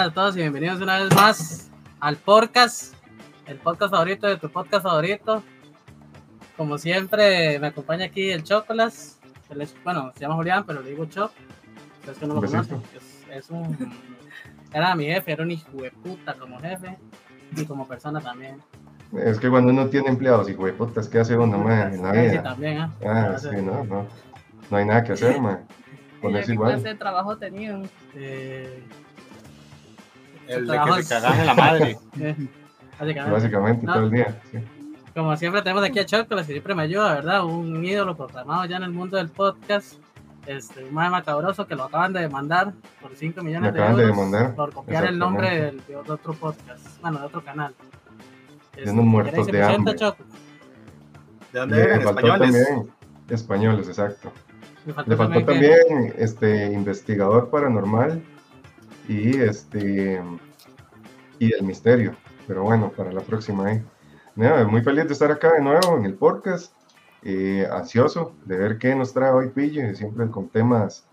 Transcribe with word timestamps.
a 0.00 0.10
todos 0.10 0.34
y 0.34 0.40
bienvenidos 0.40 0.80
una 0.80 0.98
vez 0.98 1.14
más 1.14 1.70
al 2.00 2.16
podcast, 2.16 2.94
el 3.46 3.58
podcast 3.58 3.90
favorito 3.90 4.26
de 4.26 4.38
tu 4.38 4.50
podcast 4.50 4.82
favorito. 4.82 5.42
Como 6.60 6.76
siempre, 6.76 7.58
me 7.58 7.68
acompaña 7.68 8.04
aquí 8.04 8.30
el 8.30 8.44
Chocolas. 8.44 9.18
bueno, 9.82 10.12
se 10.12 10.20
llama 10.20 10.34
Julián, 10.34 10.62
pero 10.66 10.82
le 10.82 10.90
digo 10.90 11.06
Choc. 11.06 11.32
Es 12.06 12.18
que 12.18 12.26
no 12.26 12.34
lo 12.34 12.42
conocen. 12.42 12.82
Es, 13.32 13.48
un. 13.48 13.90
Era 14.70 14.94
mi 14.94 15.06
jefe, 15.06 15.32
era 15.32 15.42
un 15.42 15.52
hijo 15.52 15.70
de 15.80 15.90
puta 15.90 16.34
como 16.34 16.60
jefe 16.60 16.98
y 17.56 17.64
como 17.64 17.88
persona 17.88 18.20
también. 18.20 18.60
Es 19.16 19.40
que 19.40 19.48
cuando 19.48 19.72
uno 19.72 19.86
tiene 19.86 20.10
empleados, 20.10 20.50
hijo 20.50 20.66
de 20.66 20.74
puta, 20.74 21.00
es 21.00 21.08
que 21.08 21.20
hace 21.20 21.34
uno 21.34 21.56
más 21.56 21.94
en 21.94 22.02
la 22.02 22.12
vida. 22.12 22.30
Sí, 22.30 22.38
también, 22.40 22.76
¿eh? 22.76 22.88
Ah, 23.06 23.38
sí, 23.38 23.48
no, 23.56 23.82
no. 23.84 24.06
No 24.70 24.76
hay 24.76 24.84
nada 24.84 25.02
que 25.02 25.12
hacer, 25.12 25.40
man. 25.40 25.66
Ponerse 26.20 26.52
igual. 26.52 26.72
¿Qué 26.72 26.74
clase 26.74 26.88
de 26.90 26.98
trabajo 26.98 27.38
tenían? 27.38 27.88
Eh, 28.14 28.84
el 30.46 30.66
de 30.66 30.78
que 30.78 31.02
se 31.04 31.14
cagan 31.14 31.40
en 31.40 31.46
la 31.46 31.54
madre. 31.54 31.98
Básicamente, 33.30 33.86
todo 33.86 34.04
el 34.04 34.10
día. 34.10 34.38
Como 35.20 35.36
siempre 35.36 35.60
tenemos 35.60 35.84
aquí 35.84 35.98
a 35.98 36.06
Chocolate, 36.06 36.46
que 36.46 36.52
siempre 36.52 36.74
me 36.74 36.84
ayuda, 36.84 37.12
¿verdad? 37.16 37.44
Un 37.44 37.84
ídolo 37.84 38.16
proclamado 38.16 38.64
ya 38.64 38.78
en 38.78 38.84
el 38.84 38.90
mundo 38.90 39.18
del 39.18 39.28
podcast. 39.28 39.96
Este, 40.46 40.82
un 40.82 40.94
más 40.94 41.10
macabroso 41.10 41.66
que 41.66 41.74
lo 41.74 41.84
acaban 41.84 42.14
de 42.14 42.20
demandar 42.20 42.72
por 43.02 43.14
5 43.14 43.42
millones 43.42 43.74
de 43.74 43.80
euros 43.80 44.54
por 44.56 44.72
copiar 44.72 45.04
el 45.04 45.18
nombre 45.18 45.74
de, 45.86 45.96
otro 45.96 46.32
podcast, 46.32 46.98
bueno, 47.02 47.18
de 47.18 47.26
otro 47.26 47.44
canal. 47.44 47.74
Este, 48.74 48.92
muertos 48.92 49.46
de 49.48 49.62
hambre. 49.62 49.94
¿De 51.52 51.58
dónde 51.58 51.82
eres? 51.82 51.98
¿Españoles? 51.98 52.38
También, 52.40 52.92
españoles, 53.28 53.88
exacto. 53.88 54.32
Le 54.86 55.16
faltó, 55.16 55.44
también, 55.44 56.14
este 56.16 56.72
investigador 56.72 57.50
paranormal 57.50 58.22
y 59.06 59.36
este 59.36 60.22
y 61.38 61.52
el 61.52 61.62
misterio. 61.62 62.16
Pero 62.46 62.62
bueno, 62.62 62.90
para 62.96 63.12
la 63.12 63.20
próxima. 63.20 63.70
¿eh? 63.70 63.84
Muy 64.36 64.82
feliz 64.82 65.06
de 65.06 65.12
estar 65.12 65.30
acá 65.30 65.52
de 65.52 65.62
nuevo 65.62 65.96
en 65.96 66.04
el 66.04 66.14
podcast. 66.14 66.72
Eh, 67.22 67.68
ansioso 67.70 68.32
de 68.46 68.56
ver 68.56 68.78
qué 68.78 68.94
nos 68.94 69.12
trae 69.12 69.30
hoy 69.30 69.50
Pille, 69.50 69.94
siempre 69.94 70.26
con 70.30 70.48
temas, 70.48 71.06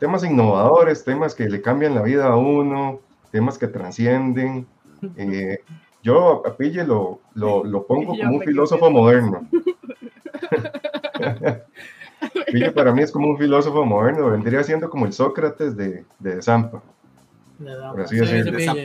temas 0.00 0.24
innovadores, 0.24 1.04
temas 1.04 1.34
que 1.34 1.48
le 1.48 1.62
cambian 1.62 1.94
la 1.94 2.02
vida 2.02 2.26
a 2.26 2.36
uno, 2.36 3.00
temas 3.30 3.56
que 3.56 3.68
trascienden. 3.68 4.66
Eh, 5.16 5.58
yo 6.02 6.42
a 6.46 6.56
Pille 6.56 6.84
lo, 6.84 7.20
lo, 7.34 7.86
pongo 7.86 8.16
como 8.18 8.36
un 8.36 8.42
filósofo 8.42 8.90
moderno. 8.90 9.46
Pille 12.52 12.72
para 12.72 12.92
mí 12.92 13.02
es 13.02 13.12
como 13.12 13.28
un 13.28 13.38
filósofo 13.38 13.84
moderno, 13.84 14.30
vendría 14.30 14.62
siendo 14.62 14.90
como 14.90 15.06
el 15.06 15.12
Sócrates 15.12 15.76
de, 15.76 16.04
de 16.18 16.42
Zampa. 16.42 16.82
De 17.58 18.64
San 18.64 18.82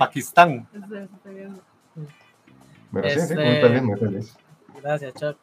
Pakistán. 2.92 3.40
Este, 3.40 4.34
Gracias, 4.82 5.14
Chuck. 5.14 5.38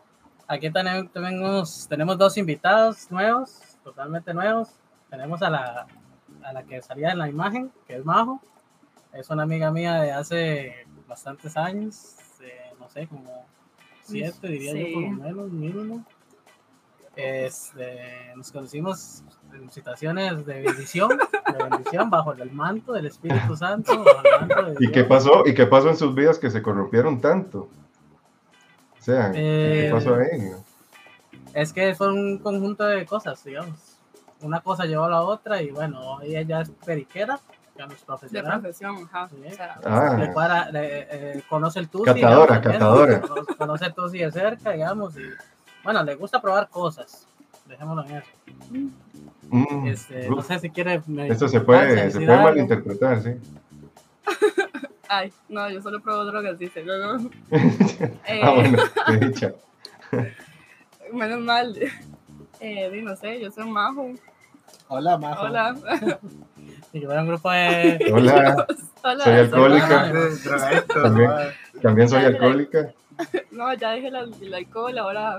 Aquí 0.47 0.71
tenemos, 0.71 1.87
tenemos 1.89 2.19
dos 2.19 2.37
invitados 2.39 3.11
nuevos, 3.11 3.61
totalmente 3.85 4.33
nuevos. 4.33 4.69
Tenemos 5.11 5.43
a 5.43 5.51
la, 5.51 5.87
a 6.43 6.53
la 6.53 6.63
que 6.63 6.81
salía 6.81 7.11
en 7.11 7.19
la 7.19 7.29
imagen, 7.29 7.71
que 7.87 7.97
es 7.97 8.05
Majo. 8.05 8.41
Es 9.13 9.29
una 9.31 9.43
amiga 9.43 9.71
mía 9.71 10.01
de 10.01 10.13
hace 10.13 10.87
bastantes 11.07 11.57
años, 11.57 12.17
no 12.79 12.89
sé, 12.89 13.07
como 13.07 13.47
siete, 14.05 14.49
diría 14.49 14.75
yo, 14.75 14.95
por 14.95 15.03
lo 15.03 15.11
menos, 15.11 15.51
mínimo. 15.51 16.05
Este, 17.17 18.33
nos 18.37 18.53
conocimos 18.53 19.25
en 19.55 19.71
situaciones 19.71 20.45
de 20.47 20.63
bendición, 20.63 21.11
de 21.11 21.65
bendición 21.65 22.11
bajo 22.11 22.33
el 22.33 22.51
manto 22.53 22.93
del 22.93 23.07
Espíritu 23.07 23.57
Santo. 23.57 24.05
¿Y 24.79 24.91
qué 24.91 25.05
pasó? 25.05 25.45
¿Y 25.47 25.55
qué 25.55 25.67
pasó 25.67 25.89
en 25.89 25.97
sus 25.97 26.15
vidas 26.15 26.39
que 26.39 26.51
se 26.51 26.63
corrompieron 26.63 27.21
tanto? 27.21 27.69
O 28.99 29.03
sea, 29.03 29.33
¿qué 29.33 29.89
eh, 29.89 29.91
pasó 29.91 30.15
ahí? 30.15 30.53
Es 31.55 31.73
que 31.73 31.95
fue 31.95 32.13
un 32.13 32.39
conjunto 32.39 32.85
de 32.85 33.07
cosas, 33.07 33.43
digamos. 33.45 33.97
Una 34.41 34.61
cosa 34.61 34.85
llevó 34.85 35.05
a 35.05 35.11
la 35.11 35.23
otra 35.23 35.63
y 35.63 35.71
bueno, 35.71 36.21
ella 36.23 36.43
ya 36.43 36.61
es 36.61 36.71
periquera, 36.71 37.41
digamos, 37.75 37.97
profesional. 38.05 38.57
De 38.57 38.61
profesión, 38.61 39.09
ajá. 39.11 39.29
ah. 39.85 40.71
Eh, 40.75 41.43
conoce 41.49 41.81
el 41.81 41.89
TUSI. 41.89 42.05
Catadora, 42.05 42.61
catadora. 42.61 43.23
Conoce 43.57 43.87
el 43.87 43.95
TUSI 43.95 44.19
de 44.19 44.33
cerca, 44.33 44.73
digamos, 44.73 45.17
y 45.17 45.23
bueno, 45.83 46.03
le 46.03 46.15
gusta 46.17 46.41
probar 46.41 46.69
cosas. 46.69 47.28
Dejémoslo 47.79 48.05
en 48.07 48.17
eso. 48.17 48.29
Mm, 49.51 49.87
este, 49.87 50.29
no 50.29 50.43
sé 50.43 50.59
si 50.59 50.71
quiere. 50.71 51.01
Esto 51.29 51.47
se 51.47 51.61
puede, 51.61 52.11
se 52.11 52.19
puede 52.21 52.43
malinterpretar, 52.43 53.23
sí. 53.23 53.31
Ay, 55.09 55.33
no, 55.49 55.71
yo 55.71 55.81
solo 55.81 56.01
pruebo 56.01 56.25
drogas, 56.25 56.59
dice. 56.59 56.83
No, 56.83 57.19
no. 57.19 57.31
eh, 58.27 58.41
ah, 58.43 58.51
bueno, 58.51 58.79
te 59.07 59.13
he 59.15 59.29
dicho. 59.29 59.55
Menos 61.13 61.41
mal. 61.41 61.79
Eh, 62.59 63.01
no 63.05 63.15
sé, 63.15 63.41
yo 63.41 63.51
soy 63.53 63.71
Majo. 63.71 64.11
Hola, 64.89 65.17
Majo. 65.17 65.45
Hola. 65.45 65.77
Y 66.93 67.01
yo 67.01 67.13
era 67.13 67.23
un 67.23 67.29
grupo 67.29 67.49
de. 67.53 68.11
Hola. 68.13 68.67
Hola 69.05 69.25
soy 69.25 69.35
alcohólica. 69.35 70.13
también, 70.93 71.31
también 71.81 72.09
soy 72.09 72.25
alcohólica. 72.25 72.93
No, 73.53 73.73
ya 73.75 73.93
dije 73.93 74.11
la, 74.11 74.27
el 74.41 74.55
alcohol, 74.55 74.99
ahora 74.99 75.39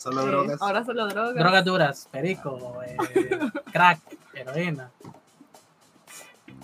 Solo 0.00 0.24
drogas. 0.24 0.62
Ahora 0.62 0.82
solo 0.82 1.06
drogas. 1.08 1.34
Drogas 1.34 1.64
duras, 1.64 2.08
perico, 2.10 2.80
eh, 2.86 2.96
crack, 3.72 4.00
heroína. 4.32 4.90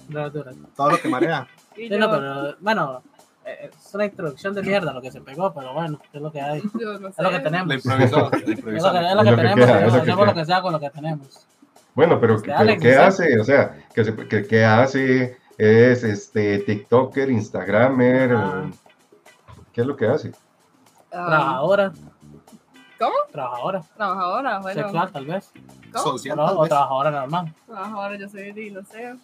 Drogas 0.09 0.33
duras. 0.33 0.57
Todo 0.75 0.91
lo 0.93 0.99
que 0.99 1.09
marea. 1.09 1.47
Sí, 1.75 1.91
no, 1.91 2.11
pero 2.11 2.57
bueno, 2.61 3.03
eh, 3.45 3.71
es 3.71 3.95
una 3.95 4.07
introducción 4.07 4.55
de 4.55 4.63
mierda 4.63 4.95
lo 4.95 5.03
que 5.03 5.13
se 5.13 5.21
pegó, 5.21 5.53
pero 5.53 5.75
bueno, 5.75 6.01
es 6.15 6.23
lo 6.23 6.33
que 6.33 6.41
hay. 6.41 6.61
Es 6.61 7.19
lo 7.19 7.31
que 7.31 7.41
tenemos. 7.41 7.69
La 7.69 7.75
improvisó. 7.75 8.31
Es 8.33 8.83
lo 8.83 8.93
que, 8.93 9.07
es 9.07 9.15
lo 9.15 9.23
que 9.23 9.37
tenemos, 9.37 9.69
hacemos 9.69 10.27
lo 10.27 10.35
que 10.35 10.45
sea 10.47 10.63
con 10.63 10.73
lo 10.73 10.81
que 10.81 10.91
tenemos. 10.91 11.47
Bueno, 11.95 12.19
pero, 12.19 12.37
este, 12.37 12.79
¿qué 12.79 12.97
hace? 12.97 13.39
O 13.39 13.45
sea, 13.45 13.85
¿qué, 13.95 14.47
qué 14.49 14.65
hace? 14.65 15.37
¿Es 15.59 16.05
este 16.05 16.61
TikToker, 16.61 17.31
Instagramer? 17.31 18.35
¿Qué 19.75 19.83
es 19.83 19.87
lo 19.87 19.95
que 19.95 20.07
hace? 20.07 20.33
Trabajadora. 21.11 21.93
¿Cómo? 22.99 23.15
Trabajadora. 23.31 23.83
Trabajadora, 23.97 24.59
bueno. 24.61 24.83
Sexual, 24.83 25.13
tal 25.13 25.27
vez. 25.27 25.53
¿Cómo? 25.93 26.05
Social, 26.05 26.39
o 26.39 26.67
trabajadora 26.67 27.11
normal. 27.11 27.55
Trabajadora, 27.67 28.17
yo 28.17 28.29
soy, 28.29 28.71
no 28.71 28.83
sé, 28.85 29.15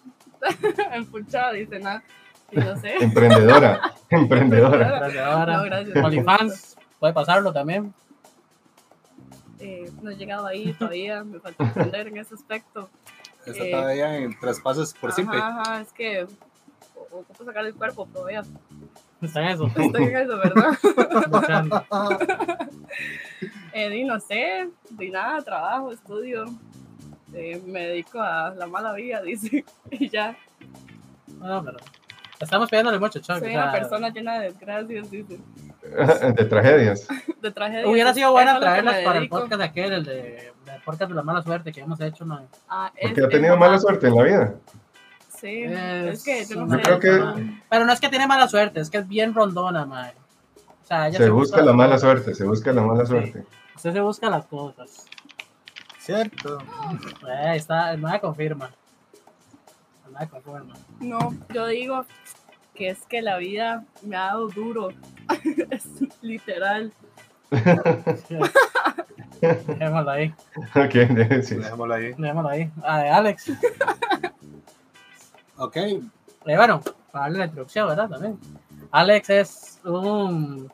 empuchada, 0.93 1.53
dice 1.53 1.79
nada. 1.79 2.03
Y 2.51 2.57
no 2.57 2.77
sé. 2.77 2.97
Emprendedora. 3.03 3.93
Emprendedora. 4.09 4.93
Emprendedora. 4.93 5.57
No, 5.57 5.63
gracias. 5.63 6.05
OnlyFans, 6.05 6.77
puede 6.99 7.13
pasarlo 7.13 7.51
también. 7.51 7.93
Eh, 9.59 9.91
no 10.01 10.11
he 10.11 10.15
llegado 10.15 10.45
ahí 10.45 10.73
todavía, 10.73 11.23
me 11.23 11.39
falta 11.39 11.67
aprender 11.67 12.07
en 12.07 12.17
ese 12.17 12.35
aspecto. 12.35 12.89
Está 13.45 13.63
eh, 13.63 13.71
todavía 13.71 14.17
en 14.17 14.39
traspasos 14.39 14.93
por 14.93 15.11
simple. 15.13 15.39
Ajá, 15.39 15.81
es 15.81 15.91
que 15.93 16.27
ocupo 17.11 17.45
sacar 17.45 17.65
el 17.65 17.73
cuerpo 17.73 18.07
todavía. 18.11 18.43
Está 19.21 19.41
en 19.41 19.47
eso. 19.47 19.67
Estoy 19.67 20.03
en 20.03 20.17
eso, 20.17 20.37
¿verdad? 20.37 20.77
eh, 23.73 24.05
no 24.05 24.19
sé, 24.19 24.69
de 24.89 25.09
nada, 25.09 25.41
trabajo, 25.41 25.91
estudio. 25.91 26.45
Eh, 27.33 27.61
me 27.65 27.87
dedico 27.87 28.19
a 28.19 28.53
la 28.55 28.67
mala 28.67 28.93
vida, 28.93 29.21
dice. 29.23 29.65
y 29.89 30.09
ya. 30.09 30.37
No, 31.39 31.63
pero 31.63 31.77
estamos 32.39 32.69
pidiéndole 32.69 32.99
mucho, 32.99 33.19
Chuck. 33.19 33.39
Soy 33.39 33.55
una 33.55 33.71
persona 33.71 34.09
llena 34.09 34.39
de 34.39 34.51
desgracias, 34.51 35.09
dice. 35.09 35.39
de 36.35 36.45
tragedias. 36.45 37.07
De 37.41 37.51
tragedias. 37.51 37.89
Hubiera 37.89 38.13
sido 38.13 38.31
bueno 38.31 38.57
traerlas 38.57 39.03
para 39.03 39.19
el 39.19 39.27
podcast 39.27 39.59
de 39.59 39.63
aquel, 39.65 39.91
el 39.91 40.05
de, 40.05 40.47
el 40.47 40.81
podcast 40.85 41.09
de 41.09 41.15
la 41.15 41.23
mala 41.23 41.41
suerte 41.41 41.73
que 41.73 41.81
hemos 41.81 41.99
hecho. 41.99 42.23
¿no? 42.23 42.47
Ah, 42.69 42.89
Porque 43.01 43.21
ha 43.21 43.27
tenido 43.27 43.57
mala 43.57 43.77
suerte 43.77 44.07
en 44.07 44.15
la 44.15 44.23
vida. 44.23 44.55
Sí, 45.27 45.63
es, 45.63 46.23
que 46.23 46.45
yo 46.45 46.65
no 46.65 46.79
creo 46.79 46.99
que... 46.99 47.59
Pero 47.69 47.85
no 47.85 47.91
es 47.91 47.99
que 47.99 48.07
tiene 48.07 48.27
mala 48.27 48.47
suerte, 48.47 48.79
es 48.79 48.89
que 48.89 48.99
es 48.99 49.07
bien 49.09 49.33
rondona. 49.33 49.83
O 49.83 50.87
sea, 50.87 51.11
se, 51.11 51.29
busca, 51.29 51.61
la 51.61 51.73
mala 51.73 51.97
suerte, 51.97 52.33
se 52.33 52.45
busca 52.45 52.71
la 52.71 52.81
mala 52.81 53.05
suerte. 53.05 53.43
Usted 53.75 53.93
se 53.93 54.01
busca 54.01 54.29
las 54.29 54.45
cosas. 54.45 55.05
Cierto. 55.99 56.59
Ahí 57.27 57.57
está, 57.57 57.95
mae 57.97 58.19
confirma. 58.19 58.71
Mae 60.11 60.27
confirma. 60.27 60.73
No, 60.99 61.33
yo 61.53 61.67
digo 61.67 62.05
que 62.75 62.89
es 62.89 63.05
que 63.05 63.21
la 63.21 63.37
vida 63.37 63.85
me 64.01 64.15
ha 64.15 64.25
dado 64.27 64.49
duro. 64.49 64.89
es 65.69 65.87
literal. 66.21 66.93
Dejémoslo 69.41 70.11
ahí. 70.11 70.33
Ok, 70.75 70.91
sí. 71.43 71.55
Dejémoslo 71.55 71.93
ahí. 71.93 72.13
Dejémoslo 72.17 72.49
ahí. 72.49 72.71
Ah, 72.83 72.99
de 72.99 73.09
Alex. 73.09 73.51
Ok. 75.57 75.77
Eh, 75.77 76.01
bueno, 76.45 76.81
para 77.11 77.25
darle 77.25 77.39
la 77.39 77.45
introducción, 77.45 77.87
¿verdad? 77.87 78.09
También. 78.09 78.39
Alex 78.91 79.29
es 79.29 79.79
un, 79.85 80.71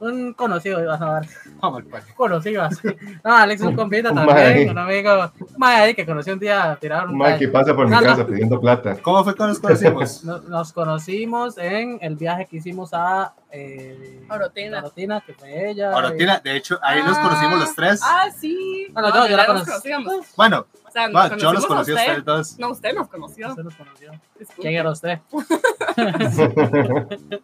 un 0.00 0.32
conocido, 0.32 0.84
vas 0.86 1.00
a 1.00 1.20
ver. 1.20 1.28
Vamos 1.60 1.78
al 1.80 1.84
parque. 1.86 2.12
Conocido 2.14 2.62
así. 2.62 2.88
No, 3.24 3.34
Alex 3.36 3.60
es 3.60 3.66
un 3.66 3.74
compita 3.76 4.12
también, 4.14 4.70
un 4.70 4.78
amigo. 4.78 5.30
Mae 5.56 5.76
ahí 5.82 5.94
que 5.94 6.06
conocí 6.06 6.30
un 6.30 6.38
día 6.38 6.76
tirar 6.80 7.08
un 7.08 7.18
Mike, 7.18 7.48
pasa 7.48 7.74
por 7.74 7.88
mi 7.88 7.96
casa 7.98 8.26
pidiendo 8.26 8.60
plata. 8.60 8.96
¿Cómo 9.02 9.24
fue 9.24 9.34
que 9.34 9.42
nos 9.42 9.58
conocimos? 9.58 10.24
Nos, 10.28 10.44
nos 10.44 10.72
conocimos 10.72 11.58
en 11.58 11.98
el 12.00 12.14
viaje 12.16 12.46
que 12.46 12.58
hicimos 12.58 12.90
a 12.92 13.32
eh, 13.50 14.24
Orotina. 14.30 14.78
Orotina, 14.78 15.20
que 15.20 15.32
fue 15.34 15.70
ella. 15.70 15.96
Orotina, 15.96 16.40
de 16.42 16.56
hecho, 16.56 16.78
ahí 16.82 17.02
nos 17.02 17.16
Ah, 17.18 17.22
conocimos 17.22 17.58
los 17.60 17.74
tres. 17.74 18.00
Ah, 18.04 18.26
sí. 18.36 18.86
Bueno, 18.92 19.08
No, 19.08 19.14
yo, 19.24 19.30
yo 19.30 19.36
la 19.36 19.46
conocí. 19.46 19.66
conocíamos. 19.66 20.26
Bueno, 20.36 20.66
sea, 20.98 21.28
nos 21.28 21.42
yo 21.42 21.52
los 21.52 21.66
conocí 21.66 21.90
a 21.90 21.94
usted. 21.94 22.06
ustedes 22.06 22.24
dos. 22.24 22.58
No, 22.58 22.70
usted 22.70 22.94
nos 22.94 23.08
conoció. 23.08 23.48
Usted 23.48 23.62
nos 23.62 23.74
conoció. 23.74 24.12
Disculpe. 24.38 24.62
¿Quién 24.62 24.74
era 24.74 24.90
usted? 24.90 25.18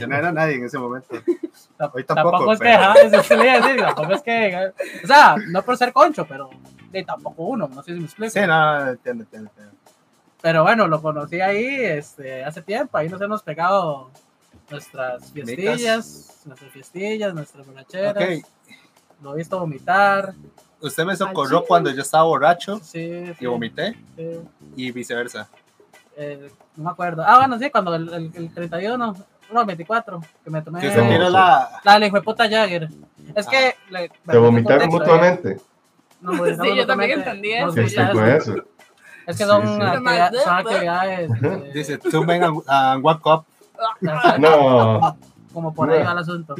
Yo 0.00 0.06
no 0.06 0.16
era 0.16 0.32
nadie 0.32 0.56
en 0.56 0.64
ese 0.64 0.78
momento. 0.78 1.14
Hoy 1.92 2.04
tampoco, 2.04 2.06
tampoco, 2.06 2.52
es 2.52 2.60
que, 2.60 2.68
ajá, 2.68 2.94
eso 3.00 3.22
sí 3.22 3.36
le 3.36 3.44
iba 3.44 3.52
a 3.52 3.60
decir, 3.60 3.82
tampoco 3.82 4.12
es 4.12 4.22
que, 4.22 4.72
o 5.02 5.06
sea, 5.06 5.36
no 5.48 5.62
por 5.62 5.76
ser 5.76 5.92
concho, 5.92 6.26
pero 6.26 6.50
de, 6.90 7.04
tampoco 7.04 7.44
uno, 7.44 7.68
no 7.68 7.82
sé 7.82 7.94
si 7.94 7.98
me 7.98 8.06
explico. 8.06 8.32
Sí, 8.32 8.40
no, 8.46 8.88
entiendo, 8.88 9.24
entiendo. 9.24 9.50
entiendo. 9.50 9.74
Pero 10.40 10.62
bueno, 10.62 10.88
lo 10.88 11.00
conocí 11.00 11.40
ahí 11.40 11.84
este, 11.84 12.44
hace 12.44 12.62
tiempo, 12.62 12.98
ahí 12.98 13.08
nos 13.08 13.20
hemos 13.20 13.42
pegado 13.42 14.10
nuestras 14.70 15.30
fiestillas, 15.32 16.42
nuestras 16.44 16.72
fiestillas, 16.72 17.34
nuestras 17.34 17.66
borracheras, 17.66 18.16
Ok, 18.16 18.44
lo 19.22 19.34
he 19.34 19.36
visto 19.36 19.58
vomitar, 19.58 20.34
usted 20.82 21.04
me 21.04 21.16
socorrió 21.16 21.58
chile. 21.58 21.68
cuando 21.68 21.90
yo 21.90 22.02
estaba 22.02 22.24
borracho 22.24 22.78
sí, 22.78 23.26
sí, 23.26 23.34
y 23.40 23.46
vomité 23.46 23.96
sí, 24.16 24.40
y 24.76 24.90
viceversa. 24.92 25.48
eh, 26.16 26.50
no 26.76 26.84
me 26.84 26.90
acuerdo. 26.90 27.22
Ah, 27.26 27.38
bueno, 27.38 27.58
sí, 27.58 27.70
cuando 27.70 27.94
el, 27.94 28.12
el, 28.12 28.30
el 28.34 28.54
31, 28.54 29.16
no, 29.52 29.64
24, 29.66 30.20
que 30.44 30.50
me 30.50 30.62
tomé 30.62 30.80
Que 30.80 30.88
No, 30.88 31.08
tiró 31.08 31.26
sí. 31.26 31.32
la... 31.32 31.80
la 31.84 32.06
hijo 32.06 32.16
de 32.16 32.22
puta 32.22 32.48
Jagger. 32.48 32.88
Es 33.34 33.46
que... 33.46 33.74
le- 33.90 34.08
¿Te 34.26 34.38
vomitaron 34.38 34.88
contexto, 34.90 34.96
eh. 34.96 35.00
mutuamente? 35.00 35.60
No, 36.20 36.32
pues, 36.38 36.58
Sí, 36.60 36.76
yo 36.76 36.86
también 36.86 37.18
mutuamente, 37.18 37.30
entendí 37.30 37.60
nos 37.60 37.74
¿Qué 37.74 37.82
eso, 37.82 37.96
ya. 37.96 38.12
fue 38.12 38.36
eso? 38.36 38.54
Es 39.26 39.36
que 39.38 39.44
son, 39.44 39.62
Sí, 39.66 39.74
sí. 39.76 39.82
actividad- 39.82 40.32
son 40.44 40.54
actividades 40.54 41.30
eh, 41.42 41.70
Dice, 41.74 41.98
tú 41.98 42.24
ven 42.24 42.42
a, 42.42 42.52
a 42.66 42.96
One 42.96 43.20
Cup. 43.20 43.44
No, 44.38 45.16
como 45.52 45.74
por 45.74 45.90
ahí 45.90 46.02
va 46.02 46.12
el 46.12 46.18
asunto. 46.18 46.54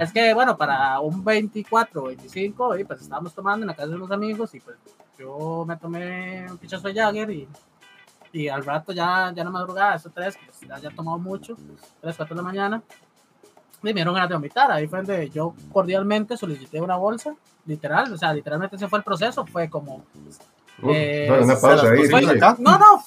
Es 0.00 0.12
que, 0.12 0.32
bueno, 0.32 0.56
para 0.56 0.98
un 1.00 1.22
24 1.22 2.04
25, 2.04 2.78
y 2.78 2.84
pues 2.84 3.02
estábamos 3.02 3.34
tomando 3.34 3.64
en 3.64 3.68
la 3.68 3.74
casa 3.74 3.88
de 3.88 3.96
unos 3.96 4.10
amigos 4.10 4.54
y 4.54 4.60
pues 4.60 4.76
yo 5.18 5.64
me 5.68 5.76
tomé 5.76 6.46
un 6.50 6.56
pichazo 6.56 6.88
de 6.88 6.94
Jagger 6.94 7.30
y, 7.30 7.46
y 8.32 8.48
al 8.48 8.64
rato 8.64 8.92
ya, 8.92 9.30
ya 9.34 9.44
no 9.44 9.50
madrugada, 9.50 9.96
eso 9.96 10.10
tres, 10.14 10.36
que 10.36 10.46
pues, 10.46 10.60
ya 10.60 10.78
ya 10.78 10.88
he 10.88 10.94
tomado 10.94 11.18
mucho, 11.18 11.54
3, 12.00 12.16
4 12.16 12.34
de 12.34 12.40
la 12.42 12.48
mañana, 12.48 12.82
y 13.82 13.84
me 13.86 13.92
dieron 13.92 14.14
ganas 14.14 14.30
de 14.30 14.36
vomitar. 14.36 14.70
Ahí 14.72 14.86
fue 14.86 15.00
donde 15.02 15.28
yo 15.28 15.54
cordialmente 15.70 16.34
solicité 16.36 16.80
una 16.80 16.96
bolsa, 16.96 17.34
literal, 17.66 18.10
o 18.10 18.16
sea, 18.16 18.32
literalmente 18.32 18.76
ese 18.76 18.88
fue 18.88 19.00
el 19.00 19.04
proceso, 19.04 19.44
fue 19.46 19.68
como... 19.68 19.96
Uf, 20.82 20.88
Eh, 20.94 21.28
una 21.42 21.56
pausa 21.56 21.90
ahí. 21.90 22.08
No, 22.58 22.78
no. 22.78 23.04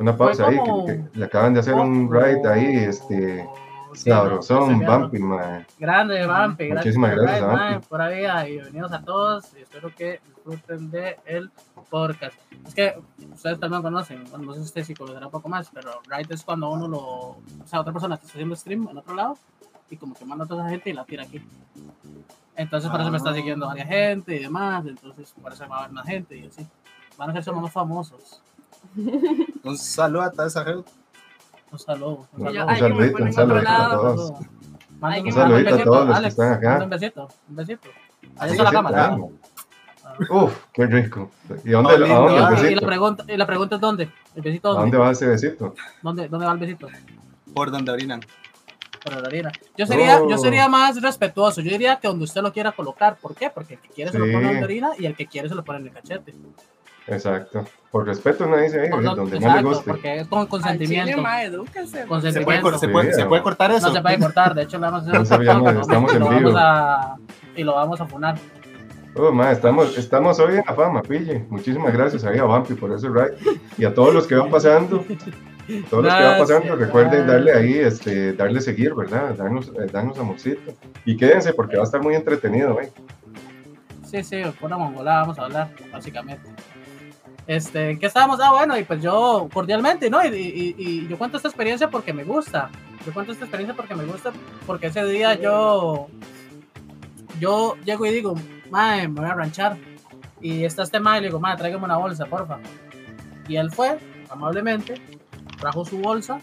Una 0.00 0.16
pausa 0.16 0.48
ahí, 0.48 0.56
como- 0.58 0.84
que, 0.86 0.96
que 1.12 1.18
le 1.18 1.24
acaban 1.26 1.54
de 1.54 1.60
hacer 1.60 1.74
un 1.74 2.12
ride 2.12 2.48
ahí, 2.48 2.76
este, 2.84 3.48
sabrosón, 3.94 4.80
bumpy, 4.80 5.18
man. 5.18 5.66
Grande, 5.78 6.26
Vampi. 6.26 6.72
Muchísimas 6.72 7.14
gracias, 7.14 7.40
por, 7.40 7.50
ahí, 7.50 7.56
Vampi. 7.56 7.74
mae, 7.74 7.80
por 7.80 8.00
ahí, 8.00 8.48
y 8.48 8.52
bienvenidos 8.52 8.92
a 8.92 9.02
todos. 9.02 9.44
Y 9.58 9.62
espero 9.62 9.94
que 9.94 10.20
disfruten 10.36 10.90
de 10.90 11.16
el 11.26 11.50
podcast. 11.90 12.34
Es 12.66 12.74
que 12.74 13.00
ustedes 13.32 13.58
también 13.60 13.82
conocen, 13.82 14.24
bueno, 14.30 14.46
no 14.46 14.52
sé 14.54 14.60
si 14.60 14.64
ustedes 14.66 14.86
sí 14.88 14.94
conocerán 14.94 15.26
un 15.26 15.30
poco 15.30 15.48
más, 15.48 15.70
pero 15.72 15.90
Ride 16.08 16.34
es 16.34 16.42
cuando 16.42 16.70
uno 16.70 16.88
lo. 16.88 16.98
O 17.00 17.42
sea, 17.66 17.80
otra 17.80 17.92
persona 17.92 18.14
está 18.16 18.26
haciendo 18.28 18.56
stream 18.56 18.88
en 18.90 18.98
otro 18.98 19.14
lado 19.14 19.38
y 19.90 19.96
como 19.96 20.14
que 20.14 20.24
manda 20.24 20.44
a 20.44 20.48
toda 20.48 20.62
esa 20.62 20.70
gente 20.70 20.90
y 20.90 20.92
la 20.92 21.04
tira 21.04 21.24
aquí. 21.24 21.40
Entonces, 22.56 22.90
por 22.90 23.00
eso 23.00 23.10
me 23.10 23.18
está 23.18 23.30
Ah. 23.30 23.34
siguiendo 23.34 23.66
varias 23.66 23.88
gente 23.88 24.34
y 24.36 24.40
demás. 24.40 24.84
Entonces, 24.86 25.32
por 25.40 25.52
eso 25.52 25.68
va 25.68 25.76
a 25.76 25.78
haber 25.80 25.92
más 25.92 26.06
gente 26.06 26.36
y 26.36 26.46
así. 26.46 26.66
Van 27.16 27.36
a 27.36 27.42
ser 27.42 27.54
más 27.54 27.72
famosos. 27.72 28.42
Un 29.64 29.76
saludo 29.78 30.22
a 30.22 30.30
toda 30.30 30.46
esa 30.48 30.64
gente. 30.64 30.90
Un 31.70 31.78
saludo. 31.78 32.28
Un 32.32 32.46
Un 32.46 32.54
saludo. 32.54 32.66
me 32.66 32.78
saludito, 32.78 33.22
un 33.24 33.32
saludito 33.32 33.68
a 33.68 33.90
todos. 33.90 34.30
Un 34.30 35.32
saludito 35.32 35.40
a 35.40 35.48
besito, 35.72 35.84
todos 35.84 36.06
los 36.06 36.08
que 36.08 36.14
Alex, 36.18 36.28
están 36.38 36.52
acá. 36.52 36.84
Un 36.84 36.90
besito, 36.90 37.28
un 37.48 37.56
besito. 37.56 37.88
Ahí 38.38 38.48
Sí, 38.50 38.52
está 38.56 38.64
la 38.64 38.70
cámara. 38.72 38.96
claro. 39.08 39.30
Uf, 40.30 40.64
qué 40.72 40.86
rico. 40.86 41.30
¿Y 41.64 41.70
dónde, 41.70 41.92
Oh, 41.92 41.94
a 41.94 41.98
lindo. 41.98 42.14
dónde 42.14 42.34
el 42.34 42.38
y 42.38 42.40
la 42.40 42.50
besito? 42.50 42.86
pregunta, 42.86 43.24
y 43.28 43.36
la 43.36 43.46
pregunta 43.46 43.74
es 43.76 43.80
dónde. 43.80 44.10
¿El 44.34 44.42
besito 44.42 44.68
¿A 44.68 44.72
dónde? 44.72 44.82
dónde 44.86 44.98
va 44.98 45.10
ese 45.12 45.26
besito? 45.26 45.74
¿Dónde, 46.02 46.28
dónde 46.28 46.46
va 46.46 46.52
el 46.52 46.58
besito? 46.58 46.88
Por 47.54 47.70
donde 47.70 47.92
orinan. 47.92 48.20
Por 49.04 49.12
la 49.20 49.28
harina. 49.28 49.52
Yo 49.76 49.86
sería, 49.86 50.20
Oh. 50.20 50.28
yo 50.28 50.36
sería 50.38 50.68
más 50.68 51.00
respetuoso. 51.00 51.60
Yo 51.60 51.70
diría 51.70 51.96
que 52.00 52.08
donde 52.08 52.24
usted 52.24 52.42
lo 52.42 52.52
quiera 52.52 52.72
colocar. 52.72 53.16
¿Por 53.16 53.34
qué? 53.36 53.48
Porque 53.48 53.74
el 53.74 53.80
que 53.80 53.88
quiere 53.90 54.10
se 54.10 54.18
lo 54.18 54.24
pone 54.32 54.52
la 54.54 54.64
orina 54.64 54.90
y 54.98 55.06
el 55.06 55.14
que 55.14 55.26
quiere 55.26 55.48
se 55.48 55.54
lo 55.54 55.62
pone 55.64 55.78
en 55.78 55.86
el 55.86 55.92
cachete. 55.92 56.34
Exacto. 57.08 57.64
Por 57.90 58.06
respeto 58.06 58.46
no 58.46 58.56
dice 58.58 58.80
ahí, 58.82 58.90
Por 58.90 59.02
don- 59.02 59.16
donde 59.16 59.40
más 59.40 59.40
le 59.40 59.46
exacto, 59.48 59.68
guste. 59.68 59.90
porque 59.90 60.16
es 60.16 60.28
con 60.28 60.38
chile, 60.40 60.48
consentimiento. 60.50 61.22
ma, 61.22 61.42
edúquese. 61.42 61.86
¿Se 61.86 61.92
puede, 61.96 62.06
Consentimiento. 62.06 62.78
se 62.78 62.88
puede- 62.88 63.14
se 63.14 63.24
puede 63.26 63.42
cortar 63.42 63.70
eso? 63.70 63.88
No 63.88 63.94
se 63.94 64.02
puede 64.02 64.18
cortar. 64.18 64.54
De 64.54 64.62
hecho, 64.62 64.76
le 64.78 64.82
vamos 64.90 65.00
a 65.08 65.20
hacer 65.20 65.44
No 65.44 65.60
¿no? 65.72 65.80
estamos 65.80 66.12
y 66.12 66.16
en 66.16 66.20
lo 66.22 66.28
vivo. 66.28 66.52
vamos 66.52 66.60
a 66.60 67.16
Y 67.56 67.64
lo 67.64 67.74
vamos 67.74 68.00
a 68.00 68.06
funar. 68.06 68.36
Oh, 69.16 69.32
ma, 69.32 69.50
estamos, 69.50 69.96
estamos 69.98 70.38
hoy 70.38 70.56
en 70.56 70.64
la 70.66 70.74
fama, 70.74 71.02
pille. 71.02 71.44
Muchísimas 71.48 71.92
gracias 71.92 72.24
ahí 72.24 72.38
a 72.38 72.44
Vampi 72.44 72.74
por 72.74 72.92
ese 72.92 73.08
ride. 73.08 73.34
Y 73.78 73.84
a 73.84 73.92
todos 73.94 74.14
los 74.14 74.26
que 74.26 74.34
van 74.36 74.50
pasando, 74.50 74.98
todos 75.90 76.04
los 76.04 76.14
que 76.14 76.22
van 76.22 76.38
pasando, 76.38 76.66
Gracias, 76.66 76.78
recuerden 76.78 77.26
darle 77.26 77.52
ahí, 77.52 77.72
este, 77.78 78.34
darle 78.34 78.60
seguir, 78.60 78.94
¿verdad? 78.94 79.34
Darnos, 79.34 79.68
eh, 79.70 79.86
darnos 79.90 80.18
amorcito. 80.18 80.72
Y 81.04 81.16
quédense 81.16 81.52
porque 81.54 81.76
va 81.76 81.82
a 81.82 81.86
estar 81.86 82.00
muy 82.02 82.14
entretenido 82.14 82.76
hoy. 82.76 82.86
Sí, 84.04 84.22
sí, 84.22 84.40
pura 84.60 84.76
mongolada 84.78 85.20
vamos 85.22 85.38
a 85.38 85.42
hablar, 85.46 85.70
básicamente. 85.92 86.48
Este, 87.48 87.90
¿en 87.92 87.98
qué 87.98 88.06
estábamos? 88.06 88.38
Ah, 88.42 88.50
bueno, 88.52 88.76
y 88.78 88.84
pues 88.84 89.02
yo 89.02 89.48
cordialmente, 89.52 90.10
¿no? 90.10 90.22
Y, 90.22 90.28
y- 90.36 90.74
y 90.78 91.08
yo 91.08 91.16
cuento 91.18 91.38
esta 91.38 91.48
experiencia 91.48 91.88
porque 91.88 92.12
me 92.12 92.22
gusta. 92.22 92.68
Yo 93.06 93.12
cuento 93.14 93.32
esta 93.32 93.46
experiencia 93.46 93.74
porque 93.74 93.94
me 93.94 94.04
gusta, 94.04 94.32
porque 94.66 94.88
ese 94.88 95.02
día 95.06 95.34
yo, 95.34 96.08
yo 97.40 97.74
llego 97.86 98.04
y 98.04 98.10
digo, 98.10 98.34
mae, 98.70 99.08
me 99.08 99.22
voy 99.22 99.30
a 99.30 99.34
ranchar. 99.34 99.78
Y 100.42 100.64
está 100.64 100.82
este 100.82 100.98
y 100.98 101.02
le 101.02 101.20
digo, 101.22 101.40
mae, 101.40 101.56
tráigame 101.56 101.84
una 101.86 101.96
bolsa, 101.96 102.26
porfa. 102.26 102.58
Y 103.48 103.56
él 103.56 103.70
fue, 103.72 103.98
amablemente, 104.28 105.00
trajo 105.58 105.86
su 105.86 105.98
bolsa. 106.00 106.40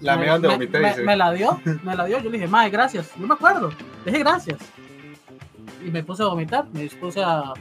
La 0.00 0.16
me, 0.16 0.22
mía 0.22 0.32
donde 0.32 0.48
vomité, 0.48 0.78
me- 1.04 1.16
la 1.16 1.32
dio, 1.32 1.60
me 1.84 1.94
la 1.94 2.06
dio. 2.06 2.18
Yo 2.20 2.30
le 2.30 2.38
dije, 2.38 2.48
mae, 2.48 2.70
gracias. 2.70 3.10
Yo 3.14 3.26
me 3.26 3.34
acuerdo, 3.34 3.68
le 4.06 4.10
dije 4.12 4.24
gracias. 4.24 4.58
Y 5.86 5.90
me 5.90 6.02
puse 6.02 6.22
a 6.22 6.26
vomitar, 6.26 6.66
me 6.72 6.80
dispuse 6.80 7.22
a, 7.22 7.52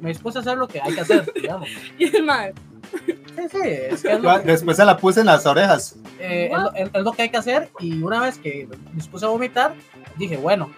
me 0.00 0.10
dispuse 0.10 0.38
a 0.38 0.40
hacer 0.42 0.56
lo 0.58 0.66
que 0.68 0.80
hay 0.80 0.94
que 0.94 1.00
hacer, 1.00 1.30
digamos. 1.40 1.68
Y 1.98 2.16
el 2.16 2.22
ma, 2.24 2.46
Sí, 2.94 3.42
sí, 3.50 3.58
es 3.62 4.02
que 4.02 4.12
es 4.12 4.20
lo, 4.22 4.40
que- 4.40 4.46
Después 4.46 4.76
se 4.76 4.84
la 4.84 4.96
puse 4.96 5.20
en 5.20 5.26
las 5.26 5.44
orejas. 5.44 5.96
eh, 6.20 6.50
es 6.52 6.58
lo- 6.58 6.72
es- 6.74 7.04
lo 7.04 7.12
que 7.12 7.22
hay 7.22 7.28
que 7.30 7.36
hacer. 7.36 7.68
Y 7.80 8.00
una 8.02 8.20
vez 8.20 8.38
que 8.38 8.68
me 8.70 8.76
dispuse 8.94 9.24
a 9.26 9.28
vomitar, 9.28 9.74
dije, 10.16 10.36
bueno, 10.36 10.70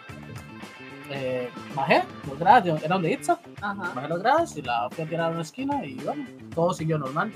eh, 1.10 1.48
bajé 1.74 2.02
los 2.28 2.38
grados, 2.38 2.82
era 2.82 2.94
donde 2.94 3.12
Itza, 3.12 3.38
ajá. 3.60 3.92
bajé 3.94 4.08
los 4.08 4.20
grados 4.22 4.56
y 4.56 4.62
la 4.62 4.88
fui 4.90 5.04
a 5.04 5.08
tirar 5.08 5.26
a 5.30 5.34
una 5.34 5.42
esquina 5.42 5.84
y 5.84 5.94
bueno, 5.96 6.24
todo 6.54 6.72
siguió 6.72 6.98
normal. 6.98 7.30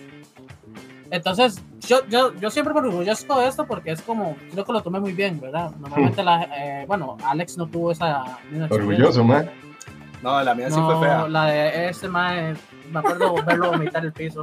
Entonces, 1.11 1.61
yo, 1.87 2.07
yo, 2.09 2.35
yo 2.41 2.51
siempre 2.51 2.73
me 2.73 2.81
orgullezco 2.81 3.39
de 3.41 3.49
esto 3.49 3.67
porque 3.67 3.93
es 3.93 4.01
como, 4.01 4.35
creo 4.53 4.65
que 4.65 4.73
lo 4.73 4.83
tomé 4.83 4.99
muy 5.01 5.12
bien, 5.12 5.39
¿verdad? 5.41 5.71
Normalmente, 5.79 6.23
la, 6.23 6.43
eh, 6.45 6.85
bueno, 6.87 7.19
Alex 7.25 7.59
no 7.59 7.67
tuvo 7.67 7.93
esa 7.93 8.39
misma 8.51 8.67
experiencia. 8.67 8.77
Orgulloso, 8.77 9.25
ma. 9.25 9.45
No, 10.23 10.41
la 10.43 10.55
mía 10.55 10.71
sí 10.71 10.76
No, 10.79 10.87
fue 10.99 11.07
fea. 11.09 11.29
la 11.29 11.45
de 11.47 11.88
este 11.88 12.07
mae, 12.09 12.55
me 12.93 12.99
acuerdo 13.00 13.35
verlo 13.45 13.73
vomitar 13.73 14.05
el 14.05 14.12
piso. 14.12 14.43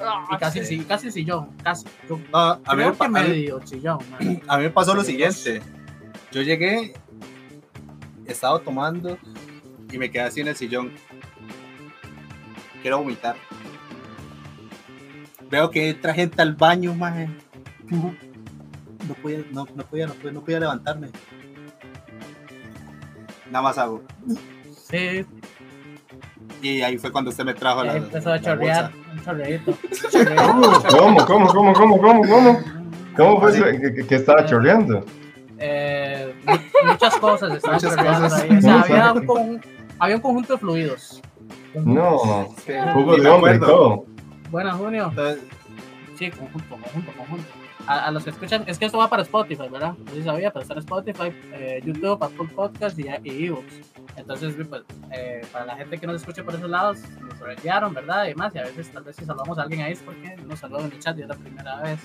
Ah, 0.00 0.26
Y 0.32 0.36
casi, 0.36 0.60
sí. 0.60 0.78
sí, 0.80 0.84
casi 0.84 1.06
el 1.06 1.12
sillón, 1.12 1.48
casi. 1.62 1.86
Yo 2.08 2.18
No, 2.30 2.38
a, 2.38 2.56
mí 2.56 2.62
creo 2.66 2.90
me, 2.90 2.92
pa- 2.96 3.08
que 3.10 3.18
a, 3.18 3.22
mí, 3.22 3.28
medio 3.30 3.66
sillón, 3.66 3.98
mae. 4.10 4.42
a 4.46 4.56
mí 4.58 4.62
me 4.64 4.70
pasó 4.70 4.94
lo 4.94 5.02
siguiente. 5.02 5.62
Yo 6.30 6.42
llegué, 6.42 6.92
estaba 8.26 8.58
tomando 8.60 9.16
y 9.90 9.96
me 9.98 10.10
quedé 10.10 10.22
así 10.24 10.40
en 10.42 10.48
el 10.48 10.56
sillón. 10.56 10.92
Quiero 12.82 12.98
vomitar. 12.98 13.36
Veo 15.50 15.70
que 15.70 15.88
entra 15.90 16.12
gente 16.12 16.42
al 16.42 16.54
baño, 16.54 16.94
maje. 16.94 17.28
No 19.06 19.12
podía, 19.16 19.40
no, 19.52 19.66
no 19.74 19.84
podía, 19.84 20.06
no 20.06 20.14
podía, 20.14 20.32
no 20.32 20.40
podía 20.40 20.60
levantarme. 20.60 21.08
Nada 23.50 23.62
más 23.62 23.76
hago. 23.76 24.02
Sí, 24.94 25.26
Y 26.62 26.82
ahí 26.82 26.96
fue 26.98 27.10
cuando 27.10 27.30
usted 27.30 27.44
me 27.44 27.54
trajo 27.54 27.82
la, 27.84 27.96
empezó 27.96 28.32
a 28.32 28.40
chorrear, 28.40 28.90
un 29.12 29.24
chorreito. 29.24 29.72
¿Cómo, 30.90 31.24
cómo, 31.26 31.46
cómo, 31.48 31.72
cómo, 31.74 31.98
cómo, 32.00 32.22
cómo? 32.28 32.60
¿Cómo 33.16 33.40
fue 33.40 33.50
eso? 33.52 33.64
¿Qué, 33.64 33.92
qué- 33.94 34.06
qué 34.06 34.14
estaba 34.14 34.44
chorreando? 34.46 35.04
Eh, 35.58 36.34
mu- 36.46 36.52
mucha 36.52 36.86
muchas 36.92 37.16
cosas 37.18 37.54
estaban 37.54 37.80
permeando 37.80 38.34
ahí. 38.36 38.56
O 38.56 38.60
sea, 38.62 38.80
había 38.80 39.12
un, 39.12 39.26
con- 39.26 39.60
había 39.98 40.16
un 40.16 40.22
conjunto 40.22 40.52
de 40.54 40.58
fluidos. 40.58 41.22
No, 41.74 42.54
Sí. 42.64 42.72
jugo 42.92 43.16
de 43.16 43.28
hombre 43.28 43.56
y 43.56 43.60
todo. 43.60 44.06
Buenas, 44.50 44.76
Junio. 44.76 45.12
Sí, 46.18 46.30
conjunto, 46.30 46.68
conjunto, 46.76 47.12
conjunto. 47.16 47.44
A, 47.86 48.06
a 48.06 48.10
los 48.12 48.24
que 48.24 48.30
escuchan, 48.30 48.64
es 48.66 48.78
que 48.78 48.86
esto 48.86 48.96
va 48.98 49.08
para 49.10 49.22
Spotify, 49.22 49.68
¿verdad? 49.70 49.94
No 50.04 50.10
sé 50.10 50.16
si 50.18 50.22
sabía, 50.22 50.50
pero 50.50 50.62
está 50.62 50.74
en 50.74 50.80
Spotify, 50.80 51.32
eh, 51.52 51.80
YouTube, 51.84 52.22
Apple 52.22 52.48
Podcast 52.54 52.98
y, 52.98 53.06
y 53.24 53.46
ebooks. 53.46 53.74
Entonces, 54.16 54.54
pues, 54.68 54.82
eh, 55.12 55.42
para 55.52 55.66
la 55.66 55.76
gente 55.76 55.98
que 55.98 56.06
nos 56.06 56.16
escuche 56.16 56.42
por 56.42 56.54
esos 56.54 56.70
lados, 56.70 56.98
nos 57.20 57.38
lo 57.40 57.50
enviaron, 57.50 57.92
¿verdad? 57.92 58.24
Y 58.24 58.28
demás, 58.28 58.54
y 58.54 58.58
a 58.58 58.62
veces, 58.62 58.90
tal 58.90 59.02
vez, 59.04 59.16
si 59.16 59.24
saludamos 59.24 59.58
a 59.58 59.62
alguien 59.62 59.82
ahí 59.82 59.92
es 59.92 60.00
porque 60.00 60.36
nos 60.46 60.60
saludan 60.60 60.86
en 60.86 60.92
el 60.92 60.98
chat 61.00 61.18
y 61.18 61.22
es 61.22 61.28
la 61.28 61.34
primera 61.34 61.80
vez. 61.82 62.00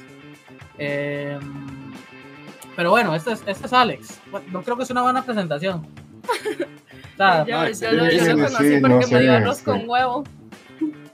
Eh, 0.78 1.38
pero 2.76 2.92
bueno, 2.92 3.14
este 3.14 3.34
es, 3.34 3.44
este 3.46 3.66
es 3.68 3.74
Alex. 3.74 4.20
Bueno, 4.32 4.48
no 4.52 4.62
creo 4.64 4.78
que 4.78 4.84
es 4.84 4.90
una 4.90 5.02
buena 5.04 5.24
presentación. 5.24 5.86
O 7.12 7.22
sea, 7.22 7.46
Yo, 7.46 7.58
no, 7.58 7.70
yo 7.70 7.92
lo, 7.92 8.06
yo 8.06 8.12
sí, 8.12 8.18
lo 8.18 8.24
sí, 8.24 8.32
conocí 8.32 8.80
no 8.80 8.88
porque 8.90 9.06
sé, 9.08 9.16
me 9.16 9.22
dio 9.24 9.34
arroz 9.34 9.58
este. 9.58 9.70
con 9.72 9.90
huevo. 9.90 10.24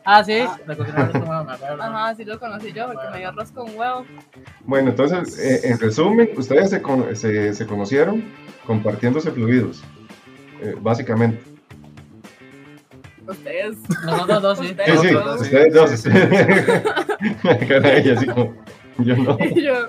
ah, 0.03 0.23
sí, 0.23 0.39
Ah. 0.41 0.59
la 0.67 0.75
cocina 0.75 1.03
de 1.05 1.19
me 1.19 1.25
acuerdo. 1.51 1.81
Ajá, 1.81 2.13
sí 2.15 2.25
lo 2.25 2.39
conocí 2.39 2.73
yo 2.73 2.85
porque 2.93 3.09
me 3.11 3.17
dio 3.17 3.29
arroz 3.29 3.51
con 3.51 3.75
huevo. 3.75 4.05
Bueno, 4.65 4.89
entonces, 4.91 5.39
eh, 5.39 5.61
en 5.67 5.79
resumen, 5.79 6.29
ustedes 6.37 6.69
se, 6.69 6.79
con- 6.83 7.15
se, 7.15 7.55
se 7.55 7.65
conocieron 7.65 8.23
compartiéndose 8.67 9.31
fluidos, 9.31 9.83
eh, 10.61 10.75
básicamente. 10.79 11.41
Ustedes. 13.27 13.77
Nosotros 14.05 14.41
dos, 14.41 14.59
sí. 14.59 14.67
Sí, 14.67 14.73
Pero 14.77 15.01
sí, 15.01 15.11
todos- 15.11 15.41
ustedes 15.41 15.73
dos. 15.73 15.89
sí, 15.91 16.09
así 18.11 18.25
como, 18.27 18.55
yo 18.99 19.17
no. 19.17 19.37
Y 19.39 19.63
yo, 19.63 19.87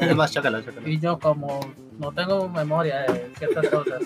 es 0.00 0.16
más, 0.16 0.32
chócala, 0.32 0.64
chócala. 0.64 0.88
Y 0.88 0.98
yo 1.00 1.18
como 1.18 1.60
no 1.98 2.12
tengo 2.12 2.48
memoria 2.48 3.02
de 3.02 3.30
ciertas 3.38 3.68
cosas. 3.68 4.02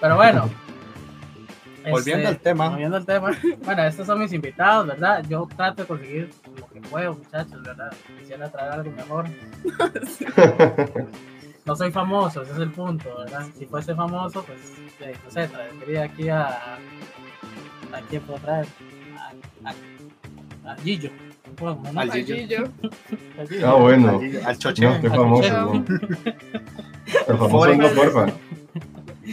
Pero 0.00 0.16
bueno. 0.16 0.48
Volviendo 1.90 2.28
al 2.28 2.38
tema. 2.38 2.68
Volviendo 2.68 2.96
al 2.98 3.06
tema. 3.06 3.30
Bueno, 3.64 3.82
estos 3.84 4.06
son 4.06 4.20
mis 4.20 4.32
invitados, 4.32 4.86
¿verdad? 4.86 5.24
Yo 5.28 5.48
trato 5.56 5.82
de 5.82 5.88
conseguir 5.88 6.30
lo 6.58 6.66
que 6.68 6.80
puedo, 6.82 7.14
muchachos, 7.14 7.62
¿verdad? 7.62 7.92
Quisiera 8.18 8.48
traer 8.50 8.72
algo 8.72 8.90
mejor. 8.92 9.26
No 11.70 11.76
soy 11.76 11.92
famoso, 11.92 12.42
ese 12.42 12.50
es 12.50 12.58
el 12.58 12.72
punto, 12.72 13.08
¿verdad? 13.16 13.46
Si 13.56 13.64
fuese 13.64 13.94
famoso, 13.94 14.42
pues, 14.42 14.58
eh, 15.02 15.14
no 15.24 15.30
sé, 15.30 15.46
traería 15.46 16.02
aquí 16.02 16.28
a... 16.28 16.48
¿A 17.92 18.00
quién 18.08 18.22
puedo 18.22 18.40
traer? 18.40 18.66
A, 19.16 19.68
a, 19.68 20.72
a 20.72 20.76
Gillo. 20.78 21.10
¿Cómo, 21.56 21.80
no? 21.92 22.00
Al 22.00 22.10
Gillo. 22.10 22.64
Ah, 23.64 23.74
bueno. 23.74 24.20
Al, 24.44 24.58
choche. 24.58 24.84
No, 24.84 25.00
qué 25.00 25.08
famoso. 25.10 25.48
¿no? 25.48 25.84
El 27.28 27.38
famoso 27.38 27.74
no, 27.76 27.88
porfa. 27.90 28.26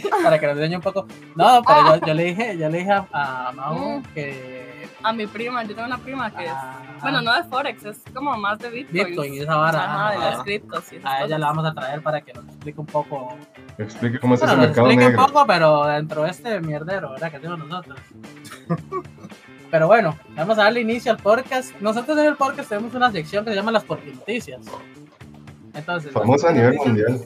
Para 0.22 0.38
que 0.38 0.46
nos 0.46 0.56
enseñe 0.56 0.76
un 0.76 0.82
poco. 0.82 1.06
No, 1.34 1.62
pero 1.66 1.96
yo, 1.96 2.06
yo 2.06 2.14
le 2.14 2.24
dije, 2.24 2.56
yo 2.58 2.68
le 2.68 2.78
dije 2.78 2.92
a, 2.92 3.06
a 3.12 3.52
Mau 3.52 3.98
Mm. 4.00 4.02
que... 4.14 4.68
A 5.02 5.12
mi 5.12 5.26
prima, 5.28 5.62
yo 5.62 5.74
tengo 5.76 5.86
una 5.86 5.98
prima 5.98 6.28
que 6.34 6.44
es. 6.44 6.50
ah, 6.52 6.80
Bueno, 7.02 7.22
no 7.22 7.32
de 7.32 7.44
Forex, 7.44 7.84
es 7.84 7.98
como 8.12 8.36
más 8.36 8.58
de 8.58 8.68
Bitcoin. 8.68 9.06
Bitcoin 9.06 9.34
y 9.34 9.38
esa 9.40 9.54
vara. 9.56 9.84
Ajá, 9.84 10.10
de 10.10 10.16
ah, 10.26 10.30
las 10.30 10.42
criptos. 10.42 10.92
y 10.92 11.00
a 11.04 11.24
ella 11.24 11.38
la 11.38 11.46
vamos 11.46 11.64
a 11.66 11.72
traer 11.72 12.02
para 12.02 12.20
que 12.20 12.32
nos 12.32 12.44
explique 12.46 12.80
un 12.80 12.86
poco. 12.86 13.36
Explique 13.78 14.18
cómo 14.18 14.34
es 14.34 14.40
Bueno, 14.40 14.54
ese 14.54 14.60
mercado 14.66 14.86
explique 14.90 15.16
un 15.16 15.24
poco, 15.26 15.46
pero 15.46 15.86
dentro 15.86 16.22
de 16.24 16.30
este 16.30 16.60
mierdero, 16.60 17.12
¿verdad? 17.12 17.30
Que 17.30 17.36
hacemos 17.36 17.58
nosotros. 17.60 17.98
Pero 19.70 19.86
bueno, 19.86 20.18
vamos 20.34 20.58
a 20.58 20.62
darle 20.64 20.80
inicio 20.80 21.12
al 21.12 21.18
podcast. 21.18 21.74
Nosotros 21.80 22.16
en 22.18 22.24
el 22.26 22.36
podcast 22.36 22.70
tenemos 22.70 22.94
una 22.94 23.12
sección 23.12 23.44
que 23.44 23.50
se 23.50 23.56
llama 23.56 23.70
las 23.70 23.84
porquinoticias. 23.84 24.62
Entonces, 25.74 26.12
las 26.12 26.22
Famosa 26.22 26.48
a 26.48 26.52
nivel 26.52 26.74
mundial. 26.74 27.20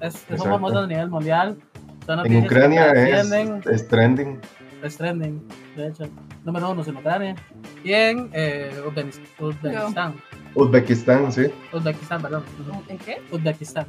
Es, 0.00 0.16
Exacto. 0.24 0.44
famosas 0.44 0.84
a 0.84 0.86
nivel 0.88 1.08
mundial. 1.08 1.56
Son 2.06 2.26
En 2.26 2.36
Ucrania 2.44 2.90
es, 2.92 3.30
es 3.66 3.88
trending. 3.88 4.40
es 4.82 4.96
trending, 4.96 5.42
de 5.76 5.88
hecho. 5.88 6.04
Número 6.44 6.70
uno 6.70 6.82
es 6.82 6.88
en 6.88 6.96
Ucrania. 6.96 7.34
Y 7.82 7.92
en 7.92 8.30
eh, 8.32 8.72
Uzbekistán. 8.86 10.14
Uzbekistán, 10.54 11.32
sí. 11.32 11.46
Uzbekistán, 11.72 12.22
perdón. 12.22 12.44
¿En 12.88 12.98
qué? 12.98 13.22
Uzbekistán, 13.30 13.86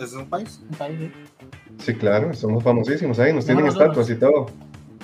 ¿Es 0.00 0.12
un 0.14 0.26
país? 0.28 0.60
un 0.68 0.76
país, 0.76 0.98
sí. 0.98 1.12
Sí, 1.78 1.94
claro, 1.94 2.34
somos 2.34 2.62
famosísimos 2.64 3.18
ahí, 3.18 3.32
nos 3.32 3.46
No, 3.46 3.54
tienen 3.54 3.66
estatuas 3.66 4.10
y 4.10 4.14
todo. 4.16 4.46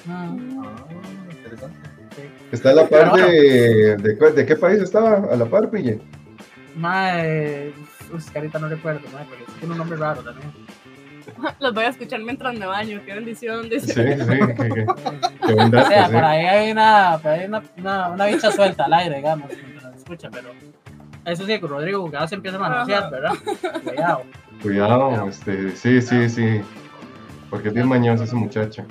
Ah, 0.09 0.35
Ah, 0.61 0.87
interesante. 1.31 1.79
sí. 2.17 2.23
Está 2.53 2.71
a 2.71 2.75
la 2.75 2.89
par 2.89 3.13
de, 3.13 3.97
de, 3.97 4.47
qué 4.47 4.57
país 4.57 4.81
estaba 4.83 5.33
a 5.33 5.37
la 5.37 5.47
par, 5.47 5.71
Pille. 5.71 6.01
Mae, 6.77 7.73
uy, 8.13 8.21
ahorita 8.35 8.59
no 8.59 8.69
recuerdo, 8.69 9.01
mae, 9.13 9.25
porque 9.27 9.45
tiene 9.59 9.73
un 9.73 9.79
nombre 9.79 9.97
raro 9.99 10.23
también. 10.23 10.53
Los 11.61 11.75
voy 11.75 11.85
a 11.85 11.89
escuchar 11.89 12.21
mientras 12.21 12.55
me 12.59 12.67
baño. 12.67 13.01
Qué 13.05 13.15
bendición. 13.15 13.65
Sí, 13.65 13.69
Dice. 13.71 13.93
sí, 13.93 14.39
que, 14.39 14.55
que, 14.57 14.87
que 15.47 15.55
buen 15.55 15.69
O 15.69 15.71
dato, 15.71 15.89
sea, 15.89 16.07
sí. 16.07 16.13
por 16.15 16.25
ahí 16.25 16.45
hay 16.47 16.71
una, 16.73 17.19
por 17.23 17.31
ahí 17.33 17.41
hay 17.41 17.47
una, 17.47 17.63
una, 17.77 18.09
una 18.11 18.27
bicha 18.27 18.51
suelta 18.53 18.85
al 18.85 18.93
aire, 18.95 19.17
digamos, 19.17 19.49
mientras 19.67 19.95
escucha, 19.97 20.29
pero 20.31 20.51
eso 21.25 21.45
sí, 21.47 21.59
con 21.61 21.71
Rodrigo 21.71 22.11
ya 22.11 22.27
se 22.27 22.35
empieza 22.37 22.57
a 22.57 22.61
manosear. 22.61 23.11
¿verdad? 23.11 23.33
Cuidado. 23.85 24.23
Cuidado, 24.63 25.29
este, 25.29 25.77
sí, 25.77 26.01
sí, 26.03 26.29
sí. 26.29 26.61
Porque 27.51 27.69
es 27.69 27.75
bien 27.75 27.87
mañoso 27.89 28.25
ese 28.25 28.35
muchacho. 28.35 28.85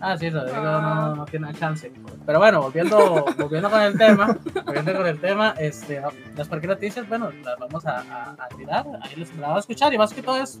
Ah, 0.00 0.16
sí, 0.16 0.30
Rodrigo 0.30 0.58
Ah. 0.64 1.06
no, 1.10 1.16
no 1.16 1.24
tiene 1.24 1.48
alcance. 1.48 1.90
Pero 2.24 2.38
bueno, 2.38 2.60
volviendo, 2.62 3.24
volviendo 3.36 3.68
con 3.70 3.80
el 3.82 3.98
tema, 3.98 4.36
volviendo 4.64 4.94
con 4.96 5.06
el 5.08 5.18
tema, 5.20 5.54
este, 5.58 6.00
las 6.36 6.46
cualquier 6.46 6.70
noticias, 6.74 7.08
bueno, 7.08 7.30
las 7.42 7.58
vamos 7.58 7.84
a, 7.86 7.98
a, 8.02 8.36
a 8.38 8.48
tirar, 8.56 8.84
ahí 9.02 9.16
les 9.16 9.30
las 9.30 9.40
vamos 9.40 9.56
a 9.56 9.60
escuchar 9.60 9.92
y 9.92 9.98
más 9.98 10.12
que 10.14 10.22
todo 10.22 10.36
es 10.40 10.60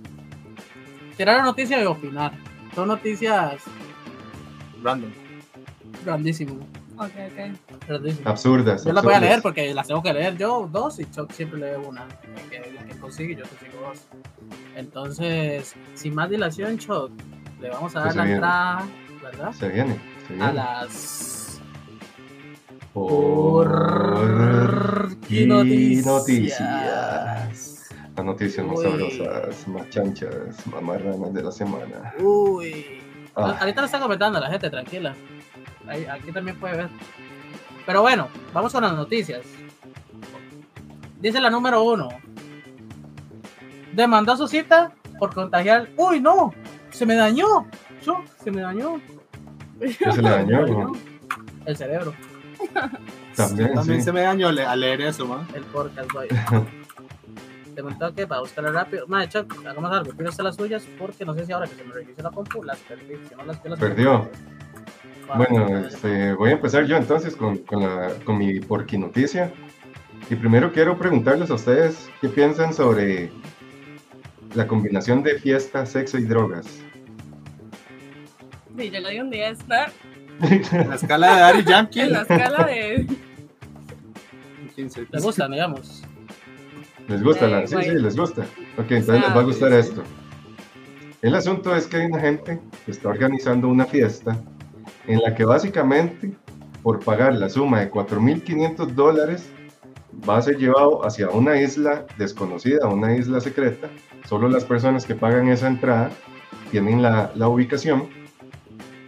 tirar 1.18 1.36
la 1.36 1.42
noticia 1.42 1.82
y 1.82 1.84
opinar. 1.86 2.32
Son 2.74 2.88
noticias 2.88 3.62
Random. 4.82 5.10
grandísimas, 6.04 6.54
Ok, 6.96 7.10
ok. 7.10 8.26
Absurdas. 8.26 8.84
Yo 8.84 8.92
las 8.92 9.04
voy 9.04 9.14
a 9.14 9.20
leer 9.20 9.40
porque 9.42 9.72
las 9.74 9.86
tengo 9.86 10.02
que 10.02 10.12
leer 10.12 10.36
yo 10.36 10.68
dos 10.72 10.98
y 10.98 11.04
Chuck 11.10 11.30
siempre 11.32 11.60
lee 11.60 11.76
una. 11.86 12.06
La 12.06 12.42
que, 12.50 12.72
la 12.72 12.84
que 12.84 12.98
consigue, 12.98 13.36
yo 13.36 13.44
consigo 13.44 13.80
dos. 13.88 13.98
Entonces, 14.74 15.74
sin 15.94 16.14
más 16.14 16.28
dilación, 16.30 16.76
Chuck, 16.78 17.10
le 17.60 17.68
vamos 17.70 17.94
a 17.94 18.00
dar 18.00 18.06
Pues 18.06 18.14
se 18.14 18.18
la 18.18 18.24
viene. 18.24 18.34
entrada, 18.36 18.86
¿verdad? 19.22 19.52
Se 19.52 19.68
viene, 19.68 20.00
se 20.26 20.32
viene. 20.34 20.48
A 20.48 20.52
las 20.52 21.60
Por 22.92 23.68
¿Qué 25.28 25.46
noticias? 25.46 26.06
noticias. 26.06 27.67
Las 28.18 28.26
noticias 28.26 28.66
más 28.66 28.78
Uy. 28.80 28.84
sabrosas, 28.84 29.68
más 29.68 29.88
chanchas, 29.90 30.66
más 30.66 30.82
marranas 30.82 31.32
de 31.32 31.40
la 31.40 31.52
semana. 31.52 32.12
Uy. 32.18 33.00
Ah. 33.36 33.56
Ahorita 33.60 33.80
lo 33.80 33.86
está 33.86 34.00
comentando 34.00 34.40
la 34.40 34.48
gente, 34.50 34.68
tranquila. 34.68 35.14
Ahí- 35.86 36.04
aquí 36.04 36.32
también 36.32 36.58
puede 36.58 36.78
ver. 36.78 36.88
Pero 37.86 38.02
bueno, 38.02 38.26
vamos 38.52 38.72
con 38.72 38.82
las 38.82 38.92
noticias. 38.92 39.42
Dice 41.20 41.40
la 41.40 41.48
número 41.48 41.80
uno. 41.84 42.08
Demandó 43.92 44.32
a 44.32 44.36
su 44.36 44.48
cita 44.48 44.90
por 45.20 45.32
contagiar. 45.32 45.88
¡Uy, 45.96 46.18
no! 46.20 46.52
Se 46.90 47.06
me 47.06 47.14
dañó. 47.14 47.68
Chuck, 48.02 48.26
se 48.42 48.50
me 48.50 48.62
dañó. 48.62 49.00
¿Qué 49.78 49.92
se 50.12 50.22
le 50.22 50.28
dañó? 50.28 50.66
no? 50.66 50.92
El 51.66 51.76
cerebro. 51.76 52.12
También, 53.36 53.74
También 53.74 54.00
sí. 54.00 54.04
se 54.06 54.12
me 54.12 54.22
dañó 54.22 54.50
le- 54.50 54.66
a 54.66 54.74
leer 54.74 55.02
eso, 55.02 55.24
man. 55.24 55.46
El 55.54 55.62
podcast. 55.62 56.10
Te 57.78 57.84
contó 57.84 58.12
que 58.12 58.26
para 58.26 58.40
buscarla 58.40 58.72
rápido. 58.72 59.06
Madre, 59.06 59.28
Chuck, 59.28 59.54
hagamos 59.64 59.92
algo. 59.92 60.10
Quiero 60.10 60.30
hacer 60.30 60.44
las 60.44 60.56
suyas 60.56 60.84
porque 60.98 61.24
no 61.24 61.32
sé 61.32 61.46
si 61.46 61.52
ahora 61.52 61.68
que 61.68 61.76
se 61.76 61.84
me 61.84 61.94
reinició 61.94 62.24
la 62.24 62.30
compu 62.32 62.64
las 62.64 62.76
perdí. 62.80 63.14
Si 63.28 63.36
no 63.36 63.44
las, 63.44 63.64
las 63.64 63.78
Perdió. 63.78 64.28
Wow. 65.28 65.36
Bueno, 65.36 65.78
este, 65.86 66.32
voy 66.32 66.50
a 66.50 66.54
empezar 66.54 66.86
yo 66.86 66.96
entonces 66.96 67.36
con, 67.36 67.58
con, 67.58 67.84
la, 67.84 68.14
con 68.24 68.36
mi 68.36 68.58
porquinoticia. 68.58 69.52
Y 70.28 70.34
primero 70.34 70.72
quiero 70.72 70.98
preguntarles 70.98 71.52
a 71.52 71.54
ustedes 71.54 72.10
qué 72.20 72.28
piensan 72.28 72.74
sobre 72.74 73.30
la 74.56 74.66
combinación 74.66 75.22
de 75.22 75.38
fiesta, 75.38 75.86
sexo 75.86 76.18
y 76.18 76.24
drogas. 76.24 76.66
Sí, 78.76 78.90
yo 78.90 78.98
le 78.98 79.10
di 79.12 79.20
un 79.20 79.30
10. 79.30 79.68
¿no? 79.68 79.76
En 80.72 80.88
la 80.88 80.96
escala 80.96 81.32
de 81.32 81.40
Daddy 81.40 81.64
Yankee. 81.64 82.00
En 82.00 82.12
la 82.12 82.22
escala 82.22 82.64
de. 82.64 83.06
15. 84.74 85.06
¿Les 85.12 85.22
gustan, 85.22 85.52
digamos? 85.52 86.02
¿Les 87.08 87.22
gusta 87.22 87.46
Eh, 87.46 87.50
la? 87.50 87.66
Sí, 87.66 87.76
sí, 87.82 87.90
les 87.90 88.16
gusta. 88.16 88.42
Ok, 88.76 88.90
entonces 88.90 89.20
les 89.22 89.36
va 89.36 89.40
a 89.40 89.44
gustar 89.44 89.72
esto. 89.72 90.02
El 91.22 91.34
asunto 91.34 91.74
es 91.74 91.86
que 91.86 91.96
hay 91.96 92.06
una 92.06 92.20
gente 92.20 92.60
que 92.84 92.90
está 92.92 93.08
organizando 93.08 93.68
una 93.68 93.86
fiesta 93.86 94.38
en 95.06 95.20
la 95.20 95.34
que 95.34 95.44
básicamente 95.44 96.32
por 96.82 97.00
pagar 97.00 97.34
la 97.34 97.48
suma 97.48 97.80
de 97.80 97.90
4.500 97.90 98.86
dólares 98.94 99.48
va 100.28 100.36
a 100.36 100.42
ser 100.42 100.58
llevado 100.58 101.04
hacia 101.04 101.28
una 101.30 101.60
isla 101.60 102.06
desconocida, 102.18 102.86
una 102.88 103.16
isla 103.16 103.40
secreta. 103.40 103.88
Solo 104.28 104.48
las 104.48 104.64
personas 104.64 105.04
que 105.04 105.14
pagan 105.14 105.48
esa 105.48 105.66
entrada 105.66 106.10
tienen 106.70 107.02
la, 107.02 107.32
la 107.34 107.48
ubicación 107.48 108.08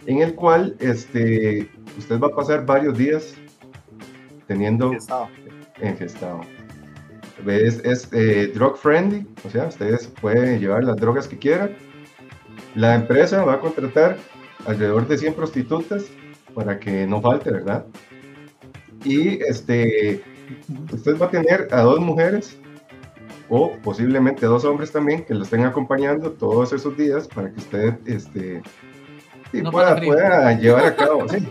en 0.05 0.21
el 0.21 0.35
cual 0.35 0.75
este, 0.79 1.69
usted 1.97 2.19
va 2.19 2.27
a 2.27 2.31
pasar 2.35 2.65
varios 2.65 2.97
días 2.97 3.35
teniendo 4.47 4.91
Estaba. 4.93 5.29
engestado. 5.79 6.41
Es, 7.47 7.79
es 7.83 8.07
eh, 8.13 8.51
drug 8.53 8.77
friendly, 8.77 9.27
o 9.45 9.49
sea, 9.49 9.67
ustedes 9.67 10.07
pueden 10.07 10.59
llevar 10.59 10.83
las 10.83 10.97
drogas 10.97 11.27
que 11.27 11.37
quieran. 11.37 11.71
La 12.75 12.95
empresa 12.95 13.43
va 13.43 13.53
a 13.53 13.59
contratar 13.59 14.17
alrededor 14.65 15.07
de 15.07 15.17
100 15.17 15.33
prostitutas 15.33 16.05
para 16.53 16.79
que 16.79 17.07
no 17.07 17.21
falte, 17.21 17.51
¿verdad? 17.51 17.85
Y 19.03 19.41
este, 19.43 20.23
usted 20.91 21.17
va 21.17 21.25
a 21.27 21.31
tener 21.31 21.67
a 21.71 21.81
dos 21.81 21.99
mujeres 21.99 22.57
o 23.49 23.73
posiblemente 23.83 24.45
dos 24.45 24.63
hombres 24.63 24.91
también 24.91 25.25
que 25.25 25.33
lo 25.33 25.43
estén 25.43 25.65
acompañando 25.65 26.31
todos 26.31 26.71
esos 26.71 26.95
días 26.95 27.27
para 27.27 27.51
que 27.51 27.59
usted 27.59 27.95
este, 28.05 28.61
pueda, 29.71 29.99
pueda, 29.99 30.53
llevar 30.53 30.85
a 30.85 30.95
cabo, 30.95 31.27
sí, 31.27 31.45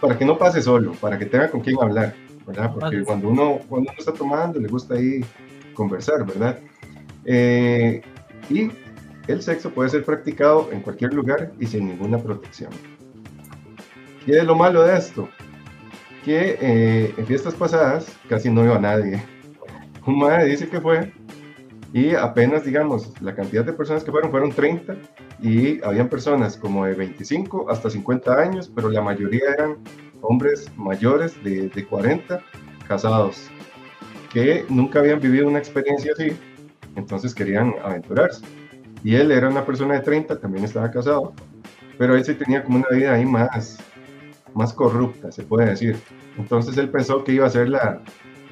para 0.00 0.16
que 0.16 0.24
no 0.24 0.38
pase 0.38 0.62
solo, 0.62 0.92
para 0.92 1.18
que 1.18 1.26
tenga 1.26 1.50
con 1.50 1.60
quién 1.60 1.76
hablar, 1.80 2.14
¿verdad? 2.50 2.72
Porque 2.72 3.02
cuando 3.02 3.28
uno, 3.28 3.58
cuando 3.68 3.90
uno 3.90 3.98
está 3.98 4.12
tomando 4.12 4.58
le 4.60 4.68
gusta 4.68 4.94
ahí 4.94 5.24
conversar, 5.74 6.26
¿verdad? 6.26 6.58
Eh, 7.24 8.02
y 8.48 8.70
el 9.26 9.42
sexo 9.42 9.70
puede 9.70 9.90
ser 9.90 10.04
practicado 10.04 10.68
en 10.72 10.80
cualquier 10.80 11.14
lugar 11.14 11.52
y 11.58 11.66
sin 11.66 11.88
ninguna 11.88 12.18
protección. 12.18 12.70
¿Qué 14.24 14.38
es 14.38 14.44
lo 14.44 14.54
malo 14.54 14.82
de 14.82 14.98
esto? 14.98 15.28
Que 16.24 16.58
eh, 16.60 17.14
en 17.16 17.26
fiestas 17.26 17.54
pasadas 17.54 18.14
casi 18.28 18.50
no 18.50 18.64
iba 18.64 18.78
nadie. 18.78 19.22
Un 20.06 20.18
madre 20.18 20.46
dice 20.46 20.68
que 20.68 20.80
fue 20.80 21.12
y 21.92 22.14
apenas, 22.14 22.64
digamos, 22.64 23.12
la 23.20 23.34
cantidad 23.34 23.64
de 23.64 23.72
personas 23.72 24.04
que 24.04 24.12
fueron 24.12 24.30
fueron 24.30 24.52
30 24.52 24.94
y 25.42 25.82
habían 25.82 26.08
personas 26.08 26.56
como 26.56 26.84
de 26.84 26.94
25 26.94 27.68
hasta 27.68 27.90
50 27.90 28.32
años, 28.32 28.70
pero 28.72 28.90
la 28.90 29.02
mayoría 29.02 29.54
eran 29.54 29.78
hombres 30.22 30.70
mayores 30.76 31.42
de, 31.42 31.68
de 31.68 31.86
40 31.86 32.40
casados 32.86 33.50
que 34.32 34.64
nunca 34.68 35.00
habían 35.00 35.20
vivido 35.20 35.48
una 35.48 35.58
experiencia 35.58 36.12
así, 36.12 36.32
entonces 36.96 37.34
querían 37.34 37.74
aventurarse. 37.84 38.44
Y 39.02 39.14
él 39.14 39.30
era 39.30 39.48
una 39.48 39.64
persona 39.64 39.94
de 39.94 40.00
30, 40.00 40.38
también 40.38 40.64
estaba 40.64 40.90
casado, 40.90 41.32
pero 41.98 42.14
él 42.14 42.24
sí 42.24 42.34
tenía 42.34 42.62
como 42.62 42.78
una 42.78 42.88
vida 42.90 43.14
ahí 43.14 43.26
más, 43.26 43.78
más 44.54 44.72
corrupta, 44.72 45.32
se 45.32 45.42
puede 45.42 45.70
decir. 45.70 45.96
Entonces 46.38 46.76
él 46.78 46.88
pensó 46.90 47.24
que 47.24 47.32
iba 47.32 47.46
a 47.46 47.50
ser 47.50 47.68
la, 47.68 48.02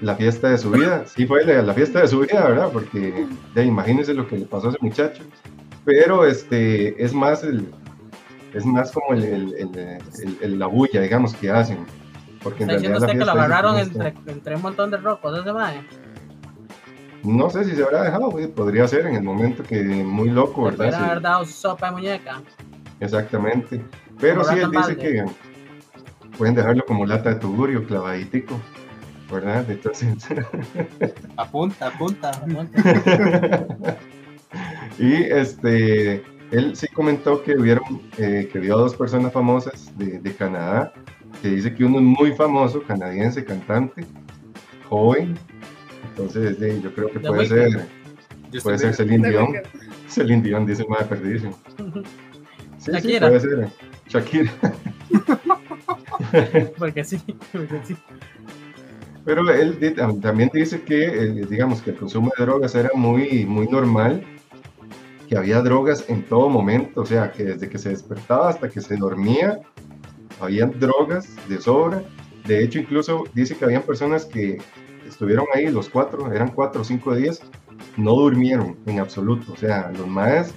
la 0.00 0.16
fiesta 0.16 0.50
de 0.50 0.58
su 0.58 0.70
vida. 0.70 1.04
Sí 1.06 1.26
fue 1.26 1.44
la, 1.44 1.62
la, 1.62 1.74
fiesta 1.74 2.00
de 2.00 2.08
su 2.08 2.20
vida, 2.20 2.48
¿verdad? 2.48 2.70
Porque 2.72 3.26
ya 3.54 3.62
imagínense 3.62 4.14
lo 4.14 4.26
que 4.26 4.38
le 4.38 4.46
pasó 4.46 4.68
a 4.68 4.70
ese 4.70 4.78
muchacho. 4.80 5.22
Pero 5.84 6.26
este, 6.26 7.02
es 7.02 7.14
más 7.14 7.44
el, 7.44 7.66
es 8.58 8.66
más 8.66 8.90
como 8.92 9.14
el, 9.14 9.24
el, 9.24 10.00
el, 10.40 10.58
la 10.58 10.66
bulla, 10.66 11.00
digamos, 11.00 11.34
que 11.34 11.50
hacen. 11.50 11.86
Porque 12.42 12.64
¿Está 12.64 12.74
diciendo 12.74 12.98
usted 12.98 13.18
que 13.18 13.24
lo 13.24 13.30
agarraron 13.32 13.78
entre, 13.78 14.14
entre, 14.26 14.56
un 14.56 14.62
montón 14.62 14.90
de 14.90 14.96
rocos 14.96 15.38
ese 15.38 15.52
mae? 15.52 15.82
No 17.22 17.50
sé 17.50 17.64
si 17.64 17.74
se 17.74 17.82
habrá 17.82 18.02
dejado, 18.02 18.30
podría 18.54 18.86
ser 18.86 19.06
en 19.06 19.16
el 19.16 19.22
momento 19.22 19.62
que 19.62 19.82
muy 19.82 20.30
loco, 20.30 20.64
¿verdad? 20.64 20.86
Podría 20.86 21.04
haber 21.06 21.22
dado 21.22 21.44
sopa 21.46 21.86
de 21.86 21.92
muñeca. 21.92 22.42
Exactamente. 23.00 23.84
Pero 24.20 24.44
sí, 24.44 24.58
él 24.58 24.70
dice 24.70 24.96
que 24.96 25.24
pueden 26.36 26.54
dejarlo 26.54 26.84
como 26.84 27.06
lata 27.06 27.30
de 27.30 27.36
tugurio, 27.36 27.86
clavaditico, 27.86 28.60
¿verdad? 29.30 29.68
Entonces... 29.68 30.16
apunta, 31.36 31.88
apunta. 31.88 32.30
y 34.98 35.14
este, 35.14 36.22
él 36.50 36.76
sí 36.76 36.86
comentó 36.88 37.42
que 37.42 37.56
hubieron, 37.56 38.02
eh, 38.16 38.48
que 38.52 38.58
vio 38.58 38.76
a 38.76 38.80
dos 38.80 38.96
personas 38.96 39.32
famosas 39.32 39.96
de, 39.98 40.18
de 40.18 40.34
Canadá, 40.34 40.92
que 41.42 41.48
dice 41.48 41.74
que 41.74 41.84
uno 41.84 41.98
es 41.98 42.04
muy 42.04 42.32
famoso, 42.32 42.82
canadiense, 42.82 43.44
cantante, 43.44 44.04
joven, 44.88 45.36
entonces, 46.18 46.82
yo 46.82 46.92
creo 46.94 47.10
que 47.12 47.20
puede 47.20 47.46
ser, 47.46 47.88
puede 48.62 48.78
ser 48.78 48.92
Celine 48.92 49.30
Dion. 49.30 49.54
Celine 50.08 50.42
Dion 50.42 50.66
dice 50.66 50.84
más 50.88 51.04
perdidísimo. 51.04 51.56
Sí, 52.78 52.92
sí, 53.02 53.18
puede 53.18 53.40
ser. 53.40 53.68
Shakira. 54.06 54.52
porque 56.78 57.02
sí, 57.02 57.20
porque 57.52 57.80
sí. 57.82 57.96
Pero 59.24 59.50
él 59.50 59.94
también 60.22 60.48
dice 60.54 60.80
que, 60.82 61.06
eh, 61.06 61.46
digamos, 61.50 61.82
que 61.82 61.90
el 61.90 61.96
consumo 61.96 62.30
de 62.38 62.44
drogas 62.44 62.76
era 62.76 62.90
muy, 62.94 63.44
muy 63.44 63.66
normal, 63.66 64.24
que 65.28 65.36
había 65.36 65.60
drogas 65.60 66.08
en 66.08 66.24
todo 66.24 66.48
momento, 66.48 67.02
o 67.02 67.06
sea, 67.06 67.30
que 67.30 67.44
desde 67.44 67.68
que 67.68 67.78
se 67.78 67.90
despertaba 67.90 68.48
hasta 68.48 68.68
que 68.68 68.80
se 68.80 68.96
dormía, 68.96 69.60
había 70.40 70.66
drogas 70.66 71.36
de 71.48 71.60
sobra. 71.60 72.02
De 72.46 72.64
hecho, 72.64 72.78
incluso 72.78 73.24
dice 73.34 73.54
que 73.56 73.64
habían 73.64 73.82
personas 73.82 74.24
que 74.24 74.58
estuvieron 75.06 75.46
ahí 75.54 75.70
los 75.70 75.90
cuatro, 75.90 76.32
eran 76.32 76.50
cuatro 76.52 76.80
o 76.80 76.84
cinco 76.84 77.14
días, 77.14 77.42
no 77.96 78.14
durmieron 78.14 78.76
en 78.86 79.00
absoluto. 79.00 79.52
O 79.52 79.56
sea, 79.56 79.92
los 79.96 80.06
maes, 80.06 80.54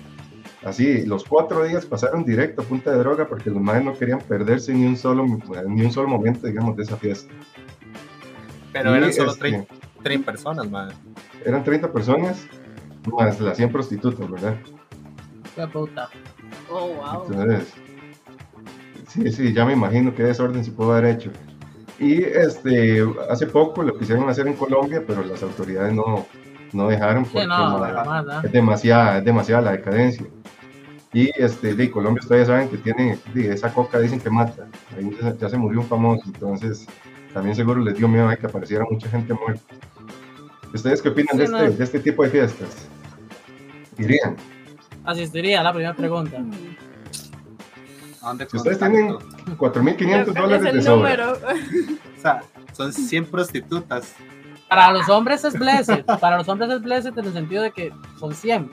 así, 0.63 1.05
los 1.05 1.25
cuatro 1.25 1.65
días 1.65 1.85
pasaron 1.85 2.23
directo 2.23 2.61
a 2.61 2.65
punta 2.65 2.91
de 2.91 2.99
droga 2.99 3.27
porque 3.27 3.49
los 3.49 3.61
maes 3.61 3.83
no 3.83 3.93
querían 3.97 4.19
perderse 4.19 4.73
ni 4.73 4.85
un 4.85 4.95
solo, 4.95 5.25
ni 5.67 5.81
un 5.81 5.91
solo 5.91 6.07
momento, 6.07 6.47
digamos, 6.47 6.77
de 6.77 6.83
esa 6.83 6.95
fiesta. 6.95 7.33
Pero 8.71 8.95
eran 8.95 9.11
solo 9.11 9.35
30, 9.35 9.67
este, 10.03 10.19
personas, 10.19 10.71
más. 10.71 10.93
Eran 11.45 11.61
30 11.61 11.91
personas, 11.91 12.47
más 13.07 13.39
las 13.39 13.57
100 13.57 13.71
prostitutas, 13.71 14.29
¿verdad? 14.29 14.55
Qué 15.55 15.67
puta. 15.67 16.09
Oh, 16.69 16.87
wow. 16.87 17.25
Entonces, 17.27 17.73
sí, 19.07 19.31
sí, 19.31 19.53
ya 19.53 19.65
me 19.65 19.73
imagino 19.73 20.13
qué 20.13 20.23
desorden 20.23 20.63
se 20.63 20.71
pudo 20.71 20.93
haber 20.93 21.15
hecho. 21.15 21.31
Y 21.99 22.23
este, 22.23 23.05
hace 23.29 23.45
poco 23.47 23.83
lo 23.83 23.97
quisieron 23.97 24.27
hacer 24.29 24.47
en 24.47 24.53
Colombia, 24.53 25.03
pero 25.05 25.23
las 25.23 25.43
autoridades 25.43 25.93
no, 25.93 26.25
no 26.73 26.87
dejaron 26.87 27.25
porque 27.25 27.47
es, 28.43 28.51
demasiada, 28.51 29.19
es 29.19 29.25
demasiada 29.25 29.61
la 29.61 29.71
decadencia. 29.73 30.25
Y 31.13 31.29
este, 31.35 31.75
de 31.75 31.91
Colombia 31.91 32.21
ustedes 32.21 32.47
saben 32.47 32.69
que 32.69 32.77
tiene, 32.77 33.19
esa 33.35 33.73
coca 33.73 33.99
dicen 33.99 34.19
que 34.19 34.29
mata, 34.29 34.67
ahí 34.97 35.15
ya, 35.39 35.49
se 35.49 35.57
murió 35.57 35.81
un 35.81 35.85
famoso, 35.85 36.23
entonces 36.25 36.87
también 37.33 37.55
seguro 37.55 37.81
les 37.81 37.97
dio 37.97 38.07
miedo 38.07 38.29
a 38.29 38.35
que 38.35 38.45
apareciera 38.45 38.85
mucha 38.89 39.09
gente 39.09 39.33
muerta. 39.33 39.75
¿Ustedes 40.73 41.01
qué 41.01 41.09
opinan 41.09 41.37
de, 41.37 41.43
este, 41.45 41.69
de 41.69 41.83
este 41.83 41.99
tipo 41.99 42.23
de 42.23 42.29
fiestas? 42.29 42.87
¿Irían? 43.97 44.35
Asistiría 45.03 45.61
a 45.61 45.63
la 45.63 45.73
primera 45.73 45.95
pregunta. 45.95 46.37
Si 48.49 48.57
ustedes 48.57 48.77
tienen 48.77 49.15
4.500 49.57 50.25
dólares 50.33 50.73
de 50.73 50.81
sobra. 50.81 51.33
o 51.33 52.21
sea, 52.21 52.43
son 52.71 52.93
100 52.93 53.25
prostitutas. 53.25 54.13
Para 54.69 54.91
los 54.91 55.09
hombres 55.09 55.43
es 55.43 55.57
blessed. 55.57 56.05
Para 56.19 56.37
los 56.37 56.47
hombres 56.47 56.69
es 56.69 56.81
blessed 56.81 57.17
en 57.17 57.25
el 57.25 57.33
sentido 57.33 57.63
de 57.63 57.71
que 57.71 57.91
son 58.19 58.33
100. 58.33 58.69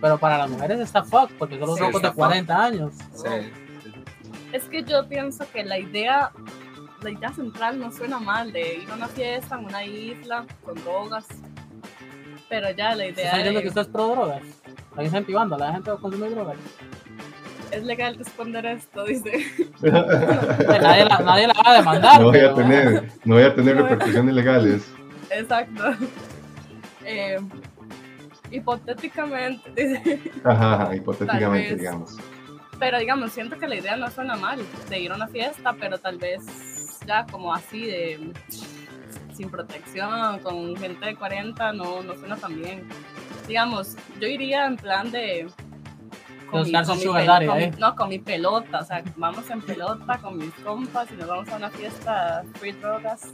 Pero 0.00 0.18
para 0.18 0.38
las 0.38 0.50
mujeres 0.50 0.80
está 0.80 1.02
fuck, 1.02 1.30
porque 1.38 1.58
son 1.58 1.68
los 1.68 1.80
locos 1.80 2.02
de 2.02 2.12
40 2.12 2.64
años. 2.64 2.94
Sí. 3.14 3.52
Es 4.52 4.64
que 4.64 4.82
yo 4.82 5.06
pienso 5.06 5.44
que 5.52 5.64
la 5.64 5.78
idea, 5.78 6.32
la 7.02 7.10
idea 7.10 7.32
central 7.32 7.78
no 7.78 7.92
suena 7.92 8.18
mal 8.18 8.52
de 8.52 8.76
ir 8.76 8.90
a 8.90 8.94
una 8.94 9.08
fiesta 9.08 9.56
en 9.58 9.64
una 9.66 9.84
isla 9.84 10.44
con 10.64 10.74
drogas. 10.76 11.26
Pero 12.48 12.70
ya 12.70 12.94
la 12.94 13.06
idea. 13.06 13.26
¿Está 13.26 13.36
diciendo 13.36 13.60
que 13.60 13.68
usted 13.68 13.80
es 13.82 13.88
pro 13.88 14.08
drogas? 14.08 14.42
¿Está 14.90 15.04
incentivando 15.04 15.54
a 15.56 15.58
la 15.58 15.72
gente 15.72 15.90
a 15.90 15.96
consumir 15.96 16.30
drogas? 16.30 16.56
es 17.70 17.84
legal 17.84 18.16
responder 18.16 18.66
esto, 18.66 19.04
dice. 19.04 19.30
nadie, 19.82 21.04
la, 21.04 21.18
nadie, 21.18 21.46
la, 21.46 21.54
va 21.54 21.70
a 21.70 21.76
demandar. 21.76 22.20
No 22.20 22.28
voy 22.28 22.40
a 22.40 22.54
tener, 22.54 23.12
no 23.24 23.34
voy 23.34 23.44
a 23.44 23.54
tener 23.54 23.76
repercusiones 23.76 24.34
legales. 24.34 24.90
Exacto. 25.30 25.94
Eh, 27.04 27.38
hipotéticamente, 28.50 29.70
dice. 29.74 30.20
Ajá, 30.44 30.94
hipotéticamente, 30.94 31.76
digamos. 31.76 32.16
Pero 32.78 32.98
digamos, 32.98 33.32
siento 33.32 33.58
que 33.58 33.66
la 33.66 33.76
idea 33.76 33.96
no 33.96 34.10
suena 34.10 34.36
mal 34.36 34.60
de 34.88 35.00
ir 35.00 35.12
a 35.12 35.16
una 35.16 35.26
fiesta, 35.26 35.74
pero 35.78 35.98
tal 35.98 36.18
vez 36.18 36.44
ya 37.08 37.26
como 37.26 37.54
así 37.54 37.86
de 37.86 38.32
sin 39.34 39.50
protección, 39.50 40.40
con 40.40 40.76
gente 40.76 41.06
de 41.06 41.16
40, 41.16 41.72
no, 41.72 42.02
no 42.02 42.14
suena 42.16 42.36
tan 42.36 42.60
bien. 42.60 42.86
Digamos, 43.46 43.96
yo 44.20 44.28
iría 44.28 44.66
en 44.66 44.76
plan 44.76 45.10
de 45.10 45.46
con, 46.50 46.64
mi, 46.64 46.70
¿eh? 46.70 47.72
No, 47.78 47.94
con 47.94 48.08
mi 48.08 48.18
pelota, 48.18 48.80
o 48.80 48.84
sea, 48.84 49.02
vamos 49.16 49.48
en 49.48 49.60
pelota 49.62 50.18
con 50.18 50.38
mis 50.38 50.52
compas 50.54 51.08
y 51.12 51.16
nos 51.16 51.28
vamos 51.28 51.48
a 51.48 51.56
una 51.56 51.70
fiesta 51.70 52.42
free 52.54 52.72
drogas 52.72 53.32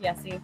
y 0.00 0.06
así. 0.06 0.40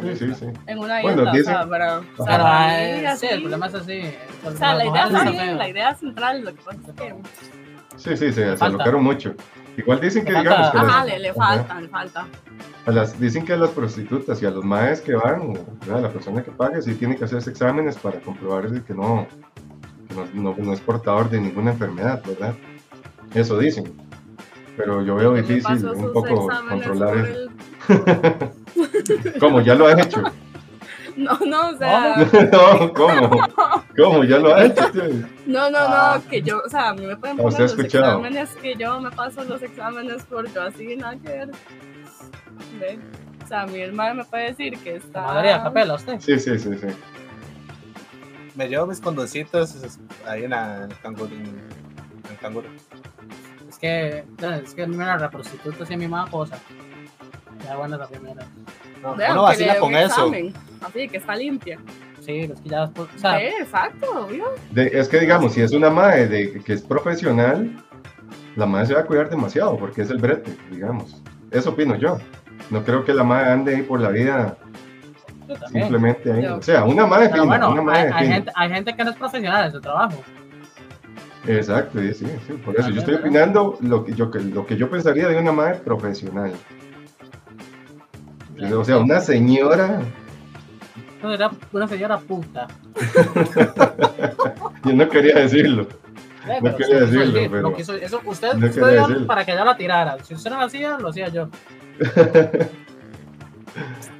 Sí, 0.00 0.16
sí, 0.16 0.34
sí. 0.34 0.46
En 0.66 0.78
una 0.78 1.02
isla, 1.02 1.14
bueno, 1.14 1.30
o 1.30 1.44
sea, 1.44 1.66
pero, 1.68 2.04
o 2.16 2.24
sea, 2.24 3.16
sí, 3.16 3.26
el 3.26 3.40
problema 3.40 3.66
es 3.66 3.74
así. 3.74 4.02
O 4.44 4.50
sea, 4.52 4.74
la 4.74 4.86
idea, 4.86 5.06
es 5.06 5.56
la 5.56 5.68
idea 5.68 5.94
central, 5.94 6.44
lo 6.44 6.54
que 6.54 6.62
pasa 6.62 6.80
es 6.88 6.94
que... 6.94 7.14
Sí, 7.96 8.16
sí, 8.16 8.32
se, 8.32 8.56
se 8.56 8.64
alocaron 8.64 9.02
mucho. 9.02 9.34
Igual 9.76 10.00
dicen 10.00 10.24
que, 10.24 10.32
digamos... 10.32 10.70
Que 10.70 10.78
Ajá, 10.78 11.04
le, 11.04 11.18
le 11.18 11.32
falta, 11.34 11.80
le 11.80 11.88
falta. 11.88 12.26
A 12.86 12.90
las, 12.90 13.18
dicen 13.20 13.44
que 13.44 13.52
a 13.52 13.56
las 13.56 13.70
prostitutas 13.70 14.42
y 14.42 14.46
a 14.46 14.50
los 14.50 14.64
maes 14.64 15.00
que 15.00 15.14
van, 15.14 15.58
a 15.92 16.00
la 16.00 16.10
persona 16.10 16.42
que 16.42 16.50
pague, 16.50 16.80
sí 16.80 16.94
tiene 16.94 17.16
que 17.16 17.24
hacerse 17.24 17.50
exámenes 17.50 17.96
para 17.96 18.20
comprobar 18.20 18.82
que 18.84 18.94
no, 18.94 19.26
no, 20.34 20.54
no, 20.56 20.72
es 20.72 20.80
portador 20.80 21.28
de 21.28 21.40
ninguna 21.40 21.72
enfermedad, 21.72 22.22
¿verdad? 22.26 22.54
Eso 23.34 23.58
dicen. 23.58 23.92
Pero 24.76 25.02
yo 25.02 25.16
veo 25.16 25.34
difícil 25.34 25.86
un 25.88 26.12
poco 26.12 26.48
controlar 26.68 27.16
eso. 27.18 27.50
¿Cómo? 29.40 29.60
¿Ya 29.60 29.74
lo 29.74 29.86
has 29.86 30.06
hecho? 30.06 30.22
No, 31.26 31.38
no, 31.46 31.70
o 31.70 31.78
sea. 31.78 32.16
no, 32.52 32.92
¿cómo? 32.92 33.30
¿Cómo? 33.96 34.24
¿Ya 34.24 34.38
lo 34.38 34.54
ha 34.54 34.64
hecho? 34.66 34.82
No, 35.46 35.70
no, 35.70 35.78
Ah. 35.80 36.20
no, 36.22 36.28
que 36.30 36.42
yo, 36.42 36.60
o 36.64 36.68
sea, 36.68 36.90
a 36.90 36.94
mí 36.94 37.06
me 37.06 37.16
pueden 37.16 37.36
Ah, 37.40 37.42
poner 37.42 37.48
¿usted 37.48 37.60
ha 37.60 37.62
los 37.62 37.70
escuchado? 37.78 38.04
exámenes 38.18 38.50
que 38.56 38.74
yo 38.76 39.00
me 39.00 39.10
paso 39.10 39.42
los 39.44 39.62
exámenes 39.62 40.24
por 40.24 40.46
yo 40.52 40.62
así, 40.62 40.94
nada 40.96 41.16
que 41.16 41.28
ver. 41.28 41.50
Ve, 42.78 42.98
O 43.42 43.48
sea, 43.48 43.66
mi 43.66 43.80
hermana 43.80 44.12
me 44.14 44.24
puede 44.24 44.48
decir 44.48 44.78
que 44.80 44.96
está... 44.96 45.22
María 45.22 45.62
Capela, 45.62 45.94
usted. 45.94 46.20
Sí, 46.20 46.38
sí, 46.38 46.58
sí, 46.58 46.76
sí. 46.76 46.86
Me 48.54 48.68
llevo 48.68 48.86
mis 48.86 49.00
condoncitos 49.00 49.74
ahí 50.26 50.44
en 50.44 50.52
el 50.52 50.98
canguro. 51.00 51.32
En 51.34 52.30
el 52.30 52.38
canguro. 52.40 52.68
Es 53.68 53.78
que, 53.78 54.24
es 54.64 54.74
que 54.74 54.82
a 54.82 54.86
mí 54.86 54.96
me 54.96 55.04
la 55.04 55.30
prostituta 55.30 55.86
sí 55.86 55.94
a 55.94 55.96
mi 55.96 56.08
mamá 56.08 56.30
cosa. 56.30 56.58
Ya 57.64 57.76
buena 57.76 57.96
la 57.96 58.06
primera. 58.06 58.46
No, 59.06 59.16
Vean, 59.16 59.32
uno 59.32 59.40
que 59.42 59.46
vacila 59.52 59.78
con 59.78 59.94
eso. 59.94 60.32
Así, 60.82 61.08
que 61.08 61.16
está 61.16 61.36
limpia. 61.36 61.78
Sí, 62.20 62.40
es 62.40 62.60
que 62.60 62.68
ya 62.68 62.86
después, 62.86 63.08
o 63.14 63.18
sea, 63.18 63.38
Sí, 63.38 63.44
exacto, 63.60 64.06
obvio. 64.26 64.46
De- 64.72 64.90
es 64.92 65.08
que 65.08 65.20
digamos, 65.20 65.52
si 65.52 65.60
es 65.62 65.72
una 65.72 65.90
madre 65.90 66.26
de, 66.26 66.60
que 66.62 66.72
es 66.72 66.82
profesional, 66.82 67.70
la 68.56 68.66
madre 68.66 68.86
se 68.86 68.94
va 68.94 69.00
a 69.00 69.04
cuidar 69.06 69.30
demasiado 69.30 69.76
porque 69.76 70.02
es 70.02 70.10
el 70.10 70.18
brete, 70.18 70.56
digamos. 70.70 71.22
Eso 71.50 71.70
opino 71.70 71.94
yo. 71.94 72.18
No 72.70 72.82
creo 72.84 73.04
que 73.04 73.14
la 73.14 73.22
madre 73.22 73.50
ande 73.52 73.76
ahí 73.76 73.82
por 73.82 74.00
la 74.00 74.08
vida 74.08 74.56
simplemente 75.70 76.32
ahí. 76.32 76.42
Yo. 76.42 76.56
O 76.56 76.62
sea, 76.62 76.84
una 76.84 77.06
madre 77.06 77.28
fina, 77.28 77.44
bueno, 77.44 77.70
una 77.70 77.80
hay, 77.80 77.86
madre 77.86 78.10
hay 78.12 78.24
fina. 78.24 78.34
gente, 78.34 78.52
hay 78.54 78.70
gente 78.70 78.96
que 78.96 79.04
no 79.04 79.10
es 79.10 79.16
profesional 79.16 79.66
en 79.66 79.72
su 79.72 79.80
trabajo. 79.80 80.22
Exacto, 81.46 82.00
sí, 82.00 82.12
sí, 82.12 82.26
sí, 82.46 82.52
por 82.54 82.74
eso 82.78 82.90
yo 82.90 82.98
estoy 82.98 83.14
opinando 83.14 83.78
lo 83.80 84.04
que 84.04 84.12
yo, 84.14 84.28
lo 84.52 84.66
que 84.66 84.76
yo 84.76 84.90
pensaría 84.90 85.28
de 85.28 85.38
una 85.38 85.52
madre 85.52 85.76
profesional. 85.76 86.52
O 88.78 88.84
sea, 88.84 88.98
una 88.98 89.20
señora, 89.20 90.00
Eso 91.18 91.32
era 91.32 91.50
una 91.72 91.86
señora 91.88 92.18
puta. 92.18 92.66
yo 94.84 94.92
no 94.92 95.08
quería 95.08 95.34
decirlo. 95.36 95.86
Eh, 96.48 96.58
No 96.62 96.76
quería 96.76 97.00
decirlo, 97.00 97.32
decir, 97.32 97.50
pero- 97.50 97.74
quiso- 97.74 97.94
eso, 97.94 98.20
usted, 98.24 98.54
no 98.54 98.66
usted 98.66 99.26
para 99.26 99.44
que 99.44 99.52
ella 99.52 99.64
la 99.64 99.76
tirara. 99.76 100.16
Si 100.24 100.34
usted 100.34 100.50
no 100.50 100.58
lo 100.58 100.64
hacía, 100.66 100.96
lo 100.98 101.08
hacía 101.08 101.28
yo. 101.28 101.48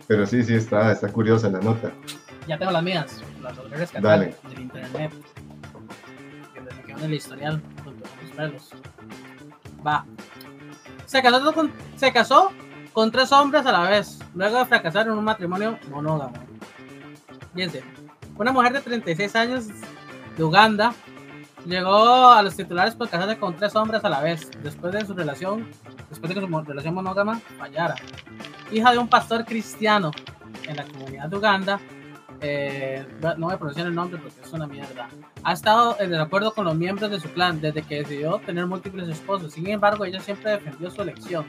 Pero 0.09 0.27
sí, 0.27 0.42
sí, 0.44 0.55
está, 0.55 0.92
está 0.92 1.09
curiosa 1.09 1.49
la 1.49 1.61
nota. 1.61 1.90
Ya 2.46 2.59
tengo 2.59 2.70
las 2.72 2.83
mías. 2.83 3.22
Las 3.42 3.57
logré 3.57 3.77
rescatar 3.79 4.03
Dale. 4.20 4.35
del 4.51 4.61
internet. 4.61 5.12
Que 6.55 6.61
me 6.61 6.68
quedaron 6.70 6.99
en 7.01 7.05
el 7.11 7.14
historial 7.14 7.62
junto 7.85 8.09
con 8.09 8.18
los 8.22 8.31
pelos. 8.37 8.70
Va. 9.87 10.05
Se 11.07 11.22
casó, 11.22 11.53
con, 11.55 11.72
se 11.96 12.12
casó 12.12 12.53
con 12.96 13.11
tres 13.11 13.30
hombres 13.30 13.66
a 13.66 13.72
la 13.72 13.82
vez, 13.82 14.18
luego 14.35 14.56
de 14.56 14.64
fracasar 14.64 15.06
en 15.06 15.12
un 15.12 15.22
matrimonio 15.22 15.78
monógamo. 15.90 16.32
Fíjense, 17.54 17.85
una 18.38 18.52
mujer 18.52 18.72
de 18.72 18.80
36 18.80 19.37
años 19.37 19.66
de 20.35 20.42
Uganda 20.42 20.94
llegó 21.66 22.28
a 22.28 22.42
los 22.42 22.56
titulares 22.56 22.94
por 22.94 23.11
casarse 23.11 23.37
con 23.37 23.54
tres 23.54 23.76
hombres 23.76 24.02
a 24.02 24.09
la 24.09 24.22
vez, 24.22 24.50
después 24.62 24.94
de 24.94 25.04
su 25.04 25.12
relación, 25.12 25.68
después 26.09 26.30
de 26.30 26.40
que 26.40 26.46
su 26.46 26.62
relación 26.62 26.94
monógama 26.94 27.38
fallara. 27.59 27.96
Hija 28.72 28.92
de 28.92 28.98
un 28.98 29.09
pastor 29.09 29.44
cristiano 29.44 30.11
en 30.66 30.76
la 30.76 30.85
comunidad 30.85 31.28
de 31.28 31.37
Uganda, 31.37 31.78
eh, 32.40 33.06
no 33.37 33.46
voy 33.46 33.54
a 33.56 33.59
pronunciar 33.59 33.88
el 33.88 33.94
nombre 33.94 34.18
porque 34.18 34.40
es 34.42 34.52
una 34.54 34.66
mierda. 34.66 35.11
Ha 35.42 35.52
estado 35.52 35.98
en 36.00 36.12
desacuerdo 36.12 36.54
con 36.54 36.64
los 36.64 36.74
miembros 36.74 37.11
de 37.11 37.20
su 37.20 37.28
clan 37.28 37.61
desde 37.61 37.82
que 37.82 37.96
decidió 37.96 38.38
tener 38.38 38.64
múltiples 38.64 39.06
esposos. 39.11 39.52
Sin 39.52 39.68
embargo, 39.68 40.06
ella 40.06 40.18
siempre 40.18 40.52
defendió 40.52 40.90
su 40.90 41.02
elección, 41.02 41.44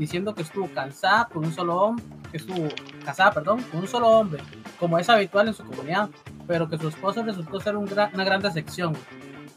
diciendo 0.00 0.34
que 0.34 0.42
estuvo 0.42 0.66
cansada 0.72 1.28
por 1.28 1.44
un 1.44 1.52
solo 1.52 1.76
hombre, 1.76 2.04
que 2.30 2.38
estuvo 2.38 2.68
casada, 3.04 3.32
perdón, 3.32 3.62
con 3.70 3.80
un 3.80 3.86
solo 3.86 4.08
hombre, 4.08 4.42
como 4.78 4.98
es 4.98 5.08
habitual 5.10 5.48
en 5.48 5.54
su 5.54 5.62
comunidad, 5.64 6.08
pero 6.46 6.68
que 6.68 6.78
su 6.78 6.88
esposo 6.88 7.22
resultó 7.22 7.60
ser 7.60 7.76
un 7.76 7.84
gran- 7.86 8.10
una 8.14 8.24
gran 8.24 8.40
decepción. 8.40 8.94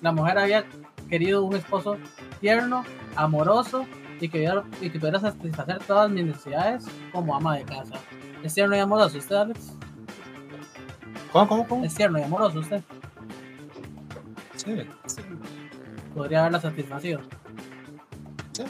La 0.02 0.12
mujer 0.12 0.38
había 0.38 0.66
querido 1.10 1.44
un 1.46 1.56
esposo 1.56 1.98
tierno, 2.42 2.84
amoroso 3.16 3.86
y 4.20 4.28
que, 4.28 4.38
pudiera- 4.40 4.64
y 4.82 4.90
que 4.90 5.00
pudiera 5.00 5.20
satisfacer 5.20 5.80
todas 5.80 6.10
mis 6.12 6.26
necesidades 6.26 6.86
como 7.14 7.36
ama 7.36 7.56
de 7.58 7.64
casa. 7.64 7.96
¿Es 8.44 8.54
tierno 8.54 8.76
y 8.76 8.80
amoroso 8.80 9.18
usted, 9.18 9.36
Alex? 9.38 9.72
¿Cómo, 11.32 11.48
cómo, 11.48 11.68
cómo? 11.68 11.86
¿Es 11.86 11.96
tierno 11.96 12.20
y 12.20 12.24
amoroso 12.24 12.60
usted? 12.60 12.82
Sí, 14.56 14.76
sí, 15.08 15.22
Podría 16.14 16.42
haberla 16.42 16.60
satisfacido. 16.60 17.22
sí. 18.52 18.64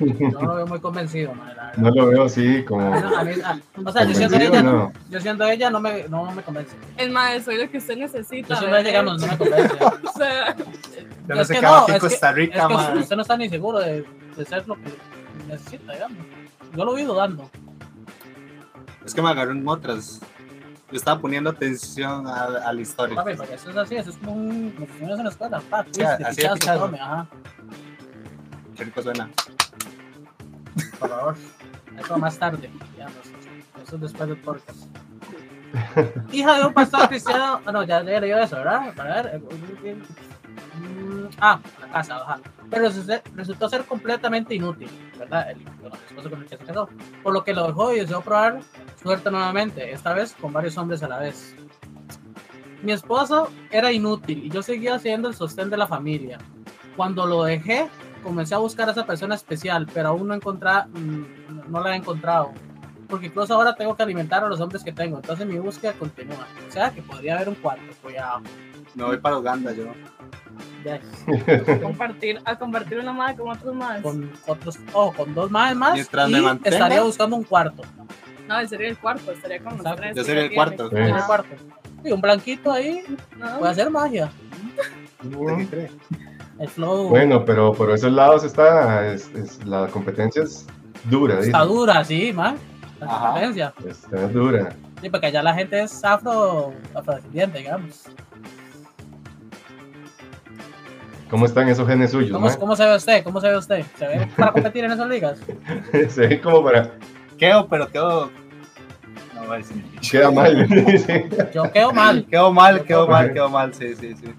Yo 0.00 0.30
no 0.32 0.40
lo 0.42 0.54
veo 0.56 0.66
muy 0.66 0.80
convencido, 0.80 1.34
la 1.34 1.44
verdad. 1.44 1.72
No 1.76 1.90
lo 1.90 2.06
veo 2.08 2.24
así 2.24 2.64
como... 2.64 2.92
A 2.92 3.00
mí- 3.00 3.14
a 3.16 3.24
mí- 3.24 3.42
a- 3.44 3.88
o 3.88 3.92
sea, 3.92 4.04
yo 4.04 4.14
siendo 4.14 4.34
convencido, 4.36 4.52
ella, 4.52 4.62
no. 4.62 4.92
yo 5.10 5.20
siendo 5.20 5.44
ella 5.46 5.70
no 5.70 5.80
me, 5.80 6.08
no 6.08 6.30
me 6.32 6.42
convence. 6.42 6.74
El 6.96 7.10
mae, 7.10 7.40
soy 7.42 7.58
lo 7.62 7.70
que 7.70 7.78
usted 7.78 7.96
necesita. 7.96 8.60
Yo 8.60 8.74
ella 8.76 9.02
no, 9.02 9.16
no 9.16 9.26
me 9.26 9.38
convence. 9.38 9.74
O 10.04 10.12
sea, 10.18 10.56
Yo 10.56 11.34
no 11.34 11.40
Es 11.40 11.46
sé 11.48 11.54
qué 11.54 11.60
no, 11.62 11.68
hago 11.68 11.76
aquí 11.82 11.90
en 11.92 11.96
es 11.96 12.02
que- 12.02 12.08
Costa 12.08 12.30
Es 12.30 12.34
Rica, 12.36 12.66
que 12.68 12.74
man. 12.74 12.98
usted 12.98 13.16
no 13.16 13.22
está 13.22 13.36
ni 13.36 13.48
seguro 13.48 13.78
de, 13.78 14.04
de 14.36 14.44
ser 14.44 14.66
lo 14.66 14.74
que 14.76 14.92
necesita, 15.48 15.92
digamos. 15.92 16.18
Yo 16.76 16.84
lo 16.84 16.94
vi 16.94 17.02
dudando. 17.04 17.48
Es 19.04 19.14
que 19.14 19.22
me 19.22 19.30
agarró 19.30 19.52
en 19.52 19.66
otras. 19.68 20.20
Yo 20.90 20.96
estaba 20.98 21.20
poniendo 21.20 21.50
atención 21.50 22.26
a, 22.26 22.44
a 22.44 22.72
la 22.72 22.80
historia. 22.80 23.14
Papi, 23.16 23.34
porque 23.36 23.54
eso 23.54 23.70
es 23.70 23.76
así, 23.76 23.96
eso 23.96 24.10
es 24.10 24.16
como 24.18 24.32
un, 24.32 24.70
como 24.72 24.86
si 24.86 24.92
estuvieras 24.92 25.18
en 25.18 25.24
la 25.24 25.30
escuela. 25.30 25.62
Pa, 25.70 25.84
Sí, 25.84 25.90
twist, 25.92 26.06
así 26.10 26.22
de 26.22 26.30
pichazo, 26.30 26.54
pichazo. 26.54 26.80
tome, 26.80 27.00
ajá, 27.00 27.26
Qué 28.76 28.84
rico 28.84 29.02
suena. 29.02 29.28
por 30.98 31.08
favor. 31.08 31.36
Eso 31.98 32.18
más 32.18 32.38
tarde, 32.38 32.70
digamos. 32.92 33.16
Eso 33.82 33.96
es 33.96 34.00
después 34.02 34.28
del 34.28 34.38
podcast. 34.38 34.78
Hija 36.32 36.58
de 36.58 36.64
un 36.66 36.74
pastor 36.74 37.08
cristiano. 37.08 37.60
Ah, 37.64 37.72
no, 37.72 37.82
ya, 37.82 38.02
ya 38.02 38.20
leí 38.20 38.30
eso, 38.32 38.56
¿verdad? 38.56 38.94
Para 38.94 39.22
ver. 39.22 39.40
mm, 39.40 41.26
Ah, 41.38 41.58
la 41.80 41.88
casa, 41.88 42.16
ajá. 42.16 42.40
Pero 42.70 42.84
resultó- 42.88 43.22
resultó 43.34 43.68
ser 43.68 43.84
completamente 43.84 44.54
inútil, 44.54 44.88
¿verdad? 45.18 45.50
El, 45.50 45.58
bueno, 45.80 45.96
el 45.96 46.02
esposo 46.08 46.30
con 46.30 46.40
el 46.42 46.46
que 46.48 46.56
se 46.56 46.64
casó. 46.64 46.88
Por 47.22 47.32
lo 47.34 47.44
que 47.44 47.52
lo 47.52 47.66
dejó 47.66 47.94
y 47.94 48.00
deseó 48.00 48.20
probar 48.22 48.60
suerte 49.02 49.30
nuevamente, 49.30 49.92
esta 49.92 50.12
vez 50.14 50.34
con 50.40 50.52
varios 50.52 50.76
hombres 50.78 51.02
a 51.02 51.08
la 51.08 51.18
vez. 51.18 51.54
Mi 52.82 52.92
esposo 52.92 53.50
era 53.70 53.92
inútil 53.92 54.44
y 54.44 54.50
yo 54.50 54.62
seguía 54.62 54.98
siendo 54.98 55.28
el 55.28 55.34
sostén 55.34 55.70
de 55.70 55.76
la 55.76 55.86
familia. 55.86 56.38
Cuando 56.96 57.26
lo 57.26 57.44
dejé, 57.44 57.88
comencé 58.22 58.54
a 58.54 58.58
buscar 58.58 58.88
a 58.88 58.92
esa 58.92 59.04
persona 59.04 59.34
especial, 59.34 59.86
pero 59.92 60.08
aún 60.08 60.28
no, 60.28 60.34
encontrá- 60.34 60.86
mm, 60.86 61.70
no 61.70 61.80
la 61.82 61.92
he 61.92 61.96
encontrado. 61.96 62.52
Porque 63.08 63.26
incluso 63.26 63.52
ahora 63.54 63.74
tengo 63.74 63.94
que 63.94 64.02
alimentar 64.02 64.42
a 64.42 64.48
los 64.48 64.58
hombres 64.60 64.82
que 64.82 64.92
tengo, 64.92 65.16
entonces 65.18 65.46
mi 65.46 65.58
búsqueda 65.58 65.92
continúa. 65.92 66.46
O 66.66 66.72
sea 66.72 66.90
que 66.90 67.02
podría 67.02 67.34
haber 67.36 67.50
un 67.50 67.54
cuarto, 67.56 67.82
cuidado. 68.02 68.40
Me 68.94 69.04
voy 69.04 69.18
para 69.18 69.36
Uganda 69.38 69.72
yo. 69.72 69.84
Compartir, 71.82 72.40
a 72.44 72.56
compartir 72.58 72.98
una 72.98 73.12
madre 73.12 73.36
con 73.36 73.50
otros 73.50 73.74
madres. 73.74 74.02
con 74.02 74.32
otros, 74.46 74.78
oh, 74.92 75.12
con 75.12 75.34
dos 75.34 75.50
más 75.50 75.74
más. 75.76 75.94
Mientras 75.94 76.28
y 76.28 76.32
me 76.32 76.40
mantenga. 76.42 76.76
estaría 76.76 77.02
buscando 77.02 77.36
un 77.36 77.44
cuarto. 77.44 77.82
No, 78.48 78.58
él 78.58 78.68
sería 78.68 78.88
el 78.88 78.98
cuarto, 78.98 79.30
estaría 79.32 79.60
con 79.62 79.78
los 79.78 79.96
tres. 79.96 80.16
Yo 80.16 80.24
sería 80.24 80.42
el 80.44 80.52
cuarto. 80.54 80.88
Sí. 80.90 80.96
Un 80.96 81.12
Ah, 81.12 81.24
cuarto. 81.26 81.48
Y 82.04 82.12
un 82.12 82.20
blanquito 82.20 82.72
ahí 82.72 83.02
no. 83.38 83.58
puede 83.58 83.72
hacer 83.72 83.90
magia. 83.90 84.30
¿Usted 85.24 85.56
qué 85.56 85.66
cree? 85.68 85.90
El 86.58 86.68
flow 86.68 87.08
Bueno, 87.08 87.44
pero 87.44 87.72
por 87.72 87.90
esos 87.90 88.12
lados 88.12 88.44
está, 88.44 89.06
es, 89.12 89.30
es- 89.34 89.64
la 89.66 89.86
competencia 89.88 90.42
es 90.42 90.66
dura, 91.04 91.36
dice. 91.36 91.46
está 91.48 91.60
dura, 91.64 92.04
sí, 92.04 92.32
man. 92.32 92.56
La 93.00 93.06
Ajá. 93.06 93.26
competencia. 93.26 93.74
Está 93.86 94.28
dura. 94.28 94.74
Sí, 95.00 95.10
porque 95.10 95.26
allá 95.26 95.42
la 95.42 95.54
gente 95.54 95.82
es 95.82 96.04
afro, 96.04 96.72
afrodescendiente, 96.94 97.58
digamos. 97.58 98.02
¿Cómo 101.30 101.46
están 101.46 101.68
esos 101.68 101.88
genes 101.88 102.10
suyos, 102.10 102.30
¿Cómo? 102.30 102.54
¿Cómo 102.58 102.76
se 102.76 102.84
ve 102.84 102.94
usted? 102.96 103.24
¿Cómo 103.24 103.40
se 103.40 103.48
ve 103.48 103.56
usted? 103.56 103.84
¿Se 103.98 104.06
ve 104.06 104.28
para 104.36 104.52
competir 104.52 104.84
en 104.84 104.92
esas 104.92 105.08
ligas? 105.08 105.38
Se 106.10 106.26
ve 106.26 106.40
como 106.40 106.62
para... 106.62 106.90
Quedo, 107.38 107.66
pero 107.68 107.88
quedo. 107.88 108.30
No 109.34 109.40
voy 109.46 109.54
a 109.54 109.56
decir. 109.56 109.82
Queda 110.10 110.30
mal. 110.30 110.68
Yo 111.54 111.72
quedo 111.72 111.92
mal. 111.92 112.26
Quedo 112.30 112.52
mal, 112.52 112.84
quedo 112.84 113.08
mal, 113.08 113.32
quedo 113.32 113.48
mal. 113.48 113.72
Sí, 113.74 113.96
sí, 113.96 114.14
sí. 114.14 114.34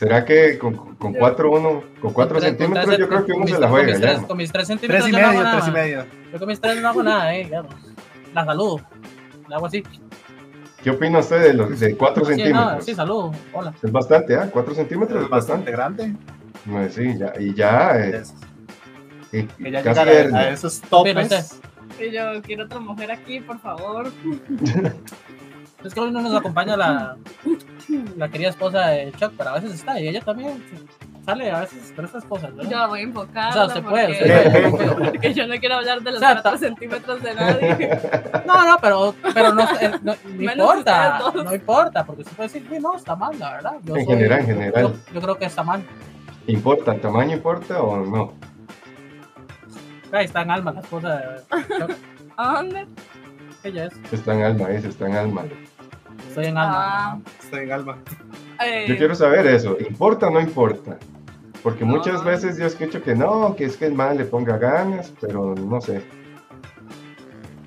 ¿Será 0.00 0.24
que 0.24 0.58
con, 0.58 0.94
con 0.96 1.12
cuatro, 1.12 1.50
uno, 1.52 1.82
con 2.00 2.14
cuatro 2.14 2.36
Con 2.36 2.40
tres- 2.40 2.52
con 2.52 2.58
centímetros 2.58 2.86
tres- 2.86 2.98
yo 3.00 3.06
creo 3.08 3.26
que 3.26 3.32
con 3.32 3.36
uno 3.42 3.44
mis- 3.44 3.54
se 3.54 3.60
la 3.60 3.66
con 3.66 3.76
juega 3.76 3.92
mis 3.92 4.00
ya? 4.00 4.08
tres- 4.14 4.22
Con 4.26 4.36
mis 4.38 4.52
tres 4.52 4.66
centímetros 4.66 5.02
Tres 5.04 5.08
y 5.08 5.12
yo 5.12 5.18
no 5.20 5.26
hago 5.26 5.32
medio, 5.36 5.44
nada, 5.44 5.56
tres 5.58 5.68
y 5.68 5.72
medio. 5.72 6.06
Yo 6.32 6.38
con 6.38 6.48
mis 6.48 6.60
tres 6.62 6.80
no 6.80 6.88
hago 6.88 7.02
nada, 7.02 7.34
eh, 7.36 7.44
digamos. 7.44 7.74
La 8.32 8.44
saludo. 8.46 8.80
Le 9.46 9.54
hago 9.54 9.66
así. 9.66 9.82
¿Qué 10.82 10.88
opina 10.90 11.18
usted 11.18 11.42
de 11.42 11.52
los 11.52 11.78
de 11.78 11.96
cuatro 11.98 12.24
Sí, 12.24 12.30
no, 12.30 12.36
centímetros? 12.38 12.84
sí, 12.86 12.94
saludo. 12.94 13.32
Hola. 13.52 13.74
Es 13.82 13.92
bastante, 13.92 14.36
¿ah? 14.36 14.48
Cuatro 14.50 14.74
centímetros 14.74 15.22
Es 15.24 15.28
bastante 15.28 15.70
bastante. 15.70 16.06
grande. 16.06 16.30
No, 16.64 16.88
sí, 16.88 17.18
ya, 17.18 17.34
y 17.38 17.54
ya, 17.54 17.98
eh, 17.98 18.16
Es- 18.22 18.34
y 19.32 19.42
Que 19.62 19.70
ya 19.70 19.82
casi 19.82 20.00
a, 20.00 20.48
esos 20.48 20.80
topes. 20.80 21.60
Yo 22.10 22.40
quiero 22.40 22.64
otra 22.64 22.80
mujer 22.80 23.12
aquí, 23.12 23.40
por 23.40 23.58
favor. 23.60 24.10
Es 25.84 25.94
que 25.94 26.00
hoy 26.00 26.10
no 26.10 26.20
nos 26.20 26.34
acompaña 26.34 26.76
la, 26.76 27.16
la 28.16 28.28
querida 28.28 28.48
esposa 28.50 28.88
de 28.88 29.12
Chuck, 29.12 29.32
pero 29.36 29.50
a 29.50 29.54
veces 29.54 29.72
está 29.74 30.00
y 30.00 30.08
ella 30.08 30.20
también. 30.20 30.62
sale 31.24 31.50
a 31.50 31.60
veces 31.60 31.92
con 31.94 32.04
estas 32.04 32.24
cosas. 32.24 32.50
Yo 32.62 32.70
la 32.78 32.86
voy 32.86 33.00
a 33.00 33.02
invocar. 33.02 33.50
O 33.50 33.52
sea, 33.52 33.68
se 33.68 33.82
puede, 33.82 34.06
Porque, 34.08 34.24
usted 34.24 34.70
puede. 34.70 35.04
porque 35.10 35.34
yo 35.34 35.46
no 35.46 35.54
quiero 35.58 35.74
hablar 35.76 36.00
de 36.02 36.10
los 36.12 36.16
O 36.16 36.20
sea, 36.20 36.32
4 36.34 36.50
ta- 36.52 36.58
centímetros 36.58 37.22
de 37.22 37.34
nadie. 37.34 38.00
No, 38.46 38.64
no, 38.68 38.78
pero, 38.80 39.14
pero 39.34 39.52
no, 39.54 39.62
eh, 39.80 39.92
no, 40.02 40.14
importa, 40.40 41.20
no 41.34 41.54
importa, 41.54 42.04
porque 42.04 42.22
usted 42.22 42.34
puede 42.36 42.48
decir, 42.48 42.66
"Sí, 42.68 42.78
no, 42.80 42.96
está 42.96 43.14
mal, 43.14 43.38
la 43.38 43.52
verdad. 43.52 43.72
Yo 43.84 43.96
En 43.96 44.04
soy- 44.06 44.14
general, 44.14 44.40
en 44.40 44.46
general. 44.46 44.82
Yo, 44.82 45.12
yo 45.14 45.20
creo 45.20 45.38
que 45.38 45.44
está 45.44 45.62
mal. 45.62 45.82
¿Importa? 46.46 46.92
¿El 46.94 47.00
tamaño 47.00 47.36
importa 47.36 47.80
o 47.80 47.96
no? 48.04 48.32
Ahí 50.12 50.24
está 50.24 50.42
en 50.42 50.50
alma 50.50 50.72
las 50.72 50.86
cosas. 50.86 51.44
Yo, 51.78 51.86
¿A 52.36 52.54
dónde? 52.54 52.86
ella 53.62 53.84
es, 53.86 53.92
Está 54.12 54.34
en 54.34 54.42
alma, 54.42 54.70
ese 54.70 54.88
está 54.88 55.06
en 55.06 55.14
alma. 55.16 55.44
Estoy 56.28 56.46
en 56.46 56.58
alma. 56.58 57.12
Ah, 57.12 57.18
Estoy 57.42 57.60
en 57.64 57.72
alma. 57.72 57.98
eh, 58.64 58.86
Yo 58.88 58.96
quiero 58.96 59.14
saber 59.14 59.46
eso, 59.46 59.76
¿importa 59.80 60.28
o 60.28 60.30
no 60.30 60.40
importa? 60.40 60.96
Porque 61.62 61.84
No. 61.84 61.92
muchas 61.92 62.24
veces 62.24 62.56
yo 62.58 62.66
escucho 62.66 63.02
que 63.02 63.14
no, 63.14 63.54
que 63.56 63.64
es 63.66 63.76
que 63.76 63.86
el 63.86 63.94
man 63.94 64.16
le 64.16 64.24
ponga 64.24 64.56
ganas, 64.56 65.12
pero 65.20 65.54
no 65.54 65.80
sé. 65.80 66.02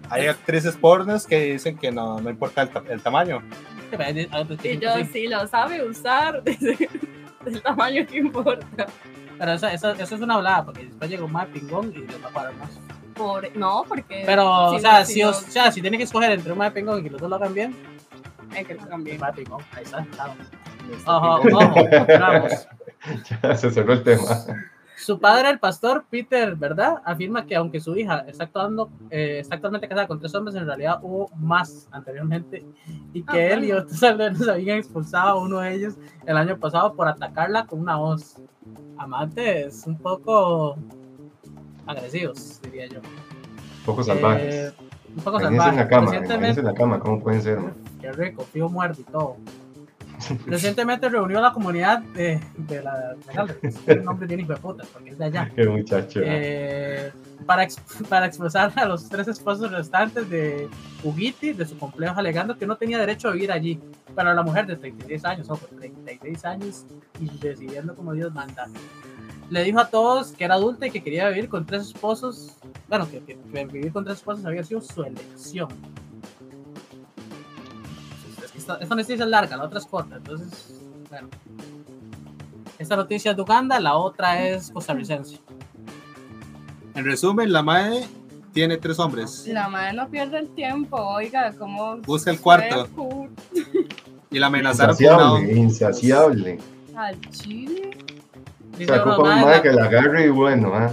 Hay 0.10 0.28
actrices 0.28 0.76
pornos 0.76 1.26
que 1.26 1.54
dicen 1.54 1.78
que 1.78 1.92
no, 1.92 2.20
no 2.20 2.30
importa 2.30 2.62
el, 2.64 2.70
ta- 2.70 2.84
el 2.90 3.02
tamaño. 3.02 3.42
Y 4.64 4.78
yo, 4.80 4.96
sí. 4.98 5.06
si 5.12 5.28
lo 5.28 5.46
sabe 5.48 5.84
usar, 5.88 6.44
del 7.46 7.62
tamaño 7.64 8.06
que 8.08 8.18
importa. 8.18 8.86
Pero 9.38 9.54
eso, 9.54 9.68
eso, 9.68 9.92
eso 9.92 10.16
es 10.16 10.22
una 10.22 10.36
hablada, 10.36 10.66
porque 10.66 10.86
después 10.86 11.10
llega 11.10 11.24
un 11.24 11.32
más 11.32 11.48
pingón 11.48 11.92
y 11.96 12.00
les 12.00 12.24
va 12.24 12.28
a 12.30 12.32
parar 12.32 12.54
más. 12.56 12.70
Por, 13.16 13.56
no, 13.56 13.84
porque. 13.88 14.24
Pero, 14.26 14.72
si 14.72 14.76
o, 14.76 14.80
sea, 14.80 15.00
no- 15.00 15.06
si, 15.06 15.24
os- 15.24 15.44
o 15.48 15.52
sea, 15.52 15.72
si 15.72 15.82
tiene 15.82 15.98
que 15.98 16.04
escoger 16.04 16.32
entre 16.32 16.52
un 16.52 16.58
más 16.60 16.72
pingón 16.72 17.00
y 17.00 17.04
que 17.04 17.10
los 17.10 17.22
dos 17.22 17.30
lo 17.30 17.36
hagan 17.36 17.54
bien, 17.54 17.76
ahí 19.74 19.84
está. 19.84 20.36
Ojo, 21.06 21.48
ojo. 21.54 21.88
Ya 23.44 23.56
se 23.56 23.70
cerró 23.70 23.94
el 23.94 24.04
tema. 24.04 24.24
Su 24.96 25.20
padre, 25.20 25.50
el 25.50 25.60
pastor 25.60 26.06
Peter, 26.10 26.56
¿verdad? 26.56 27.02
Afirma 27.04 27.46
que 27.46 27.58
aunque 27.58 27.82
su 27.82 27.98
hija 27.98 28.24
está, 28.28 28.46
actuando, 28.46 28.90
eh, 29.10 29.40
está 29.40 29.56
actualmente 29.56 29.90
casada 29.90 30.08
con 30.08 30.20
tres 30.20 30.34
hombres, 30.36 30.56
en 30.56 30.66
realidad 30.66 31.00
hubo 31.02 31.30
más 31.36 31.90
anteriormente 31.92 32.66
y 33.12 33.24
que 33.24 33.42
Ah, 33.42 33.54
él 33.54 33.66
y 33.66 33.74
otros 33.74 34.02
aldeanos 34.04 34.48
habían 34.48 34.78
expulsado 34.78 35.30
a 35.32 35.42
uno 35.42 35.60
de 35.60 35.74
ellos 35.74 35.96
el 36.26 36.38
año 36.38 36.58
pasado 36.58 36.94
por 36.94 37.10
atacarla 37.10 37.66
con 37.66 37.82
una 37.82 37.98
voz. 37.98 38.38
Amantes 38.98 39.84
un 39.86 39.98
poco 39.98 40.78
agresivos, 41.86 42.62
diría 42.62 42.88
yo. 42.88 43.02
Poco 43.86 44.04
salvajes. 44.04 44.56
Eh, 44.56 44.74
un 45.18 45.24
poco 45.24 45.42
Imagínense 45.42 45.70
en 45.70 45.76
salvajes. 45.76 46.18
la 46.18 46.34
cama, 46.38 46.48
en 46.48 46.66
la 46.66 46.74
cama, 46.74 47.00
¿cómo 47.00 47.22
pueden 47.22 47.42
ser? 47.42 47.60
man? 47.60 47.74
Qué 48.04 48.12
rico, 48.12 48.44
fío 48.44 48.68
muerto 48.68 49.00
y 49.00 49.06
todo. 49.06 49.38
Recientemente 50.46 51.08
reunió 51.08 51.40
a 51.40 51.42
la 51.42 51.54
comunidad 51.54 52.00
de, 52.00 52.38
de 52.58 52.84
la. 52.84 53.16
de 53.88 53.94
un 54.00 54.04
nombre 54.04 54.28
de 54.28 54.44
puta, 54.58 54.84
porque 54.92 55.12
es 55.12 55.18
de 55.18 55.24
allá. 55.24 55.50
Qué 55.56 55.66
muchacho. 55.70 56.20
eh, 56.22 57.14
para, 57.46 57.66
para 58.10 58.26
expulsar 58.26 58.74
a 58.76 58.86
los 58.86 59.08
tres 59.08 59.30
esposos 59.30 59.72
restantes 59.72 60.30
de 60.30 60.68
Ugiti 61.02 61.54
de 61.54 61.66
su 61.66 61.78
complejo, 61.78 62.20
alegando 62.20 62.58
que 62.58 62.68
no 62.68 62.76
tenía 62.76 63.00
derecho 63.00 63.30
a 63.30 63.32
vivir 63.32 63.54
allí. 63.54 63.80
Pero 64.14 64.34
la 64.34 64.44
mujer 64.44 64.68
de 64.68 64.76
36 64.76 65.24
años, 65.24 65.50
ojo, 65.50 65.66
36 65.80 66.44
años 66.44 66.86
y 67.22 67.30
decidiendo 67.40 67.96
como 67.96 68.12
Dios 68.12 68.34
manda. 68.34 68.68
Le 69.50 69.64
dijo 69.64 69.80
a 69.80 69.88
todos 69.90 70.34
que 70.34 70.44
era 70.44 70.56
adulta 70.56 70.88
y 70.88 70.92
que 70.92 71.02
quería 71.02 71.30
vivir 71.30 71.48
con 71.48 71.66
tres 71.66 71.84
esposos. 71.84 72.58
Bueno, 72.90 73.10
que, 73.10 73.22
que- 73.22 73.38
que 73.38 73.66
vivir 73.66 73.94
con 73.94 74.04
tres 74.04 74.18
esposos 74.18 74.46
había 74.46 74.64
sido 74.66 74.82
su 74.82 75.04
elección. 75.06 75.70
Esta, 78.64 78.78
esta 78.78 78.96
noticia 78.96 79.26
es 79.26 79.30
larga, 79.30 79.58
la 79.58 79.64
otra 79.66 79.78
es 79.80 79.86
corta, 79.86 80.16
entonces, 80.16 80.74
bueno. 81.10 81.28
Esta 82.80 82.96
noticia 82.96 83.32
es 83.32 83.36
de 83.36 83.44
Uganda, 83.44 83.78
la 83.82 83.96
otra 83.96 84.42
es 84.48 84.72
costarricense. 84.72 85.42
En 86.96 87.04
resumen, 87.04 87.52
la 87.52 87.62
madre 87.62 88.06
tiene 88.54 88.78
tres 88.78 89.00
hombres 89.00 89.46
La 89.48 89.68
madre 89.68 89.92
no 89.94 90.08
pierde 90.08 90.40
el 90.40 90.48
tiempo, 90.56 90.96
oiga, 90.96 91.52
como. 91.58 91.98
Busca 91.98 92.32
el 92.32 92.40
cuarto. 92.40 92.88
y 94.32 94.40
la 94.40 94.48
amenazaron 94.48 94.92
Insaciable, 94.96 95.52
una 95.52 95.60
insaciable. 95.60 96.60
Al 96.96 97.20
chile. 97.32 97.92
Unos 98.80 98.90
ocupa 98.98 99.18
un 99.24 99.42
madre 99.42 99.56
la- 99.58 99.62
que 99.62 99.72
la 99.74 99.84
agarre 99.84 100.26
y 100.28 100.30
bueno, 100.30 100.72
¿ah? 100.74 100.90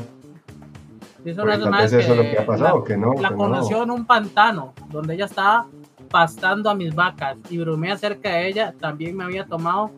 dice 1.24 1.40
vez 1.44 1.92
eso 1.92 1.98
es 2.00 2.08
lo 2.16 2.22
que 2.22 2.36
ha 2.36 2.40
la- 2.40 2.46
pasado, 2.46 2.82
que 2.82 2.96
no, 2.96 3.12
La 3.14 3.28
que 3.28 3.34
no. 3.34 3.38
conoció 3.40 3.84
en 3.84 3.90
un 3.92 4.06
pantano 4.06 4.72
donde 4.90 5.14
ella 5.14 5.26
estaba 5.26 5.66
pastando 6.10 6.68
a 6.68 6.74
mis 6.74 6.94
vacas 6.94 7.38
y 7.48 7.58
bromea 7.58 7.96
cerca 7.96 8.30
de 8.30 8.48
ella. 8.48 8.74
También 8.78 9.16
me 9.16 9.24
había 9.24 9.46
tomado 9.46 9.90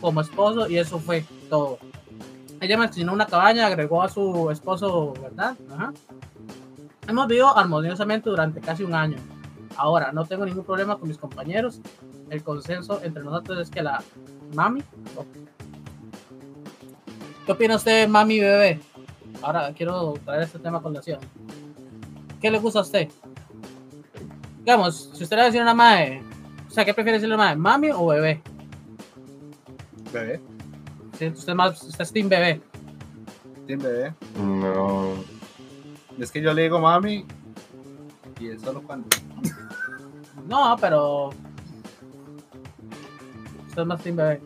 como 0.00 0.20
esposo 0.20 0.68
y 0.68 0.78
eso 0.78 0.98
fue 0.98 1.24
todo. 1.48 1.78
Ella 2.60 2.78
me 2.78 2.86
enseñó 2.86 3.12
una 3.12 3.26
cabaña, 3.26 3.66
agregó 3.66 4.02
a 4.02 4.08
su 4.08 4.50
esposo, 4.50 5.14
¿verdad? 5.20 5.56
Ajá. 5.72 5.92
Hemos 7.08 7.26
vivido 7.26 7.56
armoniosamente 7.56 8.30
durante 8.30 8.60
casi 8.60 8.84
un 8.84 8.94
año. 8.94 9.16
Ahora, 9.76 10.12
no 10.12 10.24
tengo 10.24 10.44
ningún 10.44 10.64
problema 10.64 10.96
con 10.96 11.08
mis 11.08 11.18
compañeros. 11.18 11.80
El 12.28 12.42
consenso 12.44 13.00
entre 13.02 13.24
nosotros 13.24 13.58
es 13.60 13.70
que 13.70 13.82
la 13.82 14.02
mami. 14.54 14.82
oh. 15.16 15.24
¿Qué 17.46 17.52
opina 17.52 17.76
usted, 17.76 18.08
mami 18.08 18.40
bebé? 18.40 18.80
Ahora 19.42 19.72
quiero 19.74 20.14
traer 20.24 20.42
este 20.42 20.58
tema 20.58 20.78
a 20.78 20.82
colación. 20.82 21.18
¿Qué 22.40 22.50
le 22.50 22.58
gusta 22.58 22.80
a 22.80 22.82
usted? 22.82 23.08
Digamos, 24.70 25.10
si 25.14 25.24
usted 25.24 25.34
le 25.34 25.36
va 25.36 25.42
a 25.42 25.46
decir 25.46 25.60
a 25.62 25.64
una 25.64 25.74
madre, 25.74 26.22
o 26.68 26.70
sea, 26.70 26.84
¿qué 26.84 26.94
prefiere 26.94 27.18
decirle 27.18 27.34
a 27.34 27.38
una 27.38 27.44
madre, 27.46 27.56
mami 27.56 27.90
o 27.90 28.06
bebé? 28.06 28.40
bebé. 30.12 30.40
Si 31.18 31.26
usted, 31.26 31.48
es 31.48 31.54
más, 31.56 31.82
usted 31.82 32.04
es 32.04 32.12
team 32.12 32.28
bebé. 32.28 32.60
Tiene 33.66 33.82
bebé. 33.82 34.14
No. 34.38 35.14
Es 36.20 36.30
que 36.30 36.40
yo 36.40 36.54
le 36.54 36.62
digo 36.62 36.78
mami 36.78 37.26
y 38.38 38.50
es 38.50 38.62
solo 38.62 38.80
cuando. 38.82 39.08
No, 40.46 40.76
pero. 40.80 41.30
Usted 43.70 43.82
es 43.82 43.86
más 43.88 44.00
team 44.04 44.14
bebé. 44.14 44.40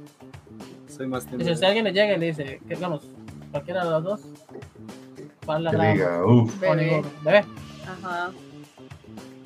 Soy 0.88 1.06
más 1.06 1.26
Y 1.26 1.28
tiene 1.28 1.44
si 1.44 1.50
usted 1.50 1.66
alguien 1.66 1.84
le 1.84 1.92
llega 1.92 2.14
y 2.14 2.18
le 2.18 2.26
dice, 2.28 2.62
que 2.66 2.76
digamos, 2.76 3.02
cualquiera 3.50 3.84
de 3.84 3.90
los 3.90 4.04
dos, 4.04 4.20
¿cuál 5.44 5.64
la 5.64 5.70
Que 5.70 5.92
diga, 5.92 6.24
uff. 6.24 6.58
Bebé. 6.60 7.04
bebé. 7.22 7.44
Ajá. 7.86 8.32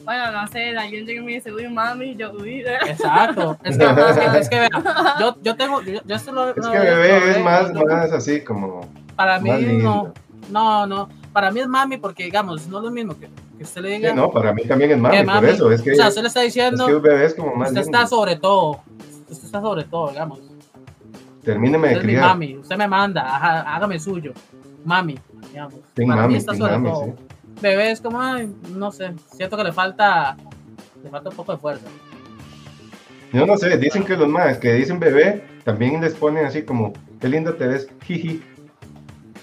Bueno, 0.08 0.32
no 0.32 0.46
sé, 0.46 0.74
alguien 0.74 1.04
llega 1.04 1.20
y 1.20 1.24
me 1.24 1.32
dice, 1.32 1.52
uy, 1.52 1.68
mami, 1.68 2.16
yo, 2.16 2.32
uy. 2.32 2.64
Exacto. 2.86 3.58
Es 3.62 3.76
que, 3.76 3.84
es 3.84 4.16
que, 4.16 4.38
es 4.38 4.48
que 4.48 4.58
vea, 4.60 4.70
yo, 5.20 5.36
yo 5.42 5.54
tengo. 5.54 5.82
Yo, 5.82 6.00
yo 6.02 6.14
esto 6.16 6.32
lo- 6.32 6.48
Es 6.48 6.56
lo- 6.56 6.72
que 6.72 6.78
bebé 6.78 7.08
lo- 7.20 7.26
es 7.26 7.36
lo- 7.36 7.44
más, 7.44 7.70
lo- 7.74 7.84
más 7.84 8.10
así 8.12 8.40
como. 8.42 8.88
Para 9.16 9.38
mí 9.38 9.50
no. 9.82 10.14
No, 10.50 10.86
no. 10.86 11.10
Para 11.34 11.50
mí 11.50 11.60
es 11.60 11.68
mami 11.68 11.98
porque, 11.98 12.24
digamos, 12.24 12.66
no 12.68 12.78
es 12.78 12.84
lo 12.84 12.90
mismo 12.90 13.18
que, 13.18 13.28
que 13.58 13.64
usted 13.64 13.82
le 13.82 13.90
diga. 13.90 14.08
Sí, 14.12 14.16
no, 14.16 14.30
para 14.30 14.54
mí 14.54 14.62
también 14.64 14.92
es 14.92 14.96
que 14.96 15.02
mami, 15.02 15.22
mami. 15.24 15.40
por 15.40 15.48
eso. 15.50 15.70
Es 15.72 15.82
que, 15.82 15.92
o 15.92 15.94
sea, 15.96 16.08
usted 16.08 16.22
le 16.22 16.28
está 16.28 16.40
es 16.40 16.54
diciendo, 16.54 16.86
que 16.86 16.94
un 16.94 17.02
bebé 17.02 17.26
es 17.26 17.34
como 17.34 17.54
más 17.54 17.68
usted 17.68 17.82
lindo. 17.82 17.98
está 17.98 18.08
sobre 18.08 18.36
todo. 18.36 18.80
Usted 19.28 19.44
está 19.44 19.60
sobre 19.60 19.84
todo, 19.84 20.08
digamos. 20.08 20.40
Termíneme 21.44 21.88
de 21.88 21.94
es 21.96 22.00
criar. 22.00 22.28
mami. 22.28 22.56
Usted 22.56 22.76
me 22.78 22.88
manda, 22.88 23.26
ajá, 23.36 23.60
hágame 23.76 23.98
suyo. 24.00 24.32
Mami, 24.86 25.18
digamos. 25.50 25.74
Sí, 25.94 26.06
Para 26.06 26.22
mami, 26.22 26.32
mí 26.32 26.38
está 26.38 26.54
sobre 26.54 26.72
mami, 26.72 26.88
todo. 26.90 27.04
sí. 27.04 27.12
Bebé 27.60 27.90
es 27.90 28.00
como, 28.00 28.20
ay, 28.20 28.52
no 28.70 28.92
sé. 28.92 29.12
Siento 29.32 29.56
que 29.56 29.64
le 29.64 29.72
falta. 29.72 30.36
Le 31.02 31.10
falta 31.10 31.30
un 31.30 31.36
poco 31.36 31.52
de 31.52 31.58
fuerza. 31.58 31.86
Yo 33.32 33.44
no 33.46 33.56
sé, 33.56 33.76
dicen 33.78 34.04
que 34.04 34.16
los 34.16 34.28
más 34.28 34.56
que 34.58 34.72
dicen 34.72 34.98
bebé 34.98 35.44
también 35.64 36.00
les 36.00 36.14
ponen 36.14 36.46
así 36.46 36.62
como, 36.62 36.94
qué 37.20 37.28
lindo 37.28 37.54
te 37.54 37.66
ves, 37.66 37.88
jiji. 38.04 38.42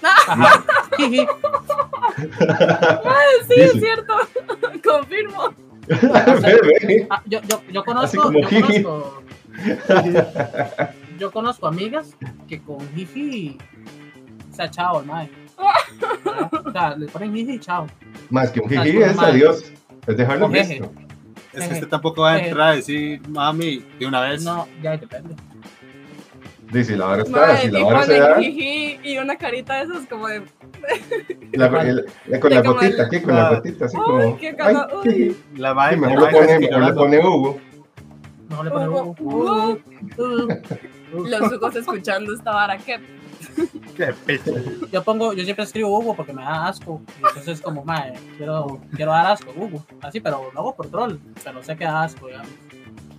Ajá. 0.02 0.64
Jiji. 0.96 1.26
Sí, 3.48 3.60
es 3.60 3.72
cierto. 3.72 4.14
Confirmo. 4.84 5.54
bebé. 5.86 7.06
Ah, 7.10 7.22
yo, 7.26 7.40
yo, 7.42 7.60
yo 7.70 7.80
Así 7.80 8.16
conozco. 8.16 8.22
como 8.22 8.40
Yo 8.40 8.48
jiji. 8.48 8.82
conozco, 8.82 9.22
yo 11.18 11.30
conozco 11.30 11.66
amigas 11.66 12.16
que 12.48 12.60
con 12.62 12.78
jiji 12.94 13.58
se 14.52 14.62
ha 14.62 14.70
chao, 14.70 15.00
el 15.00 15.06
mae. 15.06 15.30
O 16.64 16.72
sea, 16.72 16.96
le 16.96 17.06
ponen 17.06 17.34
jiji 17.34 17.52
y 17.54 17.60
chao. 17.60 17.86
Más 18.30 18.50
que 18.50 18.60
un 18.60 18.68
jiji 18.68 18.98
es 19.02 19.18
adiós. 19.18 19.72
Es 20.06 20.16
dejarlo 20.16 20.46
O 20.46 20.50
jeje. 20.50 20.74
listo. 20.80 20.92
Es 21.52 21.68
que 21.68 21.74
usted 21.74 21.88
tampoco 21.88 22.22
va 22.22 22.32
a 22.34 22.38
entrar 22.38 22.68
a 22.68 22.76
decir 22.76 23.20
mami 23.28 23.82
de 23.98 24.06
una 24.06 24.20
vez. 24.20 24.42
No, 24.44 24.66
ya 24.82 24.96
depende. 24.96 25.34
Dice, 26.72 26.96
la 26.96 27.06
vara 27.06 27.22
está, 27.22 27.38
Madre, 27.38 27.58
si 27.58 27.70
la 27.70 27.84
vara 27.84 28.02
se 28.02 28.18
da, 28.18 28.40
y 28.42 29.18
una 29.22 29.36
carita 29.36 29.74
de 29.76 29.82
esas 29.84 30.06
como 30.08 30.26
de, 30.26 30.42
la- 31.52 31.66
el- 31.82 32.06
la- 32.26 32.40
con 32.40 32.52
la 32.52 32.60
gotita, 32.60 32.86
el- 32.86 33.00
aquí 33.02 33.20
con 33.20 33.36
la 33.36 33.50
gotita, 33.54 33.84
así 33.84 33.96
Uy, 33.96 34.02
como, 34.04 34.36
qué 34.36 34.56
ay. 34.58 35.36
La 35.56 35.74
madre 35.74 35.94
Sí, 35.96 36.00
la 36.02 36.08
mejor 36.08 36.32
le 36.32 36.38
pone, 36.38 36.58
mejor 36.58 36.82
le 36.84 36.92
pone 36.92 37.18
Hugo. 37.20 37.60
No 38.50 38.62
le 38.64 38.70
uh, 38.70 39.16
uh. 39.20 39.78
los 41.28 41.52
ojos 41.52 41.76
escuchando 41.76 42.34
esta 42.34 42.52
vara. 42.52 42.76
¿Qué? 42.78 42.98
Qué 43.96 44.06
pecho. 44.26 44.52
Yo 44.92 45.02
pongo, 45.02 45.32
yo 45.32 45.42
siempre 45.44 45.64
escribo 45.64 45.98
Hugo 45.98 46.14
porque 46.14 46.32
me 46.32 46.42
da 46.42 46.68
asco. 46.68 47.00
Y 47.22 47.26
entonces 47.28 47.60
como, 47.60 47.84
mae, 47.84 48.12
quiero, 48.36 48.80
quiero 48.94 49.12
dar 49.12 49.26
asco, 49.26 49.52
Hugo. 49.56 49.84
Así, 50.02 50.20
pero 50.20 50.50
lo 50.52 50.60
hago 50.60 50.74
por 50.74 50.88
troll. 50.88 51.16
Pero 51.42 51.62
sé 51.62 51.76
que 51.76 51.84
da 51.84 52.02
asco, 52.04 52.26
digamos. 52.26 52.48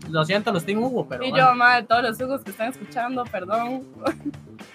Lo 0.09 0.23
siento, 0.23 0.53
los 0.53 0.63
tengo 0.65 0.87
Hugo, 0.87 1.05
pero 1.07 1.23
Y 1.25 1.31
bueno. 1.31 1.49
yo, 1.49 1.55
madre, 1.55 1.85
todos 1.85 2.03
los 2.03 2.21
ojos 2.21 2.41
que 2.41 2.51
están 2.51 2.69
escuchando, 2.69 3.23
perdón. 3.25 3.83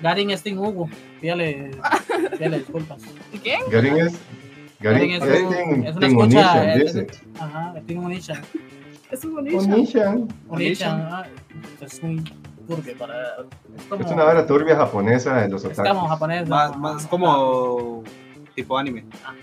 Garin 0.00 0.30
es 0.30 0.42
Team 0.42 0.58
Hugo. 0.58 0.88
Pídale, 1.20 1.70
pídale 2.36 2.58
disculpas. 2.58 3.02
¿Y 3.32 3.38
quién? 3.38 3.60
Garin 3.70 3.96
es. 3.96 4.18
Garin 4.80 5.10
Garin 5.20 5.22
es, 5.22 5.22
es 5.22 5.42
un- 5.42 5.50
Team- 5.50 5.84
es 5.86 5.96
una 5.96 6.00
Team 6.00 6.18
escucha. 6.18 6.74
Es- 6.74 6.94
dice. 6.94 7.06
Ajá, 7.38 7.74
Team 7.86 8.04
Onishan. 8.04 8.42
Es 9.10 9.24
un 9.24 9.34
bonito. 9.34 9.58
Onishan. 9.58 10.28
Onishan, 10.48 11.00
ah, 11.10 11.24
es 11.80 12.02
muy 12.02 12.22
turbio 12.76 12.96
para. 12.98 13.36
Es 13.76 13.84
como. 13.88 14.04
Es 14.04 14.10
una 14.10 14.24
vara 14.24 14.46
turbia 14.46 14.76
japonesa 14.76 15.40
de 15.42 15.48
los 15.48 15.64
es 15.64 15.76
como 15.76 15.90
otakus. 15.90 16.08
japonés. 16.10 16.48
Más, 16.48 16.70
¿no? 16.72 16.78
más 16.78 17.06
como 17.06 18.02
tipo 18.54 18.78
anime, 18.78 19.04
Ajá. 19.22 19.34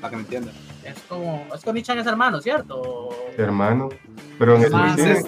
para 0.00 0.10
que 0.10 0.16
me 0.16 0.22
entiendan. 0.22 0.54
Es 0.84 0.98
como. 1.08 1.46
Es 1.54 1.62
que 1.62 1.70
Onichan 1.70 1.98
es 1.98 2.06
hermano, 2.06 2.40
¿cierto? 2.40 3.10
Hermano. 3.36 3.88
Pero 4.38 4.56
en 4.56 4.62
el 4.64 4.70
Más 4.70 4.96
cine-. 4.96 5.22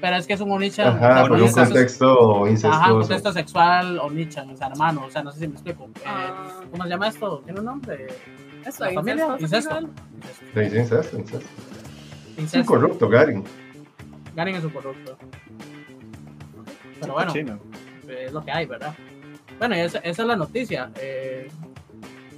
Pero 0.00 0.16
es 0.16 0.26
que 0.28 0.34
es 0.34 0.40
un 0.40 0.52
Onichan. 0.52 0.96
Ajá, 1.02 1.22
por 1.22 1.32
un 1.32 1.42
es- 1.44 1.54
contexto 1.54 2.42
Ajá, 2.44 2.50
incestuoso. 2.50 2.98
contexto 3.00 3.32
sexual, 3.32 3.98
Onichan, 3.98 4.50
o 4.50 4.56
sea, 4.56 4.68
hermano, 4.68 5.04
o 5.06 5.10
sea, 5.10 5.22
no 5.24 5.32
sé 5.32 5.40
si 5.40 5.48
me 5.48 5.54
explico. 5.54 5.84
Eh, 5.96 6.02
Ah, 6.06 6.60
¿Cómo 6.70 6.84
se 6.84 6.88
llama 6.90 7.08
esto? 7.08 7.40
¿Tiene 7.44 7.58
un 7.60 7.66
nombre? 7.66 8.06
eso, 8.64 8.84
¿La 8.84 8.92
familia? 8.92 9.36
incesto 9.40 9.80
Incesto. 9.80 9.80
Incesto. 9.80 10.44
Sí, 10.54 10.70
sí, 10.70 10.76
incesto, 10.78 11.18
incesto. 11.18 11.48
Es 12.36 12.54
un 12.54 12.64
corrupto, 12.64 13.08
Garin. 13.08 13.42
Ganen 14.36 14.54
en 14.56 14.62
su 14.62 14.72
corrupto. 14.72 15.18
Pero 17.00 17.12
bueno, 17.14 17.32
Chino. 17.32 17.58
es 18.08 18.32
lo 18.32 18.44
que 18.44 18.50
hay, 18.50 18.66
¿verdad? 18.66 18.94
Bueno, 19.58 19.74
esa, 19.74 19.98
esa 19.98 20.22
es 20.22 20.28
la 20.28 20.36
noticia. 20.36 20.90
Eh, 21.00 21.48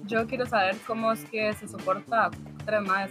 Yo 0.07 0.27
quiero 0.27 0.45
saber 0.47 0.77
cómo 0.87 1.13
es 1.13 1.25
que 1.27 1.53
se 1.55 1.69
soporta 1.69 2.31
tres 2.67 2.81
más. 2.83 3.11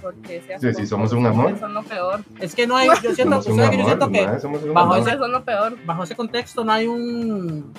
Porque 0.00 0.42
si 0.58 0.66
Sí, 0.68 0.74
sí, 0.74 0.86
somos 0.86 1.12
un 1.12 1.26
amor. 1.26 1.56
Son 1.58 1.72
lo 1.74 1.82
peor. 1.84 2.20
es 2.40 2.54
que 2.54 2.66
no 2.66 2.76
hay, 2.76 2.88
yo 3.02 3.14
siento, 3.14 3.40
Somos 3.42 3.46
un 3.46 3.56
¿sabe 3.58 3.70
que 3.70 3.76
yo 3.76 3.82
amor, 3.84 3.90
siento 3.98 4.10
que 4.10 4.26
mae, 4.26 4.40
somos 4.40 4.62
un 4.64 4.74
bajo 4.74 4.94
amor. 4.94 5.08
ese- 5.08 5.18
son 5.18 5.32
lo 5.32 5.44
peor. 5.44 5.78
bajo 5.84 6.02
ese 6.04 6.16
contexto 6.16 6.64
no 6.64 6.72
hay 6.72 6.86
un 6.88 7.72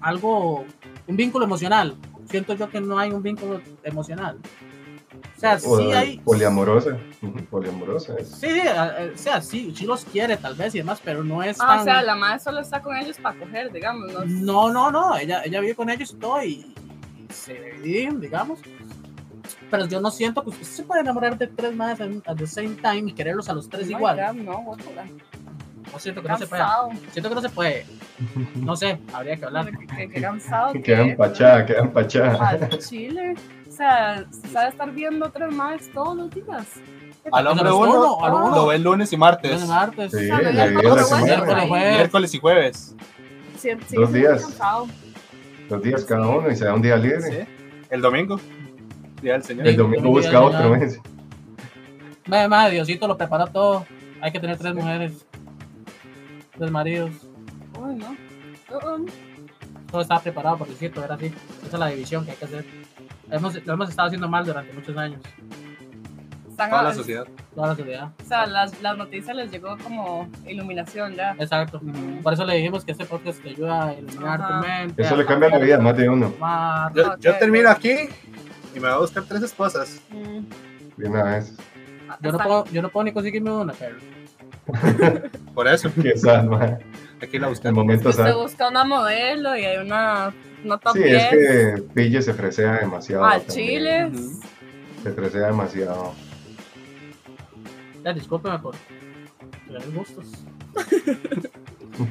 algo, 0.00 0.64
un 1.06 1.16
vínculo 1.16 1.44
emocional. 1.44 1.96
Siento 2.28 2.54
yo 2.54 2.68
que 2.68 2.80
no 2.80 2.98
hay 2.98 3.10
un 3.10 3.22
vínculo 3.22 3.60
emocional. 3.82 4.38
O 5.38 5.40
sea, 5.40 5.54
O 5.64 5.78
sí 5.78 5.92
hay. 5.92 6.18
Poliamorosa. 6.18 6.98
Poliamorosa 7.48 8.14
es. 8.18 8.28
Sí, 8.28 8.48
sí, 8.50 8.60
a- 8.66 8.82
a- 8.82 9.04
o 9.14 9.16
sea, 9.16 9.40
sí, 9.40 9.72
sí 9.76 9.86
los 9.86 10.04
quiere 10.04 10.36
tal 10.36 10.54
vez 10.56 10.74
y 10.74 10.78
demás, 10.78 11.00
pero 11.04 11.22
no 11.22 11.42
es 11.44 11.58
Ah, 11.60 11.66
tan... 11.68 11.78
o 11.80 11.84
sea, 11.84 12.02
la 12.02 12.16
madre 12.16 12.40
solo 12.40 12.58
está 12.60 12.82
con 12.82 12.96
ellos 12.96 13.16
para 13.22 13.38
coger, 13.38 13.70
digamos. 13.72 14.12
No, 14.12 14.24
No, 14.26 14.70
no, 14.72 14.90
no, 14.90 15.16
ella, 15.16 15.42
ella 15.44 15.60
vive 15.60 15.76
con 15.76 15.90
ellos 15.90 16.10
y 16.12 16.16
todo 16.16 16.42
y, 16.42 16.48
y 16.48 17.32
se 17.32 17.54
dividen, 17.80 18.20
digamos. 18.20 18.58
Pero 19.70 19.86
yo 19.86 20.00
no 20.00 20.10
siento 20.10 20.42
que 20.42 20.50
usted 20.50 20.64
se 20.64 20.82
puede 20.82 21.02
enamorar 21.02 21.38
de 21.38 21.46
tres 21.46 21.74
más 21.74 22.00
at 22.00 22.36
the 22.36 22.46
same 22.46 22.70
time 22.82 23.10
y 23.10 23.12
quererlos 23.12 23.48
a 23.48 23.52
los 23.54 23.68
tres 23.68 23.88
igual. 23.88 24.16
God, 24.16 24.42
no, 24.42 24.58
guácala. 24.62 25.04
No 25.92 25.98
siento 25.98 26.20
que 26.20 26.28
no 26.28 26.36
se 26.38 26.46
puede. 26.48 26.62
Siento 27.12 27.28
que 27.28 27.34
no 27.36 27.40
se 27.42 27.48
puede. 27.48 27.86
No 28.56 28.74
sé, 28.74 28.98
habría 29.12 29.36
que 29.36 29.44
hablar. 29.44 29.70
Que, 29.70 29.86
que- 29.86 30.08
que 30.08 30.20
cansado. 30.20 30.72
que- 30.72 30.82
Quedan 30.82 31.16
pachá, 31.16 31.64
quedan 31.64 31.92
pachá. 31.92 32.32
Al 32.32 32.68
chile. 32.80 33.34
O 33.78 33.80
sea, 33.80 34.24
se 34.32 34.48
sabe 34.48 34.70
estar 34.70 34.90
viendo 34.90 35.30
tres 35.30 35.52
más 35.54 35.88
todos 35.94 36.16
los 36.16 36.30
días. 36.30 36.66
Al 37.30 37.46
hombre 37.46 37.70
uno, 37.70 38.24
al 38.24 38.34
uno. 38.34 38.50
lo 38.50 38.66
ve 38.66 38.78
lunes 38.80 39.12
y 39.12 39.16
martes, 39.16 39.52
Lunes, 39.52 39.68
martes. 39.68 40.10
Sí, 40.10 40.26
sea. 40.26 40.38
Miércoles, 40.40 41.06
jueves. 41.68 41.96
miércoles 41.96 42.34
y 42.34 42.38
jueves. 42.40 42.96
Sí, 43.56 43.70
sí, 43.86 43.94
Dos 43.94 44.12
días. 44.12 44.58
Dos 45.68 45.80
días 45.80 46.04
cada 46.04 46.26
uno 46.26 46.50
y 46.50 46.56
se 46.56 46.64
da 46.64 46.74
un 46.74 46.82
día 46.82 46.96
libre. 46.96 47.22
Sí. 47.22 47.38
El 47.88 48.00
domingo, 48.00 48.40
día 49.22 49.34
del 49.34 49.44
Señor. 49.44 49.68
El 49.68 49.76
domingo 49.76 50.02
domingo 50.02 50.22
busca 50.22 50.40
otro. 50.40 50.70
¿ves? 50.72 51.00
Madre, 52.26 52.48
madre, 52.48 52.74
Diosito 52.74 53.06
lo 53.06 53.16
preparó 53.16 53.46
todo. 53.46 53.86
Hay 54.20 54.32
que 54.32 54.40
tener 54.40 54.58
tres 54.58 54.74
mujeres. 54.74 55.24
Tres 56.56 56.70
maridos. 56.72 57.12
Uy, 57.80 57.94
no. 57.94 58.08
Uh-uh. 58.74 59.06
Todo 59.88 60.00
estaba 60.00 60.20
preparado 60.20 60.58
por 60.58 60.66
Diosito, 60.66 61.04
era 61.04 61.14
así. 61.14 61.26
Esa 61.64 61.76
es 61.76 61.78
la 61.78 61.86
división 61.86 62.24
que 62.24 62.32
hay 62.32 62.36
que 62.38 62.44
hacer. 62.44 62.64
Hemos, 63.30 63.66
lo 63.66 63.72
hemos 63.74 63.90
estado 63.90 64.06
haciendo 64.06 64.28
mal 64.28 64.44
durante 64.44 64.72
muchos 64.72 64.96
años. 64.96 65.20
Están 66.48 66.70
Toda 66.70 66.82
la 66.82 66.94
sociedad. 66.94 67.26
Toda 67.54 67.68
la 67.68 67.76
sociedad. 67.76 68.10
O 68.20 68.26
sea, 68.26 68.46
las, 68.46 68.82
las 68.82 68.96
noticias 68.98 69.36
les 69.36 69.50
llegó 69.50 69.76
como 69.78 70.28
iluminación 70.46 71.14
ya. 71.14 71.36
Exacto. 71.38 71.80
Por 72.22 72.32
eso 72.32 72.44
le 72.44 72.56
dijimos 72.56 72.84
que 72.84 72.92
este 72.92 73.04
podcast 73.04 73.40
te 73.42 73.50
ayuda 73.50 73.88
a 73.88 73.94
iluminar 73.94 74.40
Ajá. 74.42 74.60
tu 74.60 74.66
mente. 74.66 75.02
Eso 75.02 75.16
le 75.16 75.24
cambia 75.24 75.50
la 75.50 75.58
vida 75.58 75.78
más 75.78 75.96
de 75.96 76.08
uno. 76.08 76.32
más- 76.40 76.92
Yo, 77.20 77.36
termino 77.38 77.70
aquí 77.70 78.08
y 78.74 78.80
me 78.80 78.88
voy 78.88 78.90
a 78.90 78.98
buscar 78.98 79.22
tres 79.24 79.42
esposas. 79.42 80.00
Mm. 80.10 81.00
De 81.00 81.08
una 81.08 81.22
vez. 81.22 81.56
Yo 82.20 82.32
no, 82.32 82.38
puedo, 82.38 82.64
yo 82.66 82.82
no 82.82 82.88
puedo 82.88 83.04
ni 83.04 83.12
conseguirme 83.12 83.50
una, 83.50 83.72
pero. 83.74 83.96
Por 85.54 85.68
eso, 85.68 85.90
Qué 86.02 86.16
sad. 86.16 86.46
Aquí 87.26 87.38
la 87.38 87.46
El 87.48 87.52
busqué. 87.54 87.72
momento 87.72 88.12
sad. 88.12 88.34
busca 88.34 88.68
una 88.68 88.84
modelo 88.84 89.56
y 89.56 89.64
hay 89.64 89.78
una, 89.78 90.32
una 90.64 90.78
top 90.78 90.92
Sí, 90.94 91.02
10 91.02 91.14
es 91.22 91.28
que 91.30 91.82
Pille 91.94 92.22
se 92.22 92.34
fresea 92.34 92.78
demasiado. 92.80 93.24
al 93.24 93.46
chile. 93.46 94.10
Se 95.02 95.12
fresea 95.12 95.46
demasiado. 95.48 96.12
Ya, 98.04 98.12
discúlpeme 98.12 98.58
por 98.58 98.74
tener 99.66 99.90
gustos. 99.92 100.26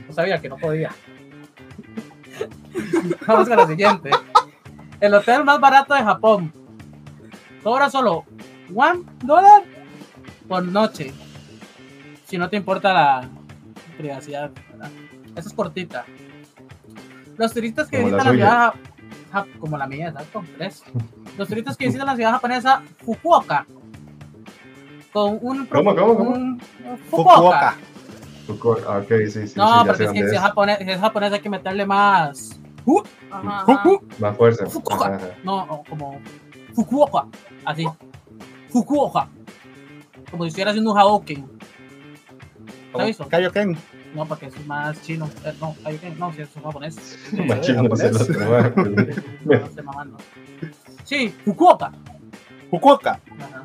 No 0.08 0.13
sabía 0.13 0.41
que 0.41 0.50
no 0.50 0.58
podía. 0.58 0.91
Vamos 3.26 3.48
con 3.48 3.58
la 3.58 3.67
siguiente. 3.67 4.12
El 5.00 5.13
hotel 5.13 5.46
más 5.46 5.62
barato 5.62 5.93
de 5.93 6.04
Japón 6.04 6.52
cobra 7.63 7.89
solo 7.89 8.26
one 8.76 9.04
dólar 9.24 9.63
por 10.48 10.63
noche. 10.63 11.13
Si 12.26 12.38
no 12.38 12.50
te 12.50 12.58
importa 12.58 12.93
la 12.93 13.30
privacidad. 13.98 14.52
¿verdad? 14.72 14.90
Esa 15.36 15.50
es 15.50 15.54
cortita. 15.54 16.06
Los 17.38 17.54
turistas 17.54 17.88
que 17.90 17.98
Como 17.98 18.08
visitan 18.10 18.26
la, 18.26 18.32
ciudad 18.34 18.74
ja- 19.32 19.46
como 19.60 19.78
la 19.78 19.88
mía, 19.88 20.08
exacto, 20.10 20.44
tres. 20.58 20.84
Los 21.38 21.48
turistas 21.48 21.78
que 21.78 21.86
visitan 21.86 22.08
la 22.08 22.16
ciudad 22.16 22.32
japonesa 22.32 22.82
Fukuoka 23.06 23.66
con 25.14 25.38
un 25.42 25.66
¿Cómo, 25.68 25.96
cómo, 25.96 26.16
cómo? 26.18 26.30
un- 26.32 26.60
Fukuoka. 27.10 27.76
Fuku- 28.48 28.78
ah, 28.88 29.00
Ok, 29.00 29.10
sí, 29.30 29.48
sí, 29.48 29.54
no, 29.58 29.82
sí, 29.82 29.88
porque 29.88 30.04
es 30.06 30.12
que 30.14 30.30
si 30.30 30.36
es 30.36 30.42
japonés, 30.42 30.78
si 30.80 30.90
es 30.90 31.00
japonés 31.00 31.34
hay 31.34 31.40
que 31.42 31.50
meterle 31.50 31.86
más. 31.86 32.60
Uh, 32.86 33.02
Ajá, 33.30 33.64
ajá. 33.68 33.84
Más 34.20 34.38
fuerza. 34.38 34.66
Fukuoka. 34.68 35.16
Ajá. 35.16 35.28
No, 35.44 35.84
como 35.90 36.20
Fukuoka, 36.74 37.26
así. 37.66 37.86
Fukuoka. 38.70 39.28
Como 40.32 40.44
si 40.44 40.48
estuviera 40.48 40.72
haciendo 40.72 40.92
un 40.94 40.98
Hadouken. 40.98 41.57
Como? 42.98 43.30
Kaioken. 43.30 43.78
No, 44.14 44.26
porque 44.26 44.48
es 44.48 44.66
más 44.66 45.02
chino. 45.02 45.30
Eh, 45.46 45.54
no, 45.60 45.76
Hadouken, 45.84 46.18
no, 46.20 46.34
si 46.34 46.42
es 46.42 46.50
japonés. 46.54 47.18
Más 47.48 47.62
chino 47.62 47.84
no 47.84 47.96
sé 47.96 48.12
japonés. 48.14 49.16
No, 49.46 49.60
no 49.60 49.66
estoy 49.66 49.84
mamando. 49.84 50.18
Sí, 51.04 51.34
Fukuoka. 51.46 51.92
Fukuoka. 52.70 53.20
Ajá. 53.40 53.64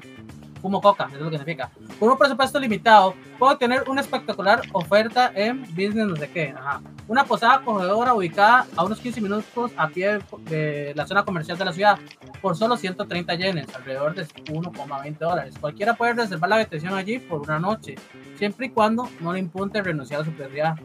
Fumo 0.62 0.80
coca, 0.80 1.06
eso 1.08 1.16
es 1.16 1.22
lo 1.22 1.30
que 1.30 1.38
significa. 1.38 1.70
Con 1.98 2.08
un 2.08 2.16
presupuesto 2.16 2.60
limitado, 2.60 3.14
puedo 3.36 3.58
tener 3.58 3.88
una 3.88 4.00
espectacular 4.00 4.62
oferta 4.72 5.32
en 5.34 5.62
business, 5.62 6.06
no 6.06 6.14
sé 6.14 6.30
qué. 6.30 6.54
Ajá. 6.56 6.80
Una 7.12 7.24
posada 7.24 7.56
acogedora 7.56 8.14
ubicada 8.14 8.66
a 8.74 8.86
unos 8.86 8.98
15 8.98 9.20
minutos 9.20 9.70
a 9.76 9.86
pie 9.88 10.20
de 10.48 10.94
la 10.96 11.06
zona 11.06 11.26
comercial 11.26 11.58
de 11.58 11.66
la 11.66 11.72
ciudad 11.74 11.98
por 12.40 12.56
solo 12.56 12.74
130 12.74 13.34
yenes, 13.34 13.66
alrededor 13.74 14.14
de 14.14 14.26
1,20 14.26 15.18
dólares. 15.18 15.54
Cualquiera 15.60 15.92
puede 15.92 16.14
reservar 16.14 16.48
la 16.48 16.56
habitación 16.56 16.94
allí 16.94 17.18
por 17.18 17.42
una 17.42 17.58
noche, 17.58 17.96
siempre 18.38 18.68
y 18.68 18.70
cuando 18.70 19.10
no 19.20 19.34
le 19.34 19.40
impunte 19.40 19.82
renunciar 19.82 20.22
a 20.22 20.24
su 20.24 20.32
prioridad. 20.32 20.76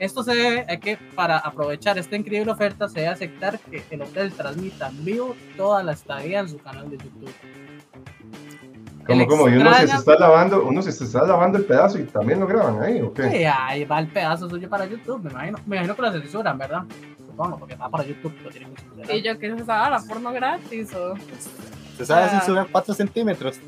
Esto 0.00 0.24
se 0.24 0.34
debe 0.34 0.66
a 0.68 0.80
que 0.80 0.96
para 1.14 1.38
aprovechar 1.38 1.98
esta 1.98 2.16
increíble 2.16 2.50
oferta 2.50 2.88
se 2.88 3.02
debe 3.02 3.12
aceptar 3.12 3.60
que 3.60 3.84
el 3.92 4.02
hotel 4.02 4.32
transmita 4.32 4.88
en 4.88 5.04
vivo 5.04 5.36
toda 5.56 5.84
la 5.84 5.92
estadía 5.92 6.40
en 6.40 6.48
su 6.48 6.58
canal 6.58 6.90
de 6.90 6.98
YouTube. 6.98 7.32
Como, 9.06 9.26
como, 9.26 9.48
y 9.48 9.56
uno 9.56 9.74
se 9.74 9.84
está 9.84 10.14
lavando, 10.16 10.62
uno 10.64 10.82
se 10.82 10.90
está 10.90 11.24
lavando 11.26 11.58
el 11.58 11.64
pedazo 11.64 11.98
y 11.98 12.04
también 12.04 12.38
lo 12.38 12.46
graban 12.46 12.80
ahí, 12.82 13.00
¿o 13.00 13.12
qué? 13.12 13.28
Sí, 13.30 13.44
ahí 13.44 13.84
va 13.84 13.98
el 13.98 14.06
pedazo 14.08 14.48
suyo 14.48 14.68
para 14.68 14.86
YouTube, 14.86 15.22
me 15.24 15.30
imagino. 15.30 15.58
Me 15.66 15.76
imagino 15.76 15.96
que 15.96 16.02
lo 16.02 16.12
censuran, 16.12 16.58
¿verdad? 16.58 16.82
Supongo, 17.26 17.58
porque 17.58 17.74
va 17.74 17.88
para 17.88 18.04
YouTube, 18.04 18.32
lo 18.44 18.50
tienen 18.50 18.72
que 18.74 18.82
censurar. 18.82 19.16
Y 19.16 19.22
yo 19.22 19.38
que 19.38 19.56
se 19.56 19.64
sabe 19.64 19.90
la 19.90 20.00
porno 20.06 20.32
gratis 20.32 20.94
o 20.94 21.14
¿Se 21.96 22.06
sabe 22.06 22.24
Ah. 22.26 22.28
censurar 22.28 22.66
4 22.70 22.94
centímetros? 22.94 23.58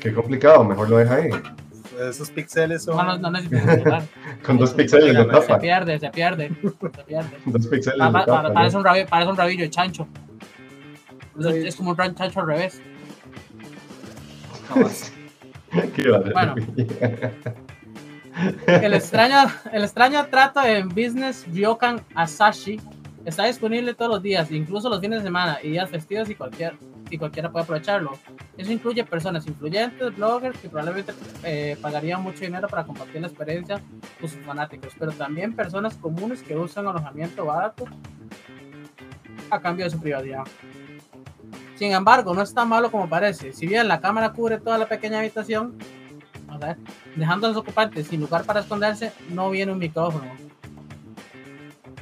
Qué 0.00 0.12
complicado, 0.14 0.62
mejor 0.64 0.88
lo 0.90 0.96
deja 0.98 1.14
ahí. 1.16 1.30
Esos 2.08 2.30
píxeles 2.30 2.84
son. 2.84 2.96
No, 2.96 3.18
no, 3.18 3.30
no. 3.30 3.38
Con 4.46 4.56
dos 4.56 4.72
píxeles 4.72 5.12
lo 5.14 5.24
Se 5.24 5.40
Se 5.42 5.46
tapa. 5.48 5.58
pierde, 5.58 5.98
se 5.98 6.10
pierde, 6.10 6.48
se 6.48 7.02
pierde. 7.04 7.30
Dos 7.46 7.66
píxeles 7.66 7.98
Pa- 7.98 8.06
lo 8.06 8.12
pa- 8.12 8.24
pa- 8.26 8.42
tapa. 8.42 8.54
parece, 8.54 8.76
un 8.78 8.84
rabillo, 8.84 9.06
parece 9.06 9.30
un 9.30 9.36
rabillo 9.36 9.62
de 9.64 9.70
chancho. 9.70 10.08
Es, 11.38 11.46
es 11.46 11.76
como 11.76 11.90
un 11.90 11.96
ran- 11.96 12.14
chancho 12.14 12.40
al 12.40 12.46
revés. 12.46 12.80
Bueno. 16.32 16.54
El 18.66 18.94
extraño, 18.94 19.36
el 19.72 19.84
extraño 19.84 20.26
trato 20.26 20.64
en 20.64 20.88
Business 20.88 21.46
Ryokan 21.52 22.00
Asashi 22.14 22.80
está 23.24 23.44
disponible 23.44 23.94
todos 23.94 24.10
los 24.10 24.22
días, 24.22 24.50
incluso 24.50 24.88
los 24.88 25.00
fines 25.00 25.20
de 25.20 25.24
semana 25.26 25.58
y 25.62 25.70
días 25.70 25.90
festivos 25.90 26.30
y 26.30 26.34
cualquier 26.34 26.74
y 27.10 27.18
cualquiera 27.18 27.50
puede 27.50 27.64
aprovecharlo. 27.64 28.12
Eso 28.56 28.72
incluye 28.72 29.04
personas 29.04 29.46
influyentes, 29.46 30.16
bloggers 30.16 30.58
que 30.58 30.68
probablemente 30.68 31.12
eh, 31.42 31.76
pagarían 31.82 32.22
mucho 32.22 32.40
dinero 32.40 32.68
para 32.68 32.84
compartir 32.84 33.20
la 33.20 33.26
experiencia 33.26 33.82
con 34.20 34.28
sus 34.28 34.40
fanáticos, 34.40 34.94
pero 34.98 35.12
también 35.12 35.54
personas 35.54 35.96
comunes 35.96 36.42
que 36.42 36.56
usan 36.56 36.86
alojamiento 36.86 37.44
barato 37.44 37.84
a 39.50 39.60
cambio 39.60 39.84
de 39.84 39.90
su 39.90 40.00
privacidad. 40.00 40.44
Sin 41.80 41.92
embargo, 41.92 42.34
no 42.34 42.42
es 42.42 42.52
tan 42.52 42.68
malo 42.68 42.90
como 42.90 43.08
parece. 43.08 43.54
Si 43.54 43.66
bien 43.66 43.88
la 43.88 44.02
cámara 44.02 44.34
cubre 44.34 44.58
toda 44.58 44.76
la 44.76 44.84
pequeña 44.84 45.20
habitación, 45.20 45.78
dejando 47.16 47.46
a 47.46 47.48
los 47.48 47.56
ocupantes 47.56 48.06
sin 48.06 48.20
lugar 48.20 48.44
para 48.44 48.60
esconderse, 48.60 49.14
no 49.30 49.48
viene 49.48 49.72
un 49.72 49.78
micrófono. 49.78 50.30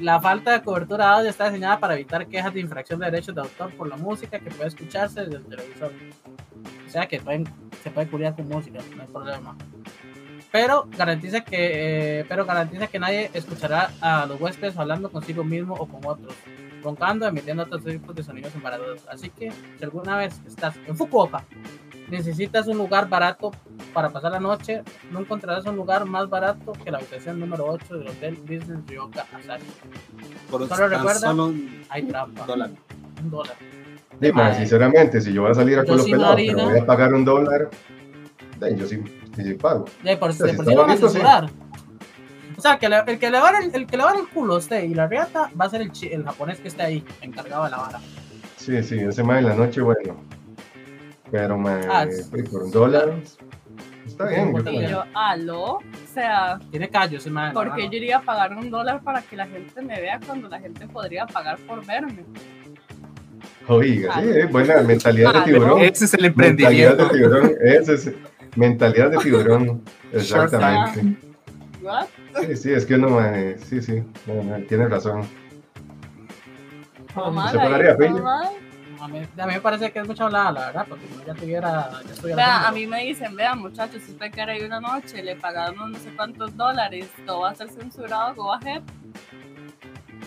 La 0.01 0.21
falta 0.21 0.51
de 0.51 0.63
cobertura 0.63 1.05
de 1.05 1.13
audio 1.13 1.31
está 1.31 1.45
diseñada 1.45 1.79
para 1.79 1.95
evitar 1.95 2.27
quejas 2.27 2.53
de 2.55 2.59
infracción 2.59 2.99
de 2.99 3.07
derechos 3.07 3.37
de 3.37 3.41
autor 3.41 3.73
por 3.75 3.87
la 3.87 3.97
música 3.97 4.41
que 4.41 4.51
puede 4.51 4.67
escucharse 4.67 5.21
desde 5.21 5.37
el 5.37 5.45
televisor. 5.45 5.93
O 6.85 6.91
sea 6.91 7.07
que 7.07 7.23
se 7.85 7.91
puede 7.93 8.09
cubrir 8.09 8.35
con 8.35 8.49
música, 8.49 8.81
no 8.97 9.03
hay 9.03 9.09
problema. 9.09 9.57
Pero 10.51 10.89
garantiza 10.91 11.43
que, 11.43 12.19
eh, 12.19 12.25
pero 12.29 12.45
garantiza 12.45 12.89
que 12.89 12.99
nadie 12.99 13.31
escuchará 13.33 13.93
a 14.01 14.27
los 14.27 14.41
huéspedes 14.41 14.77
hablando 14.77 15.09
consigo 15.09 15.45
mismo 15.45 15.75
o 15.75 15.87
con 15.87 16.05
otros 16.05 16.35
roncando, 16.89 17.27
emitiendo 17.27 17.63
otros 17.65 17.85
tipos 17.85 18.15
de 18.15 18.23
sonidos 18.23 18.55
embarazosos. 18.55 19.07
Así 19.09 19.29
que 19.31 19.51
si 19.51 19.85
alguna 19.85 20.17
vez 20.17 20.41
estás 20.47 20.75
en 20.87 20.97
Fukuoka, 20.97 21.45
necesitas 22.11 22.67
un 22.67 22.79
lugar 22.79 23.09
barato 23.09 23.51
para 23.93 24.09
pasar 24.09 24.33
la 24.33 24.41
noche, 24.41 24.83
no 25.11 25.21
encontrarás 25.21 25.67
un 25.67 25.77
lugar 25.77 26.07
más 26.07 26.29
barato 26.31 26.73
que 26.73 26.91
la 26.91 26.99
habitación 26.99 27.39
número 27.41 27.67
8 27.67 27.99
del 27.99 28.09
Hotel 28.09 28.35
Business 28.37 28.87
Ryoka. 28.87 29.27
Por 30.51 30.67
solo 30.69 30.89
recuerda, 30.89 31.35
hay 31.91 32.03
trampa. 32.05 32.47
Dólar. 32.47 32.71
Un 33.23 33.31
dólar. 33.31 33.57
Sinceramente, 34.57 35.21
si 35.21 35.33
yo 35.33 35.43
voy 35.43 35.51
a 35.51 35.55
salir 35.55 35.79
a 35.79 35.85
culo 35.85 36.05
pelado, 36.05 36.37
pero 36.37 36.71
voy 36.71 36.79
a 36.79 36.87
pagar 36.87 37.13
un 37.13 37.25
dólar, 37.25 37.69
yo 38.77 38.87
sí, 38.87 39.03
sí 39.37 39.55
pago. 39.55 39.85
Ya, 40.03 40.19
por, 40.19 40.37
por 40.37 40.67
si 40.67 40.75
van 40.75 40.91
a 40.91 40.97
censurar. 40.97 41.51
O 42.59 42.61
sea, 42.61 42.77
que 42.77 42.87
el, 42.87 43.19
que 43.21 43.31
le 43.31 43.39
va 43.39 43.51
el, 43.51 43.73
el 43.73 43.87
que 43.87 43.97
le 43.97 44.03
va 44.03 44.13
el 44.15 44.29
culo 44.29 44.55
a 44.55 44.59
usted 44.59 44.83
y 44.83 44.93
la 44.93 45.07
riata 45.07 45.49
va 45.59 45.67
a 45.67 45.71
ser 45.71 45.81
el, 45.81 45.93
el 46.11 46.25
japonés 46.25 46.59
que 46.59 46.67
esté 46.67 46.83
ahí, 46.83 47.05
encargado 47.21 47.65
de 47.65 47.71
la 47.71 47.77
vara. 47.77 48.01
Sí, 48.57 48.83
sí, 48.83 48.99
ese 48.99 49.23
más 49.23 49.39
en 49.39 49.47
la 49.47 49.55
noche, 49.55 49.81
bueno. 49.81 50.17
Pero 51.31 51.57
me, 51.57 51.71
ah, 51.89 52.05
por 52.51 52.65
un 52.65 52.71
dólar. 52.73 53.15
Está 54.05 54.27
bien. 54.27 54.53
Yo, 54.53 54.73
y 54.73 54.89
yo, 54.89 55.05
aló, 55.15 55.65
o 55.75 55.83
sea. 56.13 56.59
Tiene 56.73 56.89
callo 56.89 57.19
ese 57.19 57.31
man. 57.31 57.53
¿Por 57.53 57.73
qué 57.77 57.85
yo 57.85 57.97
iría 57.97 58.17
a 58.17 58.23
pagar 58.23 58.53
un 58.57 58.71
dólar 58.71 59.03
para 59.03 59.23
que 59.23 59.37
la 59.37 59.47
gente 59.47 59.81
me 59.81 60.01
vea 60.01 60.19
cuando 60.27 60.49
la 60.49 60.59
gente 60.59 60.89
podría 60.89 61.27
pagar 61.27 61.59
por 61.59 61.87
verme? 61.87 62.25
Oiga, 63.69 64.21
sí, 64.21 64.47
buena 64.51 64.83
mentalidad 64.83 65.33
de 65.33 65.41
tiburón. 65.43 65.81
Ese 65.83 66.07
es 66.07 66.15
el 66.15 66.25
emprendimiento. 66.25 66.97
Mentalidad 66.97 67.13
de 67.13 67.19
tiburón, 67.19 67.53
ese 67.63 67.95
es 67.95 68.13
mentalidad 68.57 69.11
de 69.11 69.19
tiburón. 69.19 69.83
Exactamente. 70.13 71.29
Sí, 72.41 72.57
sí, 72.57 72.73
es 72.73 72.87
que 72.87 72.95
uno, 72.95 73.21
sí, 73.59 73.81
sí, 73.83 74.03
tiene 74.69 74.89
razón. 74.89 75.29
¿Se 77.51 77.59
pagaría, 77.59 77.93
A 79.01 79.09
mí, 79.09 79.19
a 79.39 79.47
mí 79.47 79.53
me 79.55 79.61
parece 79.61 79.91
que 79.93 80.01
es 80.01 80.07
mucha 80.07 80.25
hablada, 80.25 80.53
la 80.53 80.67
verdad, 80.67 80.87
porque 80.89 81.07
si 81.07 81.17
no 81.17 81.25
ya 81.25 81.35
tuviera. 81.35 81.91
Ya 82.37 82.69
a 82.69 82.73
mí 82.73 82.87
me 82.87 83.05
dicen, 83.05 83.35
vean, 83.37 83.61
muchachos, 83.61 84.03
si 84.03 84.13
usted 84.13 84.31
quiere 84.31 84.59
ir 84.59 84.67
una 84.67 84.81
noche, 84.81 85.23
le 85.23 85.37
pagamos 85.37 85.91
no 85.91 85.99
sé 85.99 86.11
cuántos 86.17 86.57
dólares, 86.57 87.09
todo 87.27 87.41
va 87.41 87.51
a 87.51 87.55
ser 87.55 87.71
censurado, 87.71 88.35
go 88.35 88.53
ahead. 88.53 88.83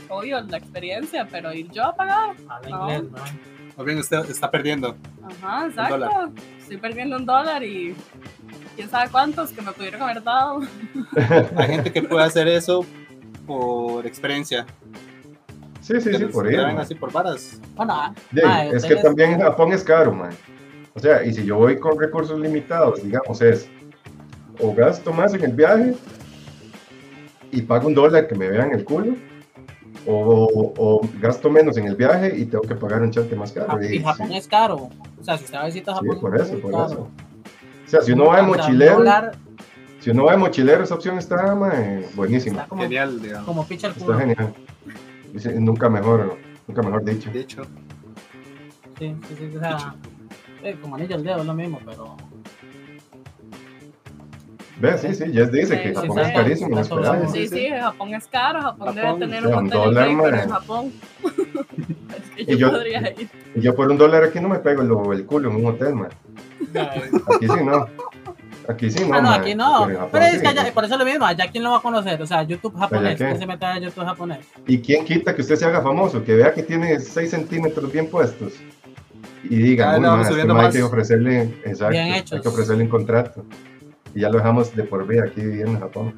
Obvio, 0.09 0.41
la 0.41 0.57
experiencia, 0.57 1.27
pero 1.29 1.53
ir 1.53 1.69
yo 1.71 1.85
a 1.85 1.95
pagar. 1.95 2.35
no. 2.69 2.91
inglés, 2.91 3.03
O 3.77 3.83
bien, 3.83 3.97
usted 3.97 4.29
está 4.29 4.49
perdiendo. 4.51 4.95
Ajá, 5.23 5.67
exacto. 5.67 6.31
Estoy 6.59 6.77
perdiendo 6.77 7.17
un 7.17 7.25
dólar 7.25 7.63
y 7.63 7.95
quién 8.75 8.89
sabe 8.89 9.09
cuántos 9.09 9.51
que 9.51 9.61
me 9.61 9.71
pudieron 9.71 10.01
haber 10.01 10.23
dado. 10.23 10.61
Hay 11.55 11.67
gente 11.67 11.91
que 11.91 12.03
puede 12.03 12.25
hacer 12.25 12.47
eso 12.47 12.85
por 13.45 14.05
experiencia. 14.05 14.65
Sí, 15.81 15.99
sí, 15.99 16.13
sí, 16.13 16.25
por 16.25 16.47
ello. 16.47 16.67
así 16.79 16.95
por 16.95 17.11
varas. 17.11 17.59
Bueno, 17.75 17.93
ah, 17.93 18.13
es 18.71 18.85
que 18.85 18.97
también 18.97 19.39
Japón 19.39 19.73
es 19.73 19.83
caro, 19.83 20.13
man. 20.13 20.31
O 20.93 20.99
sea, 20.99 21.23
y 21.23 21.33
si 21.33 21.45
yo 21.45 21.57
voy 21.57 21.79
con 21.79 21.99
recursos 21.99 22.39
limitados, 22.39 23.03
digamos, 23.03 23.41
es 23.41 23.67
o 24.59 24.73
gasto 24.75 25.11
más 25.11 25.33
en 25.33 25.43
el 25.43 25.53
viaje 25.53 25.95
y 27.51 27.61
pago 27.63 27.87
un 27.87 27.95
dólar 27.95 28.27
que 28.27 28.35
me 28.35 28.47
vean 28.47 28.71
el 28.73 28.83
culo, 28.83 29.15
o, 30.05 30.73
o, 30.77 31.01
gasto 31.19 31.49
menos 31.49 31.77
en 31.77 31.87
el 31.87 31.95
viaje 31.95 32.37
y 32.37 32.45
tengo 32.45 32.63
que 32.63 32.75
pagar 32.75 33.01
un 33.01 33.11
chante 33.11 33.35
más 33.35 33.51
caro. 33.51 33.83
Y, 33.83 34.01
Japón 34.01 34.31
es 34.31 34.47
caro. 34.47 34.89
O 35.19 35.23
sea, 35.23 35.37
si 35.37 35.45
usted 35.45 35.57
va 35.57 35.63
a 35.63 35.65
visitar 35.65 35.95
Japón, 35.95 36.15
sí, 36.15 36.21
por 36.21 36.41
eso, 36.41 36.59
por 36.59 36.73
eso. 36.73 37.07
O 37.85 37.89
sea, 37.89 38.01
si 38.01 38.11
uno 38.13 38.25
va 38.25 38.37
de 38.37 38.43
mochilero, 38.43 39.03
si 39.99 40.09
uno 40.09 40.25
va 40.25 40.31
de 40.31 40.37
mochilero, 40.37 40.83
esa 40.83 40.95
opción 40.95 41.17
está 41.17 41.53
buenísima. 42.15 42.67
como, 42.67 42.81
genial, 42.81 43.21
digamos. 43.21 43.45
Como 43.45 43.67
picha 43.67 43.87
el 43.87 43.93
culo. 43.93 44.13
Está 44.13 44.27
genial. 44.27 44.53
Dice, 45.33 45.59
nunca 45.59 45.89
mejor, 45.89 46.37
nunca 46.67 46.81
mejor 46.81 47.03
dicho. 47.03 47.29
Dicho. 47.31 47.63
Sí, 48.97 49.15
sí, 49.27 49.35
sí, 49.37 49.57
o 49.57 49.59
sea, 49.59 49.95
eh, 50.63 50.77
como 50.81 50.95
anillo 50.95 51.15
al 51.15 51.23
dedo 51.23 51.39
es 51.39 51.45
lo 51.45 51.53
mismo, 51.53 51.79
pero... 51.85 52.15
Ve, 54.81 54.97
sí, 54.97 55.13
sí, 55.13 55.31
Jess 55.31 55.51
dice 55.51 55.75
sí, 55.75 55.83
que 55.83 55.93
Japón 55.93 56.17
sí, 56.17 56.21
es 56.21 56.31
carísimo. 56.31 56.83
Sí, 57.31 57.47
sí, 57.47 57.69
Japón 57.69 58.13
es 58.15 58.25
caro, 58.25 58.61
Japón, 58.61 58.95
debe 58.95 59.13
tener 59.19 59.45
un 59.47 59.71
hotel 59.71 59.97
en 59.97 60.49
Japón. 60.49 60.93
es 62.17 62.35
que 62.35 62.45
yo, 62.45 62.55
y 62.55 62.57
yo, 62.57 62.71
podría 62.71 62.99
ir. 63.11 63.29
Y 63.53 63.61
yo 63.61 63.75
por 63.75 63.91
un 63.91 63.97
dólar 63.97 64.23
aquí 64.23 64.39
no 64.39 64.49
me 64.49 64.57
pego 64.57 64.81
el, 64.81 65.19
el 65.19 65.25
culo 65.27 65.51
en 65.51 65.57
un 65.57 65.65
hotel, 65.67 65.93
man. 65.93 66.09
Aquí 66.75 67.47
sí 67.47 67.63
no. 67.63 67.87
Aquí 68.67 68.89
sí 68.89 69.05
no. 69.05 69.15
Ah, 69.15 69.21
no, 69.21 69.29
aquí 69.29 69.53
no. 69.53 70.09
Pero 70.11 70.25
es 70.25 70.41
que 70.41 70.47
allá, 70.47 70.73
por 70.73 70.85
eso 70.85 70.97
lo 70.97 71.05
mismo, 71.05 71.25
allá 71.25 71.47
quién 71.51 71.63
lo 71.63 71.71
va 71.71 71.77
a 71.77 71.81
conocer. 71.81 72.19
O 72.19 72.25
sea, 72.25 72.41
YouTube 72.41 72.75
japonés. 72.75 73.17
¿Quién 73.17 73.37
se 73.37 73.45
mete 73.45 73.65
a 73.65 73.77
YouTube 73.77 74.05
japonés? 74.05 74.47
¿Y 74.65 74.79
quién 74.79 75.05
quita 75.05 75.35
que 75.35 75.41
usted 75.41 75.57
se 75.57 75.65
haga 75.65 75.81
famoso? 75.81 76.23
Que 76.23 76.35
vea 76.35 76.53
que 76.53 76.63
tiene 76.63 76.99
6 76.99 77.29
centímetros 77.29 77.91
bien 77.91 78.07
puestos. 78.07 78.53
Y 79.43 79.57
diga, 79.57 79.93
ah, 79.93 79.99
no, 79.99 80.21
este 80.21 80.41
hay 80.41 80.71
que 80.71 80.83
ofrecerle, 80.83 81.41
exacto, 81.65 81.97
hay 81.97 82.23
que 82.23 82.47
ofrecerle 82.47 82.83
un 82.83 82.89
contrato. 82.89 83.43
Y 84.13 84.21
ya 84.21 84.29
lo 84.29 84.37
dejamos 84.37 84.75
de 84.75 84.83
por 84.83 85.07
vida 85.07 85.23
aquí 85.25 85.41
viviendo 85.41 85.71
en 85.71 85.79
Japón. 85.79 86.15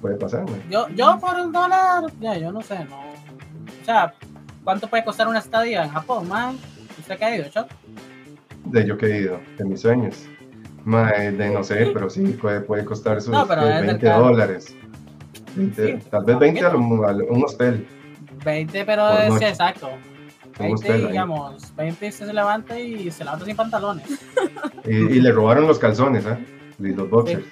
puede 0.00 0.16
pasar, 0.16 0.42
¿no? 0.42 0.56
Yo, 0.70 0.88
yo 0.90 1.18
por 1.20 1.34
un 1.36 1.52
dólar, 1.52 2.04
ya, 2.20 2.36
yo 2.36 2.52
no 2.52 2.62
sé, 2.62 2.84
no. 2.84 2.98
O 2.98 3.84
sea, 3.84 4.14
¿cuánto 4.64 4.88
puede 4.88 5.04
costar 5.04 5.28
una 5.28 5.38
estadía 5.38 5.84
en 5.84 5.90
Japón, 5.90 6.28
man? 6.28 6.58
¿Usted 6.98 7.18
qué 7.18 7.24
ha 7.24 7.36
ido, 7.36 7.48
Choc? 7.48 7.68
de 8.64 8.86
yo 8.86 8.96
que 8.96 9.06
he 9.06 9.20
ido, 9.22 9.40
de 9.58 9.64
mis 9.64 9.80
sueños. 9.80 10.26
de 10.84 11.50
no 11.52 11.64
sé, 11.64 11.90
pero 11.92 12.10
sí, 12.10 12.24
puede, 12.40 12.60
puede 12.60 12.84
costar 12.84 13.20
sus 13.20 13.34
20 13.34 14.08
dólares. 14.08 14.74
tal 16.10 16.24
vez 16.24 16.38
20 16.38 16.60
a, 16.60 16.76
un 16.76 17.44
hostel. 17.44 17.86
20, 18.44 18.84
pero 18.84 19.18
es 19.18 19.42
exacto. 19.42 19.90
20, 20.60 21.08
digamos, 21.08 21.74
20 21.76 22.12
se 22.12 22.32
levanta 22.32 22.78
y 22.78 23.10
se 23.10 23.24
levanta 23.24 23.44
sin 23.44 23.56
pantalones. 23.56 24.06
Y, 24.84 25.20
le 25.20 25.32
robaron 25.32 25.66
los 25.66 25.78
calzones, 25.78 26.24
¿eh? 26.26 26.38
Y 26.78 26.94
los 26.94 27.08
boxers. 27.10 27.44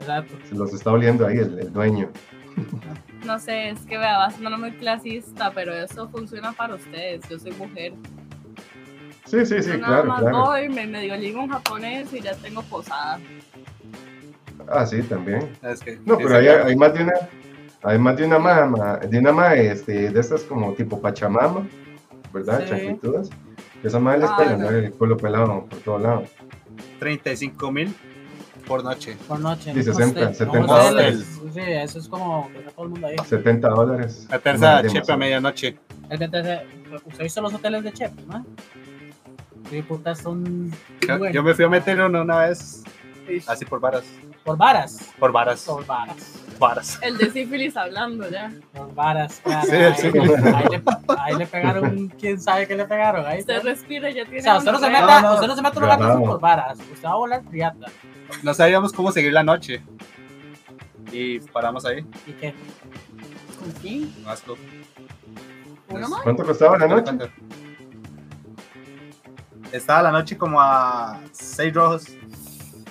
Exacto. 0.00 0.34
Se 0.48 0.54
los 0.54 0.72
está 0.72 0.92
oliendo 0.92 1.26
ahí 1.26 1.38
el, 1.38 1.58
el 1.58 1.72
dueño. 1.72 2.10
No 3.24 3.38
sé, 3.38 3.70
es 3.70 3.80
que 3.80 3.98
vea, 3.98 4.16
va 4.16 4.30
sonar 4.30 4.58
muy 4.58 4.70
clasista, 4.72 5.50
pero 5.52 5.74
eso 5.74 6.08
funciona 6.08 6.52
para 6.52 6.76
ustedes. 6.76 7.28
Yo 7.28 7.38
soy 7.38 7.52
mujer. 7.52 7.92
Sí, 9.26 9.44
sí, 9.44 9.62
sí, 9.62 9.72
claro. 9.72 9.80
Nada 9.80 10.04
más 10.04 10.20
claro. 10.20 10.44
voy, 10.46 10.68
me 10.68 10.86
medio 10.86 11.16
ligo 11.16 11.42
un 11.42 11.50
japonés 11.50 12.12
y 12.14 12.20
ya 12.20 12.34
tengo 12.36 12.62
posada. 12.62 13.18
Ah, 14.68 14.86
sí, 14.86 15.02
también. 15.02 15.50
Es 15.62 15.80
que, 15.80 15.98
no, 16.06 16.16
pero 16.16 16.36
hay, 16.36 16.48
hay, 16.48 16.76
más 16.76 16.94
de 16.94 17.02
una, 17.02 17.12
hay 17.82 17.98
más 17.98 18.16
de 18.16 18.24
una 18.24 18.38
mama, 18.38 18.96
de 18.96 19.18
una 19.18 19.32
mama 19.32 19.54
este, 19.54 20.10
de 20.10 20.20
estas 20.20 20.42
como 20.44 20.72
tipo 20.72 21.00
Pachamama, 21.00 21.66
¿verdad? 22.32 22.64
Sí. 22.68 22.98
Esa 23.82 23.98
madre 23.98 24.20
les 24.20 24.30
ah, 24.30 24.36
pega, 24.36 24.56
no. 24.56 24.68
el 24.68 24.92
culo 24.92 25.16
pelado 25.16 25.66
por 25.66 25.78
todos 25.80 26.02
lados. 26.02 26.30
35 26.98 27.72
mil 27.72 27.94
por 28.66 28.84
noche. 28.84 29.16
Por 29.26 29.40
noche. 29.40 29.72
Sí, 29.72 29.82
60, 29.82 30.34
70 30.34 30.60
dólares. 30.60 31.40
Sí, 31.52 31.60
eso 31.60 31.98
es 31.98 32.08
como 32.08 32.50
todo 32.74 32.84
el 32.84 32.90
mundo 32.90 33.06
ahí. 33.06 33.16
70 33.26 33.68
dólares. 33.68 34.26
La 34.30 34.38
tercera 34.38 34.86
chepe 34.86 35.12
a 35.12 35.16
medianoche. 35.16 35.78
¿Usted 36.10 37.22
visto 37.22 37.40
los 37.40 37.54
hoteles 37.54 37.84
de 37.84 37.92
Chepe, 37.92 38.22
no? 38.26 38.44
Sí, 39.70 39.82
putas 39.82 40.18
son. 40.18 40.70
Yo, 41.06 41.30
yo, 41.30 41.42
me 41.42 41.54
fui 41.54 41.64
a 41.64 41.68
meter 41.68 42.00
uno 42.00 42.22
una 42.22 42.46
vez. 42.46 42.82
Así 43.46 43.64
por 43.64 43.80
varas. 43.80 44.04
¿Por 44.48 44.56
varas? 44.56 44.98
Por 45.18 45.30
varas. 45.30 45.64
Por 45.64 45.84
varas. 45.84 46.42
Varas. 46.58 46.98
El 47.02 47.18
de 47.18 47.30
sífilis 47.30 47.76
hablando 47.76 48.30
ya. 48.30 48.50
Por 48.72 48.94
varas, 48.94 49.42
claro. 49.44 49.68
Sí, 49.68 49.76
ahí, 49.76 49.94
sí. 49.94 50.06
Ahí, 50.06 50.12
le, 50.12 50.82
ahí, 51.18 51.36
le, 51.36 51.46
pegaron, 51.46 52.08
quién 52.18 52.40
sabe 52.40 52.66
qué 52.66 52.74
le 52.74 52.86
pegaron. 52.86 53.26
Ahí, 53.26 53.40
usted 53.40 53.62
respira 53.62 54.08
y 54.08 54.14
ya 54.14 54.24
tiene. 54.24 54.40
O 54.40 54.42
sea, 54.42 54.56
usted 54.56 54.72
no 54.72 54.78
se 54.78 54.88
meta, 54.88 55.20
no, 55.20 55.34
usted 55.34 55.46
no 55.48 55.54
se 55.54 55.60
mete 55.60 55.78
una 55.78 55.86
vaca 55.88 56.18
por 56.18 56.40
varas. 56.40 56.78
Usted 56.78 57.04
va 57.06 57.12
a 57.12 57.16
volar 57.16 57.42
riata. 57.50 57.88
No 58.42 58.54
sabíamos 58.54 58.94
cómo 58.94 59.12
seguir 59.12 59.34
la 59.34 59.42
noche. 59.42 59.82
Y 61.12 61.40
paramos 61.40 61.84
ahí. 61.84 62.06
¿Y 62.26 62.32
qué? 62.32 62.54
¿Con 63.58 63.70
quién? 63.82 64.24
Vasco. 64.24 64.56
¿Cuánto 66.24 66.42
costaba 66.42 66.78
la 66.78 66.88
noche? 66.88 67.12
estaba 69.72 70.02
la 70.04 70.10
noche 70.10 70.38
como 70.38 70.58
a 70.58 71.20
seis 71.32 71.74
rojos. 71.74 72.06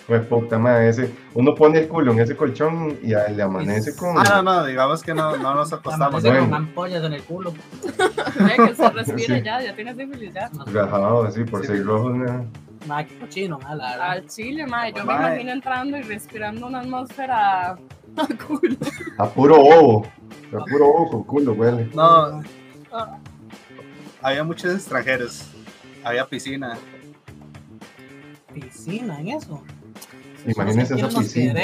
Fue 0.08 0.22
puta 0.22 0.58
madre, 0.58 0.88
ese, 0.88 1.14
uno 1.34 1.54
pone 1.54 1.80
el 1.80 1.88
culo 1.90 2.14
en 2.14 2.20
ese 2.22 2.36
colchón 2.38 2.98
y 3.04 3.14
a- 3.14 3.28
le 3.28 3.44
amanece 3.44 3.94
con... 3.94 4.18
Ah, 4.18 4.24
no, 4.42 4.42
no, 4.44 4.66
digamos 4.66 5.04
que 5.04 5.14
no, 5.14 5.36
no 5.36 5.54
nos 5.54 5.74
acostamos. 5.74 6.08
Amanece 6.24 6.30
bueno. 6.30 6.46
con 6.46 6.54
ampollas 6.56 7.04
en 7.04 7.12
el 7.14 7.24
culo. 7.24 7.54
Que 8.56 8.74
se 8.74 8.90
respira 8.90 9.36
Sí. 9.38 9.44
ya, 9.44 9.62
ya 9.62 9.76
tiene 9.76 9.94
sífilis 9.96 10.34
ya. 10.34 10.50
Rajado 10.72 11.24
así 11.26 11.44
por 11.44 11.66
seis 11.66 11.86
rojos, 11.86 12.16
nada. 12.16 12.46
Ma, 12.88 13.04
qué 13.06 13.20
cochino, 13.20 13.60
ma, 13.60 13.76
la 13.76 13.90
verdad. 13.92 14.12
Al 14.12 14.26
chile, 14.28 14.66
mae, 14.66 14.94
yo 14.94 15.04
me 15.04 15.14
imagino 15.14 15.52
entrando 15.52 15.98
y 15.98 16.02
respirando 16.04 16.68
una 16.68 16.80
atmósfera 16.80 17.72
a 17.72 17.78
culo. 18.48 18.78
A 19.18 19.28
puro 19.30 19.56
ovo. 19.62 20.08
A 20.58 20.64
puro 20.64 20.88
ovo 20.88 21.10
con 21.10 21.24
culo, 21.26 21.52
huele. 21.52 21.90
No, 21.94 22.42
había 24.22 24.44
muchos 24.46 24.74
extranjeros. 24.74 25.50
Había 26.02 26.26
piscina. 26.26 26.78
Piscina 28.54 29.20
en 29.20 29.28
eso. 29.30 29.62
Imagínense 30.48 30.96
esa 30.96 31.08
piscina. 31.10 31.62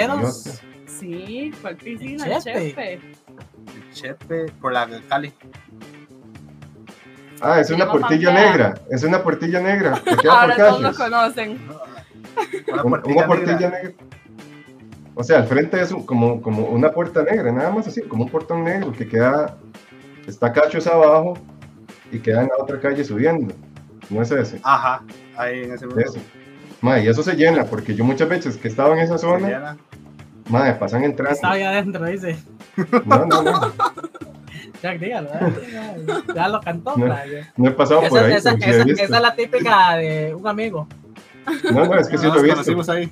Sí, 0.86 1.52
¿cuál 1.62 1.76
piscina? 1.78 2.40
Chepe. 2.40 2.70
Chepe. 2.70 2.94
el 2.94 3.94
Chepe 3.94 4.46
por 4.62 4.74
la 4.74 4.88
Cali. 5.10 5.34
Ah, 7.42 7.60
es 7.60 7.70
una 7.72 7.92
Pangea. 7.92 8.32
negra. 8.34 8.74
Es 8.90 9.04
una 9.04 9.22
portilla 9.22 9.60
negra. 9.60 10.02
Ahora 10.30 10.56
todos 10.56 10.82
lo 10.82 10.94
conocen. 10.94 11.60
Una 12.72 12.84
Un- 12.84 12.90
portilla 12.90 13.16
Una 13.18 13.28
portilla 13.28 13.56
negra. 13.70 13.70
negra. 13.84 13.94
O 15.16 15.24
sea, 15.24 15.38
al 15.40 15.48
frente 15.48 15.80
es 15.82 15.92
un- 15.92 16.06
como, 16.06 16.42
como 16.42 16.66
una 16.68 16.92
puerta 16.92 17.22
negra, 17.24 17.52
nada 17.52 17.70
más 17.72 17.88
así, 17.88 18.02
como 18.02 18.24
un 18.24 18.30
portón 18.30 18.64
negro 18.64 18.92
que 18.92 19.08
queda, 19.08 19.58
está 20.26 20.52
cachos 20.54 20.88
abajo 20.88 21.34
y 22.12 22.20
queda 22.20 22.42
en 22.44 22.48
la 22.48 22.64
otra 22.64 22.80
calle 22.80 23.04
subiendo. 23.04 23.54
No 24.10 24.22
es 24.22 24.32
ese, 24.32 24.60
Ajá, 24.64 25.04
ahí 25.38 25.64
en 25.64 25.74
ese 25.74 25.86
momento. 25.88 26.12
ese. 26.12 26.22
Madre, 26.84 27.04
y 27.06 27.08
eso 27.08 27.24
se 27.24 27.36
llena, 27.36 27.64
porque 27.66 27.96
yo 27.96 28.04
muchas 28.04 28.28
veces 28.30 28.58
que 28.58 28.68
estaba 28.68 28.94
en 28.94 29.00
esa 29.02 29.18
Se 29.18 29.26
zona, 29.26 29.48
llena. 29.48 29.78
madre, 30.50 30.74
pasan 30.76 31.04
entrando. 31.06 31.34
Estaba 31.34 31.54
ahí 31.54 31.64
adentro, 31.64 32.06
dice. 32.06 32.36
No, 33.06 33.26
no, 33.26 33.42
no, 33.42 33.74
Jack, 34.84 35.00
dígalo, 35.00 35.30
¿eh? 35.30 36.06
Ya 36.36 36.48
lo 36.50 36.60
cantó, 36.60 36.96
No. 36.98 37.08
no 37.56 37.68
he 37.70 37.72
pasado 37.72 38.02
por 38.02 38.20
Esa, 38.20 38.26
ahí, 38.26 38.34
esa, 38.34 38.52
esa- 38.82 38.84
esa 38.92 39.04
es 39.04 39.10
la 39.10 39.34
típica 39.34 39.96
de 39.96 40.36
un 40.36 40.46
amigo. 40.46 40.88
No, 41.72 41.86
no, 41.86 41.96
es 41.96 42.08
que 42.10 42.18
sí 42.18 42.26
Nos 42.26 42.36
lo 42.36 42.40
he 42.42 42.44
visto. 42.44 42.56
conocimos 42.74 42.90
ahí. 42.90 43.10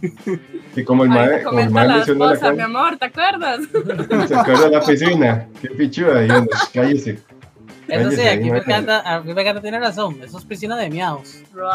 Y 0.76 0.84
como 0.84 1.04
el 1.06 1.12
te 1.12 1.44
como 1.44 1.60
el 1.60 1.74
la 1.74 1.84
mencionó 1.96 2.26
la 2.28 2.34
esposa, 2.34 2.54
mi 2.54 2.62
amor, 2.62 2.98
¿te 2.98 3.06
acuerdas? 3.06 3.60
se 4.28 4.36
acuerda 4.36 4.64
de 4.66 4.70
la 4.72 4.82
piscina. 4.82 5.48
Qué 5.62 5.70
pichuda, 5.70 6.26
y 6.26 6.30
cállese. 6.74 7.20
Eso 7.92 8.12
sí, 8.12 8.22
aquí 8.22 8.46
no 8.46 8.54
me 8.54 8.60
hay 8.60 8.64
que- 8.66 8.72
encanta, 8.72 9.02
a 9.16 9.20
mí 9.22 9.34
me 9.34 9.42
encanta 9.42 9.62
tener 9.62 9.82
razón. 9.82 10.18
Eso 10.24 10.38
es 10.38 10.46
piscina 10.46 10.76
de 10.78 10.90
miados. 10.90 11.28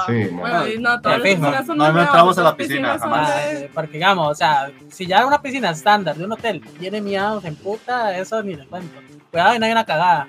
Sí, 0.06 0.28
bueno, 0.32 0.66
y 0.68 0.78
no, 0.78 1.00
todas 1.00 1.18
las 1.18 1.28
piscinas 1.28 1.66
son 1.66 1.78
No, 1.78 1.92
no 1.92 2.00
entramos 2.02 2.38
a 2.38 2.42
la 2.42 2.56
piscina, 2.56 2.98
jamás. 2.98 3.28
de- 3.28 3.66
Ah, 3.66 3.70
Porque 3.74 3.92
digamos, 3.92 4.28
o 4.30 4.34
sea, 4.34 4.70
si 4.88 5.06
ya 5.06 5.26
una 5.26 5.40
piscina 5.42 5.70
estándar 5.70 6.16
de 6.16 6.24
un 6.24 6.32
hotel 6.32 6.60
tiene 6.78 7.00
miados 7.00 7.44
en 7.44 7.54
puta, 7.56 8.16
eso 8.18 8.42
ni 8.42 8.54
le 8.56 8.66
cuento. 8.66 8.98
Cuidado 9.30 9.54
y 9.54 9.58
no 9.58 9.66
hay 9.66 9.72
una 9.72 9.84
cagada. 9.84 10.26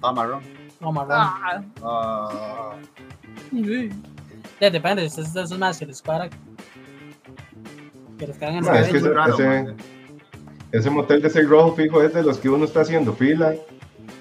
Todo 0.00 0.12
marrón. 0.14 0.42
No, 0.80 0.92
marrón. 0.92 1.12
Ah, 1.12 1.62
Ah, 1.82 2.72
Ya, 4.60 4.70
depende, 4.70 5.08
si 5.08 5.20
ustedes 5.22 5.48
son 5.48 5.58
más 5.58 5.78
que 5.78 5.86
les 5.86 6.00
cuadra. 6.02 6.28
Que 8.18 8.26
les 8.26 8.36
cagan 8.36 8.56
en 8.56 8.64
No, 8.64 8.74
el 8.74 8.84
es 8.84 8.88
que 8.90 8.96
ese- 8.98 9.08
man. 9.46 9.76
Ese 10.72 10.88
motel 10.90 11.20
de 11.22 11.30
seis 11.30 11.48
rojo 11.48 11.74
fijo 11.74 12.00
es 12.02 12.14
de 12.14 12.22
los 12.22 12.38
que 12.38 12.48
uno 12.48 12.64
está 12.64 12.82
haciendo 12.82 13.12
fila 13.12 13.54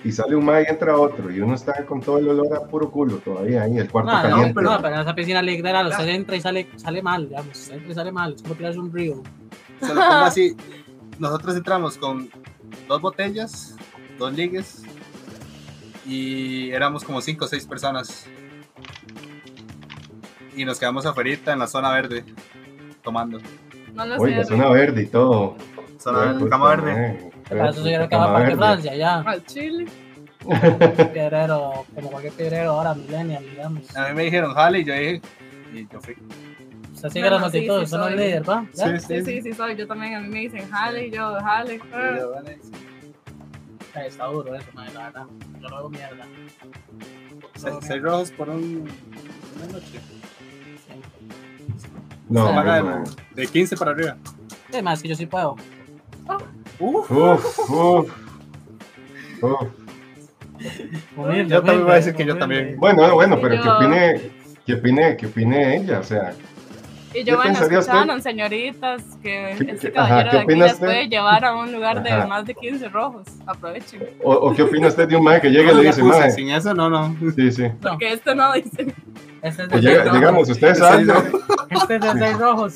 y 0.03 0.11
sale 0.11 0.35
un 0.35 0.45
mae 0.45 0.63
y 0.63 0.71
entra 0.71 0.95
otro 0.97 1.29
y 1.31 1.39
uno 1.41 1.55
está 1.55 1.85
con 1.85 1.99
todo 2.01 2.17
el 2.19 2.29
olor 2.29 2.55
a 2.55 2.61
puro 2.67 2.89
culo 2.89 3.17
todavía 3.17 3.63
ahí, 3.63 3.77
el 3.77 3.89
cuarto 3.89 4.11
No, 4.11 4.17
no, 4.17 4.29
caliente. 4.29 4.53
pero, 4.55 4.69
no, 4.71 4.81
pero 4.81 4.95
en 4.95 5.01
esa 5.01 5.15
piscina 5.15 5.41
literal, 5.41 5.87
usted 5.87 6.07
entra 6.07 6.35
y 6.35 6.41
sale, 6.41 6.69
sale 6.77 7.01
mal, 7.01 7.27
digamos. 7.29 7.69
Entra 7.69 7.91
y 7.91 7.95
sale 7.95 8.11
mal, 8.11 8.33
es 8.33 8.41
como 8.41 8.55
tirarse 8.55 8.79
un 8.79 8.93
río. 8.93 9.21
Se 9.81 9.87
lo 9.93 10.01
pongo 10.01 10.13
así. 10.25 10.55
Nosotros 11.19 11.55
entramos 11.57 11.97
con 11.97 12.29
dos 12.87 13.01
botellas, 13.01 13.75
dos 14.17 14.33
ligues 14.33 14.83
y 16.05 16.71
éramos 16.71 17.03
como 17.03 17.19
cinco 17.21 17.45
o 17.45 17.47
seis 17.47 17.65
personas. 17.65 18.25
Y 20.55 20.65
nos 20.65 20.79
quedamos 20.79 21.05
afuera 21.05 21.37
en 21.53 21.59
la 21.59 21.67
zona 21.67 21.91
verde 21.91 22.23
tomando. 23.03 23.39
no 23.93 24.05
lo 24.05 24.17
Oiga, 24.17 24.43
sé. 24.43 24.49
zona 24.49 24.69
verde 24.69 25.03
y 25.03 25.07
todo. 25.07 25.55
Zona 25.97 26.19
verde, 26.19 26.39
Puta 26.39 26.49
cama 26.49 26.69
verde. 26.69 26.91
madre. 26.91 27.31
Para 27.49 27.69
eso 27.71 27.83
se 27.83 27.89
que 27.89 28.15
va 28.15 28.23
a 28.25 28.33
Parque 28.33 28.47
verde. 28.49 28.57
Francia, 28.57 28.95
ya. 28.95 29.19
Al 29.21 29.45
chile. 29.45 29.85
Piedrero, 31.13 31.85
como 31.95 32.09
cualquier 32.11 32.33
piedrero 32.33 32.71
ahora, 32.71 32.93
millennial, 32.93 33.43
digamos. 33.43 33.95
A 33.95 34.07
mí 34.09 34.13
me 34.15 34.23
dijeron, 34.23 34.53
jale, 34.53 34.79
y 34.79 34.85
yo 34.85 34.93
dije, 34.93 35.21
y 35.73 35.87
yo 35.91 35.99
fui. 36.01 36.15
Usted 36.93 37.09
sigue 37.09 37.29
las 37.29 37.39
sí, 37.39 37.43
multitudes, 37.43 37.89
sí 37.89 37.95
usted 37.95 37.97
no 37.97 38.07
es 38.09 38.15
líder, 38.15 38.49
¿va? 38.49 38.65
Sí, 38.73 38.83
Sí, 38.99 39.21
sí, 39.25 39.41
sí, 39.41 39.53
soy. 39.53 39.75
Yo 39.75 39.87
también, 39.87 40.15
a 40.15 40.19
mí 40.21 40.27
me 40.29 40.39
dicen 40.39 40.69
jale 40.69 41.07
y 41.07 41.11
yo, 41.11 41.33
jale. 41.41 41.79
Ah. 41.93 42.15
yo, 42.17 42.31
"Vale, 42.31 42.59
sí". 42.61 42.71
Está 44.05 44.25
duro 44.27 44.55
eso, 44.55 44.67
madre, 44.73 44.93
la 44.93 45.03
verdad. 45.05 45.25
Yo 45.61 45.67
lo 45.69 45.77
hago 45.77 45.89
mierda. 45.89 46.25
Se- 47.55 47.81
Seis 47.81 48.01
rojos 48.01 48.31
por 48.31 48.49
un, 48.49 48.89
una 49.57 49.73
noche. 49.73 49.99
No, 52.29 52.63
de, 52.63 53.41
de 53.41 53.47
15 53.47 53.75
para 53.75 53.91
arriba. 53.91 54.17
Es 54.71 54.83
más, 54.83 55.01
que 55.01 55.07
yo 55.09 55.15
sí 55.15 55.25
puedo. 55.25 55.55
Uf, 56.79 57.11
Uf, 57.11 57.69
uf, 57.69 58.11
yo 61.47 61.61
también 61.63 61.83
voy 61.83 61.91
a 61.91 61.95
decir 61.95 62.13
que 62.15 62.25
yo 62.25 62.37
también. 62.37 62.75
Bueno, 62.77 63.13
bueno, 63.13 63.37
pero 63.41 63.55
Yo- 63.55 63.63
que 63.63 63.69
opine, 63.69 64.21
que 64.65 64.73
opine, 64.73 65.17
que 65.17 65.25
opine 65.27 65.77
ella, 65.77 65.99
o 65.99 66.03
sea, 66.03 66.33
Y 67.11 67.11
¿Qué 67.11 67.23
yo, 67.23 67.37
bueno, 67.37 67.53
pensaría 67.53 67.79
usted? 67.79 67.91
escucharon, 67.93 68.21
señoritas, 68.21 69.01
que 69.23 69.55
¿Qué- 69.57 69.71
este 69.71 69.87
qué- 69.87 69.93
caballero 69.93 70.29
ajá, 70.29 70.29
¿qué 70.45 70.53
de 70.53 70.61
aquí 70.63 70.73
usted? 70.73 70.85
puede 70.85 71.07
llevar 71.09 71.43
a 71.43 71.55
un 71.55 71.71
lugar 71.73 72.03
de 72.03 72.11
Ajá. 72.11 72.27
más 72.27 72.45
de 72.45 72.53
15 72.53 72.87
rojos. 72.87 73.23
Aprovechen. 73.47 74.03
o, 74.23 74.31
o 74.31 74.53
qué 74.53 74.61
opina 74.61 74.87
usted 74.89 75.07
de 75.07 75.15
un 75.15 75.23
mae 75.23 75.41
que 75.41 75.49
llega 75.49 75.71
y 75.71 75.75
le 75.75 75.81
dice, 75.87 76.03
mae, 76.03 76.29
sin 76.29 76.49
eso 76.51 76.71
no, 76.75 76.87
no. 76.87 77.15
sí, 77.35 77.51
sí, 77.51 77.63
No, 77.63 77.73
Porque 77.91 78.13
este 78.13 78.35
no 78.35 78.53
dice. 78.53 78.93
este 79.41 79.63
es 79.63 79.69
de 79.69 79.81
llega- 79.81 79.81
seis 79.81 80.05
rojos. 80.05 80.19
digamos, 80.19 80.77
saben, 80.77 81.07
no. 81.07 81.13
Este 81.81 81.95
es 81.95 82.01
de 82.01 82.11
seis 82.19 82.37
rojos. 82.37 82.75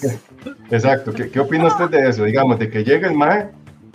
exacto, 0.71 1.13
¿qué, 1.13 1.29
qué 1.29 1.39
opina 1.39 1.67
usted 1.67 1.89
de 1.89 2.09
eso? 2.09 2.23
Digamos, 2.23 2.57
de 2.57 2.69
que 2.71 2.83
llega 2.83 3.07
el 3.07 3.13
mae, 3.15 3.49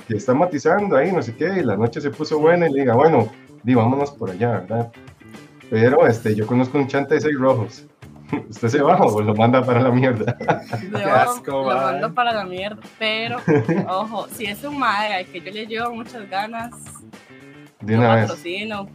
que 0.08 0.16
está 0.16 0.32
matizando 0.34 0.96
ahí, 0.96 1.12
no 1.12 1.22
sé 1.22 1.36
qué, 1.36 1.58
y 1.58 1.62
la 1.62 1.76
noche 1.76 2.00
se 2.00 2.10
puso 2.10 2.38
buena 2.38 2.66
y 2.66 2.72
le 2.72 2.80
diga, 2.80 2.94
bueno, 2.94 3.30
di, 3.62 3.74
vámonos 3.74 4.10
por 4.12 4.30
allá, 4.30 4.60
¿verdad? 4.60 4.90
Pero 5.68 6.06
este, 6.06 6.34
yo 6.34 6.46
conozco 6.46 6.78
un 6.78 6.88
chante 6.88 7.14
de 7.14 7.20
seis 7.20 7.38
rojos. 7.38 7.84
¿Usted 8.48 8.68
se 8.68 8.82
baja 8.82 9.04
o 9.04 9.20
lo 9.20 9.34
manda 9.34 9.62
para 9.62 9.80
la 9.80 9.90
mierda? 9.90 10.36
Yo 10.90 11.14
asco, 11.14 11.50
lo 11.50 11.64
mae. 11.66 11.76
mando 11.76 12.14
para 12.14 12.32
la 12.32 12.44
mierda. 12.44 12.80
Pero, 12.98 13.36
ojo, 13.88 14.26
si 14.32 14.46
es 14.46 14.64
un 14.64 14.78
mae 14.78 15.12
al 15.14 15.26
que 15.26 15.40
yo 15.40 15.50
le 15.52 15.66
llevo 15.66 15.94
muchas 15.94 16.28
ganas, 16.30 16.70
De 17.80 17.92
yo 17.92 17.98
una 17.98 18.14
vez. 18.16 18.24
patrocino. 18.26 18.88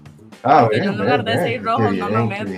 Ah, 0.43 0.68
ve, 0.70 0.78
en 0.78 0.97
lugar 0.97 1.24
de 1.24 1.38
seis 1.38 1.64
rojos 1.64 1.93
no 1.95 2.09
lo 2.09 2.28
bien, 2.28 2.55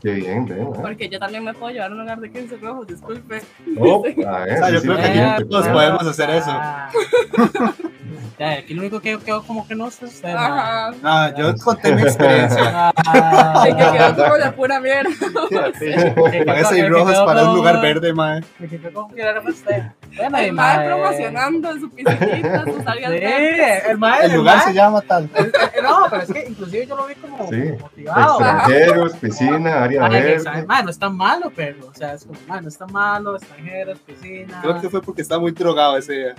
qué 0.00 0.12
bien, 0.12 0.46
Qué 0.46 0.54
bien. 0.54 0.72
Porque 0.72 1.08
yo 1.08 1.18
también 1.18 1.44
me 1.44 1.52
puedo 1.54 1.72
llevar 1.72 1.90
a 1.90 1.92
un 1.94 2.00
lugar 2.00 2.20
de 2.20 2.30
15 2.30 2.56
rojos, 2.58 2.86
disculpe. 2.86 3.40
Eh, 3.66 3.78
O 3.78 4.02
sea, 4.04 4.70
yo 4.70 4.80
sí, 4.80 4.86
creo 4.88 4.96
sí, 4.98 5.12
que 5.38 5.44
todos 5.44 5.68
podemos 5.68 6.06
hacer 6.06 6.30
eso. 6.30 6.50
Ah. 8.10 8.34
Ya, 8.38 8.50
aquí 8.52 8.74
lo 8.74 8.80
único 8.82 9.00
que 9.00 9.18
quedó 9.18 9.42
como 9.42 9.66
que 9.66 9.74
no 9.74 9.90
sé 9.90 10.06
usted. 10.06 10.30
Ajá. 10.34 10.92
No, 11.02 11.36
yo 11.36 11.54
conté 11.62 11.94
mi 11.94 12.02
experiencia. 12.02 12.92
Ah, 13.06 13.64
que 13.64 13.74
quedó 13.74 14.16
como 14.24 14.36
la 14.36 14.52
pura 14.52 14.80
mierda. 14.80 15.10
Pagué 16.46 16.64
seis 16.64 16.88
rojos 16.88 17.18
para 17.24 17.50
un 17.50 17.56
lugar 17.56 17.80
verde, 17.80 18.12
mae. 18.12 18.40
Me 18.58 18.68
quedó 18.68 18.92
como 18.92 19.14
que 19.14 19.20
era 19.22 19.40
usted. 19.40 19.82
Bueno, 20.16 20.38
El 20.38 20.52
mae 20.52 20.86
promocionando 20.86 21.72
su 21.78 21.90
piscinita, 21.90 22.64
sus 22.64 22.86
áreas 22.86 23.12
Sí, 23.12 23.90
el 23.90 23.98
mae. 23.98 24.24
El 24.26 24.32
lugar 24.34 24.62
se 24.64 24.74
llama 24.74 25.00
tal. 25.02 25.30
No, 25.82 26.06
pero 26.10 26.22
es 26.22 26.32
que 26.32 26.46
inclusive 26.48 26.86
yo 26.86 26.96
lo 26.96 27.06
vi 27.06 27.14
como 27.14 27.48
Sí. 27.48 27.62
motivado. 27.80 28.40
Extranjeros, 28.40 29.16
piscina, 29.16 29.84
área 29.84 30.08
verde. 30.08 30.64
Mae, 30.66 30.82
no 30.84 30.90
es 30.90 30.98
tan 30.98 31.16
malo, 31.16 31.52
pero, 31.54 31.86
o 31.88 31.94
sea, 31.94 32.14
es 32.14 32.24
como, 32.24 32.38
mae, 32.46 32.60
no 32.62 32.68
está 32.68 32.86
malo, 32.86 33.36
extranjeros, 33.36 33.98
piscina. 34.00 34.58
Creo 34.62 34.80
que 34.80 34.88
fue 34.90 35.00
porque 35.00 35.22
estaba 35.22 35.40
muy 35.40 35.52
drogado 35.52 35.96
ese 35.96 36.12
día. 36.12 36.34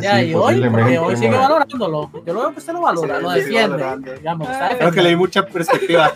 Ya, 0.00 0.18
sí, 0.20 0.26
y 0.26 0.34
hoy, 0.34 0.68
porque 0.70 0.98
hoy 0.98 1.16
sigue 1.16 1.36
valorándolo. 1.36 2.10
Yo 2.24 2.32
lo 2.32 2.40
veo 2.40 2.52
que 2.52 2.58
usted 2.58 2.72
lo 2.72 2.80
valora, 2.82 3.16
Sí, 3.16 3.22
lo 3.22 3.30
defiende. 3.30 3.68
valorando. 3.68 4.12
Digamos, 4.14 4.48
Ay. 4.48 4.54
está 4.54 4.78
Creo 4.78 4.90
que 4.92 5.02
le 5.02 5.08
di 5.10 5.16
mucha 5.16 5.46
perspectiva. 5.46 6.12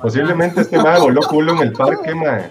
Posiblemente 0.00 0.62
este 0.62 0.78
mae 0.82 0.98
voló 1.00 1.20
culo 1.22 1.52
en 1.52 1.58
el 1.60 1.72
parque, 1.72 2.14
mae. 2.14 2.50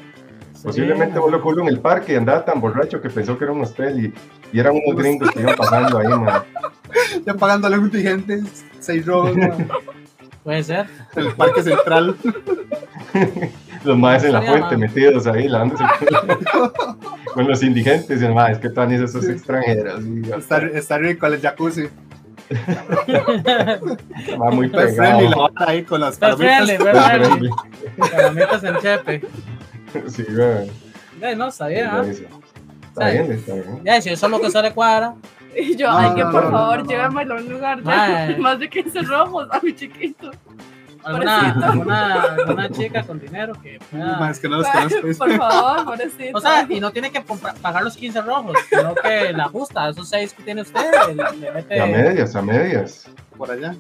Posiblemente 0.64 1.20
voló 1.20 1.42
culo 1.42 1.64
en 1.64 1.68
el 1.68 1.80
parque 1.80 2.14
y 2.14 2.16
andaba 2.16 2.46
tan 2.46 2.62
borracho 2.62 3.02
que 3.02 3.10
pensó 3.10 3.38
que 3.38 3.44
era 3.44 3.54
un 3.54 3.62
hostel 3.62 4.06
y, 4.06 4.14
y 4.56 4.60
eran 4.60 4.74
unos 4.86 4.96
gringos 5.02 5.30
que 5.32 5.42
iban 5.42 5.56
pasando 5.56 5.98
ahí, 5.98 6.08
mae. 6.08 6.42
Ya 7.26 7.34
pagándole 7.34 7.78
un 7.78 7.86
indigente, 7.86 8.42
seis 8.80 9.06
rojos, 9.06 9.36
mae. 9.38 9.68
Puede 10.44 10.64
ser. 10.64 10.88
En 11.16 11.26
el 11.28 11.34
parque 11.36 11.64
central. 11.64 12.16
Los 13.84 13.98
maes 13.98 14.24
en 14.24 14.32
la 14.34 14.42
fuente 14.42 14.78
metidos 14.78 15.28
ahí, 15.28 15.48
lavándose 15.48 15.84
con 17.34 17.48
los 17.48 17.62
indigentes. 17.64 18.22
Y 18.22 18.26
el 18.26 18.34
mae, 18.34 18.54
es 18.54 18.60
que 18.60 18.70
tan 18.70 18.92
esas 18.92 19.24
Sí. 19.26 19.32
extranjeras. 19.32 20.02
y- 20.04 20.32
Está, 20.32 20.58
está 20.68 20.98
rico 20.98 21.26
el 21.26 21.42
jacuzzi. 21.42 21.90
Va 24.42 24.52
muy 24.52 24.70
pegado. 24.70 24.96
friendly 24.96 25.28
la 25.30 25.50
ahí 25.68 25.84
con 25.84 26.02
las 26.02 26.18
palomitas. 26.18 26.80
Palomitas 28.12 28.64
en 28.64 28.78
chepe. 28.80 29.22
Sí, 30.08 30.26
güey. 30.30 30.72
Eh, 31.22 31.36
no, 31.36 31.48
está 31.48 31.68
bien, 31.68 31.88
¿ah? 31.88 32.04
Está 32.04 33.10
bien, 33.10 33.32
está 33.32 33.54
bien. 33.54 33.82
Ya, 33.84 34.02
si 34.02 34.10
eso 34.10 34.26
es 34.26 34.32
lo 34.32 34.40
que 34.42 34.52
se 34.52 34.62
le 34.62 34.72
cuadra. 34.74 35.16
Y 35.56 35.76
yo, 35.76 35.90
No, 35.92 35.98
ay, 35.98 36.16
que 36.16 36.24
por 36.24 36.46
no, 36.46 36.52
favor, 36.52 36.78
no, 36.80 36.84
no. 36.84 36.90
llévamelo 36.90 37.36
a 37.36 37.38
un 37.38 37.50
lugar 37.50 37.78
de 37.78 37.84
Mae. 37.84 38.38
más 38.40 38.60
de 38.60 38.70
15 38.70 39.02
rojos 39.04 39.48
a 39.52 39.60
mi 39.62 39.74
chiquito. 39.76 40.32
Alguna, 41.04 41.52
alguna, 41.52 42.22
alguna 42.22 42.70
chica 42.70 43.04
con 43.04 43.20
dinero 43.20 43.54
que 43.62 43.80
pueda- 43.92 44.18
Más 44.20 44.40
que 44.40 44.48
no 44.50 44.58
los 44.58 44.68
conozco. 44.68 45.02
por 45.18 45.32
favor, 45.38 45.86
pobrecito. 45.86 46.38
O 46.38 46.42
sea, 46.42 46.66
y 46.70 46.80
no 46.80 46.92
tiene 46.92 47.12
que 47.12 47.22
pagar 47.62 47.84
los 47.84 47.96
15 47.98 48.22
rojos, 48.22 48.56
sino 48.70 48.96
que 48.96 49.34
la 49.34 49.46
ajusta, 49.46 49.90
esos 49.90 50.08
6 50.10 50.34
que 50.34 50.44
tiene 50.44 50.62
usted, 50.62 50.92
le, 51.14 51.38
le 51.40 51.52
mete. 51.52 51.80
A 51.82 51.86
medias, 51.86 52.36
a 52.36 52.42
medias. 52.42 53.10
por 53.38 53.52
allá. 53.52 53.76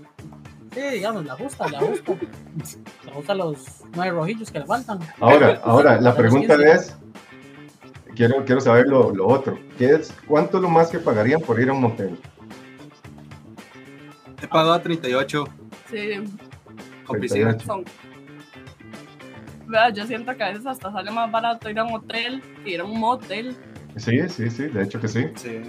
Sí, 0.73 0.81
digamos, 0.91 1.23
la 1.25 1.33
ajusta, 1.33 1.67
la 1.69 1.77
ajusta. 1.77 2.13
Le 3.05 3.11
ajusta 3.11 3.35
los 3.35 3.57
9 3.95 4.11
rojillos 4.11 4.51
que 4.51 4.59
le 4.59 4.65
faltan. 4.65 4.99
Ahora, 5.19 5.61
ahora, 5.65 6.01
la 6.01 6.15
pregunta 6.15 6.55
15. 6.55 6.71
es, 6.71 6.97
quiero, 8.15 8.43
quiero 8.43 8.59
saber 8.59 8.87
lo, 8.87 9.13
lo 9.13 9.27
otro. 9.27 9.57
¿Qué 9.77 9.91
es, 9.91 10.11
¿Cuánto 10.27 10.57
es 10.57 10.63
lo 10.63 10.69
más 10.69 10.89
que 10.89 10.99
pagarían 10.99 11.41
por 11.41 11.59
ir 11.59 11.69
a 11.69 11.73
un 11.73 11.81
motel? 11.81 12.19
He 14.41 14.47
pagado 14.47 14.79
38 14.81 15.45
Sí, 15.89 16.23
con 17.05 17.19
piscina. 17.19 17.57
38. 17.57 17.65
son. 17.65 17.85
Vea, 19.67 19.89
yo 19.89 20.05
siento 20.05 20.35
que 20.35 20.43
a 20.43 20.49
veces 20.49 20.65
hasta 20.65 20.91
sale 20.91 21.09
más 21.11 21.31
barato 21.31 21.69
ir 21.69 21.79
a 21.79 21.83
un 21.85 21.93
hotel 21.93 22.41
que 22.63 22.71
ir 22.71 22.81
a 22.81 22.83
un 22.83 22.99
motel. 22.99 23.55
Sí, 23.95 24.27
sí, 24.27 24.49
sí, 24.49 24.67
de 24.67 24.83
hecho 24.83 24.99
que 24.99 25.07
sí. 25.07 25.25
Sí. 25.35 25.61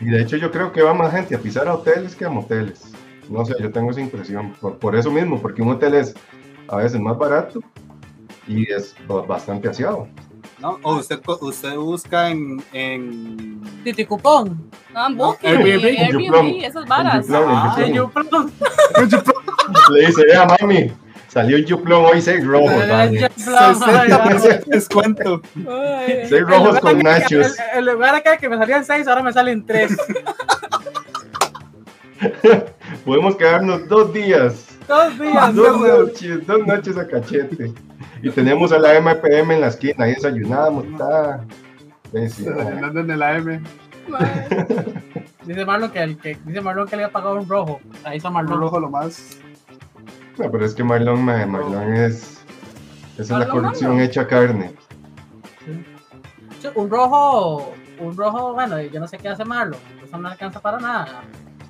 Y 0.00 0.06
de 0.06 0.20
hecho 0.22 0.36
yo 0.36 0.50
creo 0.50 0.72
que 0.72 0.82
va 0.82 0.92
más 0.94 1.12
gente 1.12 1.34
a 1.34 1.38
pisar 1.38 1.68
a 1.68 1.74
hoteles 1.74 2.14
que 2.14 2.24
a 2.24 2.28
moteles. 2.28 2.92
No 3.30 3.44
sé, 3.44 3.54
yo 3.60 3.70
tengo 3.70 3.90
esa 3.92 4.00
impresión. 4.00 4.52
Por, 4.60 4.78
por 4.78 4.96
eso 4.96 5.10
mismo, 5.10 5.40
porque 5.40 5.62
un 5.62 5.70
hotel 5.70 5.94
es 5.94 6.14
a 6.68 6.76
veces 6.76 7.00
más 7.00 7.16
barato 7.16 7.60
y 8.46 8.70
es 8.70 8.94
ba- 9.06 9.22
bastante 9.22 9.68
aseado. 9.68 10.08
¿No? 10.62 10.78
O 10.82 10.94
usted, 10.94 11.20
co- 11.20 11.38
usted 11.42 11.74
busca 11.76 12.30
en, 12.30 12.62
en 12.72 13.60
Titi 13.82 14.04
Cupón. 14.06 14.70
No, 14.94 15.08
en 15.08 15.16
Booking, 15.16 15.50
Airbnb, 15.50 15.98
Airbnb, 15.98 16.64
esas 16.64 16.86
varas. 16.86 17.26
En 17.78 17.94
Yuplón, 17.94 18.52
Ah. 18.62 19.90
Le 19.92 20.06
dice, 20.06 20.24
vea 20.24 20.46
mami, 20.60 20.92
salió 21.28 21.56
en 21.56 21.64
Yuplón 21.64 22.04
hoy 22.04 22.22
seis 22.22 22.46
rojos, 22.46 22.72
vale. 22.88 23.18
En 23.18 23.28
Yuplón, 23.28 23.76
ay, 23.82 24.08
60% 24.10 24.64
descuento. 24.66 25.42
Ay. 25.68 26.26
Seis 26.28 26.42
rojos 26.46 26.78
con 26.80 26.98
nachos. 27.00 27.56
En 27.74 27.84
lugar 27.86 28.22
de 28.22 28.38
que- 28.38 28.48
me 28.48 28.56
salían 28.56 28.84
6, 28.84 29.08
ahora 29.08 29.22
me 29.22 29.32
salen 29.32 29.66
3. 29.66 29.96
Podemos 33.04 33.34
quedarnos 33.36 33.88
dos 33.88 34.12
días. 34.12 34.66
Dos 34.86 35.18
días. 35.18 35.54
Dos 35.54 35.80
no, 35.80 35.86
noches, 35.98 36.46
dos 36.46 36.66
noches 36.66 36.96
a 36.98 37.06
cachete. 37.08 37.72
Y 38.22 38.30
tenemos 38.30 38.72
a 38.72 38.78
la 38.78 38.94
MPM 39.00 39.52
en 39.54 39.60
la 39.60 39.66
esquina, 39.68 40.04
ahí 40.04 40.14
desayunamos, 40.14 40.84
está. 40.86 41.44
Andando 42.14 43.00
en 43.00 43.10
el 43.10 43.22
AM. 43.22 43.64
Dice 45.46 45.64
Marlon 45.64 45.90
que, 45.90 46.00
el 46.00 46.16
que, 46.18 46.38
dice 46.44 46.60
Marlon 46.60 46.86
que 46.86 46.96
le 46.96 47.02
había 47.04 47.12
pagado 47.12 47.34
un 47.34 47.48
rojo. 47.48 47.80
Ahí 48.04 48.18
está 48.18 48.28
Un 48.28 48.34
Marlon. 48.34 48.60
rojo 48.60 48.78
lo 48.78 48.88
más. 48.90 49.38
No, 50.38 50.50
pero 50.52 50.64
es 50.64 50.72
que 50.74 50.84
Marlon, 50.84 51.24
ma- 51.24 51.44
Marlon 51.46 51.94
es. 51.94 52.44
Esa 53.18 53.22
es 53.22 53.30
la 53.30 53.48
corrupción 53.48 53.90
Marlon. 53.92 54.06
hecha 54.08 54.26
carne. 54.28 54.72
Sí, 56.60 56.68
Un 56.76 56.88
rojo, 56.90 57.72
un 57.98 58.16
rojo, 58.16 58.52
bueno, 58.54 58.80
yo 58.82 59.00
no 59.00 59.08
sé 59.08 59.18
qué 59.18 59.28
hace 59.30 59.44
Marlon. 59.44 59.80
Eso 60.04 60.16
no 60.16 60.28
alcanza 60.28 60.60
para 60.60 60.78
nada. 60.78 61.22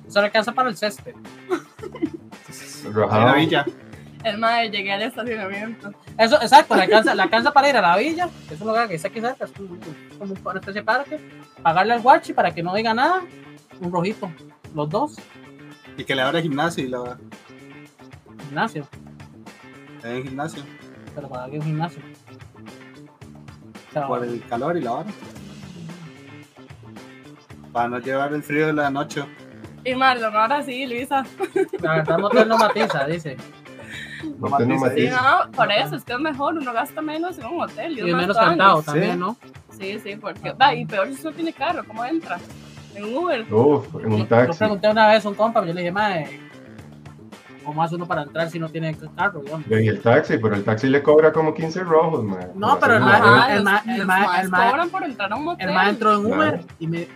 Eso 0.07 0.19
le 0.19 0.27
alcanza 0.27 0.51
para 0.51 0.69
el 0.69 0.77
césped. 0.77 1.15
Ahí 3.09 3.49
la. 4.25 4.29
El 4.29 4.37
mae, 4.37 4.69
llegué 4.69 4.93
al 4.93 5.01
estacionamiento. 5.03 5.91
Eso, 6.17 6.35
exacto, 6.41 6.75
le 6.75 6.83
alcanza, 6.83 7.13
le 7.15 7.21
alcanza 7.21 7.51
para 7.51 7.69
ir 7.69 7.77
a 7.77 7.81
la 7.81 7.97
villa, 7.97 8.29
que 8.47 8.53
es 8.55 8.61
un 8.61 8.67
lugar 8.67 8.87
que 8.87 8.95
está 8.95 9.07
aquí 9.09 9.19
cerca, 9.21 9.45
es 9.45 9.51
un- 9.59 9.79
como 10.17 10.33
una 10.33 10.59
especie 10.59 10.81
de 10.81 10.83
parque, 10.83 11.19
pagarle 11.61 11.93
al 11.93 12.01
guachi 12.01 12.33
para 12.33 12.51
que 12.53 12.63
no 12.63 12.73
diga 12.73 12.93
nada, 12.93 13.21
un 13.79 13.91
rojito, 13.91 14.31
los 14.73 14.89
dos, 14.89 15.15
Y 15.97 16.03
que 16.05 16.15
le 16.15 16.21
abra 16.23 16.41
gimnasio 16.41 16.83
y 16.83 16.87
la 16.87 17.17
gimnasio, 18.45 18.87
en 20.03 20.23
gimnasio. 20.23 20.63
pero 21.15 21.27
para 21.29 21.49
que 21.51 21.57
un 21.59 21.63
gimnasio. 21.65 22.01
O 23.89 23.93
sea, 23.93 24.07
Por 24.07 24.23
el 24.23 24.43
calor 24.47 24.75
y 24.77 24.81
la 24.81 24.91
hora. 24.93 25.09
Para 27.71 27.89
no 27.89 27.99
llevar 27.99 28.33
el 28.33 28.41
frío 28.43 28.67
de 28.67 28.73
la 28.73 28.89
noche. 28.89 29.23
Y 29.85 29.93
Marlon, 29.95 30.35
ahora 30.35 30.63
sí, 30.63 30.85
Luisa. 30.85 31.23
la 31.81 31.95
verdad, 31.95 32.45
no 32.47 32.57
matiza, 32.57 33.05
dice. 33.05 33.35
No 34.39 34.57
tengo 34.57 34.75
matices. 34.77 34.77
Sí, 34.77 34.79
matices. 34.79 35.11
no, 35.13 35.51
por 35.51 35.71
eso 35.71 35.95
es 35.95 36.03
que 36.03 36.13
es 36.13 36.19
mejor, 36.19 36.55
uno 36.57 36.73
gasta 36.73 37.01
menos 37.01 37.37
en 37.39 37.45
un 37.45 37.61
hotel. 37.61 37.97
Y 37.97 38.09
es 38.09 38.15
menos 38.15 38.37
cantado 38.37 38.79
Sí. 38.81 38.85
también, 38.85 39.19
¿no? 39.19 39.37
Sí, 39.77 39.99
sí, 39.99 40.15
porque. 40.15 40.51
Va, 40.53 40.73
y 40.75 40.85
peor 40.85 41.07
si 41.07 41.13
usted 41.13 41.29
no 41.29 41.35
tiene 41.35 41.53
carro, 41.53 41.83
¿cómo 41.85 42.03
entra? 42.05 42.39
En 42.95 43.05
un 43.05 43.17
Uber. 43.17 43.41
Uf, 43.53 43.87
en 43.95 44.01
Yo, 44.01 44.07
un 44.07 44.17
yo 44.19 44.25
taxi. 44.27 44.57
pregunté 44.59 44.89
una 44.89 45.07
vez 45.07 45.25
a 45.25 45.29
un 45.29 45.35
compa, 45.35 45.65
yo 45.65 45.73
le 45.73 45.81
dije, 45.81 45.91
mae, 45.91 46.39
¿cómo 47.65 47.81
hace 47.81 47.95
uno 47.95 48.05
para 48.05 48.23
entrar 48.23 48.49
si 48.49 48.59
no 48.59 48.69
tiene 48.69 48.95
carro? 49.15 49.39
digamos? 49.41 49.65
Y 49.69 49.87
el 49.87 49.99
taxi, 50.01 50.37
pero 50.37 50.55
el 50.55 50.63
taxi 50.63 50.87
le 50.87 51.01
cobra 51.01 51.31
como 51.31 51.53
15 51.53 51.81
rojos, 51.83 52.23
man. 52.23 52.51
No, 52.55 52.77
pero 52.79 52.97
el 52.97 53.03
hacer 53.03 53.21
ma- 53.21 53.27
una 53.31 53.37
Ajá, 53.37 53.49
el 53.49 53.55
los- 53.55 53.63
ma- 53.63 53.83
el 53.87 53.97
los 53.97 54.07
ma- 54.07 54.19
maes 54.27 54.43
el 54.43 54.49
ma- 54.49 54.69
cobran 54.69 54.89
por 54.89 55.03
entrar 55.03 55.31
a 55.31 55.35
un 55.35 55.43
motel. 55.45 55.67
El 55.69 55.73
mae 55.75 55.89
entró 55.89 56.13
en 56.19 56.25
Uber 56.25 56.37
Claro. 56.59 56.63
y 56.79 56.87
me, 56.87 57.07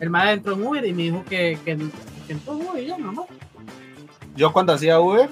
el 0.00 0.10
mae 0.10 0.32
entró 0.32 0.54
en 0.54 0.66
Uber 0.66 0.84
y 0.86 0.92
me 0.94 1.02
dijo 1.02 1.24
que, 1.28 1.58
que, 1.64 1.76
que 2.26 2.32
entró 2.32 2.54
en 2.58 2.68
Uber 2.68 2.82
y 2.82 2.86
ya, 2.86 2.96
nomás, 2.98 3.26
Yo 4.36 4.52
cuando 4.52 4.72
hacía 4.74 5.00
Uber, 5.00 5.28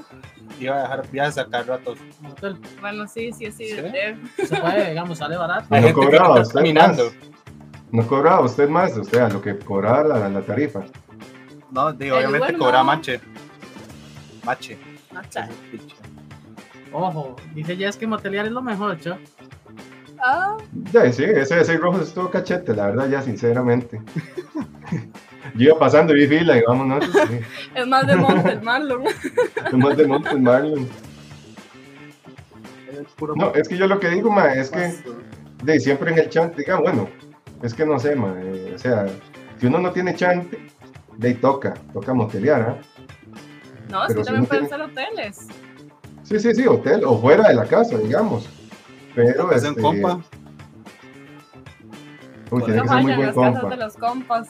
iba 0.60 0.76
a 0.76 0.82
dejar 0.82 1.10
viajes 1.10 1.38
a 1.38 1.46
cada 1.46 1.62
rato. 1.64 1.94
en 2.20 2.26
hotel. 2.30 2.56
Bueno, 2.80 3.06
sí, 3.06 3.32
sí, 3.32 3.50
sí. 3.52 3.68
¿Sí? 3.70 4.46
Se 4.46 4.56
puede, 4.60 4.88
digamos, 4.90 5.18
sale 5.18 5.36
barato. 5.36 5.66
No 5.70 5.76
gente 5.76 5.88
que 5.88 5.92
cobraba 5.94 6.28
está 6.28 6.40
usted 6.42 6.54
caminando. 6.54 7.04
más. 7.04 7.14
No 7.92 8.06
cobraba 8.06 8.40
usted 8.40 8.68
más, 8.68 8.96
o 8.96 9.04
sea, 9.04 9.28
lo 9.28 9.40
que 9.40 9.56
cobraba 9.58 10.02
la, 10.18 10.28
la 10.28 10.40
tarifa. 10.42 10.82
No, 11.70 11.92
digo, 11.92 12.16
El 12.16 12.26
obviamente 12.26 12.48
Uber 12.48 12.58
cobraba 12.58 12.78
no. 12.82 12.84
mache. 12.84 13.20
Mache. 14.44 14.78
macha. 15.12 15.48
Ojo, 16.92 17.36
dice 17.54 17.76
Jess 17.76 17.96
que 17.96 18.06
motelear 18.06 18.46
es 18.46 18.52
lo 18.52 18.62
mejor, 18.62 18.98
cho. 19.00 19.16
Ah, 20.22 20.56
Ya, 20.92 21.12
sí, 21.12 21.24
ese 21.24 21.56
de 21.56 21.64
seis 21.64 21.80
rojos 21.80 22.02
estuvo 22.02 22.30
cachete, 22.30 22.74
la 22.74 22.86
verdad, 22.86 23.08
ya 23.08 23.20
sinceramente. 23.22 24.00
Yo 25.54 25.68
iba 25.70 25.78
pasando 25.78 26.16
y 26.16 26.26
vi 26.26 26.38
fila 26.38 26.56
y 26.58 26.62
vámonos. 26.62 27.04
Sí. 27.04 27.40
es 27.74 27.86
más 27.86 28.06
de 28.06 28.16
monte 28.16 28.50
el 28.52 28.62
Marlon. 28.62 29.04
Nomás 29.72 29.96
de 29.96 30.06
Montes 30.06 30.40
Marlon. 30.40 30.88
Es 32.92 33.06
No, 33.36 33.54
es 33.54 33.68
que 33.68 33.76
yo 33.76 33.86
lo 33.86 33.98
que 34.00 34.08
digo, 34.08 34.30
ma, 34.30 34.52
es 34.54 34.70
que 34.70 34.94
de 35.62 35.80
siempre 35.80 36.12
en 36.12 36.18
el 36.18 36.28
chante, 36.28 36.56
diga, 36.58 36.76
bueno, 36.80 37.08
es 37.62 37.74
que 37.74 37.84
no 37.84 37.98
sé, 37.98 38.14
ma, 38.16 38.34
eh, 38.40 38.72
o 38.74 38.78
sea, 38.78 39.06
si 39.58 39.66
uno 39.66 39.78
no 39.78 39.90
tiene 39.92 40.14
chante, 40.14 40.58
de 41.16 41.28
ahí 41.28 41.34
toca, 41.34 41.74
toca 41.92 42.14
motelear, 42.14 42.62
¿ah? 42.62 42.78
No, 43.90 44.06
es 44.06 44.14
que 44.14 44.20
si 44.20 44.24
también 44.26 44.46
pueden 44.46 44.68
tiene- 44.68 44.84
ser 44.84 44.90
hoteles. 44.90 45.46
Sí, 46.22 46.38
sí, 46.40 46.54
sí, 46.54 46.66
hotel, 46.66 47.02
o 47.04 47.18
fuera 47.20 47.48
de 47.48 47.54
la 47.54 47.64
casa, 47.66 47.98
digamos. 47.98 48.48
Pero, 49.14 49.50
Es 49.52 49.62
un 49.62 49.68
este, 49.70 49.82
compa. 49.82 50.20
uy, 52.50 52.62
tiene 52.64 52.76
No 52.78 52.82
que 52.84 52.88
ser 52.88 53.02
muy 53.02 53.12
buen 53.14 53.26
las 53.26 53.34
casas 53.36 53.60
compa. 53.60 53.76
de 53.76 53.82
los 53.84 53.96
compas. 53.96 54.48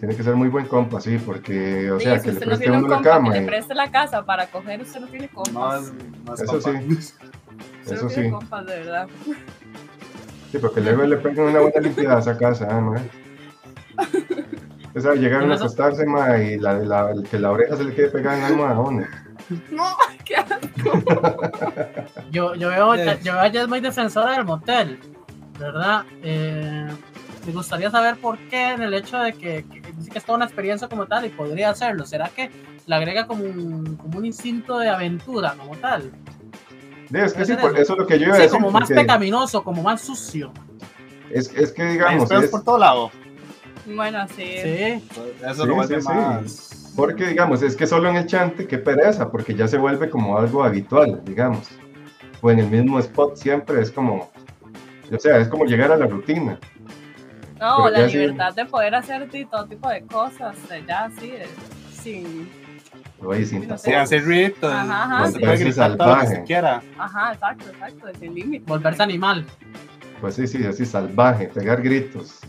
Tiene 0.00 0.16
que 0.16 0.22
ser 0.22 0.34
muy 0.34 0.48
buen 0.48 0.66
compa, 0.66 0.98
sí, 1.00 1.18
porque, 1.18 1.90
o 1.92 1.98
Sí, 1.98 2.06
sea, 2.06 2.18
si 2.18 2.24
que 2.30 2.32
le 2.32 2.40
no 2.40 2.46
preste 2.46 2.70
un 2.70 2.76
uno 2.84 2.88
la 2.88 3.02
cama. 3.02 3.32
que 3.34 3.40
le 3.40 3.46
preste 3.46 3.74
la 3.74 3.90
casa 3.90 4.24
para 4.24 4.46
coger, 4.46 4.80
usted 4.80 5.00
no 5.00 5.06
tiene 5.08 5.28
No 5.32 5.42
compas. 5.44 5.82
es, 5.82 5.92
no 6.24 6.34
es 6.34 6.40
Eso 6.40 6.52
compa. 6.52 6.80
sí. 6.80 6.86
usted 6.94 7.94
eso 7.94 8.02
no 8.04 8.08
tiene 8.08 8.24
sí. 8.24 8.30
compas, 8.30 8.66
de 8.66 8.76
verdad. 8.78 9.08
Sí, 10.50 10.58
porque 10.58 10.80
luego 10.80 11.02
le 11.04 11.16
pegan 11.18 11.46
una 11.48 11.60
buena 11.60 11.80
limpiada 11.80 12.16
a 12.16 12.20
esa 12.20 12.38
casa, 12.38 12.66
ma. 12.80 12.96
O 14.96 15.00
sea, 15.00 15.14
llegaron 15.14 15.52
a 15.52 15.54
acostarse, 15.56 16.04
ma, 16.06 16.36
y 16.38 16.58
la, 16.58 16.72
la, 16.78 17.12
que 17.30 17.38
la 17.38 17.50
oreja 17.52 17.76
se 17.76 17.84
le 17.84 17.94
quede 17.94 18.08
pegada 18.08 18.36
en 18.36 18.40
la 18.42 18.46
almohadón. 18.48 19.06
No, 19.70 19.84
qué 20.24 20.36
asco. 20.36 21.02
Yo, 22.30 22.54
yo, 22.54 22.68
veo, 22.70 22.94
yo 22.96 23.32
veo 23.32 23.40
a 23.40 23.50
Jess 23.50 23.68
muy 23.68 23.80
defensora 23.80 24.32
del 24.32 24.44
motel, 24.44 24.98
¿verdad? 25.58 26.04
Eh, 26.22 26.88
me 27.46 27.52
gustaría 27.52 27.90
saber 27.90 28.16
por 28.16 28.38
qué 28.38 28.72
en 28.72 28.82
el 28.82 28.94
hecho 28.94 29.18
de 29.18 29.32
que, 29.32 29.64
que 29.64 29.92
dice 29.96 30.10
que 30.10 30.18
es 30.18 30.24
toda 30.24 30.36
una 30.36 30.44
experiencia 30.46 30.88
como 30.88 31.06
tal 31.06 31.24
y 31.26 31.30
podría 31.30 31.70
hacerlo. 31.70 32.04
¿Será 32.06 32.28
que 32.28 32.50
le 32.86 32.94
agrega 32.94 33.26
como 33.26 33.44
un, 33.44 33.96
como 33.96 34.18
un 34.18 34.26
instinto 34.26 34.78
de 34.78 34.88
aventura 34.90 35.54
como 35.58 35.76
tal? 35.76 36.10
Es 37.12 37.32
que 37.32 37.44
sí, 37.44 37.52
eso. 37.52 37.68
eso 37.74 37.92
es 37.94 37.98
lo 37.98 38.06
que 38.06 38.18
yo 38.18 38.26
iba 38.26 38.34
a 38.34 38.36
Sí, 38.36 38.42
decir. 38.42 38.58
como 38.58 38.70
más 38.70 38.82
porque 38.88 39.00
pecaminoso, 39.00 39.64
como 39.64 39.82
más 39.82 40.00
sucio. 40.00 40.52
es, 41.30 41.52
es 41.54 41.72
que, 41.72 41.84
digamos, 41.84 42.30
es, 42.30 42.50
por 42.50 42.62
todo 42.62 42.78
lado. 42.78 43.10
Bueno, 43.86 44.26
sí. 44.28 44.44
Sí, 44.62 45.04
Eso 45.42 45.62
Sí, 45.64 45.68
lo 45.68 45.82
sí. 45.84 45.94
más. 46.08 46.92
porque, 46.94 47.26
digamos, 47.26 47.62
es 47.62 47.74
que 47.74 47.86
solo 47.86 48.08
en 48.10 48.16
el 48.16 48.26
chante, 48.26 48.66
qué 48.68 48.78
pereza, 48.78 49.30
porque 49.30 49.54
ya 49.54 49.66
se 49.66 49.78
vuelve 49.78 50.08
como 50.10 50.38
algo 50.38 50.62
habitual, 50.62 51.20
digamos. 51.24 51.68
O 52.42 52.50
en 52.50 52.60
el 52.60 52.68
mismo 52.70 52.98
spot 53.00 53.36
siempre 53.36 53.80
es 53.80 53.90
como, 53.90 54.30
o 55.12 55.18
sea, 55.18 55.38
es 55.38 55.48
como 55.48 55.64
llegar 55.64 55.90
a 55.90 55.96
la 55.96 56.06
rutina. 56.06 56.58
No, 57.60 57.84
Pero 57.84 57.90
la 57.90 58.08
sí. 58.08 58.16
libertad 58.18 58.54
de 58.54 58.64
poder 58.64 58.94
hacer 58.94 59.28
ti- 59.28 59.44
todo 59.44 59.66
tipo 59.66 59.88
de 59.88 60.02
cosas, 60.06 60.56
de 60.68 60.84
ya 60.86 61.04
así, 61.04 61.32
sin. 61.92 62.48
Oye, 63.22 63.44
sin. 63.44 63.78
Sí, 63.78 63.92
hacer 63.92 64.24
ruiditos. 64.24 64.72
Ajá, 64.72 65.02
ajá, 65.04 65.18
no 65.20 65.26
sí. 65.26 65.32
se 65.34 65.64
todo 65.64 65.72
Salvaje. 65.72 66.42
quiera. 66.46 66.82
Ajá, 66.98 67.32
exacto, 67.34 67.66
exacto, 67.68 68.06
sin 68.18 68.34
límite. 68.34 68.64
Volverse 68.66 69.02
animal. 69.02 69.44
Pues 70.22 70.34
sí, 70.36 70.46
sí, 70.46 70.64
así 70.64 70.86
salvaje, 70.86 71.48
pegar 71.48 71.82
gritos. 71.82 72.40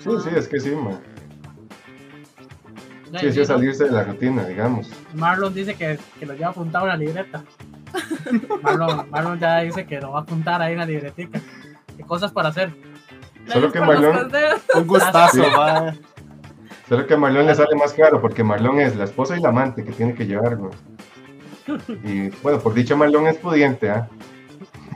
Sí, 0.00 0.10
sí, 0.22 0.30
es 0.36 0.48
que 0.48 0.60
sí, 0.60 0.70
man. 0.70 1.00
Sí, 3.18 3.26
¿no? 3.38 3.44
salirse 3.44 3.84
de 3.84 3.90
la 3.90 4.04
rutina, 4.04 4.44
digamos. 4.44 4.90
Marlon 5.14 5.52
dice 5.52 5.74
que, 5.74 5.98
que 6.18 6.26
lo 6.26 6.34
lleva 6.34 6.50
apuntado 6.50 6.84
en 6.84 6.90
la 6.90 6.96
libreta. 6.96 7.42
Marlon, 8.62 9.10
Marlon 9.10 9.38
ya 9.40 9.60
dice 9.60 9.84
que 9.86 10.00
lo 10.00 10.12
va 10.12 10.20
a 10.20 10.22
apuntar 10.22 10.62
ahí 10.62 10.72
en 10.72 10.78
la 10.78 10.86
libretica. 10.86 11.40
¿Qué 11.96 12.04
cosas 12.04 12.30
para 12.32 12.50
hacer? 12.50 12.72
Solo 13.52 13.72
que 13.72 13.80
Marlon-. 13.80 14.28
Un 14.74 14.86
gustazo, 14.86 15.42
Sí. 15.42 15.50
va. 15.56 15.94
Solo 16.88 17.06
que 17.06 17.14
a 17.14 17.16
Marlon 17.16 17.46
le 17.46 17.54
sale 17.54 17.76
más 17.76 17.92
caro 17.92 18.20
porque 18.20 18.42
Marlon 18.42 18.80
es 18.80 18.96
la 18.96 19.04
esposa 19.04 19.36
y 19.36 19.40
la 19.40 19.50
amante 19.50 19.84
que 19.84 19.92
tiene 19.92 20.14
que 20.14 20.26
llevar, 20.26 20.56
güey. 20.56 20.72
Y 22.04 22.30
bueno, 22.42 22.58
por 22.58 22.74
dicho 22.74 22.96
Marlon 22.96 23.28
es 23.28 23.36
pudiente, 23.36 23.90
¿ah? 23.90 24.08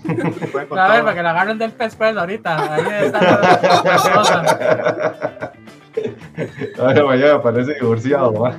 A 0.07 0.89
ver, 0.89 1.03
para 1.03 1.15
que 1.15 1.23
la 1.23 1.31
agarren 1.31 1.57
del 1.57 1.71
pez 1.71 1.95
pues 1.95 2.17
ahorita. 2.17 2.75
Ahí 2.75 3.07
está. 3.07 5.53
Ahora 6.79 7.03
vaya, 7.05 7.41
parece 7.41 7.75
divorciado, 7.75 8.33
¿va? 8.35 8.57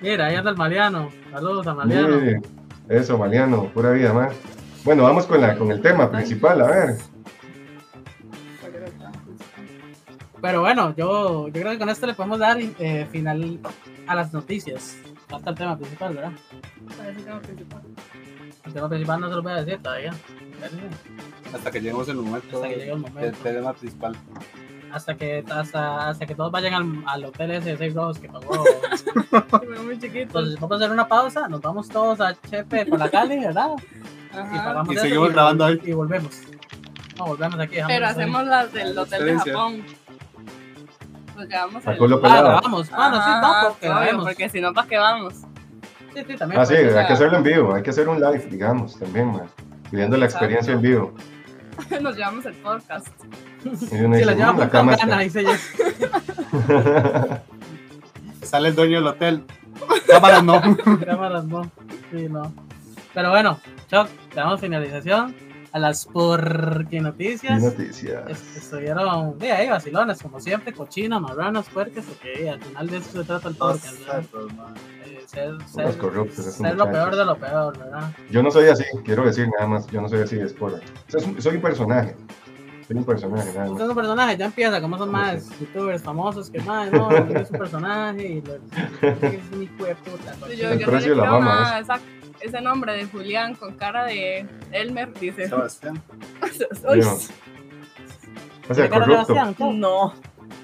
Mira, 0.00 0.26
ahí 0.26 0.36
anda 0.36 0.50
el 0.50 0.56
Maliano. 0.56 1.10
Saludos 1.32 1.66
a 1.66 1.74
Maliano. 1.74 2.20
Sí, 2.20 2.36
eso, 2.88 3.18
Maliano, 3.18 3.64
pura 3.74 3.90
vida, 3.90 4.12
más. 4.12 4.32
Bueno, 4.84 5.02
vamos 5.02 5.26
con, 5.26 5.40
la, 5.40 5.56
con 5.56 5.70
el 5.70 5.80
tema 5.80 6.10
principal, 6.10 6.60
a 6.62 6.66
ver. 6.66 6.94
Pero 10.44 10.60
bueno, 10.60 10.94
yo, 10.94 11.48
yo 11.48 11.52
creo 11.54 11.72
que 11.72 11.78
con 11.78 11.88
esto 11.88 12.06
le 12.06 12.12
podemos 12.12 12.38
dar 12.38 12.58
eh, 12.60 13.06
final 13.10 13.58
a 14.06 14.14
las 14.14 14.30
noticias. 14.34 14.98
Hasta 15.32 15.48
el 15.50 15.56
tema 15.56 15.74
principal, 15.78 16.12
¿verdad? 16.14 16.32
Es 17.08 17.24
lo 17.26 17.40
principal. 17.40 17.80
El 18.66 18.72
tema 18.74 18.88
principal 18.90 19.20
no 19.22 19.28
se 19.30 19.34
lo 19.36 19.42
voy 19.42 19.52
a 19.52 19.62
decir 19.64 19.82
todavía. 19.82 20.12
Hasta 21.54 21.70
que 21.70 21.80
lleguemos 21.80 22.06
el 22.10 22.16
momento 22.16 22.56
Hasta 22.56 22.68
que 22.68 22.74
llegue 22.76 22.92
el 22.92 22.98
momento. 22.98 23.38
tema 23.42 23.72
principal. 23.72 24.16
Hasta 24.92 25.16
que, 25.16 25.42
hasta, 25.50 26.08
hasta 26.10 26.26
que 26.26 26.34
todos 26.34 26.52
vayan 26.52 26.74
al, 26.74 27.04
al 27.06 27.24
hotel 27.24 27.50
ese 27.52 27.70
de 27.70 27.76
6 27.78 27.94
rojos 27.94 28.18
que 28.20 28.28
pagó. 28.28 28.52
Muy 29.82 29.98
chiquito. 29.98 30.20
Entonces, 30.40 30.60
vamos 30.60 30.72
a 30.72 30.76
hacer 30.76 30.90
una 30.92 31.08
pausa. 31.08 31.48
Nos 31.48 31.62
vamos 31.62 31.88
todos 31.88 32.20
a 32.20 32.34
Chepe 32.34 32.84
por 32.84 32.98
la 32.98 33.08
Cali, 33.08 33.38
¿verdad? 33.38 33.70
Y 34.30 34.36
Ajá. 34.36 34.64
pagamos 34.64 34.92
Y 34.92 34.96
eso 34.96 35.02
seguimos 35.04 35.30
y- 35.30 35.32
grabando 35.32 35.64
ahí. 35.64 35.80
Y 35.84 35.92
volvemos. 35.92 36.38
No, 37.18 37.26
volvemos 37.28 37.58
aquí. 37.58 37.76
Pero 37.86 38.06
hacemos 38.06 38.44
las 38.44 38.70
del 38.74 38.98
hotel 38.98 39.24
de. 39.24 39.38
Japón. 39.38 39.84
Pues 41.34 41.48
grabamos 41.48 41.86
A 41.86 41.92
el- 41.92 41.96
Ah, 41.96 42.20
pelado. 42.20 42.44
grabamos. 42.44 42.90
Bueno, 42.90 43.14
sí, 43.22 43.30
no, 43.30 43.46
Ajá, 43.46 43.68
porque 43.68 43.88
grabemos. 43.88 44.24
porque 44.24 44.48
si 44.48 44.60
no, 44.60 44.72
¿para 44.72 44.86
qué 44.88 44.98
vamos? 44.98 45.34
Sí, 46.14 46.20
sí, 46.28 46.36
también. 46.36 46.60
Ah, 46.60 46.66
sí, 46.66 46.74
pues, 46.80 46.94
hay 46.96 47.06
que 47.06 47.12
hacerlo 47.12 47.36
en 47.38 47.42
vivo, 47.42 47.74
hay 47.74 47.82
que 47.82 47.90
hacer 47.90 48.08
un 48.08 48.20
live, 48.20 48.46
digamos, 48.50 48.98
también, 48.98 49.32
man. 49.32 49.46
Viviendo 49.90 50.16
la 50.16 50.26
experiencia 50.26 50.72
en 50.72 50.80
vivo. 50.82 51.12
Nos 52.00 52.16
llevamos 52.16 52.46
el 52.46 52.54
podcast. 52.54 53.08
Y 53.64 53.68
uno 53.68 53.76
Si 53.78 53.86
dice, 53.86 54.24
la 54.26 54.32
"Mm, 54.34 54.36
llevamos 54.36 54.60
la 54.60 54.70
con 54.70 54.80
cama 54.80 54.94
está". 54.94 55.18
dice 55.18 55.40
ella. 55.40 55.58
Sale 58.42 58.68
el 58.68 58.74
dueño 58.74 58.98
del 58.98 59.06
hotel. 59.08 59.44
Cámara 60.08 60.42
no. 60.42 60.60
Cámaras 61.06 61.44
no. 61.46 61.62
Sí, 62.12 62.28
no. 62.28 62.52
Pero 63.12 63.30
bueno, 63.30 63.58
Choc, 63.90 64.08
le 64.30 64.36
damos 64.36 64.60
finalización 64.60 65.34
a 65.74 65.78
las 65.80 66.06
porqui 66.06 66.98
Y 66.98 67.00
noticias. 67.00 67.60
noticias. 67.60 68.22
Es- 68.30 68.56
Estuvieron, 68.58 69.34
sí, 69.40 69.46
ahí 69.48 69.68
vacilones, 69.68 70.22
como 70.22 70.38
siempre, 70.40 70.72
cochinas, 70.72 71.20
marranas, 71.20 71.68
puercas, 71.68 72.04
porque 72.04 72.48
al 72.48 72.60
final 72.62 72.86
de 72.88 72.96
eso 72.98 73.10
se 73.10 73.24
trata 73.24 73.48
el 73.48 73.56
podcast. 73.56 73.96
Eh, 74.08 75.24
ser, 75.26 75.50
ser, 75.66 75.98
corruptos, 75.98 76.44
ser 76.44 76.76
lo 76.76 76.90
peor 76.90 77.16
de 77.16 77.24
lo 77.24 77.36
peor, 77.36 77.76
¿verdad? 77.76 78.10
Yo 78.30 78.42
no 78.42 78.50
soy 78.50 78.68
así, 78.68 78.84
quiero 79.04 79.24
decir 79.26 79.48
nada 79.48 79.66
más, 79.66 79.86
yo 79.88 80.00
no 80.00 80.08
soy 80.08 80.20
así, 80.22 80.38
es 80.38 80.52
por... 80.52 80.80
Soy, 81.08 81.36
soy 81.40 81.56
un 81.56 81.62
personaje, 81.62 82.14
soy 82.86 82.96
un 82.96 83.04
personaje, 83.04 83.52
nada 83.52 83.70
más. 83.72 83.80
es 83.80 83.88
un 83.88 83.94
personaje, 83.96 84.36
ya 84.36 84.44
empieza, 84.46 84.80
como 84.80 84.96
son 84.96 85.10
más 85.10 85.50
youtubers 85.58 86.02
famosos 86.02 86.50
que 86.50 86.60
más, 86.60 86.92
no, 86.92 87.10
es 87.10 87.50
un 87.50 87.58
personaje 87.58 88.24
y 88.24 88.40
lo, 88.42 88.54
es 89.26 89.40
un 89.52 89.62
hijo 89.64 89.84
de 89.86 89.94
puta. 89.96 90.52
Y 90.52 90.56
yo, 90.56 90.68
El 90.70 90.84
precio 90.84 91.10
de 91.10 91.16
la 91.20 91.24
fama, 91.30 91.78
esa- 91.80 92.00
ese 92.40 92.60
nombre 92.60 92.92
de 92.94 93.06
Julián 93.06 93.54
con 93.54 93.76
cara 93.76 94.04
de 94.04 94.46
Elmer, 94.72 95.12
dice. 95.14 95.48
Sebastián. 95.48 96.02
O 98.66 98.72
sea, 98.72 98.88
¿Tiene 98.88 98.90
cara 98.90 99.06
de 99.06 99.24
corrupto. 99.26 99.72
No. 99.72 100.14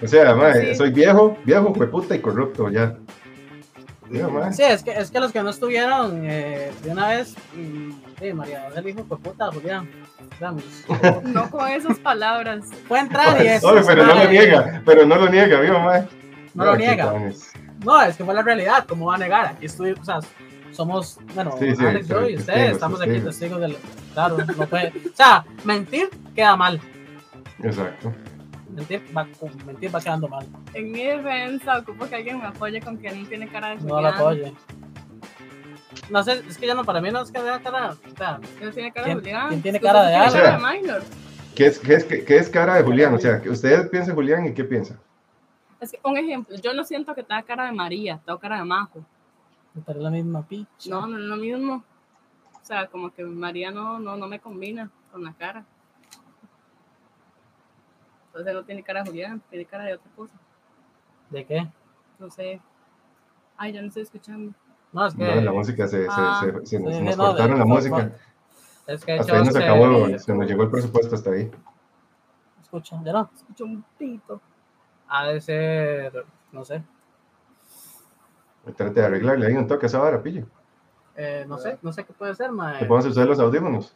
O 0.02 0.06
sea, 0.06 0.34
mae, 0.34 0.70
Sí. 0.70 0.74
soy 0.74 0.90
viejo, 0.90 1.36
viejo, 1.44 1.72
puta 1.72 2.14
y 2.14 2.20
corrupto, 2.20 2.70
ya. 2.70 2.94
Digo, 4.08 4.30
mae. 4.30 4.52
Sí, 4.54 4.62
es 4.62 4.82
que, 4.82 4.92
es 4.92 5.10
que 5.10 5.20
los 5.20 5.32
que 5.32 5.42
no 5.42 5.50
estuvieron 5.50 6.22
eh, 6.24 6.70
de 6.82 6.90
una 6.90 7.08
vez, 7.08 7.34
mm, 7.54 7.90
sí, 8.18 8.32
María 8.32 8.64
José 8.68 8.80
dijo, 8.82 9.04
pues 9.04 9.20
puta, 9.20 9.50
Julián. 9.52 9.88
Vamos. 10.40 10.64
No 11.24 11.50
con 11.50 11.68
esas 11.68 11.98
palabras. 11.98 12.64
Puede 12.88 13.02
entrar 13.02 13.44
y 13.44 13.48
es. 13.48 13.62
Oye, 13.64 13.82
pero 13.86 14.06
no 14.06 14.14
lo 14.14 14.30
niega, 14.30 14.82
pero 14.86 15.06
no 15.06 15.16
lo 15.16 15.28
niega, 15.28 15.60
vivo, 15.60 15.78
mae. 15.80 16.08
No 16.54 16.64
lo 16.64 16.72
Ay, 16.72 16.78
qué 16.78 16.86
niega. 16.86 17.12
No, 17.84 18.02
es 18.02 18.16
que 18.16 18.24
fue 18.24 18.34
la 18.34 18.42
realidad, 18.42 18.84
¿cómo 18.88 19.06
va 19.06 19.16
a 19.16 19.18
negar? 19.18 19.46
Aquí 19.46 19.66
estoy, 19.66 19.92
o 19.92 20.04
sea, 20.04 20.20
somos, 20.80 21.18
bueno, 21.34 21.54
Sí, 21.58 21.76
sí, 21.76 21.84
Alex, 21.84 22.08
yo 22.08 22.26
y 22.28 22.36
ustedes, 22.36 22.72
estamos 22.72 23.00
aquí 23.02 23.20
testigos. 23.20 23.60
del. 23.60 23.76
Claro, 24.14 24.38
no 24.38 24.66
puede. 24.66 24.88
O 24.88 25.14
sea, 25.14 25.44
mentir 25.64 26.08
queda 26.34 26.56
mal. 26.56 26.80
Exacto. 27.62 28.12
Mentir 28.70 29.02
va, 29.16 29.26
mentir 29.66 29.94
va 29.94 30.00
quedando 30.00 30.26
mal. 30.28 30.46
En 30.72 30.90
mi 30.90 31.02
defensa, 31.04 31.78
ocupo 31.80 32.06
que 32.08 32.16
alguien 32.16 32.38
me 32.38 32.46
apoye 32.46 32.80
con 32.80 32.96
que 32.96 33.10
no 33.10 33.28
tiene 33.28 33.46
cara 33.48 33.70
de 33.70 33.76
No 33.82 34.00
la 34.00 34.08
apoye. 34.10 34.54
No 36.08 36.22
sé, 36.24 36.42
es 36.48 36.56
que 36.56 36.66
ya 36.66 36.74
no, 36.74 36.84
para 36.84 37.00
mí 37.02 37.10
no 37.10 37.20
es 37.22 37.30
que 37.30 37.40
vea 37.42 37.60
cara. 37.60 37.90
O 37.90 38.16
sea, 38.16 38.40
No 38.62 38.70
tiene 38.72 38.90
cara 38.92 39.04
¿Quién- 39.04 39.18
de 39.18 39.22
Julián. 39.22 39.48
quién 39.50 39.62
tiene 39.62 39.80
cara 39.80 40.06
de 40.06 40.14
Alex? 40.14 40.32
cara 40.34 40.58
de 40.58 40.80
Minor. 40.80 41.02
¿Qué 41.54 41.66
es, 41.66 41.78
qué, 41.78 41.94
es, 41.94 42.04
qué, 42.04 42.24
qué 42.24 42.36
es 42.38 42.48
cara 42.48 42.76
de 42.76 42.82
Julián? 42.84 43.12
O 43.14 43.18
sea, 43.18 43.40
que 43.42 43.50
ustedes 43.50 43.88
piensen 43.90 44.14
Julián 44.14 44.46
y 44.46 44.54
qué 44.54 44.64
piensa. 44.64 44.96
Es 45.80 45.90
que, 45.92 46.00
un 46.04 46.16
ejemplo, 46.16 46.56
yo 46.56 46.72
no 46.74 46.84
siento 46.84 47.14
que 47.14 47.22
tenga 47.22 47.42
cara 47.42 47.66
de 47.66 47.72
María, 47.72 48.18
tengo 48.24 48.38
cara 48.38 48.58
de 48.58 48.64
Majo. 48.64 49.04
Pero 49.86 49.98
es 49.98 50.04
la 50.04 50.10
misma 50.10 50.42
picha. 50.46 50.90
No, 50.90 51.06
no 51.06 51.16
es 51.16 51.24
lo 51.24 51.36
mismo. 51.36 51.84
O 52.60 52.64
sea, 52.64 52.86
como 52.88 53.10
que 53.10 53.24
María 53.24 53.70
no, 53.70 53.98
no, 53.98 54.16
no 54.16 54.26
me 54.28 54.40
combina 54.40 54.90
con 55.12 55.24
la 55.24 55.32
cara. 55.32 55.64
Entonces 58.26 58.54
no 58.54 58.64
tiene 58.64 58.82
cara 58.82 59.02
de 59.02 59.10
Julián, 59.10 59.42
tiene 59.50 59.64
cara 59.64 59.84
de 59.84 59.94
otra 59.94 60.10
cosa. 60.14 60.34
¿De 61.30 61.44
qué? 61.44 61.68
No 62.18 62.30
sé. 62.30 62.60
Ay, 63.56 63.72
ya 63.72 63.80
no 63.82 63.88
estoy 63.88 64.02
escuchando. 64.02 64.52
No, 64.92 65.06
es 65.06 65.14
que. 65.14 65.34
No, 65.34 65.40
la 65.40 65.52
música 65.52 65.86
se, 65.88 66.04
se- 66.04 66.08
Ah. 66.10 66.40
se, 66.42 66.66
se 66.66 66.80
nos, 66.80 67.00
nos 67.00 67.16
no, 67.16 67.26
cortaron 67.26 67.52
de- 67.54 67.58
la 67.58 67.64
música. 67.64 68.12
Es 68.86 69.04
que 69.04 69.12
Hasta 69.12 69.32
ahí 69.36 69.44
nos 69.44 69.52
se- 69.54 69.62
acabó, 69.64 70.18
se 70.18 70.34
nos 70.34 70.46
llegó 70.46 70.62
el 70.64 70.70
presupuesto 70.70 71.14
hasta 71.14 71.30
ahí. 71.30 71.50
Escucha, 72.60 73.00
ya 73.04 73.12
no. 73.12 73.30
Escucho 73.34 73.64
un 73.64 73.84
pito. 73.98 74.40
Ha 75.08 75.26
de 75.26 75.40
ser. 75.40 76.24
No 76.52 76.64
sé. 76.64 76.82
Trate 78.76 79.00
de 79.00 79.06
arreglarle 79.06 79.46
ahí 79.46 79.54
un 79.56 79.66
toque 79.66 79.86
a 79.86 79.88
esa 79.88 79.98
vara, 79.98 80.22
pille. 80.22 80.44
Eh, 81.16 81.44
no 81.48 81.58
sé, 81.58 81.78
no 81.82 81.92
sé 81.92 82.04
qué 82.04 82.12
puede 82.12 82.34
ser, 82.34 82.52
mae. 82.52 82.78
Que 82.78 82.84
podemos 82.86 83.06
usar 83.10 83.26
los 83.26 83.38
audífonos. 83.40 83.94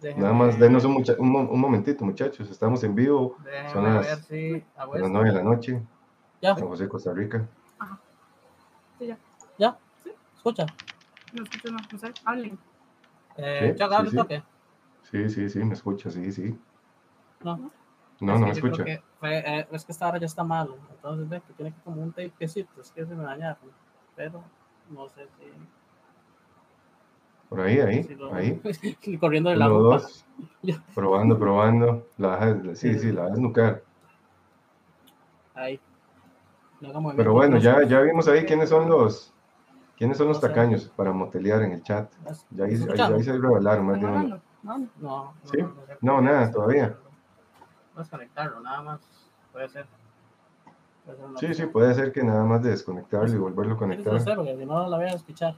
Déjeme- 0.00 0.20
Nada 0.22 0.32
más, 0.34 0.58
denos 0.58 0.84
un, 0.84 0.92
mucha- 0.92 1.14
un, 1.18 1.30
mo- 1.30 1.48
un 1.48 1.60
momentito, 1.60 2.04
muchachos. 2.04 2.50
Estamos 2.50 2.82
en 2.84 2.94
vivo 2.94 3.36
déjeme 3.44 3.70
son 3.70 3.84
las- 3.84 4.06
ver 4.06 4.18
si. 4.24 4.64
A 4.76 4.86
las 4.86 5.10
9 5.10 5.28
de 5.30 5.34
la 5.36 5.42
noche 5.42 5.82
ya, 6.42 6.54
San 6.56 6.66
José, 6.68 6.88
Costa 6.88 7.12
Rica. 7.14 7.46
Sí, 8.98 9.06
ya. 9.06 9.18
ya. 9.58 9.78
Escucha. 10.36 10.66
No 11.32 11.42
escucho 11.44 11.70
nada. 11.70 11.88
No 11.90 11.98
sé. 11.98 12.12
Hablen. 12.24 12.58
Eh, 13.36 13.72
Sí, 13.72 13.78
Choc, 13.78 14.00
sí, 14.04 14.10
sí. 14.10 14.16
toque. 14.16 14.42
Sí, 15.10 15.28
sí, 15.30 15.48
sí, 15.48 15.58
me 15.64 15.74
escucha, 15.74 16.10
sí, 16.10 16.30
sí. 16.32 16.58
No. 17.42 17.70
No, 18.20 18.34
Es 18.34 18.40
no 18.40 18.46
me 18.46 18.52
que 18.54 18.60
fue- 19.20 19.38
eh, 19.38 19.66
es 19.72 19.84
que 19.84 19.92
esta 19.92 20.08
hora 20.08 20.18
ya 20.18 20.26
está 20.26 20.44
malo. 20.44 20.76
Entonces 20.90 21.28
ve 21.28 21.40
que 21.46 21.52
tiene 21.54 21.72
que 21.72 21.80
como 21.82 22.02
un 22.02 22.12
tapecito. 22.12 22.80
Es 22.80 22.90
que 22.92 23.04
se 23.04 23.14
me 23.14 23.24
dañaron. 23.24 23.58
Pero 24.16 24.42
no 24.90 25.08
sé 25.08 25.26
si. 25.38 25.52
Por 27.48 27.60
ahí, 27.60 27.78
ahí, 27.80 28.02
si 28.04 28.14
lo- 28.14 28.32
ahí. 28.34 28.60
corriendo 29.20 29.50
de 29.50 29.56
la 29.56 29.66
Uno, 29.66 29.82
boca. 29.82 29.96
dos. 29.98 30.24
Probando, 30.94 31.38
probando. 31.38 32.06
La 32.18 32.28
baja, 32.28 32.56
sí, 32.74 32.98
sí, 32.98 33.12
la 33.12 33.22
vas 33.22 33.32
a 33.32 33.36
nucar. 33.36 33.82
Ahí. 35.54 35.80
No 36.80 37.12
Pero 37.16 37.32
bueno, 37.32 37.58
ya, 37.58 37.82
ya 37.84 38.00
vimos 38.00 38.28
ahí 38.28 38.44
quiénes 38.44 38.68
son 38.68 38.88
los 38.88 39.32
quiénes 39.96 40.18
son 40.18 40.28
los 40.28 40.40
tacaños 40.40 40.88
para 40.96 41.12
motelear 41.12 41.62
en 41.62 41.72
el 41.72 41.82
chat. 41.82 42.12
Ya 42.50 42.64
ahí, 42.64 42.70
ahí, 42.72 42.74
¿Escuchando? 42.74 43.16
ahí 43.16 43.22
se 43.22 43.32
revelaron 43.32 43.86
más 43.86 44.00
de 44.00 44.06
¿Están 44.06 44.24
uno. 44.26 44.40
No. 44.62 44.88
No, 45.00 45.34
¿Sí? 45.44 45.58
No, 46.00 46.20
nada, 46.20 46.50
todavía. 46.50 46.96
Puedes 47.94 48.08
conectarlo, 48.10 48.60
nada 48.60 48.82
más. 48.82 49.00
Puede 49.52 49.68
ser. 49.68 49.86
Puede 51.04 51.18
ser 51.38 51.54
Sí, 51.54 51.54
sí, 51.62 51.66
puede 51.66 51.94
ser 51.94 52.12
que 52.12 52.22
nada 52.22 52.44
más 52.44 52.62
de 52.62 52.70
desconectarlo 52.70 53.28
y 53.32 53.38
volverlo 53.38 53.72
a 53.74 53.76
sí, 53.76 53.78
conectar. 53.78 54.36
porque 54.36 54.56
si 54.56 54.66
no, 54.66 54.88
la 54.88 54.96
voy 54.96 55.06
a 55.06 55.10
escuchar. 55.14 55.54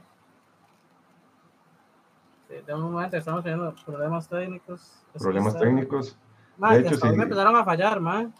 Sí, 2.47 2.55
de 2.65 2.73
un 2.73 2.81
momento 2.91 3.17
estamos 3.17 3.43
teniendo 3.43 3.73
problemas 3.85 4.27
técnicos. 4.29 5.01
Problemas 5.17 5.53
está- 5.55 5.65
técnicos. 5.65 6.17
Man, 6.57 6.73
De 6.73 6.79
hecho, 6.87 6.95
sí. 6.95 7.07
me 7.09 7.23
empezaron 7.23 7.55
a 7.55 7.63
fallar, 7.63 7.99
man. 7.99 8.33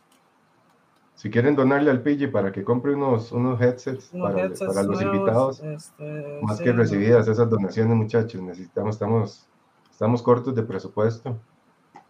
si 1.13 1.31
quieren 1.31 1.55
donarle 1.55 1.89
al 1.89 2.01
PG 2.03 2.31
para 2.31 2.51
que 2.51 2.63
compre 2.63 2.93
unos, 2.93 3.31
unos 3.31 3.59
headsets, 3.59 4.09
para, 4.09 4.49
para, 4.53 4.83
los 4.83 5.01
invitados, 5.01 5.63
este, 5.63 6.39
más 6.43 6.59
que 6.61 6.71
recibidas 6.71 7.27
esas 7.27 7.49
donaciones, 7.49 7.97
muchachos, 7.97 8.39
necesitamos, 8.39 8.95
estamos, 8.95 9.49
estamos 9.89 10.21
cortos 10.21 10.53
de 10.53 10.61
presupuesto. 10.61 11.35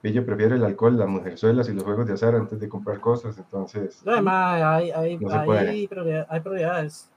Pillo 0.07 0.25
prefiere 0.25 0.55
el 0.55 0.63
alcohol, 0.63 0.97
las 0.97 1.09
mujerzuelas 1.09 1.67
y 1.67 1.73
los 1.73 1.83
juegos 1.83 2.07
de 2.07 2.13
azar 2.13 2.33
antes 2.33 2.57
de 2.61 2.69
comprar 2.69 3.01
cosas, 3.01 3.37
entonces. 3.37 4.01
No, 4.05 4.13
además, 4.13 4.63
hay, 4.63 4.91
hay, 4.91 5.11
hay, 5.11 5.17
prioridades, 5.17 6.25
hay, 6.29 6.39
prioridades, 6.39 7.11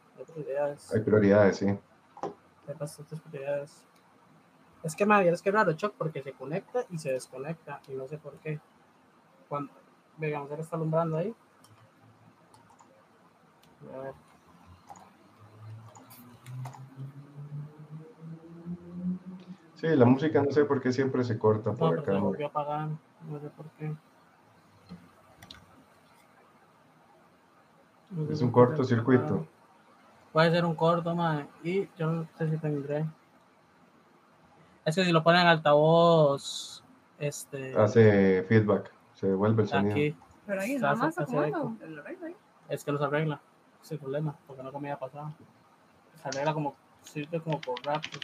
hay 0.93 1.01
prioridades. 1.01 1.57
sí. 1.57 1.67
Hay 1.69 2.75
bastantes 2.77 3.21
prioridades. 3.21 3.85
Es 4.83 4.97
que, 4.97 5.07
madre, 5.07 5.29
es 5.29 5.41
que 5.41 5.53
raro, 5.53 5.73
Choc, 5.75 5.95
porque 5.97 6.21
se 6.21 6.33
conecta 6.33 6.85
y 6.91 6.99
se 6.99 7.13
desconecta, 7.13 7.81
y 7.87 7.93
no 7.93 8.09
sé 8.09 8.19
por 8.19 8.33
qué. 8.39 8.59
Cuando, 9.49 9.73
veamos, 10.19 10.51
ahora 10.51 10.63
está 10.65 10.75
alumbrando 10.75 11.17
ahí. 11.17 11.33
A 13.95 13.99
ver. 13.99 14.15
Sí, 19.81 19.87
la 19.89 20.05
música 20.05 20.43
no 20.43 20.51
sé 20.51 20.67
por 20.67 20.83
qué 20.83 20.93
siempre 20.93 21.25
se 21.25 21.39
corta 21.39 21.73
por 21.73 21.95
no, 21.95 22.01
acá. 22.03 22.13
Se 22.13 22.19
volvió 22.19 22.47
a 22.47 22.49
apagar, 22.51 22.89
no 23.31 23.41
sé 23.41 23.49
por 23.49 23.67
qué. 23.79 23.91
es 28.31 28.43
un 28.43 28.51
cortocircuito. 28.51 29.47
Puede 30.35 30.51
ser 30.51 30.67
un 30.67 30.75
corto, 30.75 31.15
man. 31.17 31.49
Y 31.65 31.89
yo 31.97 32.13
no 32.13 32.29
sé 32.37 32.51
si 32.51 32.59
tendré. 32.59 33.07
Es 34.85 34.97
que 34.97 35.05
si 35.05 35.13
lo 35.13 35.23
ponen 35.23 35.43
en 35.43 35.47
altavoz, 35.47 36.85
este. 37.19 37.75
Hace 37.75 38.43
feedback, 38.43 38.93
se 39.15 39.29
devuelve 39.29 39.63
el 39.63 39.69
sonido. 39.69 39.93
Aquí. 39.93 40.15
Pero 40.47 40.61
ahí 40.61 40.77
nada 40.77 40.95
más 40.95 41.17
Es 42.69 42.85
que 42.85 42.93
los 42.93 43.01
arregla. 43.01 43.41
El 43.89 43.99
problema, 43.99 44.37
porque 44.47 44.63
no 44.63 44.73
comía 44.73 44.99
pasado. 44.99 45.33
Se 46.23 46.29
arregla 46.29 46.53
como, 46.53 46.77
sirve 47.03 47.41
como 47.41 47.59
por 47.63 47.83
ratos. 47.83 48.21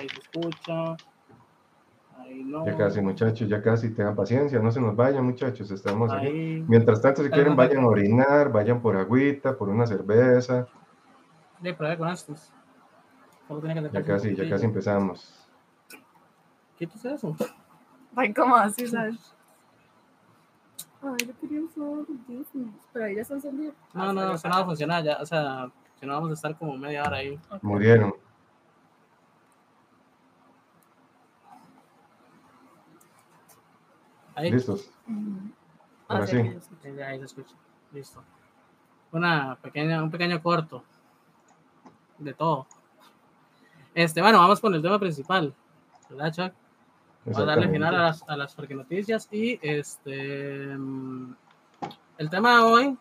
Ahí 0.00 0.08
se 0.08 0.20
escucha. 0.20 0.96
Ahí 2.18 2.44
no. 2.44 2.66
Ya 2.66 2.76
casi, 2.76 3.00
muchachos, 3.00 3.48
ya 3.48 3.62
casi, 3.62 3.94
tengan 3.94 4.14
paciencia, 4.14 4.58
no 4.58 4.70
se 4.70 4.80
nos 4.80 4.96
vayan, 4.96 5.24
muchachos, 5.24 5.70
estamos 5.70 6.12
aquí. 6.12 6.64
Mientras 6.68 7.00
tanto, 7.00 7.22
si 7.22 7.30
quieren, 7.30 7.56
vayan 7.56 7.84
a 7.84 7.88
orinar, 7.88 8.52
vayan 8.52 8.80
por 8.80 8.96
agüita, 8.96 9.56
por 9.56 9.68
una 9.68 9.86
cerveza. 9.86 10.66
Sí, 11.62 11.72
pero 11.76 11.98
con 11.98 12.08
estos. 12.08 12.52
Ya 13.92 14.02
casi, 14.02 14.34
ya 14.34 14.48
casi 14.48 14.64
empezamos. 14.64 15.48
Quítese 16.78 17.14
eso. 17.14 17.36
Ay, 18.16 18.32
¿cómo 18.32 18.56
así, 18.56 18.86
sabes? 18.86 19.34
Ay, 21.02 21.26
yo 21.26 21.38
quería 21.38 21.60
usar 21.60 22.06
pero 22.92 23.04
ahí 23.04 23.16
ya 23.16 23.22
están 23.22 23.36
encendidos. 23.36 23.74
No, 23.92 24.12
no, 24.12 24.32
eso 24.32 24.48
no 24.48 24.54
va 24.54 24.62
a 24.62 24.64
funcionar 24.64 25.04
ya, 25.04 25.18
o 25.20 25.26
sea, 25.26 25.70
si 26.00 26.06
no 26.06 26.14
vamos 26.14 26.30
a 26.30 26.34
estar 26.34 26.56
como 26.56 26.76
media 26.78 27.02
hora 27.02 27.18
ahí. 27.18 27.38
Murieron. 27.60 28.14
Ahí. 34.34 34.50
¿Listos? 34.50 34.90
Ahora 36.08 36.26
sí. 36.26 36.36
Ahí 36.36 37.18
se 37.18 37.24
escucha. 37.24 37.54
Listo. 37.92 38.22
Una 39.12 39.56
pequeña, 39.62 40.02
un 40.02 40.10
pequeño 40.10 40.42
corto 40.42 40.82
de 42.18 42.34
todo. 42.34 42.66
Este, 43.94 44.20
bueno, 44.20 44.38
vamos 44.38 44.60
con 44.60 44.74
el 44.74 44.82
tema 44.82 44.98
principal, 44.98 45.54
¿verdad, 46.10 46.32
Chuck? 46.32 46.52
Vamos 47.24 47.40
a 47.40 47.44
darle 47.44 47.68
final 47.68 47.94
a 47.94 48.02
las, 48.02 48.28
a 48.28 48.36
las 48.36 48.58
noticias 48.58 49.28
y 49.30 49.58
este 49.62 50.76
mm, 50.76 51.34
el 52.18 52.28
tema 52.28 52.56
de 52.56 52.62
hoy 52.62 52.98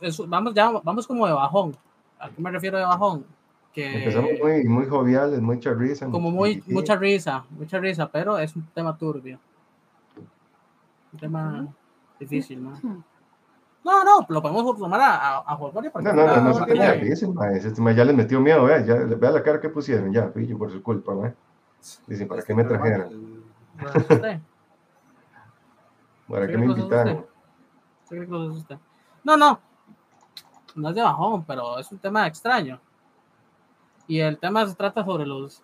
es, 0.00 0.18
vamos 0.26 0.54
ya 0.54 0.70
vamos 0.70 1.06
como 1.06 1.26
de 1.26 1.32
bajón. 1.34 1.76
¿A 2.18 2.30
qué 2.30 2.40
me 2.40 2.50
refiero 2.50 2.78
de 2.78 2.84
bajón? 2.84 3.26
Que 3.72 3.98
Empezamos 3.98 4.30
muy, 4.42 4.64
muy 4.64 4.86
joviales, 4.86 5.40
mucha 5.40 5.74
risa. 5.74 6.06
Como 6.08 6.30
muy, 6.30 6.64
mucha 6.66 6.96
risa, 6.96 7.44
mucha 7.50 7.78
risa, 7.78 8.10
pero 8.10 8.38
es 8.38 8.56
un 8.56 8.66
tema 8.74 8.96
turbio 8.96 9.38
un 11.16 11.20
tema 11.20 11.66
difícil, 12.20 12.62
¿no? 12.62 12.78
No, 13.84 14.04
no, 14.04 14.26
lo 14.28 14.42
podemos 14.42 14.76
tomar 14.76 15.00
a, 15.00 15.38
a, 15.38 15.38
a 15.38 15.56
No, 15.56 15.72
no, 15.72 16.12
no, 16.12 16.36
no, 16.36 16.66
no 16.66 16.66
es 16.66 17.00
difícil, 17.00 17.34
este 17.54 17.94
ya 17.94 18.04
les 18.04 18.14
metió 18.14 18.40
miedo, 18.40 18.64
vea, 18.64 18.84
ya, 18.84 18.96
vea 18.96 19.30
la 19.30 19.42
cara 19.42 19.60
que 19.60 19.68
pusieron, 19.68 20.12
ya, 20.12 20.32
pillo 20.32 20.58
por 20.58 20.70
su 20.70 20.82
culpa, 20.82 21.14
¿ve? 21.14 21.34
Dicen, 22.06 22.26
¿para 22.28 22.42
qué 22.42 22.52
me 22.54 22.64
trajeron? 22.64 23.44
¿Para 26.28 26.46
qué 26.48 26.58
me 26.58 26.66
invitaron? 26.66 27.24
No, 29.22 29.36
no, 29.36 29.60
no 30.74 30.88
es 30.88 30.94
de 30.94 31.02
bajón, 31.02 31.44
pero 31.44 31.78
es 31.78 31.90
un 31.92 31.98
tema 31.98 32.26
extraño. 32.26 32.80
Y 34.08 34.18
el 34.20 34.38
tema 34.38 34.66
se 34.66 34.74
trata 34.74 35.04
sobre 35.04 35.26
los, 35.26 35.62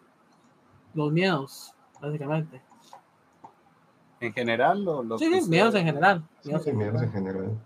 los 0.95 1.13
miedos, 1.13 1.75
básicamente. 2.01 2.63
¿En 4.23 4.33
general 4.33 4.87
o 4.87 5.03
los 5.03 5.21
Sí, 5.21 5.41
sí, 5.41 5.51
miedos 5.51 5.75
en 5.75 5.85
general. 5.85 6.23
Miedos, 6.45 6.65
en, 6.69 6.79
general. 6.79 7.45
Entonces, 7.45 7.59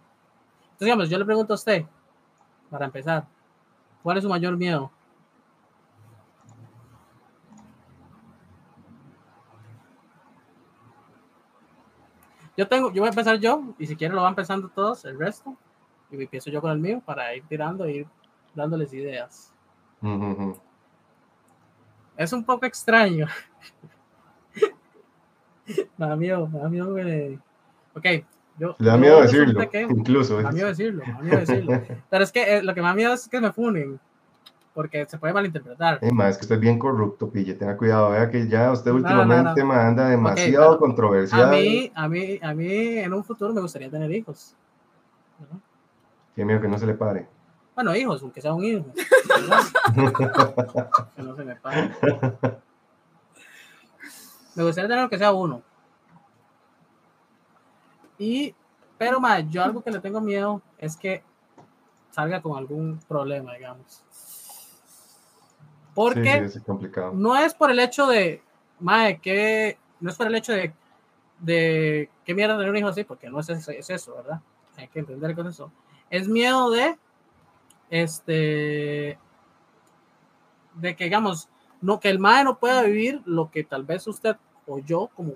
digamos, 0.81 1.11
yo 1.11 1.19
le 1.19 1.27
pregunto 1.27 1.53
a 1.53 1.57
usted, 1.57 1.85
para 2.71 2.87
empezar, 2.87 3.27
¿cuál 4.03 4.17
es 4.17 4.23
su 4.23 4.31
mayor 4.31 4.57
miedo? 4.57 4.91
Yo 12.57 12.67
tengo, 12.67 12.91
yo 12.91 13.03
voy 13.03 13.09
a 13.09 13.11
empezar 13.11 13.39
yo, 13.39 13.75
y 13.79 13.87
si 13.87 13.95
quieren 13.95 14.17
lo 14.17 14.23
van 14.23 14.35
pensando 14.35 14.71
todos, 14.71 15.05
el 15.05 15.19
resto, 15.19 15.55
y 16.11 16.23
empiezo 16.23 16.49
yo 16.49 16.63
con 16.63 16.71
el 16.71 16.79
mío 16.79 17.03
para 17.05 17.35
ir 17.35 17.45
tirando 17.47 17.85
e 17.85 17.93
ir 17.93 18.07
dándoles 18.55 18.95
ideas. 18.95 19.53
Es 22.17 22.33
un 22.33 22.43
poco 22.43 22.65
extraño, 22.65 23.27
me 25.97 26.07
da 26.07 26.17
miedo, 26.17 26.49
me 26.49 26.59
da 26.59 26.69
miedo 26.69 26.95
que... 26.95 27.39
Ok, 27.95 28.05
yo... 28.59 28.75
Le 28.79 28.91
da 28.91 28.97
miedo 28.97 29.21
decirlo, 29.21 29.63
incluso. 29.91 30.37
Me 30.37 30.43
da 30.45 30.53
miedo 30.53 30.69
decirlo, 30.69 31.05
me 31.07 31.13
da 31.13 31.19
miedo 31.21 31.39
decirlo. 31.39 31.83
Pero 32.11 32.25
es 32.25 32.33
que 32.33 32.57
eh, 32.57 32.63
lo 32.63 32.75
que 32.75 32.81
me 32.81 32.89
da 32.89 32.95
miedo 32.95 33.15
es 33.15 33.29
que 33.29 33.41
me 33.41 33.53
funen, 33.53 34.01
porque 34.75 35.07
se 35.07 35.19
puede 35.19 35.33
malinterpretar. 35.33 35.99
Es 36.01 36.13
más, 36.13 36.31
es 36.31 36.39
que 36.39 36.45
usted 36.45 36.57
es 36.57 36.61
bien 36.61 36.79
corrupto, 36.79 37.31
pille, 37.31 37.55
tenga 37.55 37.77
cuidado, 37.77 38.11
vea 38.11 38.31
que 38.31 38.49
ya 38.49 38.73
usted 38.73 38.91
últimamente 38.91 39.65
me 39.65 39.75
anda 39.75 40.09
demasiado 40.09 40.79
controversial. 40.79 41.45
A 41.45 41.51
mí, 41.51 41.91
a 41.95 42.09
mí, 42.09 42.39
a 42.43 42.55
mí 42.55 42.99
en 42.99 43.13
un 43.13 43.25
futuro 43.25 43.53
me 43.53 43.61
gustaría 43.61 43.91
tener 43.91 44.11
hijos. 44.13 44.55
¿no? 45.41 45.61
Tiene 46.35 46.49
miedo 46.49 46.61
que 46.61 46.69
no 46.69 46.79
se 46.79 46.87
le 46.87 46.95
pare. 46.95 47.27
Bueno, 47.75 47.95
hijos, 47.95 48.23
aunque 48.23 48.41
sea 48.41 48.55
un 48.55 48.65
hijo. 48.65 48.87
que 51.17 51.23
no 51.23 51.37
se 51.37 51.45
me 51.45 51.57
pare. 51.57 51.91
Me 54.57 54.65
gustaría 54.65 54.89
tener 54.89 55.09
que 55.09 55.19
sea 55.19 55.33
uno. 55.33 55.63
Y, 58.19 58.55
pero 58.97 59.21
más, 59.21 59.45
yo 59.51 59.63
algo 59.63 59.83
que 59.83 59.91
le 59.91 60.01
tengo 60.01 60.21
miedo 60.21 60.63
es 60.79 60.97
que 60.97 61.23
salga 62.11 62.41
con 62.41 62.57
algún 62.57 62.99
problema, 63.07 63.55
digamos. 63.55 64.03
Porque 65.95 66.51
no 67.13 67.37
es 67.37 67.55
por 67.55 67.71
el 67.71 67.79
hecho 67.79 68.07
de, 68.07 68.43
madre, 68.81 69.19
que 69.19 69.79
no 70.01 70.11
es 70.11 70.17
por 70.17 70.27
el 70.27 70.35
hecho 70.35 70.53
de, 70.53 70.73
de 71.41 72.11
qué 72.25 72.35
mierda 72.35 72.57
tener 72.57 72.71
un 72.71 72.77
hijo 72.79 72.89
así, 72.89 73.05
porque 73.05 73.29
no 73.29 73.41
es, 73.41 73.49
es 73.51 73.91
eso, 73.91 74.15
¿verdad? 74.17 74.41
Hay 74.79 74.89
que 74.89 75.01
entender 75.01 75.35
con 75.35 75.47
eso. 75.47 75.71
Es 76.09 76.29
miedo 76.29 76.71
de, 76.71 76.97
este, 77.91 79.19
de 80.75 80.97
que, 80.97 81.05
digamos, 81.05 81.49
no, 81.81 82.01
que 82.01 82.09
el 82.09 82.19
mae 82.19 82.45
no 82.45 82.59
pueda 82.59 82.83
vivir 82.83 83.23
lo 83.25 83.51
que 83.51 83.65
tal 83.65 83.85
vez 83.85 84.07
usted 84.07 84.37
o 84.67 84.79
yo 84.79 85.11
como 85.15 85.35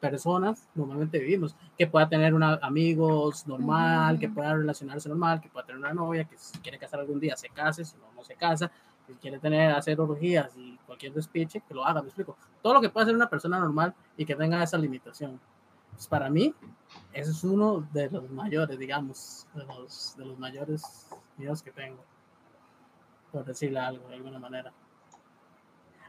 personas 0.00 0.66
normalmente 0.74 1.18
vivimos, 1.18 1.54
que 1.78 1.86
pueda 1.86 2.08
tener 2.08 2.34
una, 2.34 2.54
amigos 2.62 3.46
normal, 3.46 4.18
que 4.18 4.28
pueda 4.28 4.54
relacionarse 4.54 5.08
normal, 5.08 5.40
que 5.40 5.48
pueda 5.48 5.66
tener 5.66 5.78
una 5.78 5.92
novia, 5.92 6.24
que 6.24 6.36
si 6.38 6.58
quiere 6.58 6.78
casar 6.78 7.00
algún 7.00 7.20
día 7.20 7.36
se 7.36 7.50
case, 7.50 7.84
si 7.84 7.96
no, 7.98 8.04
no 8.16 8.24
se 8.24 8.34
casa, 8.34 8.70
que 9.06 9.14
quiere 9.14 9.38
tener, 9.38 9.72
hacer 9.72 10.00
orgías 10.00 10.56
y 10.56 10.76
cualquier 10.86 11.12
despiche, 11.12 11.62
que 11.66 11.74
lo 11.74 11.84
haga, 11.84 12.00
me 12.00 12.08
explico. 12.08 12.36
Todo 12.62 12.74
lo 12.74 12.80
que 12.80 12.88
pueda 12.88 13.04
hacer 13.04 13.14
una 13.14 13.28
persona 13.28 13.58
normal 13.58 13.94
y 14.16 14.24
que 14.24 14.34
tenga 14.34 14.62
esa 14.62 14.78
limitación. 14.78 15.38
Pues 15.92 16.06
para 16.06 16.30
mí, 16.30 16.54
ese 17.12 17.30
es 17.30 17.44
uno 17.44 17.86
de 17.92 18.10
los 18.10 18.30
mayores, 18.30 18.78
digamos, 18.78 19.46
de 19.54 19.64
los, 19.64 20.14
de 20.16 20.24
los 20.24 20.38
mayores 20.38 21.08
miedos 21.36 21.62
que 21.62 21.72
tengo, 21.72 22.02
por 23.30 23.44
decirle 23.44 23.80
algo 23.80 24.08
de 24.08 24.14
alguna 24.14 24.38
manera. 24.38 24.72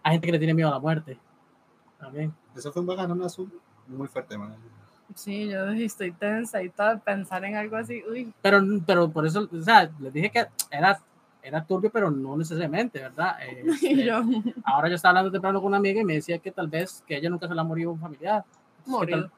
Hay 0.03 0.13
gente 0.13 0.27
que 0.27 0.31
le 0.33 0.39
tiene 0.39 0.53
miedo 0.53 0.69
a 0.69 0.73
la 0.73 0.79
muerte, 0.79 1.17
también. 1.99 2.33
Eso 2.55 2.71
fue 2.71 2.81
un 2.81 2.87
bacanonazo 2.87 3.47
muy 3.87 4.07
fuerte, 4.07 4.37
man. 4.37 4.55
Sí, 5.15 5.49
yo 5.49 5.69
estoy 5.71 6.11
tensa 6.11 6.63
y 6.63 6.69
todo, 6.69 6.99
pensar 6.99 7.43
en 7.43 7.55
algo 7.55 7.75
así, 7.75 8.01
uy. 8.09 8.33
Pero, 8.41 8.61
pero 8.85 9.09
por 9.09 9.25
eso, 9.25 9.47
o 9.51 9.61
sea, 9.61 9.89
les 9.99 10.13
dije 10.13 10.29
que 10.29 10.47
era, 10.69 10.99
era 11.43 11.63
turbio, 11.65 11.89
pero 11.91 12.09
no 12.09 12.37
necesariamente, 12.37 12.99
¿verdad? 12.99 13.35
Este, 13.81 14.11
ahora 14.63 14.89
yo 14.89 14.95
estaba 14.95 15.11
hablando 15.11 15.31
temprano 15.31 15.59
con 15.59 15.67
una 15.67 15.77
amiga 15.77 16.01
y 16.01 16.05
me 16.05 16.13
decía 16.13 16.39
que 16.39 16.51
tal 16.51 16.67
vez 16.67 17.03
que 17.05 17.17
ella 17.17 17.29
nunca 17.29 17.47
se 17.47 17.55
la 17.55 17.63
murió 17.63 17.91
un 17.91 17.99
familiar. 17.99 18.43
Murió. 18.85 19.29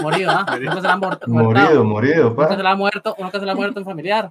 morido, 0.00 0.30
¿ah? 0.30 0.46
Nunca 0.60 0.76
se 0.76 0.82
le 0.82 0.88
ha 0.88 0.96
muerto. 0.96 1.28
Morido, 1.28 1.84
morido, 1.84 2.34
pa. 2.34 2.42
Nunca 2.42 2.56
se 2.56 2.62
le 2.62 2.68
ha 2.68 2.76
muerto, 2.76 3.16
nunca 3.18 3.38
se 3.38 3.44
le 3.44 3.50
ha 3.50 3.54
muerto 3.54 3.80
un 3.80 3.86
familiar. 3.86 4.30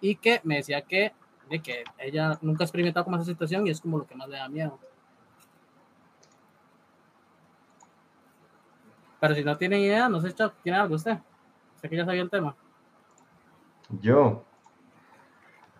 Y 0.00 0.16
que 0.16 0.40
me 0.42 0.56
decía 0.56 0.82
que, 0.82 1.12
de 1.48 1.60
que 1.60 1.84
ella 1.98 2.38
nunca 2.42 2.64
ha 2.64 2.66
experimentado 2.66 3.04
como 3.04 3.16
esa 3.16 3.26
situación 3.26 3.66
y 3.66 3.70
es 3.70 3.80
como 3.80 3.98
lo 3.98 4.06
que 4.06 4.14
más 4.16 4.28
le 4.28 4.38
da 4.38 4.48
miedo. 4.48 4.78
Pero 9.22 9.36
si 9.36 9.44
no 9.44 9.56
tienen 9.56 9.78
idea, 9.78 10.08
no 10.08 10.20
sé, 10.20 10.34
¿tiene 10.64 10.78
algo 10.78 10.96
usted? 10.96 11.16
Sé 11.80 11.88
que 11.88 11.96
ya 11.96 12.04
sabía 12.04 12.22
el 12.22 12.28
tema. 12.28 12.56
Yo. 14.00 14.42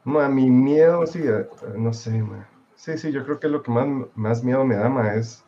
Ma, 0.05 0.29
mi 0.29 0.49
miedo, 0.49 1.05
sí, 1.09 1.25
eh, 1.25 1.49
no 1.77 1.93
sé, 1.93 2.23
ma. 2.23 2.49
Sí, 2.77 2.97
sí, 2.97 3.11
yo 3.11 3.25
creo 3.25 3.41
que 3.41 3.49
lo 3.49 3.65
que 3.65 3.73
más, 3.73 3.89
más 4.15 4.45
miedo 4.45 4.65
me 4.65 4.77
da, 4.77 4.89
ma, 4.89 5.15
es 5.15 5.45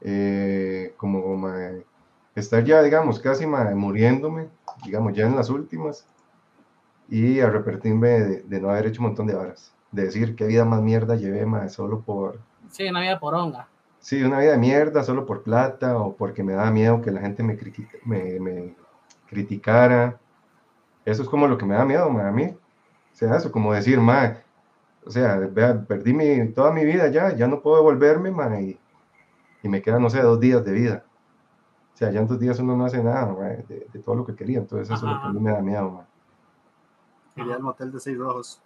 eh, 0.00 0.94
como 0.96 1.36
ma, 1.36 1.54
estar 2.34 2.64
ya, 2.64 2.82
digamos, 2.82 3.20
casi 3.20 3.46
ma, 3.46 3.64
muriéndome, 3.76 4.48
digamos, 4.84 5.12
ya 5.12 5.26
en 5.26 5.36
las 5.36 5.50
últimas, 5.50 6.08
y 7.08 7.38
arrepentirme 7.38 8.08
de, 8.08 8.42
de, 8.42 8.60
no 8.60 8.70
haber 8.70 8.86
hecho 8.86 9.00
un 9.00 9.06
montón 9.06 9.28
de 9.28 9.36
horas. 9.36 9.72
De 9.92 10.06
decir 10.06 10.34
qué 10.34 10.48
vida 10.48 10.64
más 10.64 10.82
mierda 10.82 11.14
llevé, 11.14 11.46
ma, 11.46 11.68
solo 11.68 12.00
por... 12.00 12.40
Sí, 12.72 12.88
una 12.88 13.00
vida 13.00 13.20
por 13.20 13.36
honga. 13.36 13.68
Sí, 14.08 14.22
una 14.22 14.38
vida 14.38 14.52
de 14.52 14.56
mierda 14.56 15.04
solo 15.04 15.26
por 15.26 15.42
plata 15.42 15.98
o 15.98 16.16
porque 16.16 16.42
me 16.42 16.54
da 16.54 16.70
miedo 16.70 17.02
que 17.02 17.10
la 17.10 17.20
gente 17.20 17.42
me, 17.42 17.58
me, 18.06 18.40
me 18.40 18.74
criticara. 19.28 20.18
Eso 21.04 21.22
es 21.24 21.28
como 21.28 21.46
lo 21.46 21.58
que 21.58 21.66
me 21.66 21.74
da 21.74 21.84
miedo, 21.84 22.08
ma, 22.08 22.26
a 22.26 22.32
mí. 22.32 22.44
O 22.44 23.14
sea, 23.14 23.36
eso, 23.36 23.52
como 23.52 23.74
decir, 23.74 24.00
ma, 24.00 24.38
o 25.04 25.10
sea, 25.10 25.36
vea, 25.36 25.84
perdí 25.86 26.14
mi, 26.14 26.48
toda 26.54 26.72
mi 26.72 26.86
vida 26.86 27.08
ya, 27.08 27.36
ya 27.36 27.46
no 27.48 27.60
puedo 27.60 27.76
devolverme, 27.76 28.30
ma, 28.30 28.58
y, 28.58 28.80
y 29.62 29.68
me 29.68 29.82
quedan, 29.82 30.00
no 30.00 30.08
sé, 30.08 30.22
dos 30.22 30.40
días 30.40 30.64
de 30.64 30.72
vida. 30.72 31.04
O 31.92 31.98
sea, 31.98 32.10
ya 32.10 32.20
en 32.20 32.28
dos 32.28 32.40
días 32.40 32.58
uno 32.60 32.78
no 32.78 32.86
hace 32.86 33.04
nada, 33.04 33.26
ma, 33.26 33.44
de, 33.44 33.88
de, 33.92 33.98
todo 33.98 34.14
lo 34.14 34.24
que 34.24 34.34
quería. 34.34 34.60
Entonces, 34.60 34.88
eso 34.88 35.06
es 35.06 35.12
lo 35.12 35.20
que 35.20 35.26
a 35.26 35.32
mí 35.32 35.40
me 35.40 35.52
da 35.52 35.60
miedo, 35.60 35.90
ma. 35.90 36.06
Quería 37.36 37.56
el 37.56 37.62
motel 37.62 37.92
de 37.92 38.00
seis 38.00 38.16
rojos. 38.16 38.62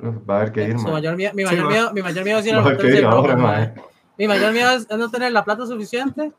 Va 0.00 0.36
a 0.36 0.40
haber 0.40 0.52
que 0.52 0.64
ir, 0.64 0.76
Mi 0.76 0.82
ma. 0.82 0.92
mayor, 0.92 1.14
mi 1.14 1.44
mayor 1.44 1.68
miedo, 1.68 1.92
mi 1.92 2.00
mayor 2.00 2.24
miedo 2.24 2.38
es 2.38 2.46
ir 2.46 2.54
Va 2.54 2.58
al 2.60 2.64
a 2.64 2.66
haber 2.68 2.78
hotel 2.78 2.90
que 2.90 2.96
ir 2.96 3.02
de 3.02 3.06
ahora, 3.06 3.34
Rojo, 3.34 3.46
ma. 3.46 3.74
Mi 4.18 4.26
mayor 4.28 4.52
miedo 4.52 4.70
es, 4.72 4.88
no 4.90 5.10
tener 5.10 5.32
la 5.32 5.44
plata 5.44 5.64
suficiente 5.66 6.32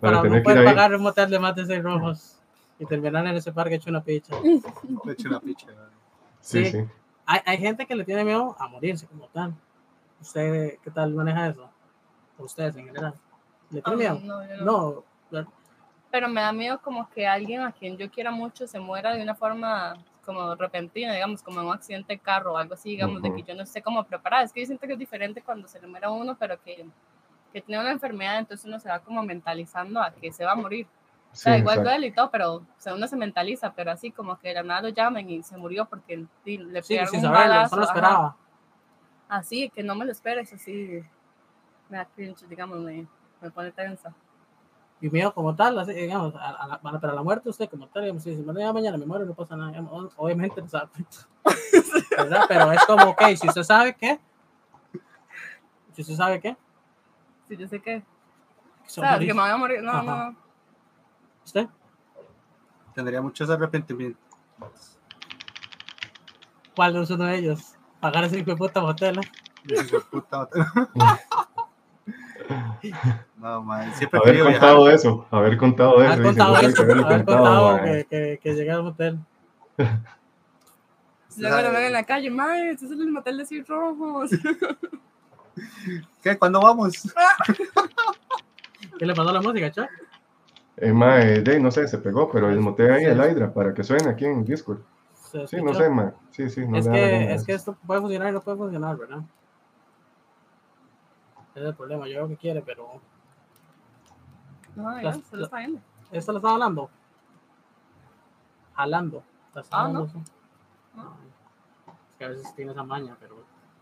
Para 0.00 0.18
para 0.18 0.22
tener 0.22 0.38
no 0.38 0.44
poder 0.44 0.58
ahí. 0.60 0.64
pagar 0.64 0.94
un 0.94 1.02
motel 1.02 1.28
de 1.30 1.38
más 1.38 1.54
de 1.56 1.66
seis 1.66 1.82
rojos 1.82 2.38
y 2.78 2.86
terminar 2.86 3.26
en 3.26 3.34
ese 3.36 3.52
parque 3.52 3.74
hecho 3.74 3.90
una 3.90 4.00
picha. 4.02 4.34
Le 5.04 5.12
eché 5.12 5.28
una 5.28 5.40
picha. 5.40 5.66
Sí, 6.40 6.64
Sí. 6.64 6.70
sí. 6.72 6.84
Hay, 7.26 7.40
hay 7.44 7.58
gente 7.58 7.84
que 7.86 7.94
le 7.96 8.04
tiene 8.04 8.24
miedo 8.24 8.56
a 8.58 8.68
morirse 8.68 9.06
como 9.06 9.26
tal. 9.26 9.52
¿Usted 10.20 10.78
qué 10.82 10.90
tal 10.90 11.12
maneja 11.12 11.48
eso? 11.48 11.68
¿O 12.38 12.44
ustedes 12.44 12.76
en 12.76 12.86
general? 12.86 13.14
¿Le 13.70 13.80
Ah, 13.80 13.82
tiene 13.84 13.96
miedo? 13.98 14.20
no, 14.24 14.46
yo 14.48 14.64
no. 14.64 15.04
No, 15.32 15.46
Pero 16.10 16.28
me 16.28 16.40
da 16.40 16.52
miedo 16.52 16.80
como 16.80 17.10
que 17.10 17.26
alguien 17.26 17.60
a 17.62 17.72
quien 17.72 17.96
yo 17.98 18.10
quiera 18.10 18.30
mucho 18.30 18.66
se 18.66 18.78
muera 18.78 19.12
de 19.12 19.22
una 19.22 19.34
forma 19.34 19.96
como 20.28 20.54
repentina, 20.54 21.14
digamos, 21.14 21.42
como 21.42 21.60
en 21.60 21.68
un 21.68 21.72
accidente 21.72 22.12
de 22.12 22.18
carro 22.18 22.52
o 22.52 22.56
algo 22.58 22.74
así, 22.74 22.90
digamos, 22.90 23.22
de 23.22 23.34
que 23.34 23.42
yo 23.42 23.54
no 23.54 23.62
esté 23.62 23.80
como 23.80 24.04
preparada. 24.04 24.42
Es 24.42 24.52
que 24.52 24.60
yo 24.60 24.66
siento 24.66 24.86
que 24.86 24.92
es 24.92 24.98
diferente 24.98 25.40
cuando 25.40 25.66
se 25.66 25.80
le 25.80 25.86
muere 25.86 26.04
a 26.04 26.10
uno, 26.10 26.36
pero 26.38 26.62
que, 26.62 26.84
que 27.50 27.62
tiene 27.62 27.80
una 27.80 27.92
enfermedad, 27.92 28.38
entonces 28.38 28.66
uno 28.66 28.78
se 28.78 28.90
va 28.90 28.98
como 28.98 29.22
mentalizando 29.22 30.02
a 30.02 30.10
que 30.10 30.30
se 30.30 30.44
va 30.44 30.52
a 30.52 30.54
morir. 30.56 30.86
O 31.32 31.34
Sí, 31.34 31.42
sea, 31.44 31.56
igual 31.56 31.76
exacto. 31.78 31.90
duele 31.90 32.06
y 32.08 32.12
todo, 32.12 32.30
pero 32.30 32.54
o 32.56 32.66
sea, 32.76 32.94
uno 32.94 33.06
se 33.06 33.16
mentaliza, 33.16 33.72
pero 33.72 33.90
así 33.90 34.10
como 34.10 34.38
que 34.38 34.48
de 34.48 34.54
la 34.54 34.62
nada 34.64 34.82
lo 34.82 34.88
llamen 34.90 35.30
y 35.30 35.42
se 35.42 35.56
murió 35.56 35.86
porque 35.86 36.26
sí, 36.44 36.58
le 36.58 36.82
sí, 36.82 36.88
pegaron 36.94 37.10
sin 37.10 37.20
un 37.20 37.24
saberlo, 37.26 37.54
balazo. 37.54 37.76
no 37.76 37.80
lo 37.80 37.86
esperaba. 37.88 38.36
Así, 39.30 39.70
que 39.70 39.82
no 39.82 39.94
me 39.94 40.04
lo 40.04 40.12
esperes, 40.12 40.52
así 40.52 41.02
me 41.88 41.96
da 41.96 42.04
cringe, 42.04 42.46
digamos, 42.48 42.78
me, 42.80 43.06
me 43.40 43.50
pone 43.50 43.72
tensa. 43.72 44.14
Y 45.00 45.10
miedo 45.10 45.32
como 45.32 45.54
tal, 45.54 45.78
así, 45.78 45.92
digamos, 45.92 46.34
a, 46.34 46.48
a 46.50 46.66
la, 46.66 46.78
para, 46.80 47.12
la 47.12 47.22
muerte 47.22 47.48
usted 47.48 47.68
como 47.68 47.86
tal, 47.86 48.02
digamos, 48.02 48.22
si 48.22 48.30
muere 48.30 48.72
mañana 48.72 48.96
me 48.98 49.06
muero, 49.06 49.24
no 49.24 49.34
pasa 49.34 49.56
nada, 49.56 49.70
digamos, 49.70 50.12
obviamente 50.16 50.60
no 50.60 50.68
sabe. 50.68 50.88
¿verdad? 52.16 52.44
Pero 52.48 52.72
es 52.72 52.84
como, 52.84 53.10
ok, 53.10 53.22
si 53.36 53.46
usted 53.46 53.62
sabe 53.62 53.94
qué, 53.94 54.18
si 55.94 56.02
usted 56.02 56.14
sabe 56.14 56.40
qué, 56.40 56.56
Sí, 57.48 57.56
yo 57.56 57.66
sé 57.66 57.76
a 57.76 58.88
sea, 58.88 59.18
que 59.18 59.32
me 59.32 59.40
voy 59.40 59.50
a 59.50 59.56
morir, 59.56 59.82
no, 59.82 59.90
Ajá. 59.90 60.02
no, 60.02 60.36
¿Usted? 61.44 61.66
Tendría 62.94 63.22
muchos 63.22 63.48
arrepentimientos. 63.48 64.20
¿Cuál 66.76 66.96
es 66.96 67.10
uno 67.10 67.24
de 67.24 67.38
ellos? 67.38 67.74
Pagar 68.00 68.24
ese 68.24 68.38
hijo 68.38 68.50
de 68.50 68.56
puta. 68.56 68.80
Hijo 68.80 69.96
de 69.96 70.00
puta. 70.10 70.48
No, 73.36 73.62
man, 73.62 73.92
siempre 73.94 74.20
Haber 74.20 74.42
contado 74.42 74.78
viajar. 74.84 74.94
eso, 74.94 75.26
haber 75.30 75.56
contado 75.56 76.02
eso. 76.02 76.12
Haber 76.12 76.22
contado 76.26 76.56
eso, 76.58 76.82
haber 76.82 76.96
contado, 76.96 77.24
contado 77.24 77.82
que, 77.84 78.06
que, 78.08 78.40
que 78.42 78.54
llegué 78.54 78.70
al 78.70 78.82
motel. 78.82 79.18
Luego 81.38 81.62
lo 81.62 81.70
ven 81.70 81.84
en 81.84 81.92
la 81.92 82.02
calle, 82.04 82.30
mae, 82.30 82.70
este 82.70 82.86
es 82.86 82.90
el 82.90 83.10
motel 83.12 83.38
de 83.38 83.46
Sir 83.46 83.64
Rojos. 83.68 84.30
¿Qué? 86.22 86.36
¿Cuándo 86.38 86.60
vamos? 86.60 86.94
¿Qué 88.98 89.06
le 89.06 89.14
pasó 89.14 89.30
a 89.30 89.34
la 89.34 89.40
música, 89.40 89.70
Chuck? 89.70 89.88
Eh, 90.76 90.92
ma, 90.92 91.20
eh, 91.20 91.40
de, 91.40 91.58
no 91.60 91.70
sé, 91.70 91.86
se 91.88 91.98
pegó, 91.98 92.30
pero 92.30 92.48
desmonté 92.48 92.90
ahí 92.92 93.04
Sí. 93.04 93.10
el 93.10 93.18
Hydra 93.18 93.52
para 93.52 93.74
que 93.74 93.82
suene 93.84 94.08
aquí 94.08 94.24
en 94.24 94.44
Discord. 94.44 94.78
Sí, 95.46 95.60
no 95.62 95.74
sé, 95.74 95.90
ma. 95.90 96.14
Sí, 96.30 96.48
sí, 96.48 96.66
no 96.66 96.78
es 96.78 96.88
que, 96.88 97.32
es 97.34 97.44
que 97.44 97.52
esto 97.52 97.76
puede 97.86 98.00
funcionar 98.00 98.28
y 98.30 98.32
no 98.32 98.40
puede 98.40 98.56
funcionar, 98.56 98.96
¿verdad? 98.96 99.18
Ese 101.58 101.64
es 101.64 101.70
el 101.70 101.74
problema, 101.76 102.06
yo 102.06 102.18
veo 102.18 102.28
que 102.28 102.36
quiere, 102.36 102.62
pero 102.62 103.00
No, 104.76 105.02
ya, 105.02 105.12
se 105.12 105.36
lo 105.36 105.44
está 105.44 105.58
viendo. 105.58 105.80
¿esto 106.12 106.30
lo 106.30 106.38
está 106.38 106.50
hablando? 106.52 106.88
Jalando. 108.74 109.22
¿Está 109.48 109.60
Ah, 109.60 109.64
jalando 109.82 110.08
no. 110.94 111.02
No. 111.02 111.16
Es 112.10 112.16
que 112.16 112.24
a 112.24 112.28
veces 112.28 112.54
tiene 112.54 112.70
esa 112.70 112.84
maña, 112.84 113.16
pero 113.18 113.36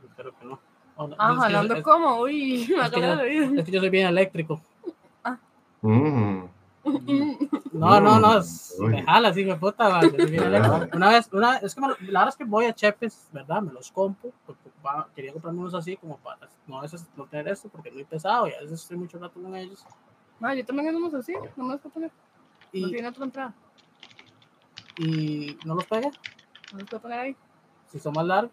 espero 0.08 0.34
que 0.38 0.46
no. 0.46 0.58
Oh, 0.96 1.06
no, 1.06 1.16
Ah, 1.18 1.26
es 1.28 1.34
que 1.34 1.36
yo- 1.36 1.40
jalando 1.42 1.74
es- 1.74 1.82
como, 1.84 2.16
uy, 2.20 2.32
me 2.34 2.54
es 2.62 2.66
que 2.68 2.80
acabo 2.80 3.02
yo- 3.02 3.16
de 3.16 3.22
oír. 3.22 3.58
Es 3.58 3.64
que 3.66 3.70
yo 3.72 3.80
soy 3.80 3.90
bien 3.90 4.06
eléctrico. 4.08 4.58
Mm, 5.82 6.44
No, 7.72 8.00
no, 8.00 8.18
no, 8.18 8.34
Mm, 8.36 8.38
es- 8.38 8.76
uy. 8.78 8.88
me 8.88 9.02
jala, 9.02 9.32
sí, 9.34 9.44
me 9.44 9.56
puta, 9.56 10.00
eléctrico. 10.40 10.96
Una 10.96 11.10
vez, 11.10 11.28
una, 11.30 11.56
es 11.58 11.74
que 11.74 11.80
me 11.82 11.88
la 11.88 11.94
verdad 12.00 12.28
es 12.28 12.36
que 12.36 12.44
voy 12.44 12.64
a 12.64 12.72
Chepes, 12.72 13.28
¿verdad? 13.32 13.60
Me 13.60 13.72
los 13.72 13.92
compro, 13.92 14.30
porque 14.46 14.65
quería 15.14 15.32
comprarme 15.32 15.60
unos 15.60 15.74
así 15.74 15.96
como 15.96 16.16
para 16.18 16.48
no 16.66 16.78
a 16.78 16.82
veces 16.82 17.06
no 17.16 17.24
tener 17.26 17.48
esto, 17.48 17.68
porque 17.68 17.88
es 17.88 17.94
muy 17.94 18.04
pesado 18.04 18.48
y 18.48 18.52
a 18.52 18.60
veces 18.60 18.82
estoy 18.82 18.96
mucho 18.96 19.18
rato 19.18 19.40
con 19.40 19.54
ellos. 19.56 19.84
Ma, 20.38 20.54
yo 20.54 20.64
también 20.64 20.88
ando 20.94 21.16
así, 21.16 21.34
no 21.56 21.64
me 21.64 21.72
los 21.72 21.80
puedo 21.80 21.94
poner. 21.94 22.10
No 22.72 22.88
Y, 22.88 22.90
tiene 22.92 23.08
otra 23.08 23.24
entrada. 23.24 23.54
y 24.98 25.58
no 25.64 25.74
los 25.74 25.84
pega, 25.86 26.10
No 26.72 26.78
los 26.78 26.88
puedo 26.88 27.02
poner 27.02 27.20
ahí. 27.20 27.36
si 27.86 27.98
son 27.98 28.12
más 28.14 28.26
largos. 28.26 28.52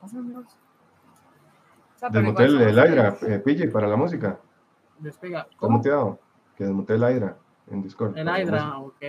Pásamelo. 0.00 0.40
O 0.40 1.98
sea, 1.98 2.10
pero 2.10 2.22
desmonté 2.26 2.44
igual 2.48 2.68
el, 2.68 2.78
Hydra, 2.92 3.18
eh, 3.22 3.68
para 3.72 3.86
la 3.86 3.96
música. 3.96 4.38
Despega. 4.98 5.40
Está 5.42 5.56
¿Cómo? 5.58 5.76
muteado. 5.78 6.18
Que 6.56 6.64
desmonté 6.64 6.94
el 6.94 7.00
Hydra 7.02 7.36
en 7.70 7.82
Discord. 7.82 8.16
El 8.16 8.24
música. 8.26 8.78
ok. 8.78 9.02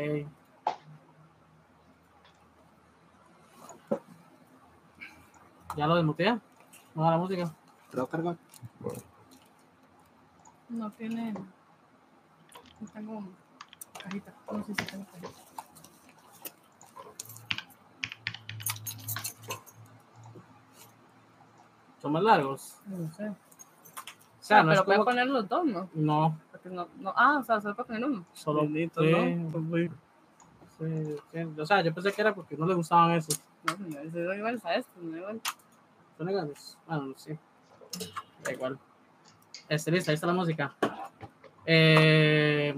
¿Ya 5.77 5.85
lo 5.85 5.95
desmuteé? 5.95 6.39
¿No 6.95 7.03
da 7.03 7.11
la 7.11 7.17
música? 7.17 7.53
¿Te 7.91 7.97
lo 7.97 8.07
cargar? 8.07 8.35
Bueno, 8.79 8.99
No 10.69 10.89
tiene. 10.89 11.33
No 11.33 12.87
tengo 12.91 13.23
cajita. 14.01 14.33
No 14.51 14.63
sé 14.63 14.73
si 14.73 14.85
tengo 14.85 15.05
cajita. 15.05 15.29
¿Son 22.01 22.11
más 22.11 22.23
largos? 22.23 22.77
No 22.87 23.11
sé. 23.11 23.29
O 23.29 23.35
sea, 24.39 24.63
no 24.63 24.71
es 24.71 24.81
pero 24.81 24.93
como... 24.93 25.05
poner 25.05 25.27
los 25.27 25.47
dos, 25.47 25.63
¿no? 25.63 25.89
No, 25.93 26.39
Porque 26.51 26.69
no, 26.69 26.87
no. 26.99 27.13
Ah, 27.15 27.37
o 27.39 27.43
sea, 27.43 27.61
solo 27.61 27.75
para 27.75 27.85
poner 27.85 28.03
uno. 28.03 28.25
solo... 28.33 28.61
Bendito, 28.61 29.03
sí, 29.03 29.11
¿no? 29.11 29.61
sí, 30.79 31.17
sí. 31.33 31.39
O 31.59 31.65
sea, 31.67 31.81
yo 31.81 31.93
pensé 31.93 32.11
que 32.13 32.21
era 32.21 32.33
porque 32.33 32.57
no 32.57 32.65
le 32.65 32.73
gustaban 32.73 33.11
esos. 33.11 33.39
No, 33.63 33.75
señor, 33.77 34.11
se 34.11 34.23
da 34.23 34.35
igual 34.35 34.59
a 34.63 34.75
esto, 34.75 34.91
no 35.01 35.11
da 35.11 35.17
igual. 35.17 35.41
Son 36.17 36.27
legales. 36.27 36.77
Bueno, 36.87 37.13
sí. 37.15 37.37
Da 38.43 38.51
igual. 38.51 38.79
Este, 39.69 39.91
listo, 39.91 40.11
ahí 40.11 40.15
está 40.15 40.27
la 40.27 40.33
música. 40.33 40.73
Eh, 41.65 42.75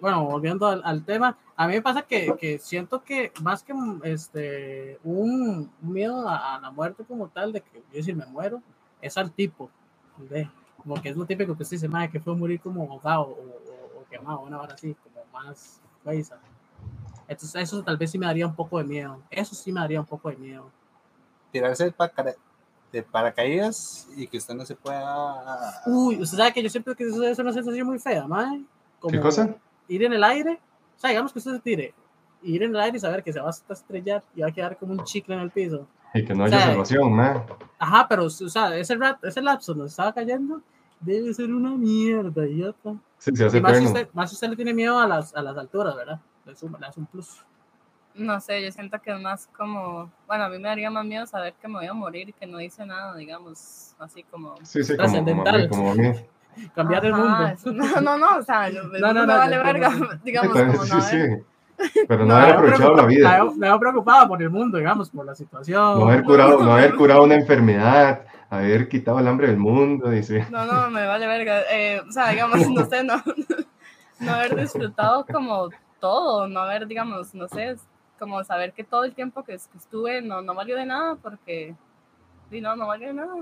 bueno, 0.00 0.24
volviendo 0.24 0.66
al, 0.66 0.82
al 0.84 1.04
tema, 1.04 1.36
a 1.56 1.66
mí 1.66 1.74
me 1.74 1.82
pasa 1.82 2.02
que, 2.02 2.34
que 2.38 2.58
siento 2.58 3.02
que 3.02 3.32
más 3.42 3.62
que 3.62 3.72
este, 4.04 4.98
un, 5.04 5.70
miedo 5.80 6.28
a, 6.28 6.56
a 6.56 6.60
la 6.60 6.70
muerte 6.70 7.04
como 7.04 7.28
tal, 7.28 7.52
de 7.52 7.60
que 7.60 7.78
yo 7.90 7.96
decir 7.98 8.16
me 8.16 8.26
muero, 8.26 8.62
es 9.00 9.16
al 9.16 9.32
tipo. 9.32 9.70
¿ve? 10.18 10.48
Como 10.82 11.00
que 11.00 11.10
es 11.10 11.16
lo 11.16 11.24
típico 11.26 11.56
que 11.56 11.62
usted 11.62 11.76
dice, 11.76 11.88
madre, 11.88 12.10
que 12.10 12.20
fue 12.20 12.34
morir 12.36 12.60
como 12.60 12.82
ahogado 12.90 13.22
o, 13.22 13.32
o- 13.32 14.00
o 14.00 14.04
quemado, 14.10 14.40
una 14.40 14.60
hora 14.60 14.74
así, 14.74 14.94
como 15.02 15.24
más 15.32 15.80
paisa. 16.04 16.38
Entonces, 17.28 17.62
eso 17.62 17.82
tal 17.82 17.96
vez 17.96 18.10
sí 18.10 18.18
me 18.18 18.26
daría 18.26 18.46
un 18.46 18.54
poco 18.54 18.78
de 18.78 18.84
miedo. 18.84 19.20
Eso 19.30 19.54
sí 19.54 19.72
me 19.72 19.80
daría 19.80 20.00
un 20.00 20.06
poco 20.06 20.28
de 20.28 20.36
miedo. 20.36 20.70
Tirarse 21.52 21.84
el, 21.84 21.94
pacara- 21.94 22.34
de 22.92 23.02
paracaídas 23.02 24.08
y 24.16 24.26
que 24.26 24.36
usted 24.36 24.54
no 24.54 24.64
se 24.64 24.76
pueda. 24.76 25.82
Uy, 25.86 26.20
usted 26.20 26.36
sabe 26.36 26.52
que 26.52 26.62
yo 26.62 26.68
siempre 26.68 26.94
que 26.94 27.04
eso 27.04 27.22
es 27.22 27.38
una 27.38 27.52
sensación 27.52 27.86
muy 27.86 27.98
fea, 27.98 28.26
mae. 28.26 28.62
¿Qué 29.08 29.18
cosa? 29.18 29.56
Ir 29.88 30.04
en 30.04 30.12
el 30.12 30.22
aire. 30.22 30.60
O 30.96 31.00
sea, 31.00 31.10
digamos 31.10 31.32
que 31.32 31.38
usted 31.38 31.52
se 31.52 31.60
tire. 31.60 31.94
Ir 32.42 32.62
en 32.62 32.70
el 32.70 32.80
aire 32.80 32.96
y 32.96 33.00
saber 33.00 33.22
que 33.22 33.32
se 33.32 33.40
va 33.40 33.48
a 33.48 33.72
estrellar 33.72 34.22
y 34.36 34.42
va 34.42 34.48
a 34.48 34.52
quedar 34.52 34.76
como 34.76 34.92
un 34.92 35.04
chicle 35.04 35.34
en 35.34 35.40
el 35.40 35.50
piso. 35.50 35.86
Y 36.14 36.24
que 36.24 36.34
no 36.34 36.44
haya 36.44 36.60
salvación, 36.60 37.12
mae. 37.12 37.42
Ajá, 37.78 38.06
pero, 38.08 38.26
o 38.26 38.30
sea, 38.30 38.76
ese, 38.76 38.94
rat, 38.96 39.24
ese 39.24 39.40
lapso 39.40 39.74
nos 39.74 39.90
estaba 39.90 40.12
cayendo 40.12 40.62
debe 41.02 41.34
ser 41.34 41.52
una 41.52 41.76
mierda, 41.76 42.46
idiota. 42.46 42.94
Sí, 43.18 43.34
se 43.34 43.44
hace 43.44 43.60
más, 43.60 43.78
si 43.78 43.86
usted, 43.86 44.08
más 44.12 44.30
si 44.30 44.34
usted 44.34 44.48
le 44.48 44.56
tiene 44.56 44.72
miedo 44.72 44.98
a 44.98 45.06
las, 45.06 45.34
a 45.34 45.42
las 45.42 45.56
alturas, 45.56 45.94
¿verdad? 45.94 46.20
Le, 46.46 46.56
suma, 46.56 46.78
le 46.78 46.86
hace 46.86 47.00
un 47.00 47.06
plus. 47.06 47.44
No 48.14 48.40
sé, 48.40 48.62
yo 48.62 48.70
siento 48.70 49.00
que 49.00 49.10
es 49.10 49.20
más 49.20 49.48
como, 49.56 50.10
bueno, 50.26 50.44
a 50.44 50.48
mí 50.48 50.58
me 50.58 50.68
daría 50.68 50.90
más 50.90 51.04
miedo 51.04 51.26
saber 51.26 51.54
que 51.60 51.68
me 51.68 51.74
voy 51.74 51.86
a 51.86 51.94
morir 51.94 52.28
y 52.28 52.32
que 52.32 52.46
no 52.46 52.60
hice 52.60 52.84
nada, 52.84 53.16
digamos, 53.16 53.94
así 53.98 54.22
como 54.24 54.56
sí, 54.62 54.84
sí, 54.84 54.96
trascendental. 54.96 55.68
Como, 55.68 55.90
como, 55.90 56.12
como 56.12 56.32
Cambiar 56.74 57.06
el 57.06 57.14
mundo. 57.14 57.54
No, 57.66 58.00
no, 58.00 58.18
no, 58.18 58.36
o 58.38 58.42
sea, 58.42 58.70
no, 59.00 59.12
no, 59.12 59.12
no, 59.12 59.26
vale 59.26 59.58
verga, 59.58 59.92
digamos, 60.24 60.52
como 60.52 60.84
no. 60.84 61.00
Sí, 61.00 61.00
sí. 61.00 61.98
Pero 62.06 62.24
no, 62.26 62.36
haber 62.36 62.54
aprovechado 62.54 62.94
la 62.94 63.06
vida. 63.06 63.44
Me 63.56 63.66
veo 63.66 63.80
preocupada 63.80 64.28
por 64.28 64.40
el 64.42 64.50
mundo, 64.50 64.78
digamos, 64.78 65.10
por 65.10 65.24
la 65.24 65.34
situación. 65.34 65.98
No 65.98 66.08
haber 66.08 66.22
curado, 66.22 66.62
no 66.62 66.72
haber 66.72 66.94
curado 66.94 67.24
una 67.24 67.34
enfermedad, 67.34 68.24
haber 68.50 68.88
quitado 68.88 69.18
el 69.18 69.26
hambre 69.26 69.48
del 69.48 69.56
mundo, 69.56 70.10
dice. 70.10 70.46
No, 70.50 70.64
no, 70.64 70.90
me 70.90 71.06
vale 71.06 71.26
verga. 71.26 71.62
Eh, 71.72 72.00
o 72.06 72.12
sea, 72.12 72.28
digamos, 72.28 72.68
no 72.68 72.86
sé, 72.86 73.02
no, 73.02 73.20
no 74.20 74.32
haber 74.32 74.54
disfrutado 74.54 75.26
como 75.26 75.70
todo, 75.98 76.46
no 76.46 76.60
haber, 76.60 76.86
digamos, 76.86 77.34
no 77.34 77.48
sé, 77.48 77.76
como 78.22 78.44
saber 78.44 78.72
que 78.72 78.84
todo 78.84 79.02
el 79.02 79.16
tiempo 79.16 79.42
que, 79.42 79.54
estuve 79.54 80.22
no, 80.22 80.42
no 80.42 80.54
valió 80.54 80.76
de 80.76 80.86
nada 80.86 81.16
porque, 81.16 81.74
sí, 82.50 82.60
no, 82.60 82.76
no 82.76 82.86
valió 82.86 83.08
de 83.08 83.14
nada. 83.14 83.34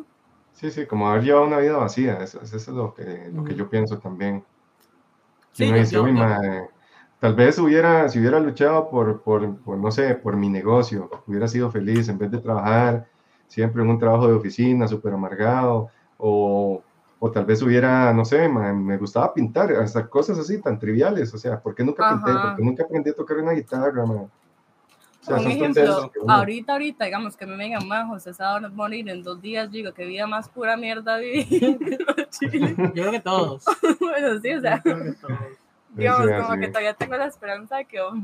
Sí, 0.55 0.71
sí, 0.71 0.87
como 0.87 1.11
haber 1.11 1.23
llevado 1.23 1.47
una 1.47 1.59
vida 1.59 1.77
vacía, 1.77 2.19
eso, 2.23 2.41
eso 2.41 2.57
es 2.57 2.67
lo 2.69 2.95
que, 2.95 3.29
lo 3.31 3.45
que 3.45 3.55
yo 3.55 3.69
pienso 3.69 3.99
también. 3.99 4.43
Sí, 5.53 5.71
no 5.71 5.77
dice, 5.77 5.99
tal 7.19 7.35
vez 7.35 7.59
hubiera, 7.59 8.09
si 8.09 8.21
hubiera 8.21 8.41
luchado 8.41 8.89
por, 8.89 9.21
por, 9.21 9.59
por, 9.59 9.77
no 9.77 9.91
sé, 9.91 10.15
por 10.15 10.35
mi 10.39 10.49
negocio, 10.49 11.11
hubiera 11.27 11.47
sido 11.47 11.71
feliz 11.71 12.09
en 12.09 12.17
vez 12.17 12.31
de 12.31 12.39
trabajar 12.39 13.07
siempre 13.47 13.83
en 13.83 13.91
un 13.91 13.99
trabajo 13.99 14.29
de 14.29 14.33
oficina 14.33 14.89
súper 14.89 15.13
amargado, 15.13 15.91
o, 16.17 16.83
o, 17.19 17.31
tal 17.31 17.45
vez 17.45 17.61
hubiera, 17.61 18.15
no 18.15 18.25
sé, 18.25 18.49
me 18.49 18.97
gustaba 18.97 19.35
pintar, 19.35 19.73
hasta 19.73 20.09
cosas 20.09 20.39
así 20.39 20.59
tan 20.63 20.79
triviales, 20.79 21.35
o 21.35 21.39
sea, 21.39 21.61
¿por 21.61 21.75
qué 21.75 21.85
nunca 21.85 22.09
pinté? 22.09 22.33
Porque 22.33 22.63
nunca 22.63 22.85
aprendí 22.85 23.11
a 23.11 23.15
tocar 23.15 23.37
una 23.37 23.53
guitarra, 23.53 24.07
man? 24.07 24.31
Un 25.37 25.47
ejemplo, 25.51 26.11
ahorita, 26.29 26.73
ahorita, 26.73 27.05
digamos 27.05 27.37
que 27.37 27.47
me 27.47 27.57
vengan 27.57 27.87
más, 27.87 28.09
José, 28.09 28.35
se 28.35 28.43
va 28.43 28.57
a 28.57 28.69
morir 28.69 29.09
en 29.09 29.23
dos 29.23 29.41
días, 29.41 29.71
digo, 29.71 29.93
que 29.93 30.05
vida 30.05 30.27
más 30.27 30.49
pura 30.49 30.77
mierda 30.77 31.19
vivir. 31.19 31.47
Yo 32.41 32.93
creo 32.93 33.11
que 33.11 33.21
todos. 33.21 33.65
bueno, 34.01 34.41
sí, 34.41 34.53
o 34.53 34.61
sea, 34.61 34.83
digamos, 35.91 36.47
como 36.47 36.61
que 36.61 36.69
todavía 36.69 36.95
tengo 36.95 37.17
la 37.17 37.27
esperanza 37.27 37.77
de 37.77 37.85
que 37.85 38.01
oh, 38.01 38.15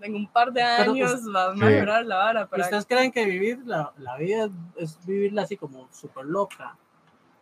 en 0.00 0.14
un 0.14 0.26
par 0.26 0.52
de 0.52 0.62
años 0.62 1.22
va 1.34 1.50
a 1.50 1.54
mejorar 1.54 2.04
la 2.04 2.16
vara. 2.16 2.46
Para 2.46 2.64
¿Ustedes 2.64 2.86
creen 2.86 3.12
que 3.12 3.24
vivir 3.24 3.60
la, 3.64 3.92
la 3.98 4.16
vida 4.16 4.48
es 4.76 4.98
vivirla 5.06 5.42
así 5.42 5.56
como 5.56 5.88
súper 5.92 6.24
loca? 6.24 6.76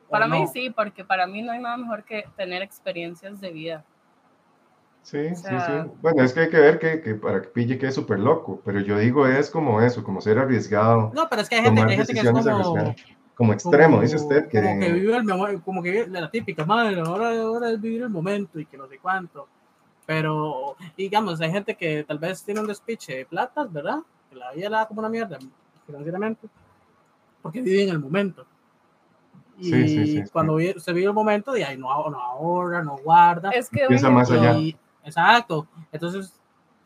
Para 0.08 0.28
mí 0.28 0.46
sí, 0.52 0.70
porque 0.70 1.04
para 1.04 1.26
mí 1.26 1.42
no 1.42 1.52
hay 1.52 1.58
nada 1.60 1.76
mejor 1.76 2.04
que 2.04 2.28
tener 2.36 2.62
experiencias 2.62 3.40
de 3.40 3.50
vida. 3.50 3.84
Sí, 5.06 5.36
sí, 5.36 5.44
sí. 5.44 5.90
Bueno, 6.02 6.24
es 6.24 6.32
que 6.32 6.40
hay 6.40 6.50
que 6.50 6.58
ver 6.58 6.80
que, 6.80 7.00
que 7.00 7.14
para 7.14 7.40
que 7.40 7.46
pille 7.46 7.78
que 7.78 7.86
es 7.86 7.94
súper 7.94 8.18
loco, 8.18 8.60
pero 8.64 8.80
yo 8.80 8.98
digo 8.98 9.24
es 9.24 9.50
como 9.50 9.80
eso, 9.80 10.02
como 10.02 10.20
ser 10.20 10.36
arriesgado. 10.36 11.12
No, 11.14 11.28
pero 11.30 11.42
es 11.42 11.48
que 11.48 11.54
hay 11.54 11.62
gente, 11.62 11.80
hay 11.80 11.96
gente 11.96 12.12
que 12.12 12.18
es 12.18 12.30
como... 12.30 12.94
Como 13.36 13.52
extremo, 13.52 14.00
dice 14.00 14.16
usted. 14.16 14.48
Que... 14.48 14.60
Como 14.60 14.80
que 14.80 14.92
vive 14.92 15.16
el 15.16 15.62
como 15.62 15.80
que 15.80 15.90
vive 15.92 16.06
la 16.08 16.28
típica, 16.28 16.64
madre, 16.64 16.98
ahora, 16.98 17.40
ahora 17.40 17.70
es 17.70 17.80
vivir 17.80 18.02
el 18.02 18.10
momento 18.10 18.58
y 18.58 18.66
que 18.66 18.76
no 18.76 18.88
sé 18.88 18.98
cuánto. 18.98 19.46
Pero, 20.06 20.74
digamos, 20.96 21.40
hay 21.40 21.52
gente 21.52 21.76
que 21.76 22.02
tal 22.02 22.18
vez 22.18 22.42
tiene 22.42 22.60
un 22.60 22.66
despiche 22.66 23.18
de 23.18 23.26
platas, 23.26 23.72
¿verdad? 23.72 24.00
Que 24.28 24.34
la 24.34 24.50
vida 24.50 24.68
la 24.68 24.78
da 24.78 24.88
como 24.88 25.00
una 25.00 25.08
mierda 25.08 25.38
financieramente, 25.86 26.48
porque 27.42 27.60
vive 27.60 27.84
en 27.84 27.90
el 27.90 28.00
momento. 28.00 28.44
Y 29.56 29.70
sí, 29.70 29.88
sí, 29.88 30.06
sí, 30.06 30.22
cuando 30.32 30.58
se 30.58 30.92
vive 30.92 31.06
el 31.06 31.12
momento, 31.12 31.52
de 31.52 31.64
ahí 31.64 31.78
no, 31.78 32.10
no 32.10 32.18
ahorra, 32.18 32.82
no 32.82 32.96
guarda. 32.96 33.50
Es 33.50 33.70
que 33.70 33.86
piensa 33.86 34.10
más 34.10 34.28
allá. 34.32 34.56
Exacto. 35.06 35.66
Entonces, 35.92 36.34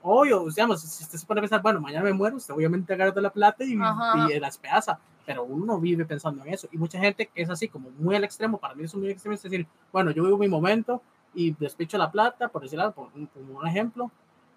obvio, 0.03 0.45
digamos, 0.49 0.83
si 0.83 1.03
usted 1.03 1.19
se 1.19 1.27
pone 1.27 1.41
a 1.41 1.43
pensar, 1.43 1.63
bueno, 1.63 1.81
mañana 1.81 2.05
me 2.05 2.13
muero, 2.13 2.37
usted 2.37 2.55
obviamente 2.55 2.93
agarra 2.93 3.21
la 3.21 3.31
plata 3.31 3.65
y, 3.65 3.73
y 3.73 4.39
las 4.41 4.59
pedaza, 4.59 4.99
pero 5.27 5.45
uno 5.45 5.81
vive 5.81 6.05
pensando 6.05 6.45
en 6.45 6.55
eso. 6.55 6.69
Y 6.71 6.79
mucha 6.79 6.99
gente 7.01 7.31
es 7.35 7.51
así, 7.51 7.69
como 7.69 7.91
muy 7.99 8.15
al 8.15 8.25
extremo, 8.25 8.59
para 8.59 8.75
mí 8.75 8.85
es 8.85 8.95
muy 8.95 9.11
extremo, 9.11 9.35
es 9.35 9.43
decir, 9.43 9.67
bueno, 9.93 10.11
yo 10.11 10.23
vivo 10.23 10.39
mi 10.39 10.49
momento 10.49 11.03
y 11.35 11.53
despicho 11.53 11.99
la 11.99 12.11
plata, 12.11 12.49
por 12.49 12.63
decirlo, 12.63 12.93
por, 12.93 13.11
por 13.11 13.43
un 13.43 13.67
ejemplo, 13.67 14.11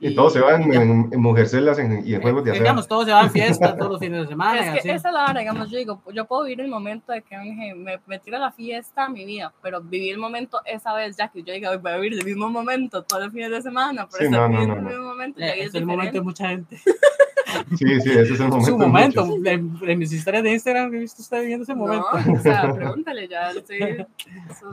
y, 0.03 0.15
todos 0.15 0.33
se 0.33 0.41
van 0.41 0.63
en, 0.73 1.09
en, 1.11 1.21
mujercelas 1.21 1.79
y 1.79 2.13
en 2.13 2.21
juegos 2.21 2.43
de 2.43 2.51
azar. 2.51 2.63
Digamos, 2.63 2.87
todos 2.87 3.05
se 3.05 3.11
van 3.11 3.25
a 3.25 3.29
fiesta 3.31 3.75
todos 3.75 3.91
los 3.91 3.99
fines 3.99 4.21
de 4.21 4.27
semana. 4.27 4.75
Es 4.75 4.83
que 4.83 4.91
esa 4.91 5.09
es 5.09 5.13
la 5.13 5.25
hora, 5.25 5.39
digamos, 5.39 5.69
yo 5.71 5.77
digo, 5.77 6.01
yo 6.13 6.25
puedo 6.25 6.43
vivir 6.43 6.61
el 6.61 6.69
momento 6.69 7.13
de 7.13 7.21
que 7.21 7.37
me, 7.37 7.99
me 8.05 8.19
tira 8.19 8.39
la 8.39 8.51
fiesta 8.51 9.05
a 9.05 9.09
mi 9.09 9.25
vida, 9.25 9.53
pero 9.61 9.81
vivir 9.81 10.13
el 10.13 10.19
momento 10.19 10.59
esa 10.65 10.93
vez, 10.93 11.15
ya 11.17 11.29
que 11.29 11.43
yo 11.43 11.53
digo, 11.53 11.69
voy 11.79 11.91
a 11.91 11.97
vivir 11.97 12.19
el 12.19 12.25
mismo 12.25 12.49
momento 12.49 13.03
todos 13.03 13.23
los 13.23 13.33
fines 13.33 13.51
de 13.51 13.61
semana, 13.61 14.07
pero 14.11 14.25
sí, 14.25 14.31
no, 14.31 14.47
no, 14.47 14.65
no, 14.65 14.75
mismo 14.81 15.03
momento. 15.03 15.39
Eh, 15.39 15.61
es, 15.61 15.67
es 15.67 15.75
el 15.75 15.85
momento 15.85 16.13
de 16.13 16.21
mucha 16.21 16.49
gente. 16.49 16.79
Sí, 17.77 18.01
sí, 18.01 18.09
ese 18.11 18.33
es 18.33 18.39
el 18.39 18.47
momento. 18.47 18.65
Su 18.65 18.77
momento. 18.77 19.37
En, 19.45 19.77
en, 19.81 19.99
mis 19.99 20.11
historias 20.11 20.43
de 20.43 20.51
Instagram 20.53 20.93
he 20.93 20.99
visto 20.99 21.21
usted 21.21 21.41
viviendo 21.41 21.63
ese 21.63 21.75
momento. 21.75 22.07
No, 22.25 22.33
o 22.33 22.39
sea, 22.39 22.73
pregúntale, 22.73 23.27
ya 23.27 23.51
estoy... 23.51 24.05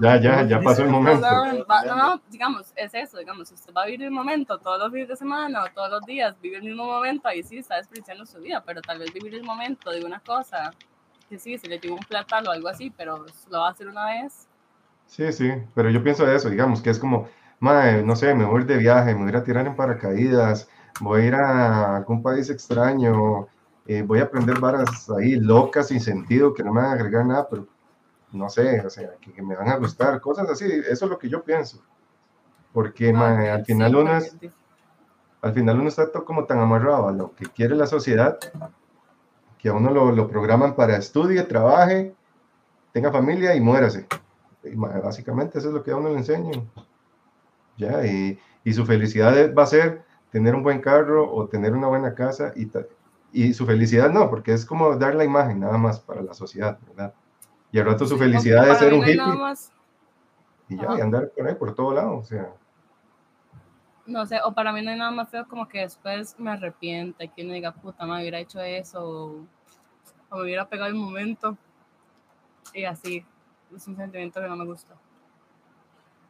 ya, 0.00 0.20
ya, 0.20 0.46
ya 0.46 0.60
pasó 0.60 0.82
el 0.82 0.90
momento. 0.90 1.26
No, 1.86 1.96
no, 1.96 2.22
digamos, 2.30 2.72
es 2.76 2.94
eso, 2.94 3.18
digamos, 3.18 3.50
usted 3.50 3.72
va 3.72 3.82
a 3.82 3.86
vivir 3.86 4.02
el 4.02 4.10
momento 4.10 4.58
todos 4.58 4.78
los 4.78 4.92
fines 4.92 5.08
de 5.08 5.16
semana 5.16 5.64
o 5.64 5.68
todos 5.74 5.90
los 5.90 6.02
días, 6.02 6.36
vive 6.40 6.56
el 6.56 6.64
mismo 6.64 6.84
momento, 6.84 7.28
ahí 7.28 7.42
sí 7.42 7.58
está 7.58 7.76
desperdiciando 7.76 8.26
su 8.26 8.38
vida, 8.38 8.62
pero 8.64 8.80
tal 8.80 8.98
vez 8.98 9.12
vivir 9.12 9.34
el 9.34 9.44
momento 9.44 9.90
de 9.90 10.04
una 10.04 10.20
cosa, 10.20 10.70
que 11.28 11.38
sí, 11.38 11.58
se 11.58 11.68
le 11.68 11.78
tiene 11.78 11.96
un 11.96 12.02
platal 12.02 12.46
o 12.48 12.50
algo 12.50 12.68
así, 12.68 12.90
pero 12.90 13.24
lo 13.50 13.60
va 13.60 13.68
a 13.68 13.70
hacer 13.70 13.88
una 13.88 14.06
vez. 14.06 14.48
Sí, 15.06 15.32
sí, 15.32 15.50
pero 15.74 15.90
yo 15.90 16.02
pienso 16.02 16.30
eso, 16.30 16.50
digamos, 16.50 16.80
que 16.82 16.90
es 16.90 16.98
como, 16.98 17.28
madre, 17.58 18.02
no 18.02 18.16
sé, 18.16 18.34
me 18.34 18.44
voy 18.44 18.64
de 18.64 18.76
viaje, 18.76 19.14
me 19.14 19.30
voy 19.30 19.34
a 19.34 19.44
tirar 19.44 19.66
en 19.66 19.76
paracaídas, 19.76 20.68
voy 21.00 21.22
a 21.22 21.24
ir 21.26 21.34
a 21.34 21.96
algún 21.96 22.22
país 22.22 22.50
extraño, 22.50 23.48
eh, 23.86 24.02
voy 24.02 24.20
a 24.20 24.24
aprender 24.24 24.58
varas 24.60 25.08
ahí 25.10 25.36
locas 25.36 25.88
sin 25.88 26.00
sentido 26.00 26.54
que 26.54 26.62
no 26.62 26.72
me 26.72 26.80
van 26.80 26.90
a 26.90 26.92
agregar 26.92 27.26
nada, 27.26 27.48
pero 27.48 27.66
no 28.32 28.48
sé, 28.48 28.80
o 28.86 28.90
sea, 28.90 29.10
que, 29.20 29.42
me 29.42 29.56
van 29.56 29.68
a 29.68 29.76
gustar, 29.76 30.20
cosas 30.20 30.48
así, 30.48 30.64
eso 30.64 31.04
es 31.04 31.10
lo 31.10 31.18
que 31.18 31.28
yo 31.28 31.42
pienso. 31.42 31.82
Porque 32.72 33.12
ah, 33.14 33.54
al 33.54 33.64
final 33.64 33.96
uno 33.96 34.16
es, 34.16 34.36
al 35.42 35.52
final 35.52 35.80
uno 35.80 35.88
está 35.88 36.10
todo 36.10 36.24
como 36.24 36.44
tan 36.44 36.60
amarrado 36.60 37.08
a 37.08 37.12
lo 37.12 37.34
que 37.34 37.46
quiere 37.46 37.74
la 37.74 37.86
sociedad, 37.86 38.38
que 39.58 39.68
a 39.68 39.72
uno 39.72 39.90
lo, 39.90 40.12
lo 40.12 40.28
programan 40.28 40.76
para 40.76 40.96
estudie, 40.96 41.42
trabaje, 41.42 42.14
tenga 42.92 43.10
familia 43.10 43.54
y 43.56 43.60
muérase. 43.60 44.06
Y 44.62 44.74
básicamente 44.76 45.58
eso 45.58 45.68
es 45.68 45.74
lo 45.74 45.82
que 45.82 45.90
a 45.90 45.96
uno 45.96 46.10
le 46.10 46.18
enseñan. 46.18 46.70
Ya, 47.76 48.04
y, 48.06 48.38
y 48.62 48.72
su 48.72 48.84
felicidad 48.84 49.52
va 49.54 49.62
a 49.62 49.66
ser 49.66 50.04
tener 50.30 50.54
un 50.54 50.62
buen 50.62 50.80
carro 50.80 51.30
o 51.32 51.46
tener 51.46 51.72
una 51.74 51.88
buena 51.88 52.14
casa 52.14 52.52
y, 52.56 52.70
y 53.32 53.52
su 53.52 53.66
felicidad 53.66 54.10
no, 54.10 54.30
porque 54.30 54.52
es 54.52 54.64
como 54.64 54.96
dar 54.96 55.14
la 55.14 55.24
imagen 55.24 55.60
nada 55.60 55.78
más 55.78 56.00
para 56.00 56.22
la 56.22 56.34
sociedad, 56.34 56.78
¿verdad? 56.86 57.14
Y 57.72 57.78
al 57.78 57.86
rato 57.86 58.06
su 58.06 58.18
felicidad 58.18 58.68
es 58.68 58.78
ser 58.78 58.92
un 58.92 59.00
hippie. 59.00 59.20
Y 60.68 60.76
ya, 60.76 60.96
y 60.96 61.00
andar 61.00 61.30
por 61.30 61.48
ahí, 61.48 61.54
por 61.54 61.74
todo 61.74 61.94
lado, 61.94 62.18
o 62.18 62.24
sea. 62.24 62.52
No 64.06 64.24
sé, 64.26 64.38
o 64.44 64.52
para 64.52 64.72
mí 64.72 64.82
no 64.82 64.90
hay 64.90 64.98
nada 64.98 65.10
más 65.10 65.28
feo 65.28 65.46
como 65.46 65.68
que 65.68 65.80
después 65.80 66.38
me 66.38 66.50
arrepiente, 66.50 67.28
que 67.28 67.44
uno 67.44 67.52
diga, 67.52 67.72
puta, 67.72 68.06
me 68.06 68.20
hubiera 68.20 68.38
hecho 68.38 68.60
eso, 68.60 69.46
o, 70.30 70.36
me 70.36 70.42
hubiera 70.42 70.68
pegado 70.68 70.88
el 70.88 70.94
momento. 70.94 71.56
Y 72.72 72.84
así, 72.84 73.24
es 73.74 73.86
un 73.86 73.96
sentimiento 73.96 74.40
que 74.40 74.48
no 74.48 74.56
me 74.56 74.64
gusta. 74.64 74.94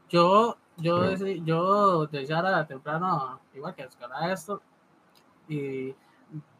Yo 0.08 0.56
yo, 0.80 1.14
yo 1.16 2.06
desde 2.06 2.34
ahora 2.34 2.66
temprano, 2.66 3.40
igual 3.54 3.74
que 3.74 3.82
escalar 3.82 4.30
esto, 4.30 4.60
y 5.48 5.94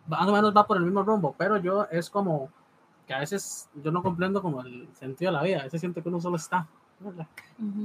más 0.07 0.27
o 0.27 0.33
menos 0.33 0.55
va 0.57 0.67
por 0.67 0.77
el 0.77 0.85
mismo 0.85 1.03
rumbo, 1.03 1.35
pero 1.37 1.57
yo 1.57 1.87
es 1.91 2.11
como 2.11 2.51
que 3.07 3.15
a 3.15 3.21
veces 3.21 3.69
yo 3.83 3.91
no 3.91 4.03
comprendo 4.03 4.43
como 4.43 4.63
el 4.63 4.89
sentido 4.95 5.31
de 5.31 5.37
la 5.39 5.43
vida, 5.43 5.61
a 5.61 5.65
veces 5.65 5.81
siento 5.81 6.03
que 6.03 6.09
uno 6.09 6.21
solo 6.21 6.37
está, 6.37 6.67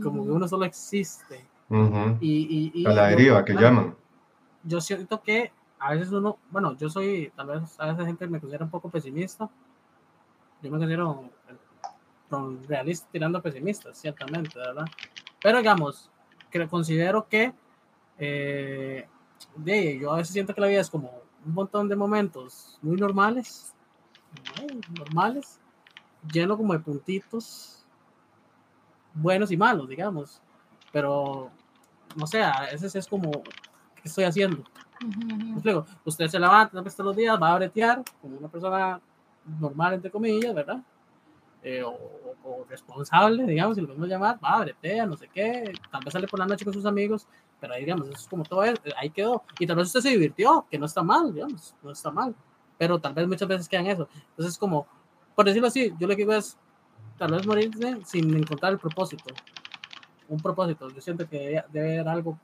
como 0.04 0.24
que 0.24 0.32
uno 0.32 0.48
solo 0.48 0.66
existe. 0.66 1.46
y, 2.20 2.72
y, 2.74 2.86
a 2.86 2.92
la 2.92 3.08
deriva 3.08 3.44
que 3.44 3.54
llaman. 3.54 3.96
Yo 4.64 4.82
siento 4.82 5.22
que 5.22 5.52
a 5.80 5.92
veces 5.92 6.12
uno, 6.12 6.38
bueno, 6.50 6.76
yo 6.78 6.90
soy, 6.90 7.32
tal 7.36 7.48
vez 7.48 7.80
a 7.80 7.88
veces 7.88 8.06
gente 8.06 8.28
me 8.28 8.40
considera 8.40 8.66
un 8.66 8.72
poco 8.72 8.90
pesimista, 8.90 9.50
yo 10.62 10.72
me 10.72 10.78
considero 10.78 11.30
realista 12.68 13.08
tirando 13.12 13.42
pesimista, 13.42 13.94
ciertamente, 13.94 14.58
¿verdad? 14.58 14.86
Pero 15.42 15.60
digamos, 15.60 16.10
considero 16.70 17.28
que 17.28 17.54
eh, 18.18 19.08
de, 19.56 20.00
yo 20.00 20.12
a 20.12 20.18
veces 20.18 20.34
siento 20.34 20.54
que 20.54 20.62
la 20.62 20.68
vida 20.68 20.82
es 20.82 20.90
como 20.90 21.12
un 21.46 21.54
montón 21.54 21.88
de 21.88 21.96
momentos 21.96 22.80
muy 22.82 22.98
normales, 22.98 23.74
normales, 24.98 25.60
lleno 26.32 26.58
como 26.58 26.74
de 26.74 26.80
puntitos 26.80 27.86
buenos 29.14 29.52
y 29.52 29.58
malos, 29.58 29.88
digamos. 29.88 30.42
Pero, 30.92 31.52
no 32.16 32.28
sé, 32.28 32.44
a 32.44 32.62
veces 32.72 32.96
es 32.96 33.08
como, 33.08 33.32
¿qué 33.32 34.04
estoy 34.06 34.26
haciendo? 34.26 34.64
Luego, 35.64 35.86
usted 36.06 36.28
se 36.28 36.40
levanta 36.40 36.82
todos 36.82 37.00
los 37.00 37.16
días, 37.16 37.42
va 37.42 37.52
a 37.52 37.58
bretear 37.58 38.04
como 38.22 38.38
una 38.38 38.48
persona 38.48 39.02
normal, 39.60 39.96
entre 39.96 40.12
comillas, 40.12 40.54
¿verdad? 40.54 40.82
Eh, 41.68 41.84
o, 41.84 42.64
responsable, 42.70 43.44
digamos, 43.44 43.74
si 43.74 43.82
lo 43.82 43.88
podemos 43.88 44.08
llamar, 44.08 44.38
va, 44.44 44.60
bretea, 44.60 45.08
no 45.08 45.18
sé 45.18 45.28
qué, 45.34 45.74
tal 45.90 46.04
vez 46.04 46.14
sale 46.14 46.28
por 46.28 46.40
la 46.40 46.46
noche 46.46 46.64
con 46.64 46.72
sus 46.72 46.86
amigos, 46.86 47.28
pero 47.60 47.74
ahí, 47.74 47.86
digamos, 47.86 48.08
eso 48.08 48.20
es 48.20 48.28
como 48.28 48.44
todo, 48.44 48.62
ahí 48.62 49.10
quedó. 49.10 49.42
Y 49.58 49.66
tal 49.66 49.78
vez 49.78 49.88
usted 49.88 50.02
se 50.02 50.10
divirtió, 50.10 50.68
que 50.70 50.78
no 50.78 50.86
está 50.86 51.02
mal, 51.02 51.34
digamos, 51.34 51.74
no 51.82 51.90
está 51.90 52.12
mal, 52.12 52.36
pero 52.78 53.00
tal 53.00 53.16
vez 53.16 53.28
muchas 53.28 53.48
veces 53.48 53.68
quedan 53.68 53.88
eso. 53.88 54.08
Entonces, 54.30 54.60
como, 54.60 54.86
por 55.34 55.46
decirlo 55.46 55.68
así, 55.68 55.92
yo 56.00 56.08
lo 56.08 56.16
que 56.16 56.22
digo 56.22 56.34
es, 56.34 56.56
tal 57.18 57.32
vez 57.32 57.48
morirse 57.48 57.98
sin 58.06 58.32
encontrar 58.38 58.74
el 58.74 58.78
propósito. 58.78 59.34
Un 60.30 60.40
propósito, 60.40 60.92
yo 60.92 61.02
siento 61.02 61.28
que 61.28 61.64
debe 61.72 61.98
haber 61.98 62.08
algo 62.08 62.38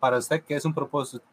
para 0.00 0.18
usted, 0.18 0.42
¿qué 0.42 0.56
es 0.56 0.64
un 0.64 0.74
propósito? 0.74 1.24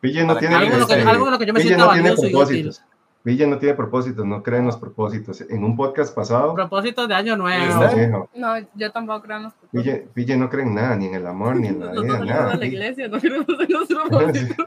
Villa 0.00 0.24
no 0.24 0.36
tiene, 0.36 0.54
algo, 0.54 0.76
lo 0.76 0.86
que, 0.86 0.94
algo 0.94 1.30
lo 1.30 1.38
que 1.38 1.46
yo 1.46 1.52
me 1.54 1.60
siento 1.60 1.86
no 1.86 1.92
tiene 1.92 2.12
propósitos. 2.14 2.82
Villa 3.26 3.44
no 3.48 3.58
tiene 3.58 3.74
propósitos, 3.74 4.24
no 4.24 4.40
cree 4.40 4.60
en 4.60 4.66
los 4.66 4.76
propósitos. 4.76 5.40
En 5.40 5.64
un 5.64 5.74
podcast 5.74 6.14
pasado. 6.14 6.54
Propósitos 6.54 7.08
de 7.08 7.14
año 7.14 7.36
nuevo. 7.36 8.28
No, 8.36 8.54
yo 8.74 8.92
tampoco 8.92 9.22
creo 9.22 9.38
en 9.38 9.42
los 9.42 9.52
propósitos. 9.52 9.84
Villa, 9.84 10.10
Villa, 10.14 10.36
no 10.36 10.48
cree 10.48 10.64
en 10.64 10.76
nada, 10.76 10.94
ni 10.94 11.06
en 11.06 11.14
el 11.16 11.26
amor, 11.26 11.56
ni 11.56 11.66
en 11.66 11.80
la 11.80 11.90
vida, 11.90 12.24
nada. 12.24 12.52
a 12.52 12.56
la 12.56 12.64
iglesia, 12.64 13.08
no 13.08 13.18
creemos 13.18 13.48
en 13.48 13.72
los 13.72 13.88
propósitos. 14.08 14.66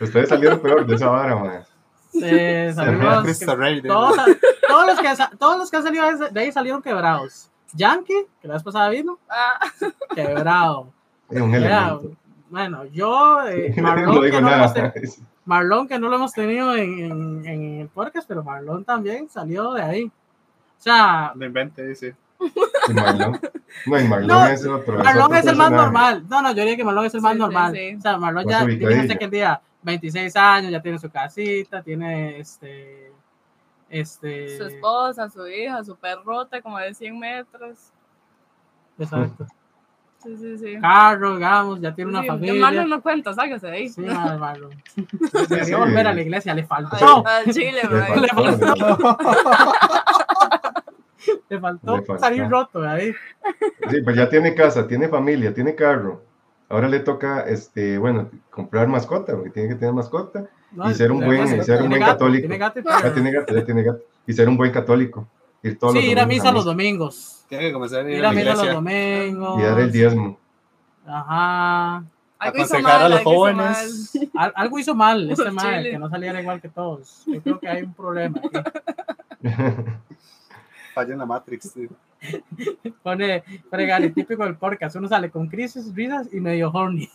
Ustedes 0.00 0.28
salieron 0.28 0.60
peor 0.60 0.86
de 0.86 0.94
esa 0.94 1.08
vara, 1.08 1.34
man. 1.34 1.64
Sí, 2.12 2.20
salimos, 2.72 3.40
todos, 3.84 4.16
todos, 4.68 4.86
los 4.86 5.00
que, 5.00 5.36
todos 5.36 5.58
los 5.58 5.68
que 5.68 5.76
han 5.78 5.82
salido 5.82 6.28
de 6.30 6.40
ahí 6.40 6.52
salieron 6.52 6.80
quebrados. 6.80 7.50
Yankee, 7.74 8.26
que 8.40 8.46
la 8.46 8.54
vez 8.54 8.62
pasada 8.62 8.90
vino, 8.90 9.18
ah. 9.28 9.58
quebrado. 10.14 10.92
Bueno, 12.48 12.84
yo, 12.84 13.42
eh, 13.48 13.74
Marlon, 13.76 14.22
que 14.30 14.40
no 14.40 14.48
Marlon, 15.48 15.88
que 15.88 15.98
no 15.98 16.10
lo 16.10 16.16
hemos 16.16 16.34
tenido 16.34 16.76
en, 16.76 17.42
en, 17.46 17.80
el 17.80 17.88
podcast, 17.88 18.28
pero 18.28 18.44
Marlon 18.44 18.84
también 18.84 19.30
salió 19.30 19.72
de 19.72 19.80
ahí. 19.80 20.04
O 20.04 20.12
sea. 20.76 21.32
No 21.34 21.46
invente, 21.46 21.86
dice. 21.86 22.14
Marlon. 22.94 23.40
No, 23.86 23.98
y 23.98 24.04
Marlon 24.04 24.50
es 24.52 24.66
otro. 24.66 24.98
Marlon 24.98 25.34
es, 25.36 25.46
el 25.46 25.56
más 25.56 25.70
normal. 25.70 26.26
No, 26.28 26.42
no, 26.42 26.50
yo 26.50 26.60
diría 26.60 26.76
que 26.76 26.84
Marlon 26.84 27.06
es 27.06 27.14
el 27.14 27.22
más 27.22 27.34
normal. 27.34 27.74
O 27.96 28.00
sea, 28.02 28.18
Marlon 28.18 28.46
ya 28.46 28.66
tiene 28.66 29.18
que 29.18 29.28
día 29.28 29.58
26 29.82 30.36
años, 30.36 30.70
ya 30.70 30.82
tiene 30.82 30.98
su 30.98 31.08
casita, 31.08 31.82
tiene 31.82 32.40
este. 32.40 33.10
Este. 33.88 34.58
Su 34.58 34.64
esposa, 34.64 35.30
su 35.30 35.48
hija, 35.48 35.82
su 35.82 35.96
perrota 35.96 36.60
como 36.60 36.78
de 36.78 36.92
100 36.92 37.18
metros. 37.18 37.90
Exacto. 38.98 39.46
Sí, 40.22 40.36
sí, 40.36 40.58
sí. 40.58 40.80
Carro, 40.80 41.36
digamos, 41.36 41.80
ya 41.80 41.94
tiene 41.94 42.10
una 42.10 42.24
familia. 42.24 42.60
Marlon 42.60 42.90
no 42.90 43.00
cuenta, 43.00 43.32
sáquese 43.32 43.68
de 43.68 43.72
ahí. 43.72 43.88
Sí, 43.88 44.02
Marlon. 44.38 44.70
Debería 45.48 45.78
volver 45.78 46.06
a 46.08 46.12
la 46.12 46.20
iglesia, 46.20 46.54
le 46.54 46.64
faltó. 46.64 47.24
Al 47.26 47.44
Chile, 47.52 47.82
le 48.20 48.28
faltó. 48.28 49.18
le 51.48 51.60
faltó 51.60 52.18
salir 52.18 52.48
roto 52.48 52.82
ahí. 52.82 53.14
Sí, 53.90 54.02
pues 54.02 54.16
ya 54.16 54.28
tiene 54.28 54.54
casa, 54.54 54.88
tiene 54.88 55.08
familia, 55.08 55.54
tiene 55.54 55.74
carro. 55.74 56.22
Ahora 56.68 56.88
le 56.88 57.00
toca, 57.00 57.42
este, 57.42 57.96
bueno, 57.96 58.28
comprar 58.50 58.88
mascota, 58.88 59.34
porque 59.34 59.50
tiene 59.50 59.68
que 59.70 59.74
tener 59.76 59.94
mascota 59.94 60.48
y 60.90 60.94
ser 60.94 61.12
un 61.12 61.24
buen, 61.24 61.64
ser 61.64 61.80
un 61.82 61.90
buen 61.90 62.02
católico. 62.02 62.42
Tiene 62.42 62.58
gato, 62.58 62.80
ya 62.84 63.14
tiene 63.14 63.32
gato, 63.32 63.54
ya 63.54 63.64
tiene 63.64 63.82
gato. 63.84 64.00
Y 64.26 64.32
ser 64.32 64.48
un 64.48 64.56
buen 64.56 64.72
católico. 64.72 65.28
Ir 65.62 65.78
todos 65.78 65.94
sí, 65.94 66.00
ir 66.00 66.18
a 66.18 66.26
misa 66.26 66.52
los 66.52 66.64
domingos. 66.64 67.37
Tiene 67.48 67.64
que 67.64 67.72
comenzar 67.72 68.04
a 68.04 68.10
ir, 68.10 68.24
a, 68.24 68.32
misa 68.32 68.54
los 68.54 68.74
domingos. 68.74 69.60
Y 69.60 69.62
dar 69.62 69.80
el 69.80 69.90
diezmo. 69.90 70.38
Ajá. 71.06 72.04
Algo 72.38 72.62
hizo 72.62 72.78
mal, 72.80 73.02
a 73.02 73.08
los 73.08 73.22
jóvenes. 73.22 74.18
algo 74.34 74.78
hizo 74.78 74.94
mal 74.94 75.30
ese 75.32 75.50
mal, 75.50 75.82
que 75.82 75.98
no 75.98 76.08
saliera 76.08 76.40
igual 76.40 76.60
que 76.60 76.68
todos. 76.68 77.24
Yo 77.26 77.42
creo 77.42 77.58
que 77.58 77.68
hay 77.68 77.82
un 77.82 77.94
problema. 77.94 78.40
Falla 80.94 81.12
en 81.12 81.18
la 81.18 81.26
Matrix, 81.26 81.72
tío. 81.72 81.88
Pone, 83.02 83.44
pone 83.70 83.86
Gary, 83.86 84.10
típico 84.10 84.44
del 84.44 84.56
podcast. 84.56 84.96
Uno 84.96 85.06
sale 85.08 85.30
con 85.30 85.46
crisis, 85.46 85.94
risas 85.94 86.28
y 86.32 86.40
medio 86.40 86.70
horny. 86.70 87.08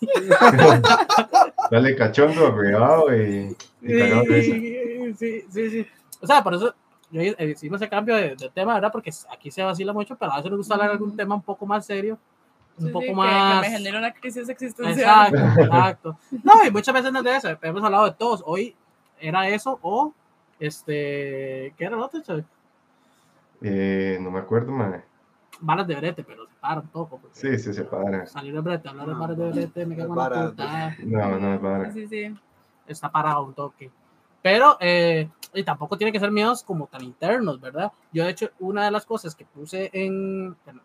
Sale 1.69 1.95
cachondo, 1.95 2.47
arreglado 2.47 3.13
y, 3.13 3.55
y 3.81 5.13
sí, 5.13 5.43
sí, 5.49 5.69
sí. 5.69 5.87
O 6.21 6.27
sea, 6.27 6.41
por 6.41 6.53
eso 6.53 6.73
yo 7.13 7.21
hicimos 7.21 7.79
ese 7.79 7.89
cambio 7.89 8.15
de, 8.15 8.35
tema, 8.53 8.73
¿verdad? 8.73 8.91
Porque 8.91 9.11
aquí 9.31 9.51
se 9.51 9.61
vacila 9.61 9.93
mucho, 9.93 10.15
pero 10.15 10.31
a 10.31 10.37
veces 10.37 10.49
nos 10.49 10.57
gusta 10.57 10.73
hablar 10.73 10.89
de 10.89 10.93
algún 10.93 11.15
tema 11.15 11.35
un 11.35 11.43
poco 11.43 11.65
más 11.67 11.85
serio, 11.85 12.17
un 12.79 12.91
poco 12.91 13.13
más... 13.13 13.61
Que, 13.61 13.69
me 13.69 13.77
genera 13.77 13.99
una 13.99 14.11
crisis 14.11 14.49
existencial. 14.49 15.27
Exacto, 15.33 15.61
exacto. 15.61 16.17
No, 16.43 16.65
y 16.65 16.71
muchas 16.71 16.95
veces 16.95 17.11
no 17.11 17.19
es 17.19 17.25
de 17.25 17.35
eso, 17.35 17.57
hemos 17.61 17.83
hablado 17.83 18.05
de 18.05 18.13
todos. 18.13 18.41
Hoy 18.47 18.75
era 19.19 19.47
eso 19.47 19.77
o, 19.83 20.11
este, 20.59 21.73
¿qué 21.77 21.85
era 21.85 21.95
lo 21.97 22.05
otro, 22.05 22.43
Eh, 23.61 24.17
no 24.19 24.31
me 24.31 24.39
acuerdo, 24.39 24.71
madre. 24.71 25.03
Balas 25.59 25.85
de 25.85 25.95
brete, 25.95 26.23
pero 26.23 26.47
se 26.47 26.53
para 26.59 26.81
un 26.81 26.87
poco. 26.87 27.21
Sí, 27.31 27.59
sí, 27.59 27.73
se 27.75 27.83
para. 27.83 28.25
Salir 28.25 28.55
de 28.55 28.59
brete, 28.59 28.89
hablar 28.89 29.07
de 29.07 29.13
balas 29.13 29.37
de 29.37 29.51
brete, 29.51 29.85
me 29.85 29.95
cago 29.95 30.13
en 30.13 30.19
la 30.19 30.49
puta. 30.49 30.95
No, 31.03 31.39
no 31.39 31.53
es 31.53 31.59
para. 31.59 31.91
Sí, 31.91 32.07
sí. 32.07 32.35
Está 32.87 33.11
parado 33.11 33.43
un 33.43 33.53
toque. 33.53 33.91
Pero, 34.43 34.77
eh, 34.81 35.29
y 35.53 35.63
tampoco 35.63 35.97
tiene 35.97 36.11
que 36.11 36.19
ser 36.19 36.29
miedos 36.29 36.63
como 36.63 36.87
tan 36.87 37.01
internos, 37.01 37.59
¿verdad? 37.61 37.93
Yo, 38.11 38.25
de 38.25 38.31
hecho, 38.31 38.49
una 38.59 38.83
de 38.83 38.91
las 38.91 39.05
cosas 39.05 39.33
que 39.33 39.45
puse 39.45 39.89
en, 39.93 40.55
el 40.67 40.81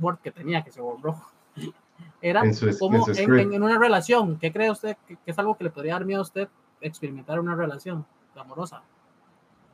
Word 0.00 0.18
que 0.18 0.30
tenía, 0.30 0.62
que 0.62 0.70
se 0.70 0.82
borró, 0.82 1.20
era 2.20 2.42
como 2.78 3.06
en, 3.08 3.62
una 3.62 3.78
relación. 3.78 4.38
¿Qué 4.38 4.52
cree 4.52 4.70
usted 4.70 4.98
que, 5.08 5.16
es 5.24 5.38
algo 5.38 5.56
que 5.56 5.64
le 5.64 5.70
podría 5.70 5.94
dar 5.94 6.04
miedo 6.04 6.20
a 6.20 6.24
usted 6.24 6.48
experimentar 6.82 7.40
una 7.40 7.54
relación 7.56 8.04
amorosa? 8.36 8.82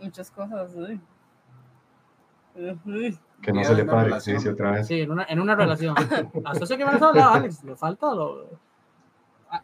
Muchas 0.01 0.31
cosas, 0.31 0.71
sí. 0.73 1.01
Que 3.43 3.53
no 3.53 3.65
se 3.65 3.75
le 3.75 3.85
pare, 3.85 4.21
sí, 4.21 4.39
sí, 4.39 4.49
otra 4.49 4.71
vez. 4.71 4.87
Sí, 4.87 5.01
en 5.01 5.11
una, 5.11 5.25
en 5.29 5.41
una 5.41 5.57
relación. 5.57 5.97
Hasta 6.45 6.65
eso 6.65 6.77
que 6.77 6.85
me 6.85 6.93
has 6.93 7.03
hablado, 7.03 7.33
Alex, 7.33 7.65
le 7.65 7.75
falta 7.75 8.15
lo, 8.15 8.47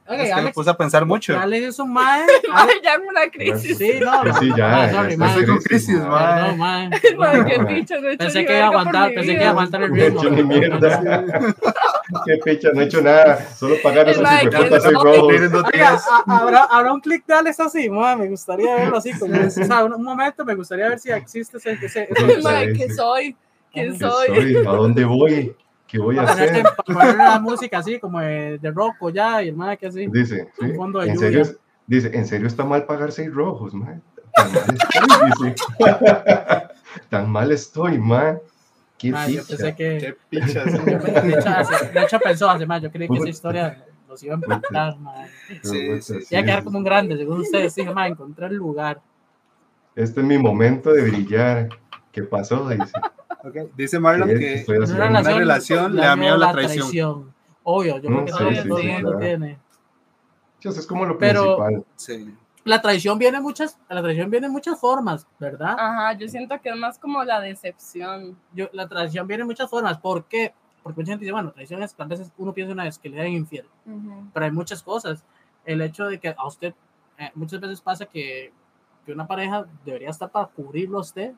Okay, 0.07 0.29
es 0.29 0.35
que 0.35 0.43
me 0.43 0.53
puse 0.53 0.69
a 0.69 0.77
pensar 0.77 1.07
mucho. 1.07 1.33
Ya 1.33 1.47
le 1.47 1.67
es 1.67 1.79
un 1.79 1.93
mae. 1.93 2.27
ya 2.85 2.95
en 2.95 3.03
una 3.09 3.31
crisis. 3.31 3.79
Sí, 3.79 3.99
no. 4.01 4.39
Sí, 4.39 4.51
ya. 4.55 4.85
Ah, 4.85 4.91
sorry, 4.91 5.15
Estoy 5.15 5.47
con 5.47 5.59
crisis, 5.59 6.01
mae. 6.01 6.51
No, 6.51 6.57
mae. 6.57 6.91
qué 6.91 7.65
picha, 7.67 7.99
no 7.99 8.09
he 8.09 8.13
hecho 8.13 8.25
Pensé 8.25 8.45
que 8.45 8.57
iba 8.57 8.65
a 8.65 8.69
aguantar, 8.69 9.15
pensé 9.15 9.27
que 9.29 9.37
iba 9.37 9.47
a 9.47 9.51
aguantar 9.51 9.83
el 9.83 9.91
ritmo. 9.95 10.23
No 10.23 10.29
he 10.29 10.31
hecho 10.31 10.31
ni 10.31 10.43
mierda. 10.43 11.01
qué 12.27 12.37
picha, 12.45 12.69
no 12.75 12.83
he 12.83 12.85
hecho 12.85 13.01
nada. 13.01 13.49
Solo 13.57 13.77
pagar 13.83 14.09
esos 14.11 14.23
hijueputas 14.23 14.83
soy 14.83 14.95
rojo. 14.95 15.29
¿Habrá, 16.27 16.65
habrá 16.65 16.93
un 16.93 17.01
clic 17.01 17.25
de 17.27 17.35
Alex 17.35 17.61
así, 17.61 17.89
mae. 17.89 18.17
Me 18.17 18.29
gustaría 18.29 18.75
verlo 18.75 18.99
así. 18.99 19.13
Como, 19.19 19.35
o 19.41 19.51
sea, 19.51 19.85
un, 19.85 20.03
momento 20.03 20.45
me 20.45 20.55
gustaría 20.55 20.89
ver 20.89 20.99
si 20.99 21.11
existe 21.11 21.57
ese. 21.57 21.73
ese, 21.73 22.09
ese, 22.11 22.39
ese 22.39 22.73
¿Qué 22.75 22.93
soy? 22.93 23.37
¿Quién 23.73 23.99
soy? 23.99 24.57
¿A 24.67 24.71
dónde 24.71 25.05
voy? 25.05 25.57
¿Qué 25.89 25.99
voy 25.99 26.19
a 26.19 26.23
hacer? 26.23 26.63
Poner 26.87 27.17
la 27.17 27.41
música 27.41 27.79
así, 27.79 27.99
como 27.99 28.21
de, 28.21 28.59
de 28.59 28.71
roco 28.71 29.09
ya, 29.09 29.43
y 29.43 29.49
el 29.49 29.57
man 29.57 29.77
que 29.79 29.87
así. 29.87 30.07
Dice, 30.07 30.49
sí, 30.61 30.73
fondo 30.75 31.01
de 31.01 31.11
¿en 31.11 31.19
serio, 31.19 31.43
dice, 31.87 32.11
¿en 32.13 32.27
serio 32.27 32.47
está 32.47 32.65
mal 32.65 32.85
pagar 32.85 33.11
seis 33.11 33.33
rojos, 33.33 33.73
man? 33.73 34.03
Tan 34.35 34.53
mal 34.53 34.69
estoy, 34.75 35.49
dice. 35.49 35.55
Tan 37.09 37.31
mal 37.31 37.53
estoy, 37.53 37.99
man. 37.99 38.39
¿Qué 38.99 39.13
ah, 39.15 39.29
yo 39.29 39.47
pensé 39.47 39.75
que... 39.75 39.99
Qué 39.99 40.17
picha. 40.29 40.65
de 40.65 42.03
hecho, 42.03 42.19
pensó 42.19 42.51
hace 42.51 42.67
más, 42.67 42.83
yo 42.83 42.91
creí 42.91 43.09
que 43.09 43.17
esa 43.17 43.29
historia 43.29 43.85
los 44.07 44.23
iba 44.23 44.35
a 44.35 44.37
empatar, 44.37 44.99
man. 44.99 45.27
Sí, 45.63 46.03
sí, 46.03 46.15
Iba 46.31 46.41
a 46.41 46.45
quedar 46.45 46.65
como 46.65 46.79
un 46.79 46.85
grande, 46.85 47.17
según 47.17 47.41
ustedes. 47.41 47.75
Dije, 47.75 47.95
man, 47.95 48.13
encontré 48.13 48.47
el 48.47 48.57
lugar. 48.57 49.01
Este 49.95 50.21
es 50.21 50.27
mi 50.27 50.37
momento 50.37 50.93
de 50.93 51.03
brillar. 51.03 51.69
¿Qué 52.13 52.25
pasó? 52.25 52.69
Dice. 52.69 52.93
Okay. 53.45 53.71
Dice 53.77 54.01
Marlon 54.01 54.29
que 54.29 54.65
en 54.67 54.83
una 54.83 55.23
relación, 55.23 55.95
le 55.95 56.03
da 56.03 56.17
miedo 56.17 56.37
la 56.37 56.53
traición. 56.53 57.33
Obvio, 57.63 57.99
yo 57.99 58.09
creo 58.09 58.25
que 58.25 58.33
todo, 58.33 58.49
el 58.49 58.69
mundo 58.69 59.19
tiene. 59.19 59.59
es 60.63 60.87
como 60.87 61.05
lo 61.05 61.19
Pero, 61.19 61.59
principal. 61.59 61.85
Sí. 61.97 62.35
La 62.65 62.83
traición 62.83 63.19
viene 63.19 63.41
muchas, 63.41 63.79
la 63.89 64.03
traición 64.03 64.31
viene 64.31 64.47
en 64.47 64.53
muchas 64.53 64.79
formas, 64.79 65.27
¿verdad? 65.39 65.77
Ajá, 65.79 66.13
yo 66.15 66.29
siento 66.29 66.61
que 66.61 66.69
es 66.69 66.77
más 66.77 66.99
como 66.99 67.23
la 67.25 67.41
decepción. 67.41 68.37
Yo, 68.53 68.69
la 68.73 68.89
traición 68.89 69.27
viene 69.27 69.43
en 69.43 69.47
muchas 69.47 69.71
formas. 69.71 69.99
¿Por 69.99 70.25
qué? 70.25 70.53
Porque 70.83 71.01
mucha 71.01 71.13
gente 71.13 71.25
dice, 71.25 71.33
bueno, 71.33 71.53
traición 71.53 71.83
es, 71.83 71.95
a 71.99 72.05
veces 72.05 72.33
uno 72.37 72.53
piensa 72.53 72.73
una 72.73 72.85
vez 72.85 72.99
que 72.99 73.09
le 73.09 73.19
dan 73.19 73.29
infiel, 73.29 73.67
pero 74.33 74.47
hay 74.47 74.53
muchas 74.53 74.83
cosas. 74.83 75.25
El 75.65 75.81
hecho 75.81 76.07
de 76.07 76.19
que 76.19 76.35
a 76.37 76.47
usted, 76.47 76.75
eh, 77.19 77.31
muchas 77.35 77.61
veces 77.61 77.81
pasa 77.81 78.07
que, 78.07 78.53
que 79.05 79.13
una 79.13 79.27
pareja 79.27 79.67
debería 79.85 80.11
estar 80.11 80.31
para 80.31 80.47
cubrirlo 80.47 80.99
a 80.99 81.03
usted, 81.03 81.33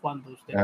cuando 0.00 0.30
usted 0.30 0.54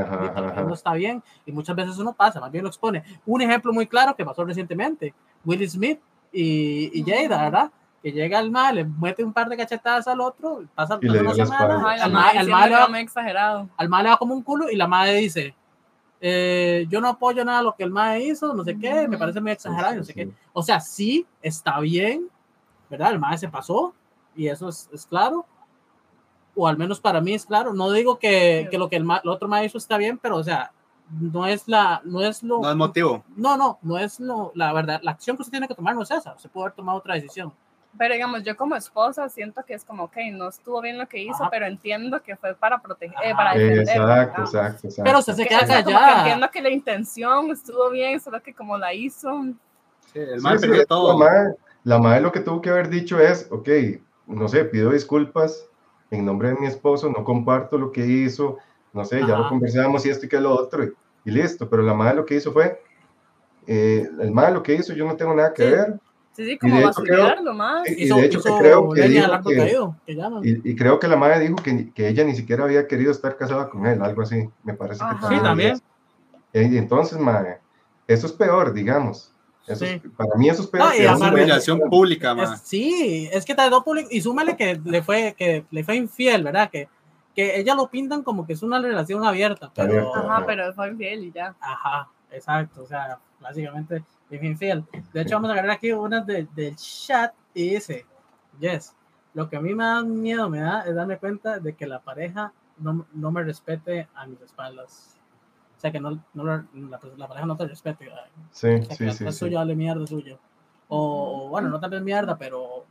no 0.64 0.74
está 0.74 0.92
bien 0.94 1.22
y 1.44 1.52
muchas 1.52 1.76
veces 1.76 1.92
eso 1.94 2.04
no 2.04 2.12
pasa, 2.12 2.40
más 2.40 2.50
bien 2.50 2.64
lo 2.64 2.68
expone. 2.70 3.02
Un 3.26 3.42
ejemplo 3.42 3.72
muy 3.72 3.86
claro 3.86 4.14
que 4.16 4.24
pasó 4.24 4.44
recientemente, 4.44 5.14
Will 5.44 5.68
Smith 5.68 6.00
y, 6.32 6.90
y 6.98 7.04
Jada, 7.04 7.42
¿verdad? 7.44 7.70
que 8.02 8.12
llega 8.12 8.38
el 8.38 8.50
mal, 8.52 8.74
le 8.76 8.84
mete 8.84 9.24
un 9.24 9.32
par 9.32 9.48
de 9.48 9.56
cachetadas 9.56 10.06
al 10.06 10.20
otro, 10.20 10.62
pasa 10.76 10.98
Y 11.02 11.06
le 11.08 11.20
dio 11.20 11.30
una 11.32 11.46
semana. 11.46 11.82
Ay, 11.86 12.00
al 12.00 12.12
madre 12.12 12.34
ma- 12.34 12.40
al 12.40 12.46
le 12.46 12.52
va 12.52 13.00
exagerado. 13.00 13.68
al 13.76 13.88
mae 13.88 14.02
le 14.04 14.10
va 14.10 14.16
como 14.16 14.34
un 14.34 14.42
culo 14.42 14.70
y 14.70 14.76
la 14.76 14.86
madre 14.86 15.14
dice, 15.14 15.54
eh, 16.20 16.86
yo 16.88 17.00
no 17.00 17.08
apoyo 17.08 17.44
nada 17.44 17.62
lo 17.62 17.74
que 17.74 17.82
el 17.84 17.90
mae 17.90 18.22
hizo, 18.22 18.54
no 18.54 18.64
sé 18.64 18.78
qué, 18.78 19.06
me 19.08 19.18
parece 19.18 19.40
muy 19.40 19.50
exagerado, 19.50 19.94
y 19.94 19.98
no 19.98 20.04
sé 20.04 20.14
qué. 20.14 20.30
O 20.52 20.62
sea, 20.62 20.78
sí, 20.80 21.26
está 21.42 21.80
bien, 21.80 22.28
¿verdad? 22.88 23.12
El 23.12 23.18
mae 23.18 23.36
se 23.38 23.48
pasó 23.48 23.92
y 24.36 24.46
eso 24.48 24.68
es, 24.68 24.88
es 24.92 25.04
claro. 25.06 25.44
O 26.58 26.66
al 26.66 26.78
menos 26.78 27.00
para 27.00 27.20
mí 27.20 27.34
es 27.34 27.44
claro. 27.46 27.74
No 27.74 27.92
digo 27.92 28.18
que, 28.18 28.66
que 28.70 28.78
lo 28.78 28.88
que 28.88 28.96
el, 28.96 29.02
el 29.22 29.28
otro 29.28 29.46
mae 29.46 29.66
hizo 29.66 29.76
está 29.78 29.98
bien, 29.98 30.16
pero 30.18 30.36
o 30.36 30.42
sea, 30.42 30.72
no 31.20 31.46
es 31.46 31.68
la, 31.68 32.00
no 32.04 32.22
es 32.22 32.42
lo, 32.42 32.60
No 32.60 32.70
es 32.70 32.76
motivo. 32.76 33.22
no, 33.36 33.56
no, 33.56 33.78
no 33.82 33.98
es 33.98 34.18
lo, 34.18 34.50
la 34.54 34.72
verdad, 34.72 35.00
la 35.02 35.12
acción 35.12 35.36
que 35.36 35.42
usted 35.42 35.52
tiene 35.52 35.68
que 35.68 35.74
tomar 35.74 35.94
no 35.94 36.02
es 36.02 36.10
esa, 36.10 36.36
se 36.38 36.48
puede 36.48 36.64
haber 36.66 36.76
tomado 36.76 36.98
otra 36.98 37.14
decisión. 37.14 37.52
Pero 37.98 38.12
digamos, 38.14 38.42
yo 38.42 38.56
como 38.56 38.74
esposa 38.76 39.28
siento 39.28 39.62
que 39.64 39.72
es 39.74 39.84
como, 39.84 40.04
ok, 40.04 40.16
no 40.32 40.48
estuvo 40.48 40.80
bien 40.82 40.98
lo 40.98 41.06
que 41.06 41.18
hizo, 41.22 41.42
Ajá. 41.44 41.48
pero 41.50 41.66
entiendo 41.66 42.20
que 42.22 42.36
fue 42.36 42.54
para 42.54 42.80
proteger, 42.82 43.16
eh, 43.24 43.34
para 43.34 43.54
defender. 43.54 43.80
Exacto, 43.96 44.40
exacto, 44.42 44.86
exacto. 44.88 45.02
Pero 45.04 45.18
usted 45.20 45.32
se 45.34 45.42
Que, 45.44 45.48
queda 45.48 45.60
como 45.60 45.74
que 45.76 45.84
callada. 45.84 46.18
entiendo 46.20 46.50
que 46.50 46.62
la 46.62 46.70
intención 46.70 47.50
estuvo 47.52 47.90
bien, 47.90 48.18
solo 48.20 48.42
que 48.42 48.52
como 48.54 48.76
la 48.76 48.92
hizo, 48.92 49.44
Sí, 50.12 50.18
el 50.18 50.36
Sí, 50.38 50.42
mal 50.42 50.58
sí, 50.58 50.66
la 50.66 50.84
todo. 50.86 51.16
madre, 51.18 51.54
la 51.84 51.98
madre 51.98 52.20
lo 52.20 52.32
que 52.32 52.40
tuvo 52.40 52.60
que 52.60 52.70
haber 52.70 52.88
dicho 52.88 53.18
es, 53.20 53.48
ok, 53.50 53.68
no 54.26 54.48
sé, 54.48 54.64
pido 54.64 54.90
disculpas 54.90 55.66
en 56.10 56.24
nombre 56.24 56.50
de 56.50 56.56
mi 56.56 56.66
esposo, 56.66 57.10
no 57.10 57.24
comparto 57.24 57.78
lo 57.78 57.90
que 57.92 58.06
hizo, 58.06 58.58
no 58.92 59.04
sé, 59.04 59.20
ya 59.20 59.36
lo 59.36 59.40
Ajá. 59.40 59.48
conversamos 59.48 60.06
y 60.06 60.10
esto 60.10 60.26
y 60.26 60.28
que 60.28 60.40
lo 60.40 60.52
otro, 60.54 60.84
y, 60.84 60.92
y 61.24 61.30
listo, 61.30 61.68
pero 61.68 61.82
la 61.82 61.94
madre 61.94 62.16
lo 62.16 62.24
que 62.24 62.36
hizo 62.36 62.52
fue, 62.52 62.80
eh, 63.66 64.08
el 64.20 64.32
madre 64.32 64.54
lo 64.54 64.62
que 64.62 64.74
hizo, 64.74 64.94
yo 64.94 65.06
no 65.06 65.16
tengo 65.16 65.34
nada 65.34 65.52
que 65.52 65.64
Sí. 65.64 65.70
ver, 65.70 66.00
sí, 66.32 66.46
sí, 66.46 66.58
como 66.58 66.82
basurarlo 66.82 67.54
más. 67.54 67.88
y 67.88 68.06
de 68.06 68.24
hecho 68.24 68.40
creo 68.42 68.90
que 68.90 69.78
y, 70.42 70.70
y 70.70 70.76
creo 70.76 70.98
que 70.98 71.08
la 71.08 71.16
madre 71.16 71.40
dijo 71.40 71.56
que, 71.56 71.92
que 71.92 72.08
ella 72.08 72.24
ni 72.24 72.34
siquiera 72.34 72.64
había 72.64 72.86
querido 72.86 73.10
estar 73.10 73.36
casada 73.36 73.68
con 73.68 73.86
él, 73.86 74.02
algo 74.02 74.22
así, 74.22 74.48
me 74.62 74.74
parece 74.74 75.00
que 75.00 75.14
Ajá. 75.14 75.28
Sí, 75.28 75.42
también. 75.42 75.78
Y 76.52 76.78
entonces, 76.78 77.18
madre, 77.18 77.58
eso 78.06 78.26
es 78.26 78.32
peor, 78.32 78.72
digamos. 78.72 79.35
Eso 79.66 79.84
es- 79.84 80.00
Sí. 80.02 80.08
para 80.16 80.34
mí 80.36 80.48
eso 80.48 80.62
es 80.62 80.68
peor. 80.68 80.84
No, 80.86 80.92
Es 80.92 81.16
una 81.20 81.32
humillación 81.32 81.80
pública, 81.90 82.30
Es- 82.32 82.36
ma. 82.36 82.56
sí, 82.56 83.28
es 83.32 83.44
que 83.44 83.54
tardó 83.54 83.82
público 83.82 84.08
y 84.10 84.20
súmale 84.20 84.56
que 84.56 84.80
le 84.84 85.02
fue 85.02 85.34
que 85.36 85.64
le 85.70 85.82
fue 85.84 85.96
infiel, 85.96 86.44
¿verdad? 86.44 86.70
Que, 86.70 86.88
que 87.34 87.58
ella 87.60 87.74
lo 87.74 87.88
pintan 87.88 88.22
como 88.22 88.46
que 88.46 88.52
es 88.54 88.62
una 88.62 88.80
relación 88.80 89.24
abierta, 89.24 89.70
pero 89.74 89.88
Abierta. 89.90 90.20
Ajá, 90.20 90.46
pero 90.46 90.72
fue 90.72 90.88
infiel 90.90 91.24
y 91.24 91.32
ya. 91.32 91.54
ajá, 91.60 92.08
exacto, 92.30 92.82
o 92.82 92.86
sea, 92.86 93.18
básicamente 93.40 94.02
es 94.30 94.42
infiel. 94.42 94.84
De 95.12 95.20
hecho, 95.22 95.34
vamos 95.36 95.50
a 95.50 95.52
agarrar 95.54 95.72
aquí 95.72 95.92
una 95.92 96.20
de- 96.20 96.46
del 96.54 96.76
chat 96.76 97.34
y 97.52 97.70
dice, 97.70 98.06
yes, 98.60 98.94
lo 99.34 99.48
que 99.50 99.56
a 99.56 99.60
mí 99.60 99.74
me 99.74 99.84
da 99.84 100.02
miedo 100.02 100.48
me 100.48 100.60
da 100.60 100.82
es 100.82 100.94
darme 100.94 101.18
cuenta 101.18 101.58
de 101.58 101.74
que 101.74 101.86
la 101.86 102.00
pareja 102.00 102.52
no, 102.78 103.06
no 103.12 103.30
me 103.30 103.42
respete 103.42 104.08
a 104.14 104.26
mis 104.26 104.40
espaldas. 104.40 105.15
O 105.76 105.80
sea, 105.80 105.92
que 105.92 106.00
no, 106.00 106.18
no 106.34 106.44
la, 106.44 106.64
la- 107.16 107.28
pareja 107.28 107.46
no 107.46 107.56
te 107.56 107.66
respete. 107.66 108.06
¿verdad? 108.06 108.24
Sí, 108.50 108.68
O 108.68 108.78
sea, 108.84 108.88
que 108.88 108.94
sí, 108.96 109.04
la 109.04 109.12
sí. 109.12 109.24
es 109.26 109.34
sí. 109.34 109.38
suyo, 109.40 109.58
dale 109.58 109.76
mierda 109.76 110.06
suyo. 110.06 110.38
O, 110.88 111.46
o, 111.46 111.48
bueno, 111.48 111.68
no 111.68 111.80
vez 111.88 112.02
mierda, 112.02 112.36
pero 112.38 112.84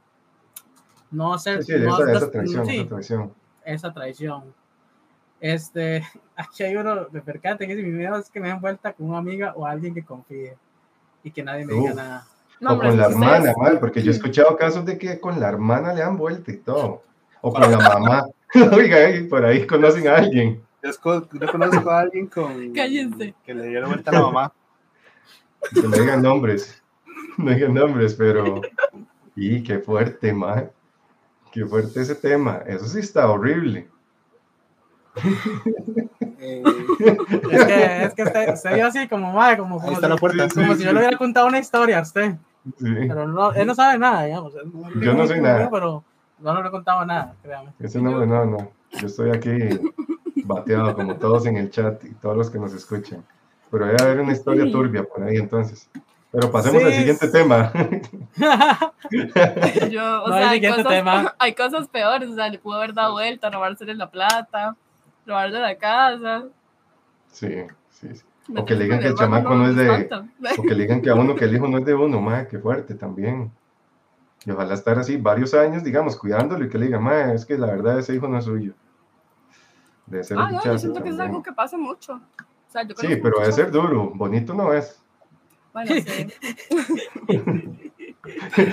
no 1.12 1.34
hacer. 1.34 1.64
Sí, 1.64 1.74
sí, 1.74 1.80
no 1.80 1.98
esa, 1.98 2.12
esa 2.12 2.32
traición, 2.32 2.66
sí, 2.66 2.78
esa 2.80 2.90
traición. 2.90 3.34
esa 3.64 3.94
traición. 3.94 4.54
Este, 5.40 6.04
aquí 6.36 6.64
hay 6.64 6.76
uno 6.76 7.06
de 7.06 7.22
percate 7.22 7.68
que 7.68 7.76
dice: 7.76 7.88
Mi 7.88 7.94
miedo 7.98 8.18
es 8.18 8.30
que 8.30 8.40
me 8.40 8.50
den 8.50 8.62
vuelta 8.62 8.94
con 8.94 9.10
una 9.10 9.18
amiga 9.20 9.54
o 9.56 9.66
alguien 9.66 9.94
que 9.94 10.04
confíe 10.04 10.58
y 11.24 11.32
que 11.32 11.44
nadie 11.44 11.66
me 11.66 11.74
diga 11.74 11.92
Uf. 11.92 11.96
nada. 11.96 12.28
No, 12.60 12.74
o 12.74 12.80
con 12.80 12.96
la 12.98 13.08
hermana, 13.08 13.54
mal, 13.58 13.80
porque 13.80 14.02
yo 14.02 14.12
he 14.12 14.16
escuchado 14.16 14.56
casos 14.56 14.86
de 14.86 14.98
que 14.98 15.20
con 15.20 15.40
la 15.42 15.50
hermana 15.50 15.94
le 15.94 16.02
han 16.04 16.18
vuelta 16.18 16.52
y 16.52 16.58
todo. 16.58 17.04
O 17.42 17.52
con 17.52 17.70
la 17.70 17.78
mamá. 18.00 18.26
Oiga, 18.74 18.98
por 19.30 19.44
ahí 19.44 19.68
conocen 19.68 20.08
a 20.08 20.16
alguien. 20.18 20.65
Yo, 20.86 21.28
yo 21.34 21.52
conozco 21.52 21.90
a 21.90 22.00
alguien 22.02 22.28
con, 22.28 22.74
Cállense. 22.74 23.34
que 23.44 23.54
le 23.54 23.68
dieron 23.68 23.90
vuelta 23.90 24.12
a 24.12 24.14
la 24.14 24.22
mamá. 24.22 24.54
Que 25.74 25.82
no 25.82 25.90
digan 25.90 26.22
nombres. 26.22 26.84
No 27.38 27.52
digan 27.52 27.74
nombres, 27.74 28.14
pero. 28.14 28.62
Y 29.36 29.64
qué 29.64 29.80
fuerte, 29.80 30.32
man. 30.32 30.70
Qué 31.52 31.66
fuerte 31.66 32.02
ese 32.02 32.16
tema. 32.16 32.62
Eso 32.68 32.86
sí 32.86 33.00
está 33.00 33.30
horrible. 33.30 33.90
Eh, 36.40 36.64
Es 37.52 37.66
que, 37.66 38.04
es 38.04 38.14
que 38.14 38.24
usted, 38.24 38.54
usted 38.54 38.76
vio 38.76 38.88
así 38.88 39.08
como, 39.08 39.34
madre, 39.34 39.58
como, 39.58 39.80
como, 39.80 39.94
está 39.94 40.08
la 40.08 40.16
si, 40.16 40.20
puerta. 40.20 40.48
como 40.50 40.76
si 40.76 40.84
yo 40.84 40.94
le 40.94 41.00
hubiera 41.00 41.18
contado 41.18 41.48
una 41.48 41.60
historia 41.60 42.00
a 42.00 42.02
usted. 42.02 42.36
Sí. 42.78 42.94
Pero 43.08 43.28
no, 43.28 43.52
él 43.54 43.66
no 43.66 43.74
sabe 43.74 43.98
nada, 43.98 44.26
digamos. 44.26 44.54
Yo 45.02 45.14
no 45.14 45.26
sé 45.26 45.42
nada. 45.42 45.70
Pero 45.72 46.04
no 46.40 46.62
le 46.62 46.68
he 46.68 46.72
contado 46.72 47.06
nada, 47.06 47.34
créame. 47.42 47.72
Ese 47.80 48.02
no, 48.02 48.26
no, 48.26 48.46
no. 48.46 48.72
Yo 49.00 49.08
estoy 49.08 49.32
aquí 49.32 49.52
bateado, 50.46 50.94
como 50.96 51.16
todos 51.16 51.46
en 51.46 51.58
el 51.58 51.70
chat 51.72 52.04
y 52.06 52.14
todos 52.16 52.38
los 52.38 52.50
que 52.50 52.60
nos 52.60 52.74
escuchan. 52.74 53.24
Pero 53.72 53.86
debe 53.88 54.02
haber 54.02 54.20
una 54.22 54.32
historia 54.34 54.70
turbia 54.72 55.04
por 55.04 55.24
ahí 55.24 55.38
entonces. 55.38 55.90
Pero 56.32 56.52
pasemos 56.52 56.84
al 56.84 56.92
Sí. 56.92 56.98
siguiente 57.00 57.28
tema. 57.30 57.72
Yo, 59.92 60.24
o 60.24 60.28
No, 60.30 60.36
sea, 60.38 60.50
hay 60.50 60.56
siguiente 60.56 60.84
cosas, 60.84 60.98
tema. 60.98 61.36
hay 61.40 61.54
cosas 61.56 61.88
peores, 61.88 62.30
o 62.30 62.36
sea, 62.36 62.50
le 62.50 62.60
pudo 62.60 62.78
haber 62.78 62.94
dado 62.94 63.14
vuelta, 63.14 63.50
robársele 63.50 63.96
la 63.96 64.10
plata, 64.10 64.76
robarle 65.26 65.60
la 65.60 65.76
casa. 65.78 66.46
Sí, 67.32 67.48
sí, 67.90 68.10
sí. 68.16 68.24
meterse 68.48 68.66
que 68.66 68.76
le 68.76 68.84
digan 68.86 69.00
que 69.00 69.08
el 69.08 69.16
chamaco 69.16 69.56
no 69.56 69.68
es 69.70 69.76
de-. 69.76 70.10
O 70.58 70.62
que 70.64 70.76
le 70.76 70.84
digan 70.84 71.02
que 71.02 71.10
a 71.10 71.16
uno 71.16 71.36
que 71.36 71.46
el 71.46 71.56
hijo 71.56 71.68
no 71.68 71.78
es 71.80 71.86
de 71.86 71.94
uno, 71.94 72.22
madre, 72.22 72.48
qué 72.50 72.60
fuerte 72.60 72.96
también. 72.96 73.52
Y 74.46 74.52
ojalá 74.52 74.74
estar 74.76 75.00
así 75.00 75.18
varios 75.18 75.54
años, 75.54 75.84
digamos, 75.84 76.16
cuidándolo 76.18 76.66
y 76.66 76.70
que 76.70 76.78
le 76.78 76.86
digan, 76.88 77.04
madre, 77.04 77.34
es 77.34 77.46
que 77.46 77.58
la 77.58 77.68
verdad 77.68 77.98
ese 78.00 78.14
hijo 78.14 78.28
no 78.28 78.38
es 78.38 78.46
suyo. 78.46 78.74
Debe 80.08 80.24
ser 80.24 80.38
Ah, 80.40 80.50
no, 80.52 80.64
yo 80.64 80.78
siento 80.78 81.02
que 81.04 81.10
es 81.10 81.20
algo 81.20 81.42
que 81.42 81.52
pasa 81.52 81.78
mucho. 81.78 82.14
O 82.14 82.72
sea, 82.72 82.84
yo 82.84 82.96
Sí, 82.98 83.08
pero 83.22 83.40
debe 83.40 83.52
ser 83.52 83.72
duro, 83.72 84.12
bonito 84.14 84.54
no 84.54 84.72
es. 84.74 85.02
Bueno, 85.74 85.92
sí. 85.96 86.28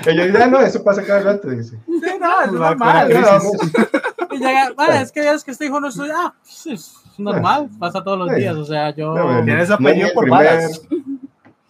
Ella 0.06 0.26
dice, 0.26 0.42
ah, 0.42 0.46
no, 0.46 0.60
eso 0.60 0.82
pasa 0.84 1.04
cada 1.04 1.20
rato, 1.20 1.48
dice. 1.50 1.78
Sí, 1.86 2.00
no, 2.20 2.40
es 2.42 2.52
normal. 2.52 3.08
¿no? 3.10 4.34
Y 4.34 4.38
llega, 4.38 4.72
"Vale, 4.74 5.02
es 5.02 5.12
que 5.12 5.28
es 5.30 5.44
que 5.44 5.50
este 5.50 5.66
hijo 5.66 5.78
no 5.80 5.88
es 5.88 5.94
suyo. 5.94 6.12
Ah, 6.16 6.34
sí, 6.42 6.72
es 6.72 6.94
normal, 7.18 7.68
pasa 7.78 8.02
todos 8.02 8.18
los 8.18 8.30
Sí. 8.30 8.36
días. 8.36 8.56
O 8.56 8.64
sea, 8.64 8.94
yo. 8.94 9.14
No, 9.14 9.24
bueno, 9.24 9.44
Tienes 9.44 9.68
no 9.68 9.74
es 9.74 9.80
ni 9.80 9.86
apellido 9.86 10.08
el 10.08 10.14
por 10.14 10.24
primer- 10.24 10.46
balas. 10.46 10.82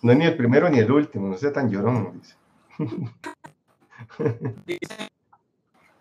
No 0.02 0.12
es 0.12 0.18
ni 0.18 0.24
el 0.26 0.36
primero 0.36 0.68
ni 0.68 0.78
el 0.78 0.90
último, 0.92 1.28
no 1.28 1.36
sea 1.36 1.52
tan 1.52 1.70
llorón, 1.70 2.20
dice. 2.20 2.36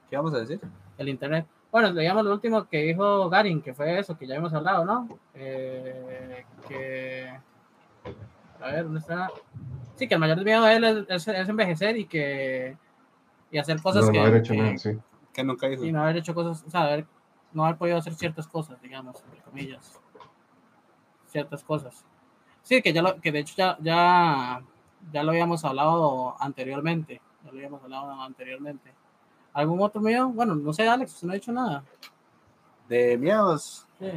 ¿Qué 0.09 0.17
vamos 0.17 0.33
a 0.33 0.39
decir? 0.39 0.59
el 0.97 1.09
internet. 1.09 1.45
Bueno, 1.71 1.91
leíamos 1.91 2.25
lo 2.25 2.33
último 2.33 2.65
que 2.67 2.79
dijo 2.83 3.29
Garin, 3.29 3.61
que 3.61 3.73
fue 3.73 3.97
eso, 3.99 4.17
que 4.17 4.27
ya 4.27 4.35
hemos 4.35 4.53
hablado, 4.53 4.83
¿no? 4.83 5.07
Eh, 5.33 6.45
que. 6.67 7.29
A 8.59 8.65
ver, 8.67 8.83
¿dónde 8.83 8.99
está? 8.99 9.29
Sí, 9.95 10.07
que 10.07 10.15
el 10.15 10.19
mayor 10.19 10.43
miedo 10.43 10.63
de 10.63 10.75
él 10.75 10.83
es, 10.83 11.05
es- 11.09 11.27
es 11.29 11.49
envejecer 11.49 11.97
y 11.97 12.05
que. 12.05 12.77
Y 13.51 13.57
hacer 13.57 13.81
cosas 13.81 14.05
No, 14.05 14.11
que. 14.11 14.17
no 14.19 14.25
haber 14.25 14.41
hecho 14.41 14.53
que- 14.53 14.61
nada, 14.61 14.77
sí. 14.77 14.97
Que 15.33 15.43
nunca 15.43 15.69
hizo. 15.69 15.85
y 15.85 15.91
no 15.93 16.03
haber 16.03 16.17
hecho 16.17 16.33
cosas, 16.35 16.63
o 16.67 16.69
sea, 16.69 16.81
haber- 16.83 17.05
no 17.53 17.63
haber 17.65 17.77
podido 17.77 17.97
hacer 17.97 18.13
ciertas 18.15 18.47
cosas, 18.47 18.81
digamos, 18.81 19.21
entre 19.23 19.39
comillas. 19.41 19.99
Ciertas 21.27 21.63
cosas. 21.63 22.05
Sí, 22.63 22.81
que 22.81 22.91
ya 22.93 23.01
lo, 23.01 23.19
que 23.21 23.31
de 23.31 23.39
hecho 23.39 23.55
ya, 23.57 23.77
ya, 23.81 24.61
ya 25.11 25.23
lo 25.23 25.31
habíamos 25.31 25.63
hablado 25.65 26.35
anteriormente. 26.41 27.21
Ya 27.43 27.51
lo 27.51 27.57
habíamos 27.57 27.81
hablado 27.83 28.11
anteriormente. 28.21 28.93
¿Algún 29.53 29.81
otro 29.81 29.99
miedo? 30.01 30.29
Bueno, 30.29 30.55
no 30.55 30.71
sé, 30.73 30.87
Alex, 30.87 31.13
usted 31.13 31.27
no 31.27 31.33
ha 31.33 31.35
dicho 31.35 31.51
nada. 31.51 31.83
De 32.87 33.17
miedos. 33.17 33.85
Sí. 33.99 34.09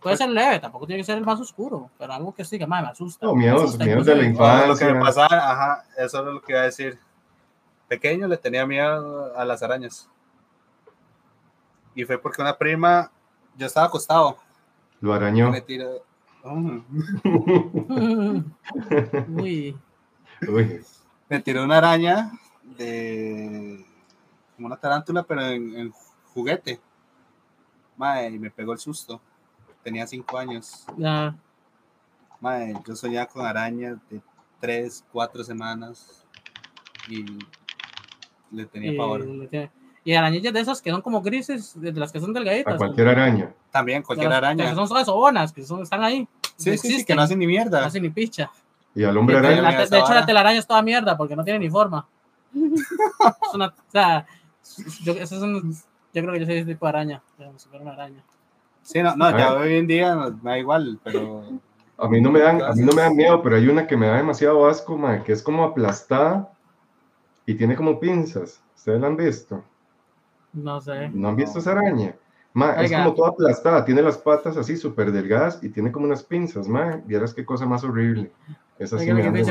Puede 0.00 0.16
ser 0.16 0.30
leve, 0.30 0.58
tampoco 0.58 0.86
tiene 0.86 1.00
que 1.00 1.04
ser 1.04 1.18
el 1.18 1.24
más 1.26 1.38
oscuro, 1.40 1.90
pero 1.98 2.12
algo 2.14 2.34
que 2.34 2.42
sí 2.44 2.58
que 2.58 2.66
madre, 2.66 2.86
me 2.86 2.92
asusta. 2.92 3.26
No, 3.26 3.34
miedos, 3.34 3.62
asusta, 3.64 3.84
miedos 3.84 4.06
de 4.06 4.14
la 4.16 4.22
inclusive. 4.24 4.44
infancia. 4.46 4.66
Lo 4.66 4.76
que 4.76 4.94
me 4.94 5.00
pasaba, 5.00 5.50
ajá, 5.52 5.84
eso 5.98 6.22
era 6.22 6.30
lo 6.30 6.40
que 6.40 6.52
iba 6.52 6.60
a 6.62 6.64
decir. 6.64 6.98
Pequeño 7.86 8.26
le 8.28 8.38
tenía 8.38 8.64
miedo 8.66 9.36
a 9.36 9.44
las 9.44 9.62
arañas. 9.62 10.08
Y 11.94 12.04
fue 12.04 12.16
porque 12.18 12.40
una 12.40 12.56
prima, 12.56 13.10
yo 13.58 13.66
estaba 13.66 13.86
acostado, 13.88 14.38
Lo 15.02 15.12
arañó. 15.12 15.50
me 15.50 15.60
tiró. 15.60 16.02
Uy, 19.28 19.76
Uy, 20.48 20.80
me 21.28 21.40
tiró 21.40 21.64
una 21.64 21.76
araña 21.78 22.30
de 22.78 23.84
como 24.60 24.66
una 24.66 24.76
tarántula, 24.76 25.22
pero 25.22 25.40
en, 25.40 25.74
en 25.74 25.90
juguete. 26.34 26.78
Mae, 27.96 28.28
y 28.28 28.38
me 28.38 28.50
pegó 28.50 28.74
el 28.74 28.78
susto. 28.78 29.18
Tenía 29.82 30.06
cinco 30.06 30.36
años. 30.36 30.84
ya. 30.98 31.34
Mae, 32.40 32.74
yo 32.86 32.94
soñaba 32.94 33.24
con 33.26 33.46
arañas 33.46 33.96
de 34.10 34.20
tres, 34.60 35.02
cuatro 35.12 35.42
semanas 35.44 36.26
y 37.08 37.24
le 38.50 38.66
tenía 38.66 38.92
Y, 38.92 38.96
pavor. 38.98 39.24
le 39.26 39.70
y 40.04 40.14
arañillas 40.14 40.52
de 40.52 40.60
esas 40.60 40.80
que 40.82 40.90
son 40.90 41.00
como 41.02 41.22
grises, 41.22 41.78
de 41.80 41.92
las 41.92 42.12
que 42.12 42.20
son 42.20 42.32
delgaditas. 42.34 42.74
a 42.74 42.76
cualquier 42.76 43.08
araña. 43.08 43.54
También, 43.70 44.02
cualquier 44.02 44.28
las- 44.30 44.38
araña. 44.38 44.68
Que 44.68 44.74
son 44.74 44.88
todas 44.88 45.06
sobonas, 45.06 45.52
que 45.54 45.62
son, 45.64 45.80
están 45.82 46.02
ahí. 46.04 46.28
Sí, 46.56 46.76
sí, 46.76 46.98
sí, 46.98 47.04
que 47.06 47.14
no 47.14 47.22
hacen 47.22 47.38
ni 47.38 47.46
No 47.46 47.50
mieda. 47.50 47.84
hacen 47.86 48.02
ni 48.02 48.10
picha. 48.10 48.50
Y 48.94 49.04
al 49.04 49.16
hombre 49.16 49.38
araña. 49.38 49.62
la- 49.62 49.86
de 49.86 49.98
hecho, 49.98 50.12
la 50.14 50.26
telaraña 50.26 50.58
es 50.58 50.66
toda 50.66 50.82
mierda 50.82 51.16
porque 51.16 51.34
no 51.36 51.44
tiene 51.44 51.58
ni 51.60 51.70
forma. 51.70 52.06
Es 52.54 53.54
una, 53.54 53.66
o 53.68 53.72
sea, 53.92 54.26
yo, 55.02 55.14
creo 55.14 56.32
que 56.32 56.40
yo 56.40 56.46
soy 56.46 56.56
ese 56.56 56.64
tipo 56.64 56.86
de 56.86 56.90
araña, 56.90 57.22
fuera 57.36 57.52
una 57.80 57.92
araña. 57.92 58.24
Sí, 58.82 59.02
no, 59.02 59.14
no, 59.16 59.36
ya 59.36 59.54
hoy 59.54 59.74
en 59.74 59.86
día 59.86 60.16
me 60.42 60.50
da 60.50 60.58
igual, 60.58 60.98
pero 61.04 61.44
A 61.98 62.08
mí 62.08 62.20
no 62.20 62.30
me 62.30 62.40
dan, 62.40 62.62
a 62.62 62.72
mí 62.72 62.82
no 62.82 62.92
me 62.92 63.02
dan 63.02 63.14
miedo, 63.14 63.42
pero 63.42 63.56
hay 63.56 63.68
una 63.68 63.86
que 63.86 63.96
me 63.96 64.06
da 64.06 64.16
demasiado 64.16 64.66
asco, 64.66 64.96
mae, 64.96 65.22
que 65.22 65.32
es 65.32 65.42
como 65.42 65.64
aplastada 65.64 66.50
y 67.44 67.54
tiene 67.54 67.76
como 67.76 68.00
pinzas. 68.00 68.62
¿Ustedes 68.74 69.00
la 69.00 69.08
han 69.08 69.16
visto? 69.16 69.62
No 70.54 70.80
sé. 70.80 71.10
¿No 71.10 71.28
han 71.28 71.36
visto 71.36 71.58
esa 71.58 71.72
araña? 71.72 72.16
Ma, 72.52 72.72
es 72.82 72.90
como 72.90 73.14
toda 73.14 73.28
aplastada, 73.30 73.84
tiene 73.84 74.02
las 74.02 74.18
patas 74.18 74.56
así 74.56 74.76
súper 74.76 75.12
delgadas 75.12 75.62
y 75.62 75.68
tiene 75.68 75.92
como 75.92 76.06
unas 76.06 76.22
pinzas, 76.24 76.66
ma. 76.68 77.00
Vieras 77.06 77.32
qué 77.32 77.44
cosa 77.44 77.64
más 77.66 77.84
horrible. 77.84 78.32
Esa 78.78 78.98
sí 78.98 79.10
Oiga, 79.10 79.30
me 79.30 79.42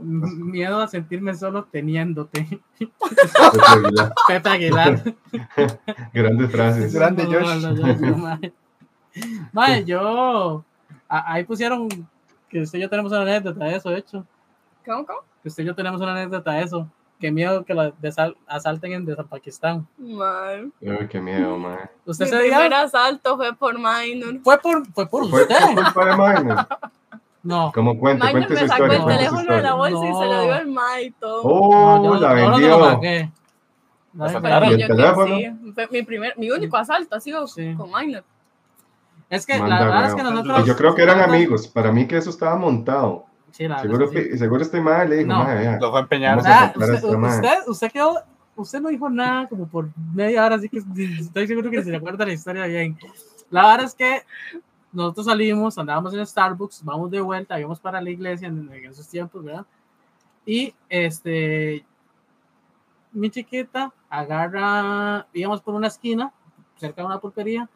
miedo 0.00 0.80
a 0.80 0.86
sentirme 0.86 1.34
solo 1.34 1.64
teniéndote. 1.64 2.60
Pepe 2.78 2.88
Aguilar. 3.66 4.12
Pepe 4.28 4.48
Aguilar. 4.48 5.02
Grandes 6.14 6.50
frases. 6.52 6.94
Grande 6.94 7.24
No, 7.24 7.32
Josh. 7.32 7.62
no, 7.62 7.72
no. 7.72 8.38
Mae, 9.52 9.84
yo. 9.86 10.64
a- 11.08 11.32
ahí 11.32 11.44
pusieron 11.44 11.88
que 12.48 12.60
usted 12.62 12.78
y 12.78 12.82
yo 12.82 12.88
tenemos 12.88 13.10
una 13.10 13.22
anécdota 13.22 13.64
de 13.64 13.76
eso, 13.76 13.90
de 13.90 13.98
hecho. 13.98 14.24
¿Cómo, 14.84 15.04
cómo? 15.04 15.18
Que 15.42 15.48
usted 15.48 15.64
y 15.64 15.66
yo 15.66 15.74
tenemos 15.74 16.00
una 16.00 16.12
anécdota 16.12 16.52
de 16.52 16.62
eso. 16.62 16.88
Qué 17.18 17.30
miedo 17.30 17.64
que 17.64 17.72
la 17.72 17.92
desal- 17.94 18.36
asalten 18.46 18.92
en 18.92 19.06
Pakistán. 19.28 19.86
Mal. 19.96 20.70
Ay, 20.82 21.08
qué 21.08 21.18
miedo, 21.20 21.56
ma. 21.56 21.88
¿Usted 22.04 22.26
Mi 22.26 22.30
se 22.30 22.38
primer 22.40 22.68
dio? 22.68 22.76
asalto 22.78 23.36
fue 23.36 23.54
por 23.54 23.74
minor. 23.78 24.40
Fue 24.44 24.58
por, 24.58 24.86
fue 24.92 25.06
por 25.08 25.28
Fue 25.30 25.42
usted. 25.42 25.56
por 25.74 25.84
culpa 25.84 26.04
de 26.04 26.12
Minor. 26.16 26.66
No. 27.42 27.72
Como 27.72 27.98
cuente, 27.98 28.26
Minor 28.26 28.46
cuente 28.48 28.62
me 28.62 28.68
sacó 28.68 28.86
historia. 28.86 28.98
el 29.14 29.18
teléfono 29.18 29.54
de 29.54 29.62
la 29.62 29.74
bolsa 29.74 30.04
y 30.04 30.08
se 30.14 30.24
lo 30.26 30.42
dio 30.42 30.52
al 30.54 30.66
todo. 31.18 31.42
Oh, 31.44 31.98
No, 32.02 32.14
yo- 32.16 32.20
la 32.20 32.34
no 32.34 32.50
lo 32.50 32.50
vendió. 32.58 32.78
No, 34.12 34.28
La. 34.40 34.70
¿Y 34.70 34.74
el 34.74 34.80
Yo 34.80 34.86
que 34.88 34.94
teléfono? 34.94 35.36
sí. 35.36 35.72
Fue 35.74 35.88
mi 35.90 36.02
primer, 36.02 36.34
mi 36.38 36.50
único 36.50 36.76
asalto 36.76 37.16
ha 37.16 37.20
sido 37.20 37.46
Sí. 37.46 37.74
con 37.76 37.90
minor. 37.92 38.24
Es 39.30 39.44
que 39.46 39.54
la 39.54 39.60
Manda, 39.60 39.84
verdad 39.84 40.06
es 40.08 40.14
que 40.14 40.22
nosotros. 40.22 40.66
Yo 40.66 40.76
creo 40.76 40.94
que 40.94 41.02
eran 41.02 41.20
amigos. 41.20 41.66
Para 41.66 41.92
mí 41.92 42.06
que 42.06 42.16
eso 42.18 42.30
estaba 42.30 42.56
montado. 42.56 43.24
Sí, 43.56 43.66
la 43.66 43.78
Seguro, 43.80 44.08
sí. 44.08 44.14
que- 44.14 44.36
seguro 44.36 44.62
estoy 44.62 44.80
mal, 44.82 45.08
le 45.08 45.16
dijo, 45.16 45.28
No. 45.28 45.38
ma, 45.38 45.54
vea. 45.54 45.78
lo 45.80 45.90
fue 45.90 46.00
a 46.00 46.02
empeñar. 46.02 46.42
Sea, 46.42 46.64
a 46.64 46.78
usted, 46.78 47.04
usted, 47.04 47.54
usted 47.68 47.90
quedó, 47.92 48.18
usted 48.54 48.80
no 48.82 48.90
dijo 48.90 49.08
nada 49.08 49.48
como 49.48 49.66
por 49.66 49.88
media 50.14 50.44
hora, 50.44 50.56
así 50.56 50.68
que 50.68 50.78
estoy 51.20 51.46
seguro 51.46 51.70
que 51.70 51.82
se 51.82 51.90
recuerda 51.90 52.26
la 52.26 52.34
historia 52.34 52.66
bien. 52.66 52.98
La 53.48 53.66
verdad 53.66 53.86
es 53.86 53.94
que 53.94 54.20
nosotros 54.92 55.24
salimos, 55.24 55.78
andábamos 55.78 56.12
en 56.12 56.26
Starbucks, 56.26 56.84
vamos 56.84 57.10
de 57.10 57.20
vuelta, 57.22 57.58
íbamos 57.58 57.80
para 57.80 57.98
la 58.00 58.10
iglesia 58.10 58.48
en, 58.48 58.70
en 58.70 58.90
esos 58.90 59.08
tiempos, 59.08 59.42
¿verdad? 59.42 59.64
Y 60.44 60.74
este, 60.90 61.82
mi 63.12 63.30
chiquita 63.30 63.90
agarra, 64.10 65.26
íbamos 65.32 65.62
por 65.62 65.74
una 65.74 65.86
esquina, 65.86 66.30
cerca 66.76 67.00
de 67.00 67.06
una 67.06 67.18
pulpería, 67.18 67.68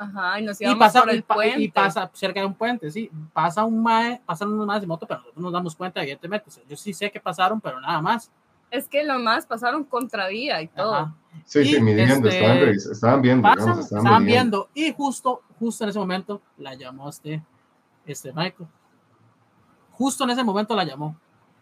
Ajá, 0.00 0.38
y 0.38 0.44
nos 0.44 0.60
y 0.60 0.64
íbamos 0.64 0.78
pasa, 0.78 1.00
por 1.00 1.12
y, 1.12 1.16
el 1.16 1.22
pa- 1.24 1.34
puente. 1.34 1.60
y 1.60 1.68
pasa 1.68 2.08
cerca 2.14 2.38
de 2.38 2.46
un 2.46 2.54
puente, 2.54 2.88
sí, 2.90 3.10
pasa 3.32 3.64
un 3.64 3.82
mae, 3.82 4.22
pasan 4.24 4.52
unos 4.52 4.64
maes 4.64 4.80
de 4.80 4.86
moto, 4.86 5.06
pero 5.06 5.18
nosotros 5.20 5.42
nos 5.42 5.52
damos 5.52 5.74
cuenta, 5.74 6.00
evidentemente, 6.00 6.48
o 6.48 6.52
sea, 6.52 6.62
yo 6.68 6.76
sí 6.76 6.94
sé 6.94 7.10
que 7.10 7.18
pasaron, 7.18 7.60
pero 7.60 7.80
nada 7.80 8.00
más. 8.00 8.30
Es 8.70 8.86
que 8.86 9.02
los 9.02 9.20
más 9.20 9.44
pasaron 9.44 9.82
contravía 9.82 10.62
y 10.62 10.68
todo. 10.68 10.94
Ajá. 10.94 11.14
Sí, 11.44 11.64
sí, 11.64 11.76
Y, 11.76 11.80
midiendo, 11.80 12.28
este, 12.28 12.38
estaban, 12.40 12.68
estaban 12.92 13.22
viendo, 13.22 13.42
pasan, 13.42 13.58
digamos, 13.58 13.84
estaban, 13.84 14.04
estaban 14.04 14.24
viendo 14.24 14.68
y 14.72 14.92
justo, 14.92 15.42
justo 15.58 15.82
en 15.84 15.90
ese 15.90 15.98
momento 15.98 16.42
la 16.58 16.74
llamó 16.74 17.08
este, 17.08 17.42
este 18.06 18.32
Michael. 18.32 18.68
Justo 19.92 20.24
en 20.24 20.30
ese 20.30 20.44
momento 20.44 20.76
la 20.76 20.84
llamó. 20.84 21.16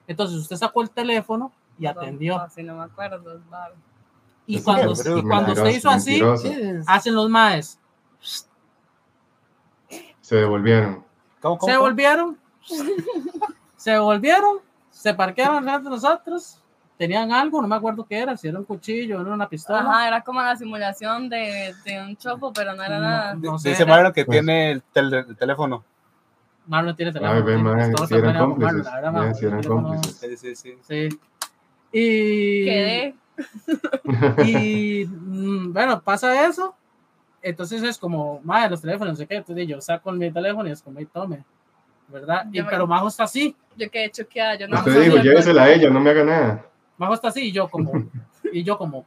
Entonces 0.06 0.36
usted 0.36 0.56
sacó 0.56 0.82
el 0.82 0.90
teléfono 0.90 1.52
y 1.78 1.86
atendió. 1.86 2.38
Así 2.38 2.62
no 2.62 2.76
me 2.76 2.84
acuerdo. 2.84 3.34
es. 3.34 3.40
Y 4.46 4.62
cuando, 4.62 4.92
y 4.92 5.22
cuando 5.22 5.52
usted 5.52 5.70
hizo 5.70 5.88
así, 5.90 6.22
mentiroso. 6.22 6.48
hacen 6.86 7.14
los 7.14 7.28
maes. 7.30 7.80
Se 10.20 10.36
devolvieron. 10.36 11.04
¿Cómo, 11.40 11.58
cómo, 11.58 11.70
Se 11.72 11.76
cómo? 11.76 11.86
volvieron, 11.88 12.38
se 13.76 13.98
volvieron, 13.98 14.58
se 14.90 15.14
parquearon 15.14 15.64
delante 15.64 15.84
de 15.84 15.90
nosotros. 15.90 16.60
Tenían 16.98 17.30
algo, 17.30 17.60
no 17.60 17.68
me 17.68 17.76
acuerdo 17.76 18.06
qué 18.06 18.18
era, 18.20 18.36
si 18.38 18.48
era 18.48 18.58
un 18.58 18.64
cuchillo, 18.64 19.20
era 19.20 19.34
una 19.34 19.48
pistola. 19.48 19.80
Ajá, 19.80 20.08
era 20.08 20.22
como 20.22 20.40
la 20.40 20.56
simulación 20.56 21.28
de, 21.28 21.74
de 21.84 22.00
un 22.00 22.16
chopo, 22.16 22.52
pero 22.54 22.74
no 22.74 22.82
era 22.82 22.96
No, 22.98 23.04
nada. 23.04 23.34
no 23.34 23.58
sé, 23.58 23.68
Dice 23.70 23.84
Marlon 23.84 24.12
que 24.14 24.24
Pues- 24.24 24.34
tiene 24.38 24.72
el, 24.72 24.82
tel- 24.94 25.12
el 25.28 25.36
teléfono. 25.36 25.84
Marlon 26.66 26.96
tiene 26.96 27.10
Ay, 27.10 27.42
teléfono. 27.42 27.74
mae, 27.74 27.92
todos 27.92 28.08
sí 28.08 28.14
eran 28.14 28.32
Marlon, 28.32 28.50
cómplices. 28.52 28.84
la 28.86 28.94
verdad, 29.00 29.34
sí 29.34 29.44
eran 29.46 29.62
cómplices. 29.62 30.16
Sí, 30.18 30.36
sí, 30.38 30.56
sí. 30.56 30.78
Sí. 30.88 31.20
Y, 31.92 32.64
Quedé. 32.64 33.14
y 34.46 35.04
mm, 35.06 35.72
bueno, 35.74 36.00
pasa 36.00 36.46
eso. 36.46 36.74
Entonces 37.48 37.82
es 37.82 37.98
como, 37.98 38.40
madre, 38.42 38.70
los 38.70 38.80
teléfonos, 38.80 39.12
no 39.12 39.16
sé 39.16 39.26
qué. 39.26 39.36
Entonces 39.36 39.66
yo 39.68 39.80
saco 39.80 40.10
mi 40.12 40.30
teléfono 40.30 40.68
y 40.68 40.72
es 40.72 40.82
como, 40.82 41.00
y 41.00 41.06
tome, 41.06 41.44
¿verdad? 42.08 42.46
Y, 42.52 42.60
me- 42.60 42.68
pero 42.68 42.86
Majo 42.86 43.08
está 43.08 43.24
así, 43.24 43.54
Yo 43.76 43.90
quedé 43.90 44.10
choqueada. 44.10 44.56
Yo 44.56 44.68
no 44.68 44.78
Usted 44.78 45.02
dijo, 45.02 45.16
llévesela 45.18 45.64
a 45.64 45.70
ella, 45.70 45.90
no 45.90 46.00
me 46.00 46.10
haga 46.10 46.24
nada. 46.24 46.66
Majo 46.98 47.14
está 47.14 47.28
así 47.28 47.48
y 47.48 47.52
yo 47.52 47.68
como, 47.68 47.92
y 48.52 48.62
yo 48.64 48.76
como, 48.78 49.04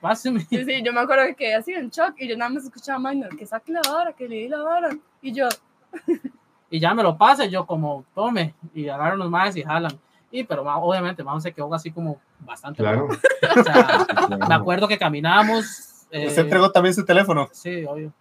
páseme. 0.00 0.40
Sí, 0.40 0.64
sí, 0.64 0.82
yo 0.82 0.92
me 0.92 1.00
acuerdo 1.00 1.24
que 1.26 1.34
quedé 1.36 1.54
así 1.54 1.72
en 1.72 1.88
shock 1.90 2.14
y 2.18 2.28
yo 2.28 2.36
nada 2.36 2.50
más 2.50 2.64
escuchaba 2.64 2.96
a 3.08 3.12
Minor 3.12 3.36
que 3.36 3.46
saque 3.46 3.72
la 3.72 3.80
vara, 3.88 4.12
que 4.12 4.28
le 4.28 4.36
di 4.36 4.48
la 4.48 4.62
vara. 4.62 4.90
Y 5.22 5.32
yo, 5.32 5.48
Y 6.72 6.78
ya 6.78 6.94
me 6.94 7.02
lo 7.02 7.18
pasa, 7.18 7.44
y 7.46 7.50
yo 7.50 7.66
como, 7.66 8.04
tome, 8.14 8.54
y 8.72 8.88
agarran 8.88 9.18
los 9.18 9.28
maes 9.28 9.56
y 9.56 9.62
jalan. 9.62 9.98
Y 10.30 10.44
pero 10.44 10.62
Majo, 10.62 10.82
obviamente 10.82 11.24
Majo 11.24 11.40
se 11.40 11.52
quedó 11.52 11.72
así 11.74 11.90
como 11.90 12.20
bastante. 12.40 12.80
Claro. 12.82 13.08
O 13.08 13.62
sea, 13.64 14.04
claro. 14.28 14.38
me 14.48 14.54
acuerdo 14.54 14.86
que 14.86 14.96
caminábamos. 14.98 15.99
Eh, 16.10 16.26
¿Usted 16.26 16.42
entregó 16.42 16.70
también 16.70 16.94
su 16.94 17.04
teléfono? 17.04 17.48
Sí, 17.52 17.84
obvio. 17.84 18.12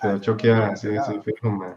Quedó 0.00 0.18
choqueada, 0.18 0.76
sí, 0.76 0.88
sí, 1.06 1.20
fijo, 1.24 1.50
ma. 1.50 1.76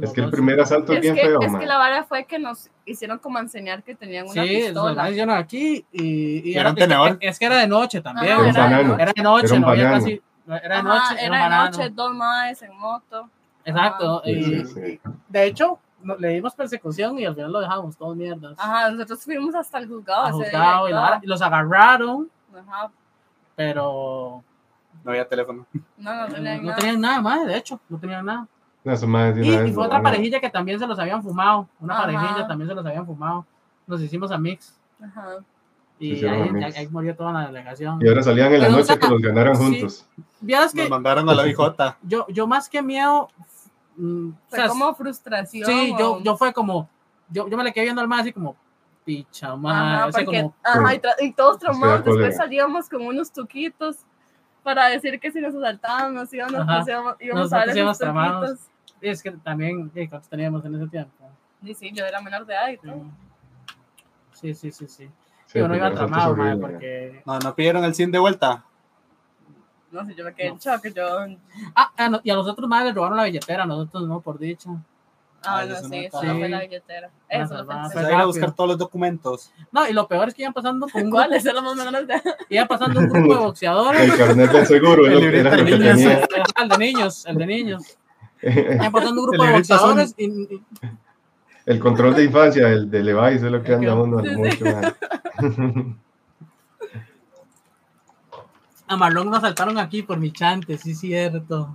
Es 0.00 0.12
que 0.12 0.22
el 0.22 0.30
primer 0.30 0.58
asalto 0.60 0.92
es 0.92 0.98
es, 0.98 1.02
bien 1.02 1.14
que, 1.14 1.20
feo, 1.22 1.40
es 1.42 1.50
ma. 1.50 1.58
que 1.58 1.66
la 1.66 1.78
vara 1.78 2.04
fue 2.04 2.24
que 2.24 2.38
nos 2.38 2.70
hicieron 2.84 3.18
como 3.18 3.38
enseñar 3.38 3.82
que 3.82 3.94
tenían 3.94 4.24
una 4.26 4.42
Sí, 4.42 4.52
los 4.58 4.64
pistola. 4.66 5.10
hicieron 5.10 5.34
aquí 5.36 5.84
y, 5.92 6.50
y 6.50 6.56
¿Era 6.56 6.70
un 6.70 6.76
es 6.78 6.82
que- 6.82 6.88
tenedor? 6.88 7.18
Es 7.20 7.38
que 7.38 7.44
era 7.46 7.56
de 7.58 7.66
noche 7.68 8.00
también. 8.00 8.32
Ajá, 8.32 8.40
Era 8.42 8.42
un 8.42 8.48
era 8.56 8.82
noche. 8.82 9.02
Era 9.02 9.12
de 9.14 9.22
noche, 9.22 9.46
Era 9.46 9.54
un 9.56 9.60
no 9.62 9.68
había 9.68 9.90
casi. 9.90 10.22
Era 10.46 10.58
de 10.60 10.66
Ajá, 10.74 10.82
noche, 10.82 11.14
era, 11.14 11.22
era 11.26 11.36
de 11.36 11.42
banano. 11.42 11.76
noche, 11.78 11.90
dos 11.90 12.14
maes 12.14 12.62
en 12.62 12.76
moto. 12.76 13.30
Exacto. 13.64 14.22
Sí, 14.24 14.30
y, 14.30 14.42
sí, 14.42 14.64
sí. 14.66 15.00
De 15.28 15.44
hecho, 15.46 15.78
no- 16.02 16.16
le 16.16 16.28
dimos 16.28 16.54
persecución 16.54 17.18
y 17.18 17.24
al 17.24 17.34
final 17.34 17.52
lo 17.52 17.60
dejamos 17.60 17.96
todos 17.96 18.16
mierdas. 18.16 18.56
Ajá, 18.58 18.90
nosotros 18.90 19.22
fuimos 19.24 19.54
hasta 19.54 19.78
el 19.78 19.88
juzgado. 19.88 20.24
a 20.26 20.28
ese 20.30 20.38
día 20.38 20.44
juzgado 20.50 20.88
y 20.88 20.92
la- 20.92 21.20
y 21.22 21.26
los 21.26 21.40
agarraron, 21.40 22.30
Ajá, 22.54 22.90
pero 23.56 24.42
No 25.04 25.10
había 25.10 25.28
teléfono. 25.28 25.66
no, 25.98 26.14
no 26.14 26.26
no, 26.28 26.34
tenían 26.34 26.56
no 26.58 26.62
nada. 26.68 26.76
tenían 26.78 27.00
nada 27.00 27.20
más, 27.20 27.46
de 27.46 27.56
hecho, 27.56 27.80
no 27.88 27.98
tenían 27.98 28.24
nada. 28.26 28.46
No, 28.84 29.06
más 29.06 29.36
Y, 29.38 29.72
fue 29.72 29.86
otra 29.86 30.02
parejilla 30.02 30.40
que 30.40 30.50
también 30.50 30.78
se 30.78 30.86
los 30.86 30.98
habían 30.98 31.22
fumado. 31.22 31.66
Una 31.80 31.94
Ajá. 31.94 32.02
parejilla 32.04 32.46
también 32.46 32.68
se 32.68 32.74
los 32.74 32.84
habían 32.84 33.06
fumado. 33.06 33.46
Nos 33.86 34.00
hicimos 34.02 34.30
a 34.30 34.36
mix 34.38 34.78
Ajá. 35.02 35.38
y 35.98 36.24
ahí, 36.26 36.50
ahí 36.76 36.88
murió 36.88 37.16
toda 37.16 37.32
la 37.32 37.46
delegación. 37.46 37.98
Y 38.02 38.08
ahora 38.08 38.22
salían 38.22 38.52
en 38.52 38.60
la 38.60 38.66
Pero, 38.66 38.78
noche 38.78 38.98
que 38.98 39.08
los 39.08 39.22
ganaran 39.22 39.56
sí. 39.56 39.62
juntos. 39.62 40.06
Nos 40.42 40.72
que 40.74 40.88
mandaron 40.88 41.28
a 41.30 41.34
la 41.34 41.42
bijota. 41.44 41.96
yo, 42.02 42.26
yo 42.28 42.46
más 42.46 42.68
que 42.68 42.82
miedo, 42.82 43.28
mm, 43.96 44.28
o 44.28 44.54
sea, 44.54 44.68
como 44.68 44.94
frustración. 44.94 45.64
Sí, 45.66 45.94
yo, 45.98 46.20
yo 46.22 46.36
fue 46.36 46.52
como, 46.52 46.88
yo, 47.30 47.48
yo 47.48 47.56
me 47.56 47.64
le 47.64 47.72
quedé 47.72 47.84
viendo 47.84 48.02
al 48.02 48.08
más 48.08 48.20
así 48.20 48.32
como, 48.34 48.54
picha, 49.04 49.54
madre, 49.56 49.96
Ajá, 49.96 50.10
porque, 50.10 50.24
como, 50.24 50.54
ajá, 50.62 50.94
y, 50.94 51.00
y 51.26 51.32
todos 51.32 51.58
traumados, 51.58 52.04
después 52.04 52.36
salíamos 52.36 52.88
con 52.88 53.02
unos 53.02 53.30
tuquitos 53.32 53.96
para 54.62 54.86
decir 54.88 55.20
que 55.20 55.30
si 55.30 55.40
nos 55.40 55.54
asaltaban 55.54 56.14
nos 56.14 56.32
íbamos, 56.32 56.60
Ajá. 56.60 56.78
nos 56.78 56.88
íbamos, 56.88 57.16
íbamos 57.20 57.42
Nos 57.42 57.52
a 57.52 57.56
dar 57.58 57.68
esos 57.68 57.98
tuquitos. 57.98 58.58
es 59.00 59.22
que 59.22 59.30
también, 59.32 59.90
¿qué? 59.90 60.08
¿cuántos 60.08 60.28
teníamos 60.30 60.64
en 60.64 60.74
ese 60.76 60.86
tiempo? 60.88 61.12
Y 61.62 61.74
sí, 61.74 61.92
yo 61.92 62.04
era 62.04 62.20
menor 62.20 62.46
de 62.46 62.54
edad 62.54 62.68
y 62.70 62.76
todo. 62.78 63.02
Sí, 64.32 64.54
sí, 64.54 64.70
sí, 64.72 64.86
sí. 64.88 65.10
Sí, 65.46 65.58
yo 65.58 65.68
no 65.68 65.76
iba 65.76 65.90
tramado, 65.92 66.34
madre, 66.36 66.56
porque... 66.56 67.22
No, 67.24 67.38
no 67.38 67.54
pidieron 67.54 67.84
el 67.84 67.94
SIN 67.94 68.10
de 68.10 68.18
vuelta. 68.18 68.64
No 69.92 70.04
sé, 70.04 70.14
yo 70.14 70.24
me 70.24 70.34
quedé 70.34 70.48
No. 70.48 70.54
en 70.54 70.58
shock. 70.58 70.86
Yo, 70.94 71.06
Ah, 71.74 71.92
ah, 71.96 72.20
y 72.24 72.30
a 72.30 72.34
los 72.34 72.48
otros 72.48 72.68
más 72.68 72.84
les 72.84 72.94
robaron 72.94 73.16
la 73.16 73.24
billetera, 73.24 73.62
a 73.62 73.66
nosotros 73.66 74.08
no, 74.08 74.20
por 74.20 74.38
dicha. 74.38 74.70
Ah, 75.46 75.58
Ay, 75.58 75.68
no, 75.68 75.74
eso 75.74 75.82
no 75.84 75.88
sí, 75.90 75.96
está 76.04 76.18
solo 76.20 76.34
fue 76.38 76.48
la 76.48 76.60
billetera. 76.60 77.10
Eso 77.28 77.42
lo 77.42 77.48
salvada. 77.58 77.80
O 77.86 77.90
pensé. 77.90 78.00
sea, 78.06 78.08
ir 78.16 78.20
a 78.22 78.24
buscar 78.26 78.52
todos 78.54 78.68
los 78.70 78.78
documentos. 78.78 79.52
No, 79.72 79.88
y 79.88 79.92
lo 79.92 80.06
peor 80.08 80.28
es 80.28 80.34
que 80.34 80.42
iban 80.42 80.52
pasando 80.54 80.86
con 80.88 81.02
un 81.04 81.10
grupo, 81.10 81.16
¿Cuáles 81.24 81.44
eran 81.46 81.64
los 81.64 81.76
menores 81.76 82.06
de 82.06 82.14
edad? 82.14 82.22
iban 82.48 82.68
pasando 82.68 83.00
un 83.00 83.08
grupo 83.08 83.34
de 83.34 83.40
boxeadores. 83.40 84.00
El 84.00 84.16
carnet 84.16 84.50
del 84.52 84.66
seguro 84.66 85.06
El 85.06 85.12
es 85.12 85.20
lo 85.20 85.38
era 85.50 85.56
lo 85.56 85.64
niños, 85.64 85.78
tenía. 85.96 86.28
el 86.62 86.68
de 86.68 86.78
niños, 86.78 87.26
el 87.26 87.36
de 87.36 87.46
niños. 87.46 87.98
Iban 88.42 88.92
pasando 88.92 89.20
un 89.22 89.26
grupo 89.28 89.42
El 89.44 89.50
de 89.50 89.56
boxeadores 89.56 90.14
y, 90.18 90.24
y- 90.26 90.62
El 91.66 91.78
control 91.80 92.14
de 92.14 92.24
infancia, 92.24 92.68
el 92.68 92.90
de 92.90 93.02
Levi's, 93.02 93.42
es 93.42 93.50
lo 93.50 93.62
que 93.62 93.72
Es 93.72 93.78
anda 93.78 93.92
que- 93.94 94.00
uno 94.00 94.18
Sí, 94.22 94.28
sí. 94.28 94.36
mucho. 94.36 94.64
A 98.86 98.96
Marlon 98.96 99.30
lo 99.30 99.36
asaltaron 99.36 99.78
aquí 99.78 100.02
por 100.02 100.18
mi 100.18 100.30
chante, 100.30 100.76
sí, 100.76 100.94
cierto. 100.94 101.74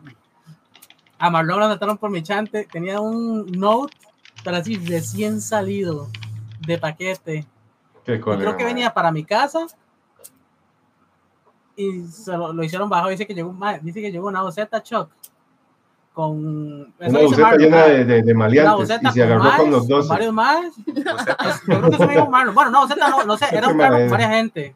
A 1.19 1.29
Marlon 1.29 1.59
lo 1.59 1.65
asaltaron 1.65 1.97
por 1.97 2.09
mi 2.09 2.23
chante. 2.23 2.65
Tenía 2.71 2.99
un 2.99 3.45
Note, 3.51 3.95
pero 4.43 4.57
así 4.57 4.75
recién 4.77 5.41
salido 5.41 6.07
de 6.65 6.77
paquete. 6.77 7.45
Qué 8.05 8.19
cólera, 8.19 8.43
creo 8.43 8.57
que 8.57 8.65
venía 8.65 8.93
para 8.93 9.11
mi 9.11 9.23
casa 9.23 9.67
y 11.75 12.03
se 12.07 12.31
lo, 12.35 12.53
lo 12.53 12.63
hicieron 12.63 12.89
bajo. 12.89 13.09
Dice 13.09 13.27
que 13.27 13.33
llegó, 13.33 13.55
dice 13.81 14.01
que 14.01 14.11
llegó 14.11 14.27
una 14.27 14.41
boceta 14.41 14.81
Chuck 14.81 15.09
con 16.13 16.93
eso 16.99 17.19
Una 17.19 17.37
Marlon, 17.37 17.59
llena 17.59 17.83
de, 17.83 18.03
de, 18.05 18.21
de 18.23 18.33
maleantes 18.33 18.75
boceta 18.89 19.09
y 19.09 19.13
se 19.13 19.23
agarró 19.23 19.41
con 19.41 19.51
maes, 19.57 19.69
los 19.69 19.87
dos. 19.87 20.07
varios 20.07 20.33
más. 20.33 20.75
Yo 20.85 20.93
creo 21.65 21.89
que 21.89 21.95
eso 21.95 22.07
me 22.07 22.13
dijo 22.13 22.29
Marlon. 22.29 22.55
Bueno, 22.55 22.71
no, 22.71 22.81
boceta 22.81 23.09
no, 23.09 23.23
no 23.23 23.37
sé, 23.37 23.45
era 23.53 23.67
un 23.67 23.73
Qué 23.73 23.79
carro 23.79 23.95
con 23.97 24.09
manera. 24.09 24.11
varias 24.11 24.31
gente. 24.31 24.75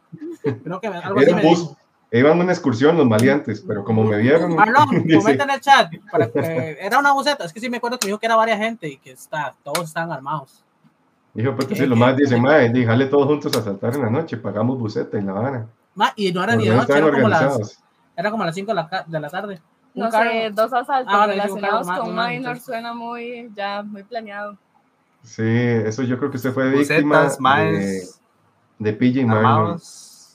Creo 0.63 0.79
que 0.79 0.87
algo 0.87 1.19
así 1.19 1.29
Era 1.29 1.35
me 1.41 1.47
un 1.47 1.49
bus. 1.55 1.75
Dijo. 2.13 2.27
Iban 2.27 2.39
a 2.39 2.43
una 2.43 2.53
excursión 2.53 2.97
los 2.97 3.07
maleantes, 3.07 3.63
pero 3.67 3.83
como 3.83 4.03
me 4.03 4.17
vieron, 4.17 4.55
Marlon, 4.55 4.89
dice, 5.03 5.17
comenta 5.17 5.43
en 5.43 5.49
el 5.49 5.59
chat. 5.59 5.91
Para 6.11 6.31
que, 6.31 6.77
era 6.79 6.99
una 6.99 7.13
boceta, 7.13 7.45
es 7.45 7.53
que 7.53 7.59
sí 7.59 7.69
me 7.69 7.77
acuerdo 7.77 7.97
que 7.99 8.05
me 8.05 8.09
dijo 8.09 8.19
que 8.19 8.25
era 8.25 8.35
varias 8.35 8.59
gente 8.59 8.87
y 8.87 8.97
que 8.97 9.11
está, 9.11 9.55
todos 9.63 9.85
están 9.85 10.11
armados. 10.11 10.63
dijo, 11.33 11.55
pues 11.55 11.67
sí, 11.77 11.85
los 11.87 11.97
más 11.97 12.15
dicen, 12.15 12.41
mae, 12.41 12.69
díjale 12.69 13.07
todos 13.07 13.27
juntos 13.27 13.55
a 13.57 13.61
saltar 13.61 13.95
en 13.95 14.01
la 14.01 14.09
noche, 14.09 14.37
pagamos 14.37 14.79
buceta 14.79 15.17
y 15.17 15.21
la 15.21 15.33
vara. 15.33 15.67
Ma, 15.95 16.13
y 16.15 16.31
no 16.31 16.43
era 16.43 16.55
ni 16.55 16.65
de 16.65 16.69
no 16.71 16.77
noche, 16.77 16.93
estaban 16.93 17.03
era 17.03 17.17
como, 17.17 17.29
las, 17.29 17.41
organizados. 17.41 17.83
era 18.15 18.31
como 18.31 18.45
las 18.45 18.55
5 18.55 18.67
de 18.67 18.75
la, 18.75 19.05
de 19.07 19.19
la 19.19 19.29
tarde. 19.29 19.61
No 19.95 20.09
sé, 20.09 20.49
dos 20.51 20.73
asaltos 20.73 21.13
Ah, 21.15 21.27
relacionados 21.27 21.87
carro, 21.87 22.05
con 22.05 22.15
minor 22.15 22.59
suena 22.59 22.93
muy, 22.93 23.51
ya, 23.55 23.83
muy 23.83 24.03
planeado. 24.03 24.57
Sí, 25.21 25.43
eso 25.43 26.03
yo 26.03 26.17
creo 26.17 26.31
que 26.31 26.37
usted 26.37 26.51
fue 26.51 26.69
víctima 26.69 27.23
Bocetas, 27.23 27.39
de, 27.39 28.03
de 28.79 28.93
PJ 28.93 29.25
Marlon. 29.25 29.79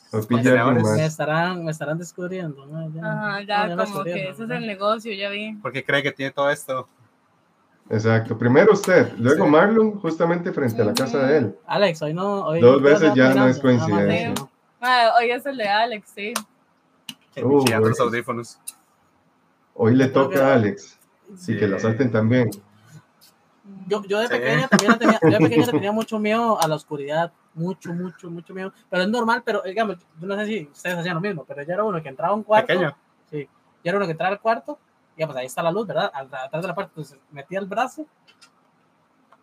Armados, 0.09 0.24
O 0.24 0.28
PJ 0.28 0.35
contenedores. 0.43 0.82
Más. 0.82 0.97
Me 0.97 1.06
estarán, 1.06 1.64
me 1.64 1.70
estarán 1.70 1.98
descubriendo. 1.98 2.66
¿no? 2.66 2.90
Ya, 2.94 3.01
Ajá, 3.12 3.40
no, 3.40 3.47
ya 3.47 3.76
me 3.76 3.85
como 3.85 4.05
que 4.05 4.28
ese 4.30 4.44
es 4.44 4.51
el 4.51 4.66
negocio, 4.66 5.12
ya 5.12 5.28
vi. 5.30 5.55
¿Por 5.56 5.72
qué 5.72 5.85
cree 5.85 6.02
que 6.02 6.12
tiene 6.12 6.32
todo 6.32 6.51
esto? 6.51 6.89
Exacto, 7.90 8.36
primero 8.36 8.72
usted, 8.74 9.12
luego 9.16 9.47
Sí. 9.47 9.51
Marlon, 9.51 9.98
justamente 9.98 10.52
frente 10.52 10.82
a 10.82 10.85
la 10.85 10.93
casa 10.94 11.26
de 11.26 11.39
él. 11.39 11.56
Alex, 11.66 12.02
hoy 12.02 12.12
no. 12.12 12.44
Hoy 12.47 12.60
Dos 12.60 12.82
veces 12.82 13.14
ya 13.14 13.32
no 13.32 13.47
es 13.47 13.59
coincidencia. 13.59 14.35
Ah, 14.80 15.12
hoy 15.18 15.30
es 15.30 15.44
el 15.47 15.56
de 15.56 15.66
Alex, 15.68 16.12
sí. 16.14 16.35
Uh, 17.43 17.64
los 17.80 17.98
audífonos. 18.01 18.59
Hoy 19.74 19.94
le 19.94 20.09
toca 20.09 20.48
a 20.48 20.55
Alex, 20.55 20.98
Sí. 21.36 21.56
que 21.56 21.66
la 21.66 21.78
salten 21.78 22.10
también. 22.10 22.51
Yo, 23.86 24.02
yo 24.05 24.18
de 24.20 24.26
Sí. 24.26 24.32
pequeña 24.35 24.68
también 24.68 24.98
tenía, 24.98 25.18
yo 25.22 25.30
de 25.30 25.39
pequeña 25.39 25.66
tenía 25.70 25.93
mucho 25.93 26.18
miedo 26.18 26.60
a 26.60 26.68
la 26.68 26.74
oscuridad. 26.74 27.32
Mucho, 27.59 27.93
mucho, 27.93 28.30
mucho 28.30 28.55
miedo. 28.55 28.72
Pero 28.89 29.02
es 29.02 29.09
normal, 29.09 29.43
pero 29.44 29.62
digamos, 29.62 29.97
yo 30.18 30.26
no 30.26 30.36
sé 30.36 30.47
si 30.47 30.68
ustedes 30.72 30.97
hacían 30.98 31.14
lo 31.14 31.20
mismo, 31.20 31.44
pero 31.44 31.62
yo 31.62 31.72
era 31.74 31.85
uno 31.85 32.01
que 32.02 32.09
entraba 32.09 32.32
a 32.32 32.36
un 32.36 32.43
cuarto. 32.44 32.66
Pequeño. 32.68 32.97
Sí. 33.30 33.48
Yo 33.85 33.89
era 33.90 33.97
uno 33.98 34.06
que 34.06 34.12
entraba 34.12 34.32
al 34.32 34.40
cuarto, 34.40 34.78
y 35.16 35.24
pues 35.24 35.36
ahí 35.36 35.47
está 35.47 35.62
la 35.62 35.72
luz, 35.72 35.86
¿verdad? 35.86 36.10
Atrás 36.14 36.62
de 36.62 36.68
la 36.68 36.74
puerta, 36.74 36.90
entonces 36.94 37.18
metía 37.30 37.59
el 37.59 37.66
brazo, 37.66 38.06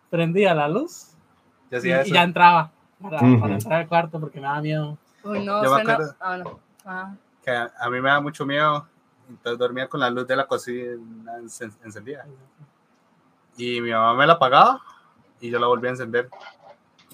prendía 0.10 0.54
la 0.54 0.68
luz 0.68 1.12
y, 1.72 1.76
y 2.10 2.14
ya 2.14 2.24
entraba 2.24 2.72
para, 3.02 3.20
para 3.20 3.54
entrar 3.54 3.82
al 3.82 3.88
cuarto 3.88 4.20
porque 4.20 4.40
me 4.40 4.48
daba 4.48 4.62
miedo. 4.62 4.98
Uy, 5.24 5.44
no, 5.44 5.64
Yo 5.64 5.74
me 5.76 5.82
acuerdo. 5.82 6.16
Ah, 6.20 6.38
no. 6.38 6.60
Ah, 6.86 7.14
Que 7.44 7.52
a, 7.52 7.74
a 7.80 7.90
mí 7.90 8.00
me 8.00 8.10
da 8.10 8.20
mucho 8.22 8.46
miedo. 8.46 8.88
Entonces 9.28 9.58
dormía 9.58 9.88
con 9.90 10.00
la 10.00 10.10
luz 10.10 10.28
de 10.28 10.36
la 10.36 10.46
cocina 10.48 10.92
en- 11.40 11.74
encendida. 11.84 12.26
Y 13.58 13.82
mi 13.82 13.92
mamá 13.92 14.14
me 14.14 14.28
la 14.28 14.34
apagaba 14.34 14.80
y 15.42 15.50
yo 15.50 15.58
la 15.60 15.68
volví 15.68 15.88
a 15.88 15.92
encender. 15.92 16.30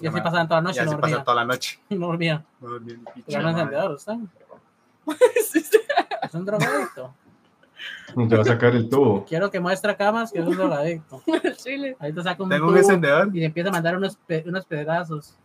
Y 0.02 0.06
así 0.08 0.20
pasaba 0.20 0.46
toda 0.48 0.60
la 0.60 0.64
Y 0.64 0.64
noche, 0.72 0.80
así 0.80 0.90
no 0.90 1.00
pasa 1.00 1.10
dormía. 1.16 1.24
toda 1.24 1.34
la 1.36 1.44
noche. 1.46 1.80
No 1.90 2.06
dormía. 2.08 2.44
No 2.60 2.68
dormía 2.68 2.96
Pero 3.26 3.42
no 3.42 3.48
encendedor, 3.50 3.98
sí. 4.00 4.10
Es 6.22 6.34
un 6.34 6.44
drogadicto. 6.44 7.14
Te 8.28 8.36
va 8.36 8.42
a 8.42 8.44
sacar 8.44 8.74
el 8.76 8.88
tubo. 8.88 9.24
Quiero 9.24 9.50
que 9.50 9.58
muestre 9.58 9.90
a 9.92 9.96
camas 9.96 10.30
que 10.30 10.38
es 10.38 10.46
un 10.46 10.56
drogadicto. 10.56 11.22
Chile. 11.56 11.96
Ahí 11.98 12.12
te 12.12 12.22
saca 12.22 12.42
un 12.42 12.48
Tengo 12.48 12.68
un 12.68 12.76
encendedor. 12.78 13.30
y 13.34 13.44
empieza 13.44 13.70
a 13.70 13.72
mandar 13.72 13.96
unos, 13.96 14.16
pe- 14.26 14.44
unos 14.46 14.64
pedazos. 14.66 15.36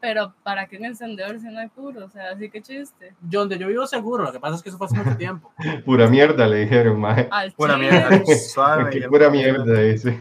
Pero 0.00 0.34
¿para 0.42 0.66
qué 0.66 0.76
un 0.76 0.84
encendedor 0.86 1.38
si 1.38 1.46
no 1.46 1.60
hay 1.60 1.68
puro? 1.68 2.04
O 2.04 2.08
sea, 2.10 2.30
así 2.32 2.50
que 2.50 2.60
chiste. 2.60 3.14
Yo, 3.28 3.40
donde 3.40 3.58
yo 3.58 3.68
vivo 3.68 3.86
seguro, 3.86 4.24
lo 4.24 4.32
que 4.32 4.40
pasa 4.40 4.56
es 4.56 4.62
que 4.62 4.68
eso 4.70 4.76
fue 4.78 4.86
hace 4.88 4.96
mucho 4.96 5.16
tiempo. 5.16 5.52
Pura 5.84 6.08
mierda, 6.08 6.46
le 6.46 6.56
dijeron, 6.58 7.00
mae. 7.00 7.30
Pura 7.56 7.78
mierda. 7.78 8.22
Suave. 8.52 9.08
Pura 9.08 9.30
mierda 9.30 9.80
dice. 9.80 10.20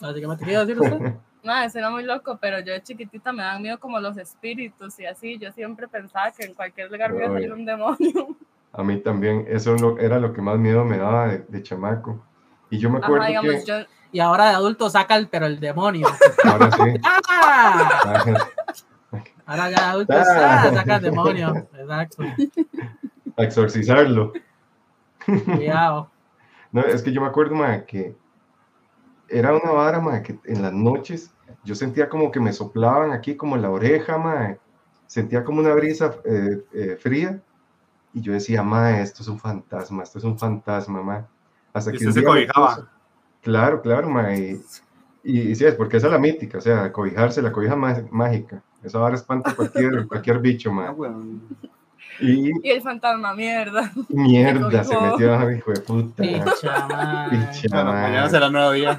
Así 0.00 0.20
que 0.20 0.26
me 0.26 0.36
quería 0.38 0.64
decir 0.64 0.80
usted. 0.80 1.14
Nada, 1.42 1.70
suena 1.70 1.90
muy 1.90 2.02
loco, 2.04 2.36
pero 2.40 2.58
yo 2.60 2.72
de 2.72 2.82
chiquitita 2.82 3.32
me 3.32 3.42
dan 3.42 3.62
miedo 3.62 3.78
como 3.78 3.98
los 4.00 4.16
espíritus 4.16 4.98
y 4.98 5.06
así. 5.06 5.38
Yo 5.38 5.52
siempre 5.52 5.86
pensaba 5.88 6.30
que 6.32 6.44
en 6.46 6.54
cualquier 6.54 6.90
lugar 6.90 7.12
me 7.12 7.18
iba 7.18 7.26
a 7.28 7.32
salir 7.32 7.52
un 7.52 7.64
demonio. 7.64 8.36
A 8.72 8.82
mí 8.82 8.98
también, 8.98 9.46
eso 9.48 9.74
lo- 9.76 9.98
era 9.98 10.18
lo 10.18 10.32
que 10.32 10.42
más 10.42 10.58
miedo 10.58 10.84
me 10.84 10.98
daba 10.98 11.28
de, 11.28 11.38
de 11.48 11.62
chamaco. 11.62 12.22
Y 12.70 12.78
yo 12.78 12.90
me 12.90 12.98
acuerdo 12.98 13.22
Ajá, 13.22 13.28
digamos, 13.28 13.54
que, 13.54 13.64
yo, 13.66 13.74
Y 14.12 14.20
ahora 14.20 14.50
de 14.50 14.54
adulto 14.56 14.90
saca 14.90 15.16
el, 15.16 15.28
pero 15.28 15.46
el 15.46 15.58
demonio. 15.58 16.06
ahora 16.44 16.70
sí, 16.70 16.82
¡Ah! 17.04 18.24
Ahora 19.46 19.70
ya 19.70 19.76
de 19.78 19.84
adulto 19.86 20.14
Ah. 20.16 20.70
saca 20.74 20.96
el 20.96 21.02
demonio. 21.02 21.68
Exacto. 21.78 22.24
a 23.36 23.42
exorcizarlo. 23.42 24.32
Cuidado. 25.24 26.10
No, 26.72 26.82
es 26.82 27.02
que 27.02 27.12
yo 27.12 27.20
me 27.22 27.28
acuerdo, 27.28 27.54
que 27.86 28.14
era 29.28 29.54
una 29.54 29.72
vara, 29.72 30.00
mae, 30.00 30.22
que 30.22 30.38
en 30.44 30.62
las 30.62 30.72
noches 30.72 31.34
yo 31.64 31.74
sentía 31.74 32.08
como 32.08 32.30
que 32.30 32.40
me 32.40 32.52
soplaban 32.52 33.12
aquí 33.12 33.36
como 33.36 33.56
en 33.56 33.62
la 33.62 33.70
oreja, 33.70 34.18
mae. 34.18 34.60
Sentía 35.06 35.44
como 35.44 35.60
una 35.60 35.74
brisa 35.74 36.16
eh, 36.24 36.64
eh, 36.72 36.96
fría 37.00 37.42
y 38.12 38.20
yo 38.22 38.32
decía, 38.32 38.62
mae, 38.62 39.02
esto 39.02 39.22
es 39.22 39.28
un 39.28 39.38
fantasma, 39.38 40.02
esto 40.02 40.18
es 40.18 40.24
un 40.24 40.38
fantasma, 40.38 41.02
mae. 41.02 41.24
Hasta 41.72 41.90
Y 41.92 41.98
que 41.98 42.12
se 42.12 42.24
cobijaba. 42.24 42.90
Claro, 43.42 43.82
claro, 43.82 44.08
mae. 44.10 44.60
Y, 45.24 45.40
y 45.50 45.54
sí, 45.54 45.64
es 45.64 45.74
porque 45.74 45.98
esa 45.98 46.06
es 46.08 46.12
la 46.12 46.18
mítica, 46.18 46.58
o 46.58 46.60
sea, 46.60 46.92
cobijarse, 46.92 47.42
la 47.42 47.52
cobija 47.52 47.76
má- 47.76 48.06
mágica. 48.10 48.62
Esa 48.82 48.98
vara 48.98 49.16
espanta 49.16 49.50
a 49.52 49.56
cualquier, 49.56 50.06
cualquier 50.08 50.38
bicho, 50.40 50.72
Ah, 50.72 50.92
mae. 50.92 50.94
Y 52.20 52.50
y 52.66 52.70
el 52.70 52.82
fantasma, 52.82 53.34
mierda. 53.34 53.92
mierda, 54.08 54.84
se 54.84 55.00
metió, 55.00 55.38
ay, 55.38 55.56
hijo 55.58 55.72
de 55.72 55.80
puta. 55.80 56.22
Picha, 56.22 56.86
man. 56.88 57.30
Picha, 57.30 57.68
Bueno, 57.70 57.92
mae. 57.92 58.02
mañana 58.02 58.28
será 58.30 58.50
nuevo 58.50 58.72
día. 58.72 58.98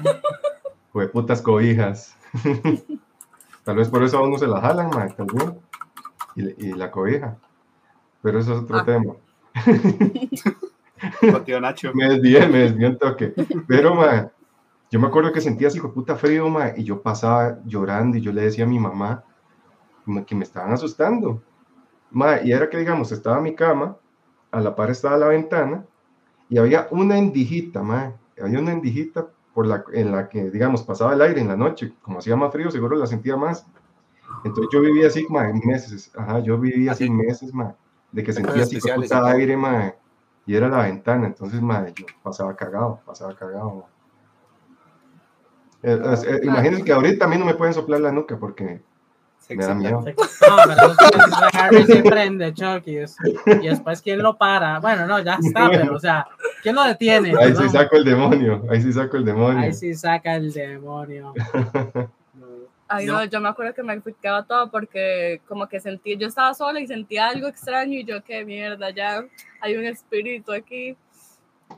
Fue 0.92 1.08
putas 1.08 1.42
cobijas. 1.42 2.16
tal 3.64 3.76
vez 3.76 3.88
por 3.88 4.02
eso 4.02 4.18
a 4.18 4.22
uno 4.22 4.38
se 4.38 4.46
la 4.46 4.60
jalan, 4.60 4.90
tal 5.16 5.26
vez. 5.32 5.50
Y, 6.36 6.68
y 6.68 6.72
la 6.72 6.90
cobija. 6.90 7.36
Pero 8.22 8.38
eso 8.40 8.54
es 8.54 8.60
otro 8.60 8.78
Ah. 8.78 8.84
tema. 8.84 9.14
Tío 11.44 11.60
Nacho. 11.60 11.92
Me 11.94 12.08
desvié, 12.08 12.46
me 12.48 12.58
desvié 12.58 12.88
un 12.88 12.98
toque. 12.98 13.32
Pero, 13.66 13.94
mae, 13.94 14.28
yo 14.90 15.00
me 15.00 15.06
acuerdo 15.08 15.32
que 15.32 15.40
sentía 15.40 15.68
así, 15.68 15.78
hijo 15.78 15.88
de 15.88 15.94
puta 15.94 16.16
frío, 16.16 16.48
mae, 16.48 16.74
y 16.76 16.84
yo 16.84 17.00
pasaba 17.02 17.58
llorando 17.64 18.18
y 18.18 18.20
yo 18.20 18.32
le 18.32 18.42
decía 18.42 18.64
a 18.64 18.68
mi 18.68 18.78
mamá 18.78 19.24
ma, 20.04 20.24
que 20.24 20.34
me 20.34 20.44
estaban 20.44 20.72
asustando. 20.72 21.42
Y 22.44 22.52
era 22.52 22.68
que, 22.70 22.78
digamos, 22.78 23.12
estaba 23.12 23.40
mi 23.40 23.54
cama, 23.54 23.96
a 24.50 24.60
la 24.60 24.74
par 24.74 24.90
estaba 24.90 25.16
la 25.16 25.28
ventana, 25.28 25.84
y 26.48 26.58
había 26.58 26.88
una 26.90 27.18
endijita, 27.18 27.82
mae, 27.82 28.14
había 28.42 28.60
una 28.60 28.72
endijita 28.72 29.28
por 29.54 29.66
la, 29.66 29.84
en 29.92 30.12
la 30.12 30.28
que, 30.28 30.50
digamos, 30.50 30.82
pasaba 30.84 31.14
el 31.14 31.22
aire 31.22 31.40
en 31.40 31.48
la 31.48 31.56
noche. 31.56 31.94
Como 32.02 32.18
hacía 32.20 32.36
más 32.36 32.52
frío, 32.52 32.70
seguro 32.70 32.96
la 32.96 33.06
sentía 33.06 33.36
más. 33.36 33.66
Entonces 34.44 34.70
yo 34.72 34.80
vivía 34.82 35.08
así, 35.08 35.26
mae, 35.30 35.52
meses, 35.64 36.12
ajá, 36.16 36.40
yo 36.40 36.58
vivía 36.58 36.92
así 36.92 37.10
meses, 37.10 37.52
mae, 37.54 37.74
de 38.12 38.22
que 38.24 38.32
sentía 38.32 38.62
así, 38.64 38.78
todo. 38.80 39.26
aire, 39.26 39.56
mae, 39.56 39.94
y 40.46 40.56
era 40.56 40.68
la 40.68 40.82
ventana, 40.84 41.26
entonces, 41.26 41.60
mae, 41.62 41.92
yo 41.94 42.06
pasaba 42.22 42.56
cagado, 42.56 43.02
pasaba 43.06 43.34
cagado, 43.36 43.74
mae. 43.76 43.86
Eh, 45.82 45.98
es- 46.12 46.24
eh, 46.24 46.40
imagínense 46.44 46.84
que 46.84 46.92
ahorita 46.92 47.24
a 47.24 47.28
mí 47.28 47.38
no 47.38 47.44
me 47.46 47.54
pueden 47.54 47.74
soplar 47.74 48.00
la 48.00 48.12
nuca 48.12 48.38
porque 48.38 48.82
me 49.56 49.64
da 49.64 49.74
miedo. 49.74 50.00
No, 50.00 50.04
pero 50.66 50.92
es 50.92 50.96
que 50.96 51.58
Harry 51.58 51.84
se 51.84 52.02
prende, 52.02 52.52
Chucky. 52.54 52.96
es- 52.98 53.16
Y 53.62 53.68
después, 53.68 54.00
¿quién 54.02 54.22
lo 54.22 54.36
para? 54.36 54.78
Bueno, 54.80 55.06
no, 55.06 55.18
ya 55.20 55.38
está, 55.42 55.68
pero, 55.70 55.94
o 55.96 55.98
sea, 56.00 56.26
¿quién 56.62 56.74
lo 56.74 56.84
detiene? 56.84 57.32
Ahí 57.38 57.54
sí 57.54 57.68
saco 57.68 57.96
el 57.96 58.04
demonio, 58.04 58.64
ahí 58.70 58.80
sí 58.82 58.92
saco 58.92 59.16
el 59.16 59.24
demonio. 59.24 59.60
Ahí 59.62 59.72
sí 59.74 59.94
saca 59.94 60.34
el 60.36 60.52
demonio. 60.52 61.32
Ay, 62.92 63.06
No. 63.06 63.12
no, 63.20 63.24
yo 63.24 63.40
me 63.40 63.48
acuerdo 63.48 63.72
que 63.72 63.84
me 63.84 63.92
explicaba 63.92 64.42
todo 64.44 64.68
porque 64.68 65.40
como 65.46 65.68
que 65.68 65.78
sentí, 65.78 66.16
yo 66.16 66.26
estaba 66.26 66.52
sola 66.54 66.80
y 66.80 66.88
sentía 66.88 67.28
algo 67.28 67.46
extraño 67.46 67.92
y 67.94 68.04
yo, 68.04 68.24
qué 68.24 68.44
mierda, 68.44 68.90
ya 68.90 69.24
hay 69.60 69.76
un 69.76 69.84
espíritu 69.84 70.52
aquí. 70.52 70.96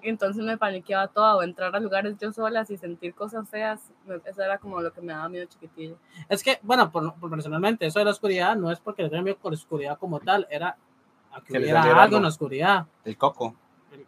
Y 0.01 0.09
entonces 0.09 0.43
me 0.44 0.56
paniqueaba 0.56 1.09
todo, 1.09 1.39
o 1.39 1.43
entrar 1.43 1.74
a 1.74 1.81
lugares 1.81 2.16
yo 2.19 2.32
solas 2.32 2.70
y 2.70 2.77
sentir 2.77 3.14
cosas 3.14 3.48
feas, 3.48 3.93
eso 4.24 4.43
era 4.43 4.59
como 4.59 4.81
lo 4.81 4.93
que 4.93 5.01
me 5.01 5.12
daba 5.12 5.28
miedo 5.28 5.47
chiquitillo. 5.47 5.97
Es 6.28 6.43
que, 6.43 6.59
bueno, 6.62 6.90
por, 6.90 7.14
por 7.14 7.31
personalmente, 7.31 7.86
eso 7.86 7.98
de 7.98 8.06
la 8.06 8.10
oscuridad 8.10 8.56
no 8.56 8.70
es 8.70 8.81
porque 8.81 9.02
le 9.02 9.10
tenga 9.10 9.23
miedo 9.23 9.39
por 9.39 9.52
la 9.52 9.56
oscuridad 9.56 9.98
como 9.98 10.19
tal, 10.20 10.47
era 10.51 10.77
a 11.32 11.40
que 11.40 11.59
hubiera 11.59 11.82
algo 12.02 12.16
en 12.16 12.23
la 12.23 12.28
oscuridad. 12.28 12.86
El 13.05 13.16
coco. 13.16 13.55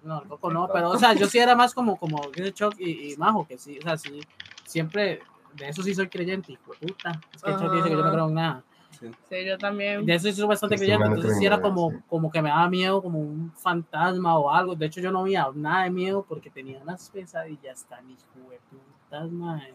No, 0.03 0.23
el 0.23 0.29
coco 0.29 0.51
no, 0.51 0.69
pero, 0.73 0.91
o 0.91 0.99
sea, 0.99 1.13
yo 1.13 1.27
sí 1.27 1.39
era 1.39 1.55
más 1.55 1.75
como, 1.75 1.97
como 1.97 2.31
dice 2.35 2.53
Chuck 2.53 2.75
y, 2.79 3.13
y 3.13 3.17
Majo, 3.17 3.47
que 3.47 3.59
sí, 3.59 3.79
o 3.79 3.83
sea, 3.83 3.97
sí, 3.97 4.21
siempre, 4.65 5.21
de 5.55 5.69
eso 5.69 5.83
sí 5.83 5.95
soy 5.95 6.09
creyente, 6.09 6.53
hijo 6.53 6.73
de 6.73 6.87
puta. 6.87 7.21
Es 7.35 7.43
que 7.43 7.53
Chuck 7.53 7.73
dice 7.73 7.89
que 7.89 7.95
yo 7.95 8.03
no 8.03 8.11
creo 8.11 8.29
en 8.29 8.35
nada. 8.35 8.65
Sí, 9.01 9.45
yo 9.45 9.59
también. 9.59 10.05
De 10.05 10.15
eso 10.15 10.29
sí 10.29 10.35
soy 10.35 10.47
bastante 10.47 10.77
creyente, 10.77 11.07
entonces 11.07 11.39
sí 11.39 11.47
era 11.47 11.61
como, 11.61 11.91
sí. 11.91 11.97
como 12.09 12.31
que 12.31 12.43
me 12.43 12.49
daba 12.49 12.69
miedo, 12.69 13.03
como 13.03 13.19
un 13.19 13.53
fantasma 13.57 14.39
o 14.39 14.51
algo. 14.51 14.75
De 14.75 14.87
hecho, 14.87 15.01
yo 15.01 15.11
no 15.11 15.21
había 15.21 15.47
nada 15.55 15.85
de 15.85 15.91
miedo 15.91 16.25
porque 16.29 16.51
tenía 16.51 16.79
unas 16.79 17.11
pesadillas 17.11 17.85
tan 17.85 18.09
hijo 18.11 18.51
de 18.51 18.59
putas, 18.71 19.31
mae. 19.31 19.75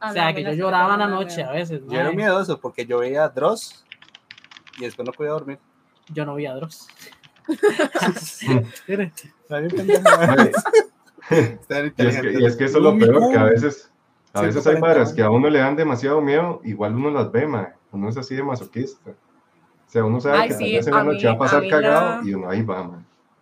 Ah, 0.00 0.10
O 0.10 0.12
sea, 0.12 0.34
que 0.34 0.42
yo 0.42 0.52
lloraba 0.52 0.94
en 0.94 1.00
la 1.00 1.06
no, 1.06 1.14
no, 1.14 1.22
noche 1.22 1.42
no. 1.42 1.50
a 1.50 1.52
veces. 1.52 1.80
Yo 1.88 1.98
era 1.98 2.12
miedoso 2.12 2.60
porque 2.60 2.84
yo 2.84 2.98
veía 2.98 3.28
Dross 3.28 3.84
y 4.78 4.82
después 4.82 5.06
no 5.06 5.12
podía 5.12 5.30
dormir. 5.30 5.58
Yo 6.08 6.26
no 6.26 6.34
vi 6.34 6.46
a 6.46 6.54
Dross. 6.54 6.88
Mire, 8.88 9.12
Está 9.42 9.58
bien 9.58 9.70
pendejo. 9.70 10.02
Mae, 10.26 10.52
Está 11.30 11.80
bien 11.80 11.94
Y 11.96 12.06
es, 12.06 12.20
que, 12.20 12.32
y 12.40 12.44
es 12.44 12.56
que 12.56 12.64
eso 12.64 12.78
es 12.78 12.84
lo 12.84 12.98
peor, 12.98 13.30
que 13.30 13.38
a 13.38 13.44
veces, 13.44 13.90
a 14.32 14.42
veces 14.42 14.66
hay 14.66 14.74
140 14.74 14.80
varas 14.80 15.12
que 15.12 15.22
a 15.22 15.30
uno 15.30 15.48
le 15.48 15.58
dan 15.58 15.76
demasiado 15.76 16.20
miedo, 16.20 16.60
igual 16.64 16.94
uno 16.94 17.10
las 17.10 17.30
ve, 17.30 17.46
mae. 17.46 17.72
Uno 17.94 18.08
es 18.08 18.16
así 18.16 18.34
de 18.34 18.42
masoquista. 18.42 19.10
O 19.10 19.90
sea, 19.94 20.04
uno 20.04 20.20
sabe 20.20 20.38
Ay, 20.38 20.48
que 20.48 20.54
sí, 20.54 20.76
en 20.76 20.90
la 20.90 21.00
a 21.00 21.04
noche 21.04 21.26
va 21.26 21.32
mí- 21.32 21.36
a 21.36 21.38
pasar 21.38 21.64
a 21.64 21.68
cagado 21.68 22.20
la- 22.22 22.28
y 22.28 22.34
uno 22.34 22.48
ahí 22.50 22.62
va, 22.62 22.82
mae. 22.84 23.00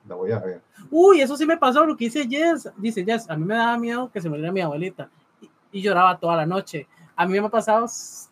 La 0.09 0.15
voy 0.17 0.33
a 0.33 0.39
ver. 0.41 0.61
Uy, 0.91 1.21
eso 1.21 1.37
sí 1.37 1.47
me 1.47 1.57
pasó 1.57 1.85
lo 1.87 1.97
que 1.97 2.07
dice 2.07 2.27
Jess. 2.29 2.71
Dice 2.77 3.05
Jess, 3.05 3.31
a 3.31 3.37
mí 3.37 3.45
me 3.45 3.55
daba 3.55 3.79
miedo 3.79 4.11
que 4.13 4.21
se 4.21 4.29
muriera 4.29 4.51
mi 4.53 4.61
abuelita 4.61 5.09
y, 5.41 5.49
y 5.71 5.81
lloraba 5.83 6.19
toda 6.19 6.37
la 6.37 6.45
noche. 6.47 6.87
A 7.15 7.25
mí 7.25 7.33
me 7.41 7.47
ha 7.47 7.49
pasado 7.49 7.87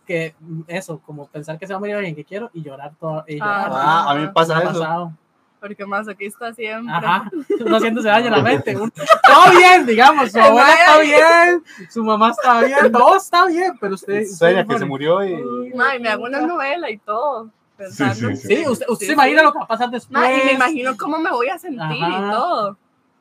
que 0.06 0.34
eso, 0.66 0.98
como 1.06 1.28
pensar 1.28 1.58
que 1.58 1.66
se 1.66 1.72
va 1.72 1.76
a 1.76 1.80
morir 1.80 1.94
alguien 1.94 2.14
que 2.16 2.24
quiero 2.24 2.50
y 2.52 2.62
llorar 2.62 2.92
todo. 2.98 3.24
Y 3.28 3.34
llorar. 3.38 3.70
Ah, 3.72 4.10
a 4.10 4.14
mí 4.16 4.22
me 4.22 4.28
pasa 4.28 4.56
Me 4.56 4.60
ha 4.64 4.70
eso. 4.70 4.80
pasado. 4.80 5.12
Porque 5.60 5.84
masoquista 5.84 6.54
siempre. 6.54 6.92
Ajá, 6.94 7.30
uno 7.60 7.76
haciéndose 7.76 8.08
daño 8.08 8.26
en 8.26 8.32
la 8.32 8.42
mente. 8.42 8.74
Uno- 8.76 8.90
todo 9.26 9.58
bien, 9.58 9.84
digamos, 9.86 10.32
su 10.32 10.40
abuela 10.40 10.72
está 10.72 10.98
bien, 11.00 11.62
su 11.90 12.02
mamá 12.02 12.30
está 12.30 12.62
bien, 12.62 12.90
todo 12.92 13.16
está 13.16 13.46
bien, 13.46 13.72
pero 13.78 13.94
usted. 13.94 14.24
Sueña 14.26 14.62
usted 14.62 14.72
que 14.74 14.78
se 14.78 14.84
murió 14.86 15.22
y. 15.24 15.72
Mae, 15.74 15.98
me 16.00 16.08
hago 16.08 16.24
una 16.24 16.40
novela 16.40 16.88
y 16.90 16.96
todo. 16.98 17.50
Pensando. 17.76 18.14
sí, 18.14 18.36
sí. 18.36 18.56
Sí, 18.56 18.66
usted, 18.68 18.86
usted 18.88 19.04
Sí, 19.04 19.06
se 19.08 19.12
imagina 19.12 19.40
sí. 19.40 19.44
lo 19.46 19.52
que 19.52 19.58
va 19.58 19.64
a 19.64 19.68
pasar 19.68 19.90
después. 19.90 20.12
Mae, 20.20 20.40
y 20.42 20.44
me 20.46 20.52
imagino 20.52 20.96
cómo 20.96 21.18
me 21.18 21.30
voy 21.30 21.48
a 21.48 21.58
sentir 21.58 21.80
Ajá. 21.82 22.26
y 22.26 22.30
todo. 22.30 22.76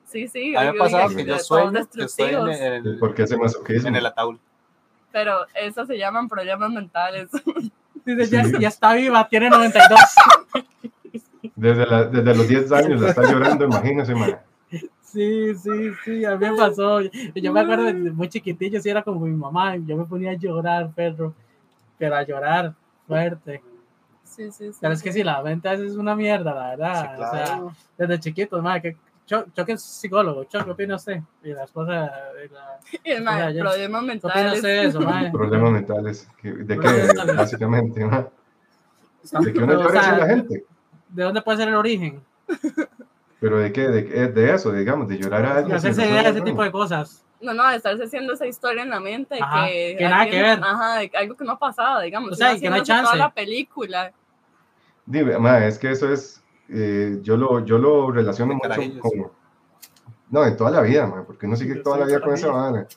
Sí, 0.05 0.27
sí. 0.27 0.55
A 0.55 0.61
mí 0.61 0.71
me 0.71 0.79
pasado 0.79 1.09
que 1.09 1.25
yo 1.25 1.37
sueño 1.39 1.71
que 1.73 1.79
estoy 1.79 1.95
en 1.95 2.45
destructivos. 2.45 2.59
el, 2.59 2.97
Porque 2.99 3.23
ese 3.23 3.37
masoquismo. 3.37 3.89
en 3.89 3.95
el 3.97 4.05
ataúd. 4.05 4.37
Pero 5.11 5.45
eso 5.55 5.85
se 5.85 5.97
llaman 5.97 6.27
problemas 6.29 6.69
mentales. 6.71 7.29
Dice, 8.05 8.27
ya, 8.29 8.43
Sí. 8.45 8.53
ya 8.59 8.67
está 8.69 8.93
viva, 8.93 9.27
tiene 9.27 9.49
92. 9.49 9.99
Desde, 11.55 11.85
la- 11.85 12.03
desde 12.05 12.35
los 12.35 12.47
10 12.47 12.71
años 12.71 13.01
la 13.01 13.09
está 13.09 13.23
llorando, 13.23 13.65
imagínese, 13.65 14.13
mae. 14.15 14.37
Sí, 15.01 15.55
sí, 15.55 15.91
sí, 16.05 16.25
a 16.25 16.35
mí 16.35 16.49
me 16.49 16.55
pasó. 16.55 17.01
Yo 17.01 17.51
me 17.53 17.59
acuerdo 17.61 17.85
de 17.85 17.93
muy 17.93 18.29
chiquitillo, 18.29 18.79
sí 18.79 18.89
era 18.89 19.01
como 19.01 19.21
mi 19.21 19.35
mamá, 19.35 19.75
yo 19.77 19.97
me 19.97 20.05
ponía 20.05 20.31
a 20.31 20.35
llorar, 20.35 20.91
perro, 20.93 21.33
pero 21.97 22.15
a 22.15 22.23
llorar 22.23 22.75
fuerte. 23.07 23.63
Sí, 24.23 24.51
sí, 24.51 24.71
sí. 24.71 24.77
Pero 24.79 24.93
es 24.93 25.01
que 25.01 25.11
sí, 25.11 25.23
la 25.23 25.41
mente 25.41 25.67
a 25.67 25.71
veces 25.71 25.91
es 25.93 25.97
una 25.97 26.15
mierda, 26.15 26.53
la 26.53 26.69
verdad. 26.69 27.01
Sí, 27.15 27.21
O 27.23 27.31
sea, 27.31 27.43
claro. 27.45 27.71
desde 27.97 28.19
chiquito, 28.19 28.61
madre, 28.61 28.81
que 28.81 28.97
Cho, 29.25 29.45
Cho 29.55 29.65
que 29.65 29.71
es 29.73 29.81
psicólogo, 29.81 30.43
Cho, 30.45 30.63
¿qué 30.63 30.71
opina 30.71 30.95
usted? 30.95 31.21
Y 31.43 31.49
la 31.53 31.63
esposa, 31.63 32.11
y 32.45 32.53
la- 32.53 32.79
Y 33.03 33.11
el 33.11 33.23
ya- 33.23 33.63
problemas 33.63 33.73
¿qué 33.73 33.85
opina 33.85 34.01
mentales. 34.01 34.53
usted 34.55 34.69
de 34.69 34.83
eso, 34.87 35.01
madre? 35.01 35.29
Problemas 35.33 35.71
mentales. 35.71 36.29
¿De 36.43 36.79
qué? 36.79 36.87
mentales. 36.87 37.35
Básicamente. 37.35 37.99
De 39.41 39.53
que 39.53 39.59
uno 39.59 39.67
Pero, 39.67 39.79
o 39.79 39.83
llora 39.83 40.03
sea, 40.03 40.17
la 40.17 40.27
gente. 40.27 40.65
¿De 41.09 41.23
dónde 41.23 41.41
puede 41.41 41.57
ser 41.57 41.67
el 41.67 41.75
origen? 41.75 42.21
Pero 43.39 43.59
de 43.59 43.71
qué? 43.71 43.87
De, 43.87 44.27
de 44.27 44.53
eso, 44.53 44.71
digamos, 44.71 45.07
de 45.07 45.17
llorar 45.17 45.45
a 45.45 45.57
alguien. 45.57 45.75
hacerse 45.75 46.07
idea 46.07 46.23
de 46.23 46.29
ese 46.29 46.41
tipo 46.41 46.63
de 46.63 46.71
cosas. 46.71 47.23
No, 47.41 47.53
no, 47.53 47.69
de 47.69 47.77
estarse 47.77 48.03
haciendo 48.03 48.33
esa 48.33 48.45
historia 48.45 48.83
en 48.83 48.89
la 48.89 48.99
mente. 48.99 49.39
Ajá, 49.41 49.67
que, 49.67 49.95
que 49.97 50.03
nada 50.03 50.29
que 50.29 50.41
ver. 50.41 50.59
Ajá, 50.61 50.99
de 50.99 51.11
algo 51.15 51.35
que 51.35 51.45
no 51.45 51.53
ha 51.53 51.59
pasado, 51.59 52.01
digamos. 52.01 52.33
O 52.33 52.35
sea, 52.35 52.57
que 52.59 52.69
no 52.69 52.75
hay 52.75 52.81
haciéndose 52.81 52.91
toda 52.91 53.03
chance. 53.03 53.17
la 53.17 53.33
película. 53.33 54.11
Dime, 55.05 55.39
ma, 55.39 55.65
es 55.65 55.79
que 55.79 55.89
eso 55.89 56.11
es, 56.11 56.43
eh, 56.69 57.17
yo, 57.23 57.35
lo, 57.35 57.65
yo 57.65 57.79
lo 57.79 58.11
relaciono 58.11 58.53
mucho 58.53 58.69
con, 58.99 59.31
no, 60.29 60.43
de 60.43 60.51
toda 60.51 60.69
la 60.69 60.81
vida, 60.81 61.07
ma, 61.07 61.25
porque 61.25 61.47
uno 61.47 61.55
sigue 61.55 61.73
Sí, 61.75 61.81
toda 61.83 61.97
la 61.97 62.05
vida 62.05 62.21
con 62.21 62.33
esa 62.33 62.51
vara, 62.51 62.87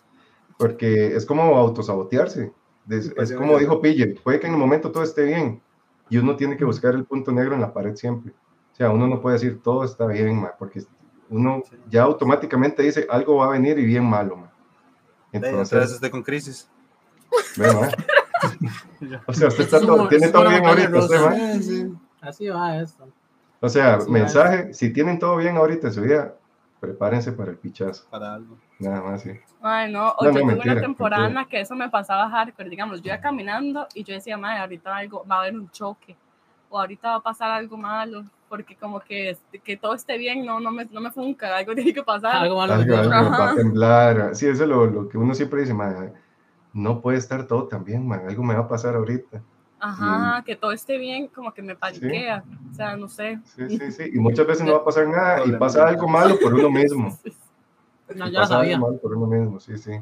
porque 0.59 1.16
es 1.16 1.24
como 1.24 1.56
autosabotearse, 1.56 2.52
es, 2.90 3.14
pues, 3.14 3.30
es 3.30 3.36
como 3.36 3.59
dijo 3.59 3.80
Pille, 3.80 4.09
puede 4.22 4.40
que 4.40 4.47
en 4.47 4.52
el 4.52 4.59
momento 4.59 4.93
todo 4.93 5.02
esté 5.02 5.24
bien, 5.24 5.62
y 6.12 6.18
uno 6.18 6.36
tiene 6.36 6.59
que 6.59 6.64
buscar 6.66 6.94
el 6.94 7.06
punto 7.06 7.32
negro 7.32 7.55
en 7.55 7.62
la 7.62 7.72
pared 7.72 7.94
siempre, 7.97 8.32
o 8.72 8.74
sea, 8.74 8.90
uno 8.90 9.06
no 9.06 9.18
puede 9.22 9.36
decir 9.36 9.62
todo 9.62 9.82
está 9.82 10.06
bien, 10.06 10.43
ma, 10.43 10.52
porque 10.59 10.82
uno 11.30 11.62
ya 11.89 12.02
automáticamente 12.02 12.82
dice 12.82 13.06
algo 13.09 13.36
va 13.36 13.47
a 13.47 13.51
venir 13.51 13.78
y 13.78 13.86
bien 13.86 14.05
malo, 14.05 14.36
ma. 14.36 14.52
Entonces 15.32 15.93
estoy 15.93 16.10
con 16.10 16.22
crisis. 16.22 16.68
ma. 17.56 17.64
o 19.26 19.32
sea, 19.32 19.48
usted 19.48 19.64
está 19.64 19.78
Es 19.78 19.86
todo- 19.86 20.09
tiene 20.09 20.28
todo 20.28 20.48
bien 20.51 20.66
ahorita, 20.66 20.98
usted, 20.98 21.20
ma. 21.20 22.28
Así 22.28 22.48
va 22.48 22.76
esto. 22.82 23.09
O 23.60 23.68
sea, 23.70 23.98
Sí, 24.02 24.10
mensaje, 24.10 24.74
si 24.74 24.93
tienen 24.93 25.18
todo 25.18 25.39
bien 25.39 25.56
ahorita 25.56 25.86
en 25.86 25.94
su 25.94 26.02
vida, 26.02 26.34
prepárense 26.82 27.30
para 27.30 27.52
el 27.52 27.59
pichazo. 27.59 28.04
Para 28.10 28.34
algo. 28.34 28.59
Nada 28.80 29.00
más, 29.00 29.22
sí. 29.22 29.30
Ay, 29.60 29.92
no, 29.92 30.09
o 30.09 30.24
No, 30.24 30.30
yo 30.30 30.32
no, 30.32 30.40
tuve 30.40 30.44
mentira, 30.46 30.72
una 30.72 30.80
temporada 30.80 31.28
en 31.28 31.34
la 31.34 31.44
que 31.44 31.60
eso 31.60 31.76
me 31.76 31.88
pasaba 31.88 32.28
hardcore, 32.28 32.68
digamos, 32.68 33.00
yo 33.00 33.12
iba 33.12 33.20
caminando 33.20 33.86
y 33.94 34.02
yo 34.02 34.14
decía, 34.14 34.36
madre, 34.36 34.59
ahorita 34.59 34.96
algo, 34.96 35.24
va 35.30 35.36
a 35.36 35.40
haber 35.42 35.54
un 35.54 35.70
choque, 35.70 36.16
o 36.68 36.80
ahorita 36.80 37.10
va 37.10 37.14
a 37.18 37.20
pasar 37.20 37.52
algo 37.52 37.76
malo, 37.76 38.24
porque 38.48 38.74
como 38.74 38.98
que, 38.98 39.38
que 39.62 39.76
todo 39.76 39.94
esté 39.94 40.18
bien, 40.18 40.44
no, 40.44 40.59
no 40.59 40.72
me, 40.72 40.86
no 40.86 41.00
me 41.00 41.12
funca, 41.12 41.56
algo 41.56 41.72
tiene 41.76 41.94
que 41.94 42.02
pasar. 42.02 42.34
Algo 42.34 42.56
malo. 42.56 42.74
Algo, 42.74 42.96
algo 42.96 43.30
va 43.30 43.52
a 43.52 43.54
temblar. 43.54 44.34
Sí, 44.34 44.48
eso 44.48 44.64
es 44.64 44.68
lo, 44.68 44.86
lo 44.86 45.09
que 45.09 45.18
uno 45.18 45.34
siempre 45.34 45.60
dice, 45.60 45.74
"Ma, 45.74 46.10
no 46.72 47.00
puede 47.00 47.18
estar 47.18 47.46
todo 47.46 47.68
tan 47.68 47.84
bien, 47.84 48.09
ma, 48.09 48.16
algo 48.16 48.42
me 48.42 48.54
va 48.54 48.62
a 48.62 48.68
pasar 48.68 48.96
ahorita. 48.96 49.40
Ajá, 49.84 50.44
que 50.46 50.54
todo 50.54 50.70
esté 50.70 50.96
bien, 50.96 51.26
como 51.26 51.52
que 51.52 51.60
me 51.60 51.74
paniquea, 51.74 52.44
o 52.70 52.74
sea, 52.74 52.96
no 52.96 53.09
sé. 53.09 53.40
Sí, 53.44 53.68
sí, 53.68 53.90
sí. 53.90 54.10
Y 54.14 54.18
muchas 54.20 54.46
veces 54.46 54.64
no 54.64 54.74
va 54.74 54.78
a 54.78 54.84
pasar 54.84 55.09
nada 55.09 55.44
y 55.44 55.50
pasa 55.52 55.88
algo 55.88 56.06
malo 56.06 56.38
por 56.38 56.54
uno 56.54 56.70
mismo. 56.70 57.18
No, 58.14 58.28
ya 58.28 58.40
pasa 58.40 58.54
algo 58.56 58.64
sabía. 58.64 58.78
malo 58.78 58.98
por 58.98 59.16
uno 59.16 59.26
mismo, 59.26 59.59
sí, 59.59 59.78
sí. 59.78 59.92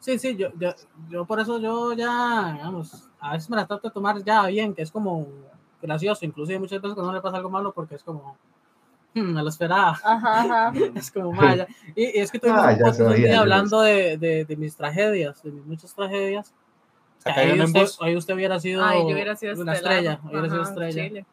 Sí, 0.00 0.18
sí, 0.18 0.34
yo, 0.36 0.48
yo, 0.58 0.74
yo 1.08 1.24
por 1.24 1.38
eso 1.40 1.58
yo 1.60 1.92
ya, 1.92 2.50
digamos, 2.52 3.08
a 3.20 3.32
veces 3.34 3.48
me 3.48 3.56
la 3.56 3.66
trato 3.66 3.88
de 3.88 3.94
tomar 3.94 4.22
ya 4.24 4.46
bien, 4.46 4.74
que 4.74 4.82
es 4.82 4.90
como 4.90 5.26
gracioso, 5.80 6.24
inclusive 6.24 6.58
muchas 6.58 6.82
veces 6.82 6.94
cuando 6.94 7.12
no 7.12 7.16
le 7.16 7.22
pasa 7.22 7.36
algo 7.36 7.50
malo 7.50 7.72
porque 7.72 7.94
es 7.94 8.02
como, 8.02 8.36
"Hmm, 9.14 9.34
me 9.34 9.42
lo 9.42 9.48
esperaba, 9.48 9.98
Ajá, 10.02 10.40
ajá. 10.40 10.72
es 10.96 11.10
como, 11.12 11.32
"Ma, 11.32 11.54
ya". 11.54 11.66
Y, 11.94 12.18
y 12.18 12.20
es 12.20 12.30
que 12.32 12.38
tuvimos 12.40 12.64
Ah, 12.64 12.76
un 13.06 13.14
día 13.14 13.40
hablando 13.40 13.80
de, 13.82 14.18
de, 14.18 14.44
de 14.44 14.56
mis 14.56 14.74
tragedias, 14.76 15.40
de 15.42 15.52
mis 15.52 15.64
muchas 15.64 15.94
tragedias, 15.94 16.52
ahí 17.24 17.50
en 17.52 17.60
usted, 17.62 17.86
ahí 18.00 18.16
usted 18.16 18.34
hubiera 18.34 18.60
sido 18.60 18.84
Ay, 18.84 19.00
yo 19.00 19.14
hubiera 19.14 19.36
sido 19.36 19.60
una 19.60 19.72
estrella, 19.74 20.20
hubiera 20.24 20.48
sido 20.48 20.62
Ajá, 20.62 20.70
estrella. 20.70 21.08
Chile. 21.08 21.26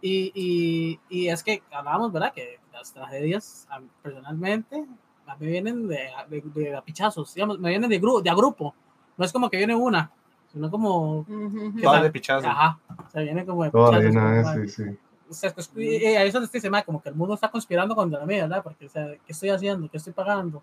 Y, 0.00 0.32
y, 0.34 1.00
y 1.08 1.28
es 1.28 1.42
que 1.42 1.62
hablábamos, 1.72 2.12
¿verdad? 2.12 2.32
Que 2.32 2.58
las 2.72 2.92
tragedias, 2.92 3.66
a 3.70 3.80
personalmente, 4.02 4.84
a 5.26 5.36
mí 5.36 5.46
vienen 5.46 5.88
de, 5.88 6.10
de, 6.28 6.42
de 6.54 6.76
apichazos, 6.76 7.34
digamos, 7.34 7.58
me 7.58 7.70
vienen 7.70 7.88
de, 7.88 7.98
gru 7.98 8.20
de 8.22 8.28
a 8.30 8.34
grupo. 8.34 8.74
No 9.16 9.24
es 9.24 9.32
como 9.32 9.48
que 9.48 9.56
viene 9.56 9.74
una, 9.74 10.10
sino 10.52 10.70
como. 10.70 11.20
Ujú, 11.20 11.34
ujú. 11.34 11.74
¿Qué 11.76 11.82
Todas 11.82 11.96
tal? 11.96 12.02
de 12.04 12.10
pichazo. 12.10 12.46
Ajá, 12.46 12.78
o 12.88 13.10
sea, 13.10 13.22
viene 13.22 13.46
como 13.46 13.64
de 13.64 13.70
de 13.70 13.72
pichazos, 13.72 14.02
vez, 14.14 14.44
madre. 14.44 14.68
sí, 14.68 14.84
sí. 14.84 14.98
O 15.30 15.32
sea, 15.32 15.54
es 15.56 15.68
que- 15.68 15.82
y, 15.82 15.96
y 15.96 16.16
ahí 16.16 16.26
es 16.28 16.32
donde 16.34 16.44
usted 16.44 16.58
dice, 16.58 16.68
"Ma, 16.70 16.82
como 16.82 17.02
que 17.02 17.08
el 17.08 17.14
mundo 17.14 17.34
está 17.34 17.50
conspirando 17.50 17.96
contra 17.96 18.26
mí, 18.26 18.34
¿verdad? 18.36 18.62
Porque, 18.62 18.84
o 18.86 18.88
sea, 18.90 19.06
¿qué 19.24 19.32
estoy 19.32 19.48
haciendo? 19.48 19.88
¿Qué 19.90 19.96
estoy 19.96 20.12
pagando? 20.12 20.62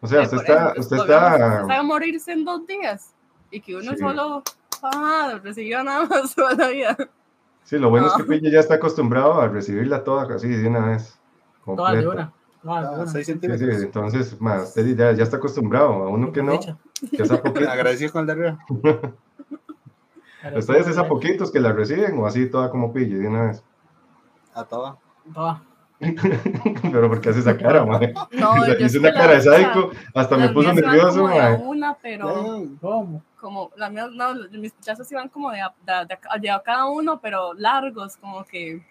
O 0.00 0.06
sea, 0.06 0.20
Eh, 0.20 0.24
usted 0.24 0.36
está, 0.38 0.52
ejemplo, 0.52 0.80
usted 0.82 0.96
está, 0.98 1.34
usted 1.36 1.66
sabe 1.66 1.82
morirse 1.82 2.32
en 2.32 2.44
dos 2.44 2.64
días 2.66 3.12
y 3.52 3.60
que 3.60 3.76
uno 3.76 3.92
Sí. 3.92 3.98
solo 3.98 4.42
ah, 4.82 5.38
recibió 5.42 5.84
nada 5.84 6.06
más 6.06 6.34
toda 6.34 6.54
la 6.54 6.68
vida. 6.68 6.96
sí, 7.62 7.78
lo 7.78 7.90
bueno 7.90 8.08
es 8.08 8.14
que 8.14 8.22
Ah. 8.22 8.26
Pille 8.28 8.50
ya 8.50 8.58
está 8.60 8.74
acostumbrado 8.74 9.40
a 9.40 9.46
recibirla 9.48 10.02
toda 10.02 10.34
así 10.34 10.48
de 10.48 10.66
una 10.68 10.86
vez. 10.86 11.18
Todas 11.64 11.94
de 11.94 12.04
completa. 12.04 12.32
una. 12.64 12.80
de 12.82 12.86
Ah, 12.86 12.90
una. 12.92 13.06
seis 13.06 13.26
Sí, 13.26 13.32
sí, 13.34 13.40
centímetros. 13.40 13.82
entonces, 13.82 14.40
ma, 14.40 14.62
usted 14.62 14.96
ya, 14.96 15.12
ya 15.12 15.22
está 15.22 15.36
acostumbrado, 15.36 15.92
a 15.92 16.08
uno 16.08 16.32
que 16.32 16.42
no, 16.42 16.58
que 16.58 17.22
es 17.22 17.30
a 17.30 17.40
poquito. 17.42 17.70
Agradecido 17.70 18.10
con 18.12 18.20
el 18.22 18.26
de 18.26 18.32
arriba. 18.32 18.58
¿Ustedes 20.56 20.88
es 20.88 20.98
a 20.98 21.06
poquitos 21.06 21.52
que 21.52 21.60
la 21.60 21.72
reciben 21.72 22.18
o 22.18 22.26
así 22.26 22.46
toda 22.50 22.68
como 22.70 22.92
pille 22.92 23.16
de 23.18 23.28
una 23.28 23.46
vez? 23.46 23.62
A 24.54 24.64
toda. 24.64 24.96
toda. 25.32 25.62
Pero 26.92 27.08
porque 27.08 27.28
hace 27.30 27.40
esa 27.40 27.56
cara, 27.56 27.84
mae. 27.84 28.12
No, 28.32 28.64
es 28.78 28.94
una 28.96 29.12
cara 29.12 29.34
de 29.34 29.42
sádico, 29.42 29.90
hasta 30.14 30.36
me 30.36 30.48
puso 30.48 30.72
nervioso, 30.72 31.20
como 31.22 31.28
de 31.28 31.38
a 31.38 31.50
mae. 31.50 31.62
una, 31.62 31.94
pero 31.94 32.66
¿Cómo? 32.80 33.22
como 33.40 33.70
las 33.76 33.92
mías, 33.92 34.10
no, 34.12 34.34
mis 34.52 34.72
pichazos 34.72 35.10
iban 35.12 35.28
como 35.28 35.50
de 35.50 35.60
a, 35.60 35.72
de, 35.86 36.06
de 36.06 36.40
de 36.40 36.50
a 36.50 36.60
cada 36.60 36.86
uno, 36.86 37.20
pero 37.20 37.54
largos, 37.54 38.16
como 38.16 38.44
que 38.44 38.84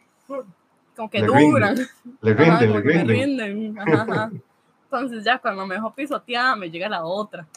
como 0.95 1.09
que 1.09 1.19
Le 1.19 1.27
duran. 1.27 1.75
Le 2.21 2.31
Ajá, 2.31 2.59
rinden, 2.59 2.73
le 2.73 2.79
rinden. 2.81 3.07
rinden. 3.07 3.79
Ajá, 3.79 4.01
ajá. 4.03 4.31
Entonces 4.85 5.23
ya 5.23 5.37
cuando 5.39 5.65
me 5.65 5.75
dejo 5.75 5.93
pisoteada, 5.93 6.55
me 6.55 6.69
llega 6.69 6.89
la 6.89 7.03
otra. 7.05 7.47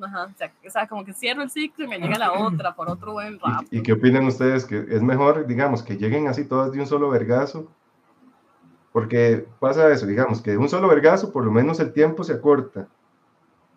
Ajá, 0.00 0.24
o 0.24 0.36
sea, 0.36 0.52
o 0.66 0.70
sea, 0.70 0.86
como 0.86 1.04
que 1.04 1.12
cierro 1.12 1.42
el 1.42 1.50
ciclo 1.50 1.84
y 1.84 1.88
me 1.88 1.98
llega 1.98 2.18
la 2.18 2.32
otra 2.32 2.74
por 2.74 2.90
otro 2.90 3.12
buen 3.12 3.38
rato. 3.38 3.64
¿Y, 3.70 3.78
y 3.78 3.82
qué 3.82 3.92
opinan 3.92 4.26
ustedes? 4.26 4.64
¿Que 4.64 4.84
es 4.88 5.02
mejor, 5.02 5.46
digamos, 5.46 5.82
que 5.82 5.96
lleguen 5.96 6.26
así 6.26 6.44
todas 6.44 6.72
de 6.72 6.80
un 6.80 6.86
solo 6.86 7.10
vergazo? 7.10 7.68
Porque 8.94 9.44
pasa 9.58 9.90
eso, 9.90 10.06
digamos, 10.06 10.40
que 10.40 10.52
de 10.52 10.56
un 10.56 10.68
solo 10.68 10.86
vergazo 10.86 11.32
por 11.32 11.44
lo 11.44 11.50
menos 11.50 11.80
el 11.80 11.92
tiempo 11.92 12.22
se 12.22 12.34
acorta. 12.34 12.86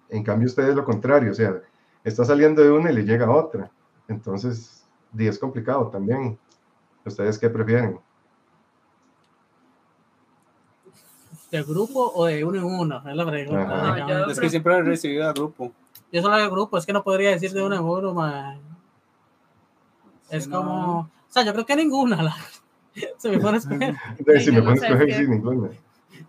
En 0.10 0.24
cambio 0.24 0.46
ustedes 0.46 0.76
lo 0.76 0.86
contrario, 0.86 1.32
o 1.32 1.34
sea, 1.34 1.60
está 2.04 2.24
saliendo 2.24 2.62
de 2.62 2.70
una 2.70 2.92
y 2.92 2.96
le 2.96 3.04
llega 3.04 3.30
otra. 3.32 3.72
Entonces, 4.08 4.86
di, 5.12 5.28
es 5.28 5.40
complicado 5.40 5.88
también. 5.88 6.38
¿Ustedes 7.04 7.40
qué 7.40 7.50
prefieren? 7.50 8.00
¿De 11.50 11.64
grupo 11.64 12.12
o 12.14 12.26
de 12.26 12.44
uno 12.46 12.58
en 12.60 12.64
uno? 12.66 12.98
Es 13.10 13.16
la 13.16 13.26
pregunta. 13.26 14.08
Yo- 14.08 14.26
Es 14.32 14.40
que 14.40 14.50
siempre 14.52 14.76
he 14.76 14.82
recibido 14.84 15.28
a 15.28 15.34
grupo. 15.34 15.72
Yo 16.12 16.22
solo 16.22 16.36
hago 16.36 16.52
grupo, 16.54 16.78
es 16.78 16.86
que 16.86 16.94
no 16.94 17.04
podría 17.04 17.32
decir 17.32 17.52
de 17.54 17.64
uno 17.64 17.76
en 17.76 17.84
uno, 17.84 18.14
mae. 18.14 18.60
Es 20.30 20.48
como. 20.48 20.64
no. 20.64 21.00
O 21.00 21.10
sea, 21.30 21.44
yo 21.44 21.54
creo 21.54 21.66
que 21.66 21.76
ninguna. 21.76 22.22
La... 22.22 22.36
Se 23.18 23.30
me 23.30 23.40
pone 23.40 23.58
a 23.58 23.60
escoger. 23.60 23.96
Si 24.42 24.54
yo 24.54 24.64
me 24.64 24.78
sé, 24.78 24.86
escoger, 24.88 25.14
sí, 25.14 25.28
ninguna. 25.28 25.70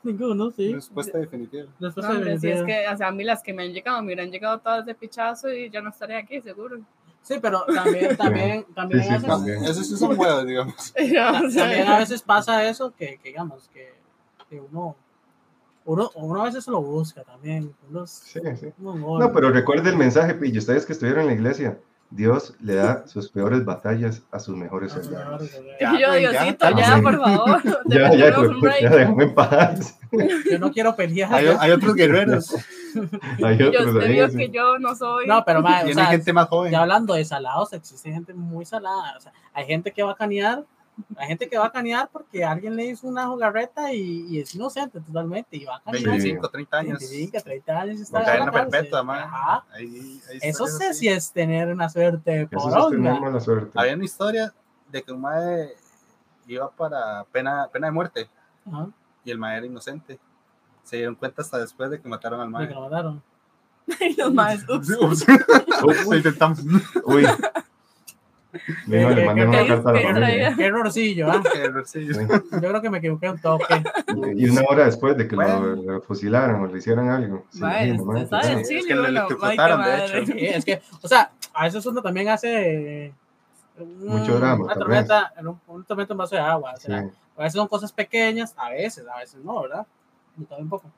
Ninguno, 0.03 0.51
sí. 0.51 0.75
Respuesta 0.75 1.19
definitiva. 1.19 1.67
Después 1.79 2.07
No, 2.07 2.39
si 2.39 2.49
es 2.51 2.63
que, 2.63 2.87
o 2.93 2.97
sea, 2.97 3.09
a 3.09 3.13
mí 3.13 3.25
las 3.25 3.43
que 3.43 3.53
me 3.55 3.63
han 3.65 3.73
llegado, 3.73 4.01
me 4.01 4.07
hubieran 4.09 4.31
llegado 4.31 4.59
todas 4.59 4.85
de 4.85 4.95
pichazo 4.95 5.51
y 5.53 5.71
ya 5.71 5.81
no 5.81 5.91
estaré 5.91 6.17
aquí, 6.17 6.41
seguro. 6.41 6.79
Sí, 7.23 7.37
pero 7.43 7.65
también, 7.75 8.17
también, 8.17 8.65
también, 8.75 9.03
Sí, 9.03 9.09
a 9.09 9.19
sí, 9.19 9.23
veces, 9.23 9.29
también. 9.29 9.65
Eso 9.65 9.83
sí 9.83 9.97
son 9.97 10.19
huevos, 10.19 10.47
digamos. 10.47 10.93
También 11.57 11.89
a 11.89 11.99
veces 11.99 12.23
pasa 12.23 12.67
eso 12.69 12.93
que, 12.97 13.19
que 13.23 13.31
digamos, 13.31 13.69
que, 13.73 13.93
que 14.49 14.61
uno, 14.61 14.95
uno, 15.85 16.11
uno 16.15 16.41
a 16.43 16.45
veces 16.45 16.67
lo 16.69 16.81
busca 16.83 17.23
también. 17.25 17.75
Uno, 17.91 18.07
Sí, 18.07 18.41
sí. 18.59 18.69
uno- 18.79 19.19
No, 19.19 19.33
pero 19.33 19.51
recuerde 19.51 19.91
el 19.91 19.97
mensaje, 19.97 20.35
Pillo. 20.35 20.59
Ustedes 20.61 20.87
que 20.87 20.93
estuvieron 20.93 21.23
en 21.23 21.27
la 21.29 21.35
iglesia, 21.35 21.79
Dios 22.11 22.55
le 22.61 22.75
da 22.77 23.07
sus 23.07 23.29
peores 23.29 23.65
batallas 23.65 24.23
a 24.31 24.41
sus 24.41 24.57
mejores 24.57 24.93
soldados. 24.93 25.51
yo, 26.01 26.13
Diosito, 26.15 26.71
ya, 26.77 27.01
por 27.03 27.19
favor. 27.21 27.63
Ya, 27.87 28.15
ya, 28.15 28.35
puta, 28.35 28.55
break. 28.61 28.81
ya, 28.83 28.91
déjame 28.91 29.25
en 29.25 29.35
paz. 29.35 29.99
Yo 30.51 30.59
no 30.59 30.73
quiero 30.73 30.97
pelear. 30.97 31.33
Hay, 31.35 31.47
hay 31.59 31.71
otros 31.71 31.95
guerreros. 31.95 32.55
Hay 33.45 33.59
Yo 33.59 33.69
otros 33.69 34.09
vio 34.09 34.31
sí. 34.31 34.37
que 34.39 34.49
yo 34.49 34.79
no 34.79 34.95
soy. 34.97 35.27
No, 35.27 35.45
pero 35.45 35.61
mae, 35.61 35.83
o 35.83 35.85
Tiene 35.85 36.01
sea, 36.01 36.11
gente 36.11 36.33
más 36.33 36.49
joven. 36.49 36.73
ya 36.73 36.81
hablando 36.81 37.13
de 37.13 37.25
salados, 37.25 37.73
existe 37.75 38.11
gente 38.11 38.33
muy 38.33 38.65
salada. 38.65 39.15
O 39.17 39.21
sea, 39.21 39.33
hay 39.53 39.67
gente 39.67 39.93
que 39.93 40.03
va 40.03 40.13
a 40.13 40.15
canear, 40.15 40.65
hay 41.17 41.29
gente 41.29 41.49
que 41.49 41.57
va 41.59 41.67
a 41.67 41.73
canear 41.73 42.09
porque 42.13 42.45
alguien 42.45 42.75
le 42.77 42.87
hizo 42.87 43.07
una 43.07 43.27
jugarreta 43.27 43.93
y, 43.93 44.27
y 44.29 44.41
es 44.41 44.55
inocente 44.55 45.01
totalmente 45.01 45.57
y 45.57 45.65
va 45.65 45.77
a 45.77 45.81
canear. 45.83 46.05
25, 46.05 46.49
30 46.49 46.77
años. 46.79 46.99
25, 46.99 47.39
30 47.45 47.81
años 47.81 47.99
y 47.99 48.03
está 48.03 48.25
Cadena 48.25 48.39
en 48.39 48.47
la 48.47 48.53
cárcel. 48.53 48.71
perpetua, 48.71 49.03
man. 49.03 49.19
Ajá. 49.21 49.65
Ahí- 49.73 50.21
ahí 50.31 50.39
Eso 50.43 50.67
sé 50.67 50.87
así. 50.89 51.01
si 51.01 51.09
es 51.09 51.31
tener 51.33 51.69
una 51.69 51.89
suerte 51.89 52.31
de 52.31 52.49
Eso 52.51 52.69
es 52.87 52.91
tener 52.91 53.21
mala 53.21 53.41
suerte. 53.41 53.71
Había 53.75 53.95
una 53.95 54.05
historia 54.05 54.53
de 54.91 55.03
que 55.03 55.13
un 55.13 55.21
mae 55.21 55.75
iba 56.47 56.71
para 56.71 57.25
pena, 57.31 57.69
pena 57.73 57.89
de 57.89 57.93
muerte 57.93 58.31
Ajá, 58.67 58.89
y 59.25 59.31
el 59.31 59.39
mae 59.39 59.57
era 59.59 59.67
inocente. 59.67 60.19
Se 60.83 60.97
dieron 60.97 61.15
cuenta 61.15 61.43
hasta 61.43 61.59
después 61.59 61.91
de 61.91 62.01
que 62.01 62.09
mataron 62.09 62.41
al 62.41 62.49
mae. 62.49 62.67
que 62.69 62.75
lo 62.75 62.83
mataron. 62.83 63.23
Y 64.01 64.15
los 64.21 64.33
más, 64.35 64.65
ups. 64.69 64.91
Ups. 65.01 65.27
Lo 66.07 66.15
intentamos. 66.17 66.59
Uy. 67.05 67.25
¿Qué- 68.51 68.61
le 68.87 69.15
qué- 69.15 69.25
mandé 69.27 69.43
qué- 69.43 69.47
una 69.49 69.59
qué- 69.63 69.69
carta 69.69 69.91
a 69.91 69.93
la 69.93 69.99
qué 70.01 70.07
familia. 70.07 70.55
Qué 70.57 70.65
errorcillo, 70.65 71.31
¿ah? 71.31 71.43
Sí. 71.85 72.09
Sí. 72.13 72.19
Yo 72.53 72.59
creo 72.59 72.81
que 72.83 72.91
me 72.91 72.99
equivoqué 72.99 73.29
un 73.31 73.39
toque. 73.39 73.83
Y 74.37 74.49
una 74.49 74.63
hora 74.69 74.85
después 74.87 75.17
de 75.17 75.29
que 75.29 75.37
lo, 75.37 75.43
Bueno. 75.43 75.83
lo 75.93 76.01
fusilaron 76.03 76.63
o 76.63 76.67
le 76.67 76.79
hicieran 76.79 77.09
algo. 77.11 77.45
Sí. 77.51 77.61
Es 77.65 78.69
chile, 78.69 78.83
que 78.89 78.95
lo 78.95 79.07
electrocutaron, 79.07 79.83
qué 79.85 79.91
de 79.91 79.97
madre. 79.99 80.19
hecho. 80.23 80.33
Sí, 80.33 80.47
es 80.47 80.65
que, 80.65 80.83
o 81.03 81.09
sea, 81.09 81.31
a 81.53 81.65
veces 81.65 81.85
uno 81.87 82.01
también 82.03 82.29
hace 82.29 83.13
un- 83.79 84.07
Mucho 84.09 84.39
drama, 84.39 84.65
Una 84.65 84.75
tormenta, 84.75 85.33
en 85.37 85.47
un, 85.49 85.61
un 85.69 85.85
tormenta 85.85 86.15
en 86.15 86.19
vaso 86.19 86.35
de 86.35 86.41
agua. 86.41 86.75
Sí. 86.79 86.91
A 86.93 87.03
veces 87.37 87.53
son 87.53 87.69
cosas 87.69 87.93
pequeñas, 87.93 88.55
a 88.57 88.71
veces, 88.71 89.05
a 89.15 89.19
veces 89.19 89.45
no, 89.45 89.63
¿verdad? 89.63 89.87
Y 90.39 90.61
un 90.63 90.69
poco. 90.69 90.91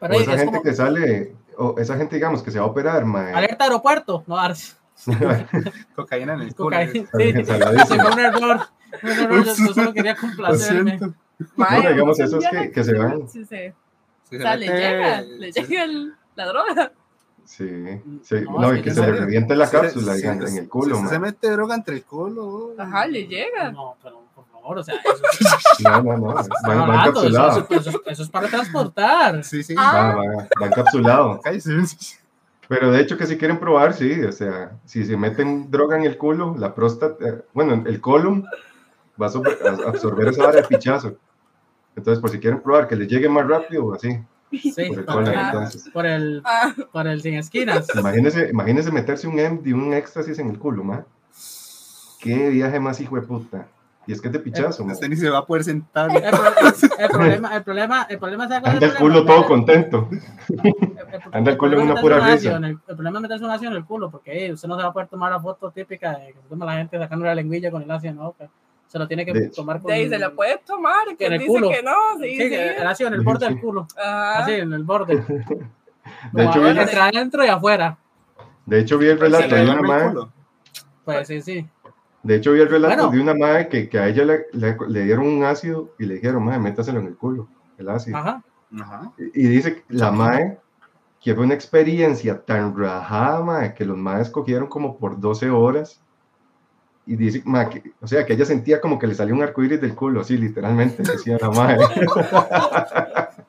Pero 0.00 0.14
O 0.14 0.16
es 0.16 0.22
esa 0.22 0.32
gente 0.32 0.46
como, 0.46 0.62
que 0.62 0.72
sale, 0.72 1.34
o 1.58 1.74
esa 1.78 1.96
gente, 1.96 2.16
digamos, 2.16 2.42
que 2.42 2.50
se 2.50 2.58
va 2.58 2.64
a 2.64 2.68
operar, 2.68 3.04
mae. 3.04 3.34
alerta 3.34 3.64
aeropuerto, 3.64 4.24
no 4.26 4.34
darse. 4.36 4.74
Cocaína 5.96 6.34
en 6.34 6.40
el 6.42 6.54
culo. 6.54 6.76
Cocaína. 6.76 6.92
Sí, 6.92 7.32
sí, 7.44 7.98
fue 7.98 8.12
un 8.12 8.18
error. 8.18 8.60
Un 9.02 9.08
error, 9.10 9.44
yo, 9.44 9.54
yo 9.54 9.74
solo 9.74 9.92
quería 9.92 10.16
complacerme. 10.16 10.98
No, 10.98 11.66
digamos, 11.88 12.18
un 12.18 12.24
esos 12.24 12.44
que- 12.44 12.50
viaje 12.50 12.72
que 12.72 12.84
se 12.84 12.94
van. 12.98 13.28
Sí, 13.28 13.44
sí. 13.44 13.56
O 13.68 14.28
se 14.30 14.38
sea, 14.38 14.56
le 14.56 14.66
llega, 14.66 15.20
le 15.22 15.52
si- 15.52 15.62
llega 15.66 15.84
el- 15.84 16.14
la 16.36 16.46
droga. 16.46 16.92
Sí, 17.44 17.66
sí. 18.22 18.36
No, 18.44 18.60
No, 18.60 18.72
es 18.72 18.78
y 18.78 18.82
que 18.82 18.88
que 18.90 18.94
se 18.94 19.00
le 19.00 19.12
reviente 19.12 19.56
la 19.56 19.68
cápsula 19.68 20.14
digamos, 20.14 20.50
si- 20.50 20.56
en 20.58 20.62
el 20.64 20.68
culo, 20.68 21.00
mae. 21.00 21.08
se 21.10 21.18
mete 21.18 21.50
droga 21.50 21.74
entre 21.74 21.96
el 21.96 22.04
culo. 22.04 22.74
Ajá, 22.78 23.06
le 23.06 23.26
llega. 23.26 23.72
No, 23.72 23.96
pero 24.02 24.22
por 24.34 24.46
favor, 24.46 24.78
o 24.78 24.84
sea, 24.84 24.94
eso, 24.96 25.14
es- 25.40 25.80
No, 25.82 26.02
no, 26.02 26.16
no. 26.18 26.26
Va, 26.34 26.42
va 26.86 26.94
encapsulado. 27.06 27.48
eso- 27.58 27.66
eso 27.70 27.90
es- 27.90 27.96
eso 28.06 28.22
es 28.22 28.28
para 28.30 28.46
transportar. 28.48 29.42
Sí, 29.42 29.62
sí. 29.64 29.74
Ah. 29.76 30.14
Va, 30.16 30.26
va, 30.36 30.46
va 30.60 30.66
encapsulado. 30.66 31.40
Cállese. 31.40 31.70
Pero 32.70 32.92
de 32.92 33.00
hecho 33.00 33.18
que 33.18 33.26
si 33.26 33.36
quieren 33.36 33.58
probar, 33.58 33.92
sí, 33.94 34.22
o 34.22 34.30
sea, 34.30 34.78
si 34.84 35.04
se 35.04 35.16
meten 35.16 35.70
droga 35.72 35.96
en 35.96 36.04
el 36.04 36.16
culo, 36.16 36.54
la 36.56 36.72
próstata, 36.72 37.16
eh, 37.28 37.42
bueno, 37.52 37.82
el 37.84 38.00
colon 38.00 38.44
va 39.20 39.26
a 39.26 39.88
absorber 39.88 40.28
esa 40.28 40.48
área 40.48 40.62
de 40.62 40.68
pichazo. 40.68 41.16
Entonces, 41.96 42.20
por 42.20 42.30
si 42.30 42.38
quieren 42.38 42.60
probar 42.62 42.86
que 42.86 42.94
les 42.94 43.08
llegue 43.08 43.28
más 43.28 43.44
rápido, 43.48 43.92
así, 43.92 44.20
Sí, 44.52 44.72
por 44.88 44.98
el 45.00 45.04
por, 45.04 45.14
colon, 45.14 45.34
Ah. 45.36 45.50
entonces. 45.52 45.90
por 45.92 46.06
el, 46.06 46.42
Ah, 46.44 46.72
por 46.92 47.06
el 47.08 47.20
sin 47.20 47.34
esquinas. 47.34 47.88
Imagínense, 47.94 48.48
imagínense 48.50 48.92
meterse 48.92 49.26
un 49.26 49.34
MD, 49.40 49.72
un 49.74 49.92
éxtasis 49.92 50.38
en 50.38 50.50
el 50.50 50.58
culo, 50.58 50.84
ma. 50.84 51.04
Qué 52.20 52.50
viaje 52.50 52.78
más 52.78 53.00
hijo 53.00 53.16
de 53.16 53.22
puta. 53.22 53.66
Y 54.06 54.12
es 54.12 54.20
que 54.20 54.28
es 54.28 54.32
de 54.32 54.40
pichazo, 54.40 54.84
ma. 54.84 54.92
Usted 54.92 55.08
ni 55.08 55.16
se 55.16 55.28
va 55.30 55.38
a 55.38 55.46
poder 55.46 55.64
sentar. 55.64 56.10
El, 56.10 56.22
pro- 56.30 56.98
el 56.98 57.08
problema, 57.10 57.56
el 57.56 57.62
problema, 57.64 58.06
el 58.10 58.18
problema 58.18 58.44
es 58.46 58.50
Anda 58.52 58.86
el 58.86 58.94
culo 58.94 59.24
todo 59.24 59.44
contento. 59.46 60.08
Anda 61.32 61.50
el 61.52 61.58
culo 61.58 61.80
en 61.80 61.90
una 61.90 62.00
pura 62.00 62.18
risa. 62.20 62.56
El, 62.56 62.64
el 62.64 62.78
problema 62.96 63.18
es 63.18 63.22
meterse 63.22 63.44
un 63.44 63.50
ácido 63.50 63.70
en 63.72 63.76
el 63.78 63.84
culo, 63.84 64.10
porque 64.10 64.46
eh, 64.46 64.52
usted 64.52 64.68
no 64.68 64.76
se 64.76 64.82
va 64.82 64.88
a 64.88 64.92
poder 64.92 65.08
tomar 65.08 65.30
la 65.32 65.40
foto 65.40 65.70
típica 65.70 66.18
de 66.18 66.32
que 66.32 66.40
se 66.40 66.48
toma 66.48 66.66
la 66.66 66.74
gente 66.74 66.98
sacando 66.98 67.24
la 67.26 67.34
lengüilla 67.34 67.70
con 67.70 67.82
el 67.82 67.90
ácido 67.90 68.10
en 68.12 68.18
la 68.18 68.24
boca. 68.24 68.48
Se 68.86 68.98
lo 68.98 69.06
tiene 69.06 69.24
que 69.24 69.32
De 69.32 69.48
tomar 69.50 69.80
con 69.80 69.88
de 69.90 69.94
ahí 69.94 70.08
se 70.08 70.18
la 70.18 70.30
puede 70.30 70.58
tomar. 70.66 71.16
Que 71.16 71.26
En 71.26 71.32
el 71.34 71.38
dice 71.38 71.50
culo. 71.52 71.68
que 71.70 71.82
no. 71.82 71.92
Sí, 72.20 72.36
Sí, 72.36 72.48
sí. 72.48 72.54
el 72.54 72.86
ácido 72.86 73.08
en 73.08 73.14
el 73.14 73.20
borde 73.20 73.46
del 73.46 73.60
culo. 73.60 73.86
Ah, 73.96 74.38
Así, 74.38 74.52
en 74.52 74.72
el 74.72 74.82
borde. 74.84 75.14
De 76.32 76.44
hecho, 76.44 76.60
vi, 76.60 76.68
adentro 76.68 77.44
y 77.44 77.48
afuera. 77.48 77.96
de 78.66 78.80
hecho, 78.80 78.98
vi 78.98 79.06
el 79.08 79.18
Se 79.18 79.24
relato 79.24 79.54
de 79.54 79.62
una 79.62 79.82
madre. 79.82 80.14
Pues 81.04 81.28
sí, 81.28 81.40
sí. 81.40 81.66
De 82.22 82.36
hecho, 82.36 82.52
vi 82.52 82.60
el 82.60 82.68
relato 82.68 83.08
Bueno. 83.08 83.10
de 83.12 83.20
una 83.20 83.34
madre 83.34 83.68
que, 83.68 83.88
que 83.88 83.98
a 83.98 84.08
ella 84.08 84.24
le, 84.24 84.46
le- 84.52 84.76
le 84.88 85.04
dieron 85.04 85.26
un 85.26 85.44
ácido 85.44 85.94
y 85.98 86.06
le 86.06 86.14
dijeron, 86.14 86.44
madre, 86.44 86.58
métaselo 86.58 87.00
en 87.00 87.06
el 87.06 87.16
culo, 87.16 87.48
el 87.78 87.88
ácido. 87.88 88.16
Ajá. 88.18 88.42
Ajá. 88.80 89.12
Y, 89.18 89.46
y 89.46 89.48
dice 89.48 89.76
que 89.76 89.84
la 89.88 90.10
madre 90.10 90.58
que 91.20 91.34
fue 91.34 91.44
una 91.44 91.54
experiencia 91.54 92.40
tan 92.40 92.76
rajada, 92.76 93.74
que 93.74 93.84
los 93.84 93.96
madres 93.98 94.30
cogieron 94.30 94.68
como 94.68 94.96
por 94.98 95.20
12 95.20 95.50
horas. 95.50 96.00
Y 97.06 97.16
dice, 97.16 97.42
ma, 97.44 97.68
que, 97.68 97.82
o 98.00 98.06
sea, 98.06 98.24
que 98.24 98.32
ella 98.34 98.44
sentía 98.44 98.80
como 98.80 98.98
que 98.98 99.06
le 99.06 99.14
salía 99.14 99.34
un 99.34 99.42
arcoíris 99.42 99.80
del 99.80 99.94
culo, 99.94 100.20
así 100.20 100.36
literalmente, 100.38 101.02
decía 101.02 101.38
la 101.40 101.50
madre. 101.50 101.78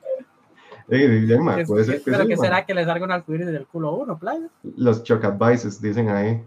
Ey, 0.89 1.25
ya, 1.27 1.39
ma, 1.39 1.55
¿Qué- 1.57 1.65
puede 1.65 1.85
ser 1.85 1.99
que 1.99 2.11
pero 2.11 2.23
sí, 2.23 2.29
¿qué 2.29 2.37
será 2.37 2.65
que 2.65 2.73
le 2.73 2.83
salga 2.83 3.05
un 3.05 3.11
arcoíris 3.11 3.47
del 3.47 3.65
culo 3.65 3.89
a 3.89 3.95
uno, 3.95 4.17
playa? 4.17 4.47
Los 4.75 5.03
choc 5.03 5.23
advices 5.23 5.81
dicen 5.81 6.09
ahí. 6.09 6.43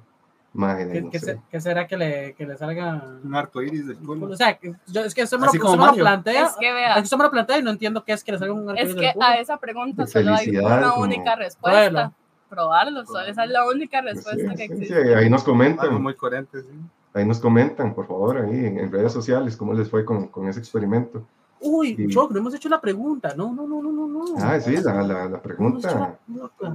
Madre, 0.54 0.92
¿Qué, 0.92 1.02
no 1.02 1.10
qué 1.10 1.18
sé. 1.18 1.26
se- 1.26 1.40
qué 1.50 1.60
será 1.60 1.86
que 1.86 1.96
le, 1.96 2.34
que 2.34 2.46
le 2.46 2.56
salga? 2.56 3.02
Un 3.24 3.34
arco 3.34 3.60
iris 3.60 3.88
del 3.88 3.98
culo. 3.98 4.28
O 4.28 4.36
sea, 4.36 4.56
yo- 4.86 5.00
es 5.04 5.12
que 5.14 5.24
usted 5.24 5.36
me 5.38 5.46
lo, 5.46 5.52
me 5.52 5.76
Mario. 5.76 6.02
plantea. 6.04 6.46
Es 6.46 6.56
que 6.58 6.68
Es 6.68 6.74
vea, 6.74 6.98
usted 7.02 7.16
me 7.16 7.24
lo 7.24 7.30
plantea 7.32 7.58
y 7.58 7.62
no 7.62 7.70
entiendo 7.70 8.04
qué 8.04 8.12
es 8.12 8.22
que 8.22 8.32
le 8.32 8.38
salga 8.38 8.54
un 8.54 8.60
arcoíris 8.70 8.88
es 8.90 8.94
del 8.96 9.04
que 9.04 9.12
culo. 9.14 9.26
a 9.26 9.34
esa 9.34 9.56
pregunta 9.58 10.06
solo 10.06 10.32
hay 10.34 10.56
una 10.56 10.90
como- 10.92 11.02
única 11.02 11.34
respuesta. 11.36 11.80
Pruébalo. 11.90 12.14
Probarlo, 12.48 13.04
solo 13.04 13.20
esa 13.26 13.44
es 13.44 13.50
la 13.50 13.66
única 13.68 14.00
Sí, 14.00 14.06
respuesta 14.06 14.50
que 14.54 14.56
sí, 14.56 14.66
sí, 14.68 14.72
existe. 14.84 15.14
ahí 15.16 15.28
nos 15.28 15.40
Algo 15.42 15.52
comentan, 15.52 16.00
muy 16.02 16.14
coherente, 16.14 16.62
sí. 16.62 16.68
ahí 17.14 17.26
nos 17.26 17.40
comentan, 17.40 17.92
por 17.94 18.06
favor, 18.06 18.38
ahí 18.38 18.66
en, 18.66 18.78
en 18.78 18.92
redes 18.92 19.12
sociales, 19.12 19.56
cómo 19.56 19.74
les 19.74 19.90
fue 19.90 20.04
con, 20.04 20.28
con 20.28 20.46
ese 20.46 20.60
experimento. 20.60 21.26
Uy, 21.60 21.96
Sí. 21.96 22.08
Choc, 22.08 22.30
no 22.30 22.38
hemos 22.38 22.54
hecho 22.54 22.68
la 22.68 22.80
pregunta. 22.80 23.32
No, 23.36 23.52
no, 23.52 23.66
no, 23.66 23.82
no, 23.82 23.90
no. 23.90 24.06
no. 24.06 24.24
Ah, 24.38 24.60
sí, 24.60 24.76
la, 24.76 24.92
la, 25.02 25.02
la 25.02 25.28
No 25.30 25.40
pregunta 25.42 25.90
la- 25.94 26.18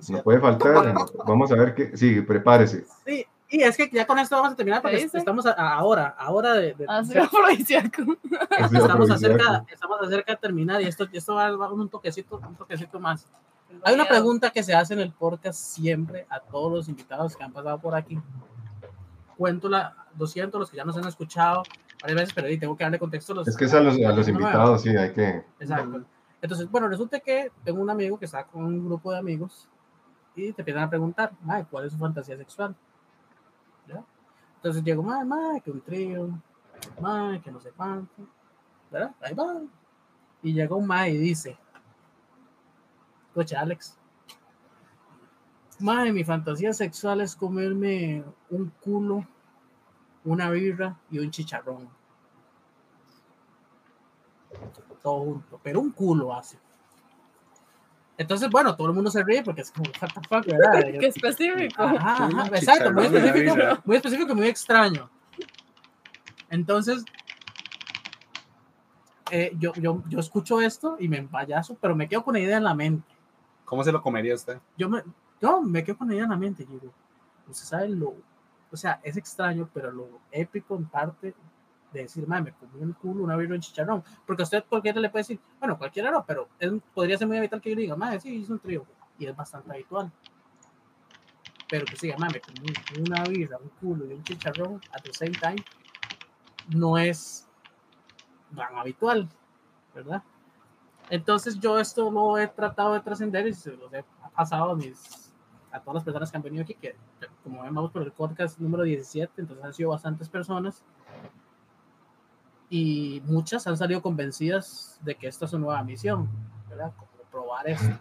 no 0.09 0.23
puede 0.23 0.39
faltar. 0.39 0.93
Vamos 1.27 1.51
a 1.51 1.55
ver 1.55 1.75
qué. 1.75 1.95
Sí, 1.95 2.19
prepárese. 2.21 2.85
Sí, 3.05 3.23
y 3.49 3.63
es 3.63 3.75
que 3.75 3.89
ya 3.91 4.05
con 4.05 4.19
esto 4.19 4.35
vamos 4.35 4.53
a 4.53 4.55
terminar 4.55 4.81
porque 4.81 4.97
estamos 5.01 5.45
a- 5.45 5.51
a 5.53 5.73
ahora, 5.75 6.15
ahora 6.17 6.53
de, 6.53 6.73
de- 6.73 6.85
afrodisíaco. 7.19 8.03
estamos 8.73 9.09
acerca, 9.09 9.65
estamos 9.71 10.01
acerca 10.01 10.33
de 10.33 10.37
terminar 10.37 10.81
y 10.81 10.85
esto, 10.85 11.07
esto 11.11 11.35
va, 11.35 11.49
va 11.55 11.71
un 11.71 11.89
toquecito, 11.89 12.39
un 12.47 12.55
toquecito 12.55 12.99
más. 12.99 13.27
Hay 13.83 13.93
una 13.95 14.05
pregunta 14.07 14.49
que 14.49 14.63
se 14.63 14.73
hace 14.73 14.93
en 14.95 14.99
el 14.99 15.11
podcast 15.11 15.59
siempre 15.59 16.25
a 16.29 16.39
todos 16.39 16.71
los 16.71 16.89
invitados 16.89 17.35
que 17.35 17.43
han 17.43 17.51
pasado 17.53 17.79
por 17.79 17.95
aquí. 17.95 18.19
Cuento 19.37 19.69
la 19.69 19.95
200, 20.15 20.59
los 20.59 20.69
que 20.71 20.77
ya 20.77 20.83
nos 20.85 20.97
han 20.97 21.07
escuchado 21.07 21.63
varias 22.01 22.19
veces, 22.19 22.33
pero 22.33 22.47
ahí 22.47 22.57
tengo 22.57 22.75
que 22.75 22.83
darle 22.83 22.99
contexto 22.99 23.33
a 23.33 23.37
los 23.37 23.47
Es 23.47 23.55
que 23.55 23.65
es 23.65 23.73
a 23.73 23.79
los, 23.79 23.95
a 23.95 24.11
los 24.11 24.27
invitados, 24.27 24.81
sí, 24.81 24.89
hay 24.95 25.13
que. 25.13 25.43
Exacto. 25.59 26.03
Entonces, 26.41 26.69
bueno, 26.69 26.87
resulta 26.87 27.19
que 27.19 27.51
tengo 27.63 27.81
un 27.81 27.89
amigo 27.89 28.17
que 28.17 28.25
está 28.25 28.43
con 28.45 28.63
un 28.65 28.85
grupo 28.85 29.11
de 29.11 29.19
amigos 29.19 29.67
y 30.35 30.51
te 30.53 30.61
empiezan 30.61 30.83
a 30.83 30.89
preguntar, 30.89 31.31
"Mae, 31.41 31.65
¿cuál 31.65 31.85
es 31.85 31.91
su 31.93 31.97
fantasía 31.97 32.37
sexual? 32.37 32.75
Entonces 34.59 34.83
llego, 34.83 35.01
mae, 35.01 35.23
mae, 35.23 35.61
que 35.61 35.71
un 35.71 35.79
trío, 35.79 36.29
mae, 36.99 37.39
que 37.41 37.49
no 37.49 37.61
sé 37.61 37.71
cuánto, 37.71 38.27
¿verdad? 38.91 39.15
Ahí 39.21 39.33
va. 39.33 39.61
Y 40.43 40.53
llega 40.53 40.75
un 40.75 40.85
mae 40.85 41.11
y 41.11 41.17
dice, 41.17 41.57
escucha, 43.29 43.61
Alex, 43.61 43.97
mae, 45.79 46.11
mi 46.11 46.25
fantasía 46.25 46.73
sexual 46.73 47.21
es 47.21 47.37
comerme 47.37 48.23
un 48.49 48.69
culo, 48.81 49.25
una 50.25 50.49
birra 50.49 50.99
y 51.09 51.19
un 51.19 51.31
chicharrón 51.31 51.89
todo 55.01 55.19
junto, 55.19 55.59
pero 55.63 55.79
un 55.79 55.91
culo 55.91 56.33
hace. 56.33 56.57
Entonces, 58.19 58.49
bueno, 58.49 58.75
todo 58.75 58.87
el 58.87 58.93
mundo 58.93 59.09
se 59.09 59.23
ríe 59.23 59.41
porque 59.43 59.61
es 59.61 59.71
como, 59.71 59.89
what 60.01 60.09
the 60.09 60.27
fuck, 60.27 60.45
¿verdad? 60.45 60.81
Qué 60.99 61.07
específico. 61.07 61.81
Ajá, 61.81 62.25
ajá, 62.25 62.47
exacto, 62.47 62.91
muy 62.91 63.05
específico, 63.05 63.55
muy 63.85 63.95
específico 63.95 64.31
y 64.33 64.35
muy 64.35 64.47
extraño. 64.47 65.09
Entonces, 66.49 67.05
eh, 69.31 69.53
yo, 69.57 69.71
yo, 69.75 70.03
yo 70.09 70.19
escucho 70.19 70.59
esto 70.59 70.97
y 70.99 71.07
me 71.07 71.17
empayazo, 71.17 71.77
pero 71.79 71.95
me 71.95 72.09
quedo 72.09 72.25
con 72.25 72.33
la 72.33 72.41
idea 72.41 72.57
en 72.57 72.65
la 72.65 72.73
mente. 72.73 73.07
¿Cómo 73.63 73.85
se 73.85 73.91
lo 73.93 74.01
comería 74.01 74.35
usted? 74.35 74.59
Yo 74.77 74.89
me, 74.89 75.01
yo 75.41 75.61
me 75.61 75.81
quedo 75.85 75.97
con 75.97 76.09
la 76.09 76.15
idea 76.15 76.25
en 76.25 76.31
la 76.31 76.37
mente. 76.37 76.65
digo, 76.65 76.91
usted 77.47 77.65
sabe 77.65 77.87
lo, 77.87 78.15
o 78.69 78.75
sea, 78.75 78.99
es 79.01 79.15
extraño, 79.15 79.69
pero 79.73 79.93
lo 79.93 80.19
épico 80.29 80.75
en 80.75 80.87
parte 80.87 81.33
de 81.91 82.01
decir, 82.03 82.27
madre, 82.27 82.51
me 82.61 82.67
comí 82.67 82.83
un 82.83 82.93
culo, 82.93 83.23
una 83.23 83.35
birra 83.35 83.55
en 83.55 83.61
chicharrón. 83.61 84.03
Porque 84.25 84.43
a 84.43 84.45
usted 84.45 84.63
cualquiera 84.69 84.99
le 84.99 85.09
puede 85.09 85.21
decir, 85.21 85.39
bueno, 85.59 85.77
cualquiera 85.77 86.11
no, 86.11 86.23
pero 86.25 86.47
es- 86.59 86.71
podría 86.93 87.17
ser 87.17 87.27
muy 87.27 87.37
habitual 87.37 87.61
que 87.61 87.71
yo 87.71 87.75
diga, 87.75 87.95
madre, 87.95 88.19
sí, 88.19 88.35
hice 88.35 88.51
un 88.51 88.59
trío. 88.59 88.85
Y 89.17 89.25
es 89.25 89.35
bastante 89.35 89.71
habitual. 89.71 90.11
Pero 91.69 91.85
que 91.85 91.95
siga, 91.95 92.17
madre, 92.17 92.41
me 92.61 92.73
comí 92.73 93.07
una 93.09 93.23
birra, 93.23 93.57
un 93.57 93.69
culo 93.79 94.05
y 94.05 94.13
un 94.13 94.23
chicharrón 94.23 94.81
at 94.91 95.01
the 95.03 95.13
same 95.13 95.31
time, 95.31 95.63
no 96.75 96.97
es 96.97 97.47
tan 98.55 98.75
habitual, 98.75 99.29
¿verdad? 99.93 100.23
Entonces 101.09 101.59
yo 101.59 101.79
esto 101.79 102.09
lo 102.11 102.37
he 102.37 102.47
tratado 102.47 102.93
de 102.93 103.01
trascender 103.01 103.47
y 103.47 103.53
se 103.53 103.75
los 103.75 103.91
he 103.93 104.03
pasado 104.35 104.71
a 104.71 104.75
mis 104.75 105.25
a 105.71 105.79
todas 105.79 105.95
las 105.95 106.03
personas 106.03 106.31
que 106.31 106.37
han 106.37 106.41
venido 106.43 106.63
aquí, 106.63 106.73
que 106.73 106.95
como 107.43 107.61
vemos 107.61 107.91
por 107.91 108.01
el 108.01 108.11
podcast 108.11 108.57
número 108.59 108.81
17, 108.83 109.33
entonces 109.37 109.63
han 109.63 109.73
sido 109.73 109.91
bastantes 109.91 110.27
personas 110.27 110.83
y 112.69 113.21
muchas 113.25 113.65
han 113.67 113.77
salido 113.77 114.01
convencidas 114.01 114.99
de 115.01 115.15
que 115.15 115.27
esta 115.27 115.45
es 115.45 115.51
su 115.51 115.59
nueva 115.59 115.83
misión, 115.83 116.29
¿verdad? 116.69 116.93
Como 116.95 117.09
probar 117.31 117.67
esto. 117.67 117.99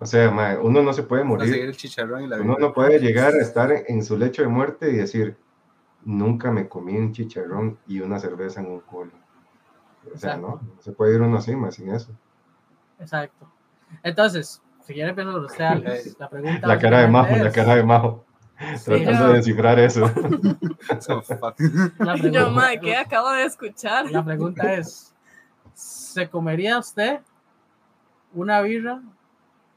O 0.00 0.06
sea, 0.06 0.30
uno 0.62 0.82
no 0.82 0.92
se 0.92 1.02
puede 1.02 1.24
morir, 1.24 1.52
el 1.54 1.76
chicharrón 1.76 2.22
y 2.22 2.26
la 2.28 2.36
uno 2.36 2.56
no 2.58 2.72
puede 2.72 3.00
llegar 3.00 3.34
a 3.34 3.42
estar 3.42 3.72
en 3.88 4.04
su 4.04 4.16
lecho 4.16 4.42
de 4.42 4.48
muerte 4.48 4.90
y 4.90 4.96
decir, 4.96 5.36
nunca 6.04 6.52
me 6.52 6.68
comí 6.68 6.96
un 6.96 7.12
chicharrón 7.12 7.78
y 7.88 8.00
una 8.00 8.20
cerveza 8.20 8.60
en 8.60 8.66
un 8.66 8.80
culo. 8.80 9.10
O 10.14 10.16
sea, 10.16 10.36
no, 10.36 10.60
no 10.62 10.80
se 10.80 10.92
puede 10.92 11.16
ir 11.16 11.20
uno 11.20 11.38
así, 11.38 11.56
más 11.56 11.74
sin 11.74 11.90
eso. 11.90 12.12
Exacto. 13.00 13.50
Entonces, 14.02 14.62
si 14.84 14.94
quiere 14.94 15.10
empezar 15.10 15.34
usted, 15.34 15.64
Alex, 15.64 16.16
la 16.20 16.30
pregunta 16.30 16.66
La 16.66 16.78
cara 16.78 17.00
de 17.00 17.08
Majo, 17.08 17.36
la 17.36 17.52
cara 17.52 17.76
de 17.76 17.82
Majo, 17.82 18.24
tratando 18.84 19.28
de 19.28 19.34
descifrar 19.34 19.78
eso. 19.78 20.06
Yo, 21.08 21.22
pregunta- 21.22 22.50
madre, 22.50 22.80
¿qué 22.80 22.96
acabo 22.96 23.30
de 23.30 23.44
escuchar? 23.44 24.10
La 24.10 24.24
pregunta 24.24 24.74
es, 24.74 25.14
¿se 25.74 26.28
comería 26.28 26.78
usted 26.78 27.20
una 28.34 28.60
birra, 28.60 29.00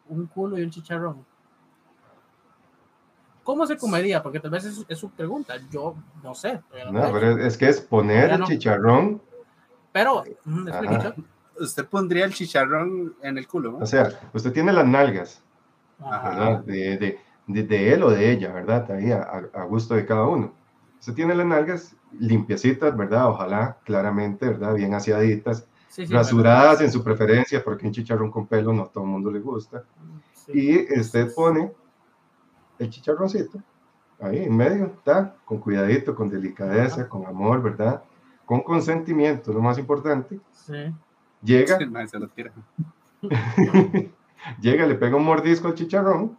un 0.08 0.26
culo 0.28 0.58
y 0.58 0.64
un 0.64 0.72
chicharrón? 0.72 1.26
¿Cómo 3.44 3.66
se 3.66 3.78
comería? 3.78 4.22
Porque 4.22 4.40
tal 4.40 4.52
vez 4.52 4.66
es, 4.66 4.86
es 4.88 4.98
su 4.98 5.10
pregunta. 5.10 5.56
Yo 5.72 5.96
no 6.24 6.36
sé. 6.36 6.62
no 6.92 7.12
pero 7.12 7.38
es, 7.40 7.58
que 7.58 7.70
es 7.70 7.82
poner 7.82 8.30
el 8.32 8.40
no. 8.40 8.46
chicharrón, 8.46 9.22
Pero. 9.92 10.24
Chuck. 10.24 11.16
Usted 11.60 11.86
pondría 11.86 12.26
el 12.26 12.34
chicharrón 12.34 13.16
en 13.22 13.38
el 13.38 13.48
culo, 13.48 13.74
¿no? 13.74 13.78
o 13.80 13.86
sea, 13.86 14.10
usted 14.34 14.52
tiene 14.52 14.72
las 14.74 14.88
nalgas, 14.88 15.44
Ajá. 16.00 16.30
¿verdad? 16.30 16.60
De, 16.64 16.98
de, 16.98 17.20
de, 17.48 17.64
de 17.64 17.94
él 17.94 18.04
o 18.04 18.12
de 18.12 18.32
ella, 18.32 18.52
¿verdad? 18.52 18.90
Ahí 18.92 19.12
a, 19.12 19.64
gusto 19.66 19.96
de 19.96 20.06
cada 20.06 20.28
uno. 20.28 20.54
Usted 21.00 21.14
tiene 21.14 21.36
las 21.36 21.46
nalgas 21.46 21.96
limpiecitas, 22.20 22.96
¿verdad? 22.96 23.30
Ojalá, 23.30 23.78
claramente, 23.84 24.48
¿verdad? 24.48 24.76
Bien 24.76 24.94
aseaditas, 24.94 25.68
Sí, 25.88 26.08
sí, 26.08 26.14
rasuradas 26.14 26.80
en 26.80 26.90
su 26.90 27.04
preferencia, 27.04 27.62
porque 27.62 27.86
un 27.86 27.92
chicharrón 27.92 28.32
con 28.32 28.48
pelo 28.48 28.72
no 28.72 28.84
a 28.84 28.88
todo 28.88 29.04
el 29.04 29.10
mundo 29.10 29.30
le 29.30 29.42
gusta. 29.42 29.84
sí. 30.34 30.88
Y 30.90 31.00
usted 31.00 31.34
pone 31.36 31.70
el 32.80 32.90
chicharroncito 32.90 33.62
ahí 34.22 34.44
en 34.44 34.56
medio, 34.56 34.86
¿está? 34.86 35.36
Con 35.46 35.60
cuidadito, 35.60 36.16
con 36.16 36.30
delicadeza, 36.30 37.10
con 37.10 37.26
amor, 37.26 37.62
¿verdad? 37.62 38.04
Con 38.46 38.62
consentimiento, 38.62 39.52
lo 39.52 39.62
más 39.62 39.78
importante. 39.78 40.40
Sí. 40.52 40.94
Llega, 41.44 41.78
El 41.80 41.92
mae 41.92 42.08
se 42.08 42.20
lo 42.20 42.28
tira. 42.30 42.52
llega, 44.62 44.86
le 44.86 44.96
pega 44.96 45.16
un 45.16 45.26
mordisco 45.26 45.68
al 45.68 45.76
chicharrón, 45.76 46.38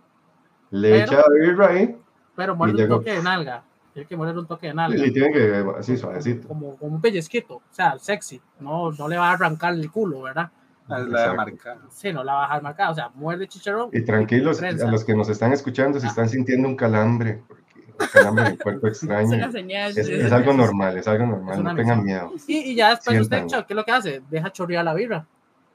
le 0.73 0.91
Pero- 0.91 1.05
echa 1.05 1.17
la 1.17 1.35
birra 1.47 1.69
ahí 1.69 1.97
Pero 2.37 2.57
muerde 2.57 2.83
un 2.83 2.89
toque 2.89 3.13
de 3.13 3.23
nalga. 3.23 3.63
Tiene 3.95 4.09
que 4.09 4.17
morder 4.17 4.39
un 4.39 4.47
toque 4.47 4.67
de 4.69 4.75
nalga. 4.75 5.07
y 5.07 5.13
tiene 5.13 5.31
que, 5.33 5.65
así 5.79 5.97
suavecito. 5.99 6.49
Como, 6.49 6.77
como 6.77 6.97
un 6.97 7.01
pellizquito. 7.03 7.57
O 7.57 7.63
sea, 7.71 7.99
sexy. 7.99 8.41
No, 8.59 8.91
no 8.93 9.07
le 9.07 9.17
va 9.19 9.29
a 9.31 9.33
arrancar 9.35 9.75
el 9.75 9.91
culo, 9.91 10.23
¿verdad? 10.23 10.51
Ah, 10.89 10.99
es 11.01 11.07
la 11.09 11.35
marca. 11.35 11.79
Sí, 11.91 12.13
no 12.13 12.25
la 12.25 12.33
va 12.35 12.41
a 12.41 12.47
dejar 12.47 12.63
marcada. 12.63 12.91
O 12.91 12.95
sea, 12.95 13.11
muerde 13.15 13.47
chicharrón. 13.47 13.91
Y 13.93 14.01
tranquilos, 14.03 14.59
Prensa. 14.59 14.89
a 14.89 14.91
los 14.91 15.05
que 15.05 15.15
nos 15.15 15.29
están 15.29 15.53
escuchando, 15.53 15.99
Ah. 15.99 16.01
si 16.01 16.07
están 16.07 16.29
sintiendo 16.29 16.67
un 16.69 16.75
calambre, 16.77 17.43
porque 17.47 17.63
un 18.01 18.07
calambre 18.13 18.47
en 18.47 18.53
el 18.53 18.59
cuerpo 18.59 18.87
Es 18.89 19.03
una 19.03 19.21
extraño, 19.21 19.53
señal. 19.53 19.91
es, 19.91 20.07
de- 20.09 20.27
es 20.27 20.33
algo 20.33 20.55
normal, 20.55 20.97
es 20.97 21.07
algo 21.07 21.25
Es 21.25 21.31
normal, 21.31 21.61
una 21.61 21.71
no 21.73 21.77
tengan 21.77 22.03
miedo. 22.03 22.33
Y, 22.47 22.57
y 22.73 22.75
ya 22.75 22.91
después 22.91 23.21
usted, 23.21 23.37
Sientan. 23.41 23.65
¿qué 23.67 23.73
es 23.75 23.77
lo 23.77 23.85
que 23.85 23.93
hace? 23.93 24.23
Deja 24.31 24.51
chorrear 24.51 24.85
la 24.87 24.95
birra. 24.95 25.27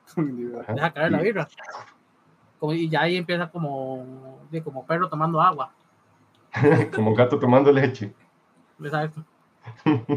Deja 0.15 0.91
caer 0.91 1.11
la 1.11 1.21
Y- 1.21 1.23
birra. 1.23 1.47
Y 2.73 2.89
ya 2.89 3.01
ahí 3.01 3.15
empieza 3.17 3.47
como, 3.51 4.36
de- 4.49 4.63
como 4.63 4.85
perro 4.85 5.09
tomando 5.09 5.41
agua. 5.41 5.71
Como 6.95 7.13
gato 7.13 7.37
tomando 7.37 7.71
leche. 7.71 8.13
Exacto. 8.79 9.23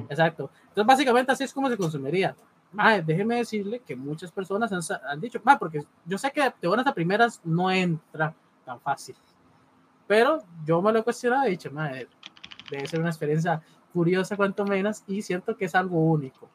Exacto. 0.09 0.51
Entonces, 0.69 0.87
básicamente 0.87 1.33
así 1.33 1.45
es 1.45 1.53
como 1.53 1.69
se 1.69 1.77
consumiría. 1.77 2.35
Mae, 2.73 3.03
déjeme 3.03 3.37
decirle 3.37 3.81
que 3.81 3.97
muchas 3.97 4.31
personas 4.31 4.73
han, 4.73 4.81
han 5.09 5.21
dicho, 5.21 5.41
mae, 5.43 5.59
porque 5.59 5.85
yo 6.07 6.17
sé 6.17 6.31
que 6.31 6.53
de 6.61 6.69
buenas 6.69 6.87
a 6.87 6.95
primeras 6.95 7.41
no 7.45 7.71
entra 7.71 8.33
tan 8.65 8.81
fácil. 8.81 9.17
Pero 10.07 10.39
yo 10.65 10.81
me 10.81 10.93
lo 10.93 11.01
he 11.01 11.03
cuestionado 11.03 11.45
y 11.45 11.49
he 11.49 11.51
dicho, 11.51 11.71
mae, 11.73 12.09
debe 12.71 12.87
ser 12.87 13.01
una 13.01 13.11
experiencia 13.11 13.61
curiosa 13.93 14.37
cuanto 14.37 14.65
menos 14.65 15.03
y 15.09 15.21
siento 15.23 15.57
que 15.57 15.65
es 15.65 15.75
algo 15.75 15.99
único. 15.99 16.49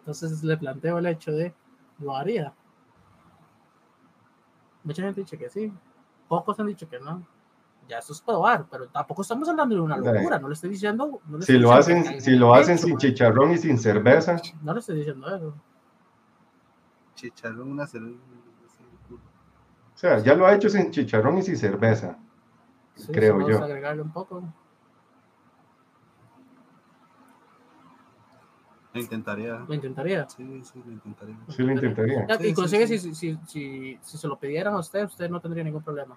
Entonces 0.00 0.42
le 0.44 0.56
planteo 0.58 0.98
el 0.98 1.06
hecho 1.06 1.32
de, 1.32 1.54
lo 1.98 2.14
haría. 2.14 2.52
Mucha 4.84 5.02
gente 5.02 5.20
ha 5.20 5.24
dicho 5.24 5.38
que 5.38 5.48
sí, 5.48 5.72
pocos 6.28 6.58
han 6.60 6.66
dicho 6.66 6.88
que 6.88 7.00
no. 7.00 7.26
Ya 7.88 7.98
eso 7.98 8.12
es 8.14 8.20
probar, 8.22 8.66
pero 8.70 8.86
tampoco 8.88 9.20
estamos 9.22 9.46
hablando 9.48 9.74
de 9.74 9.80
una 9.80 9.96
locura, 9.98 10.38
no 10.38 10.48
le 10.48 10.54
estoy 10.54 10.70
diciendo. 10.70 11.20
no 11.26 11.38
le 11.38 11.44
Si 11.44 11.52
estoy 11.52 11.58
lo 11.58 11.76
diciendo 11.76 12.08
hacen, 12.08 12.20
si 12.20 12.30
lo 12.36 12.54
en 12.54 12.62
hacen 12.62 12.78
sin 12.78 12.96
chicharrón 12.98 13.50
y 13.52 13.58
sin 13.58 13.78
cerveza, 13.78 14.36
No 14.62 14.72
le 14.72 14.80
estoy 14.80 14.96
diciendo 14.96 15.34
eso. 15.34 15.54
Chicharrón, 17.14 17.72
una 17.72 17.86
cerveza. 17.86 18.16
o 19.94 19.96
sea, 19.96 20.18
ya 20.18 20.34
lo 20.34 20.46
ha 20.46 20.54
hecho 20.54 20.68
sin 20.68 20.90
chicharrón 20.90 21.38
y 21.38 21.42
sin 21.42 21.56
cerveza, 21.56 22.18
Sí, 22.94 23.12
creo 23.12 23.34
vamos 23.34 23.50
yo. 23.50 23.60
a 23.60 23.64
agregarle 23.64 24.02
un 24.02 24.12
poco. 24.12 24.42
Lo 28.94 29.00
intentaría. 29.00 29.64
Lo 29.68 29.74
intentaría. 29.74 30.28
Sí, 30.28 30.62
sí, 30.62 30.82
lo 30.86 30.92
intentaría. 30.92 31.36
Sí 31.48 31.62
lo 31.62 31.72
intentaría. 31.72 32.26
Y 32.40 32.44
sí, 32.44 32.54
consigue 32.54 32.86
sí. 32.86 32.98
Si, 32.98 33.14
si, 33.14 33.38
si, 33.46 33.98
si 34.00 34.18
se 34.18 34.28
lo 34.28 34.38
pidieran 34.38 34.74
a 34.74 34.78
usted, 34.78 35.04
usted 35.04 35.28
no 35.28 35.40
tendría 35.40 35.64
ningún 35.64 35.82
problema. 35.82 36.16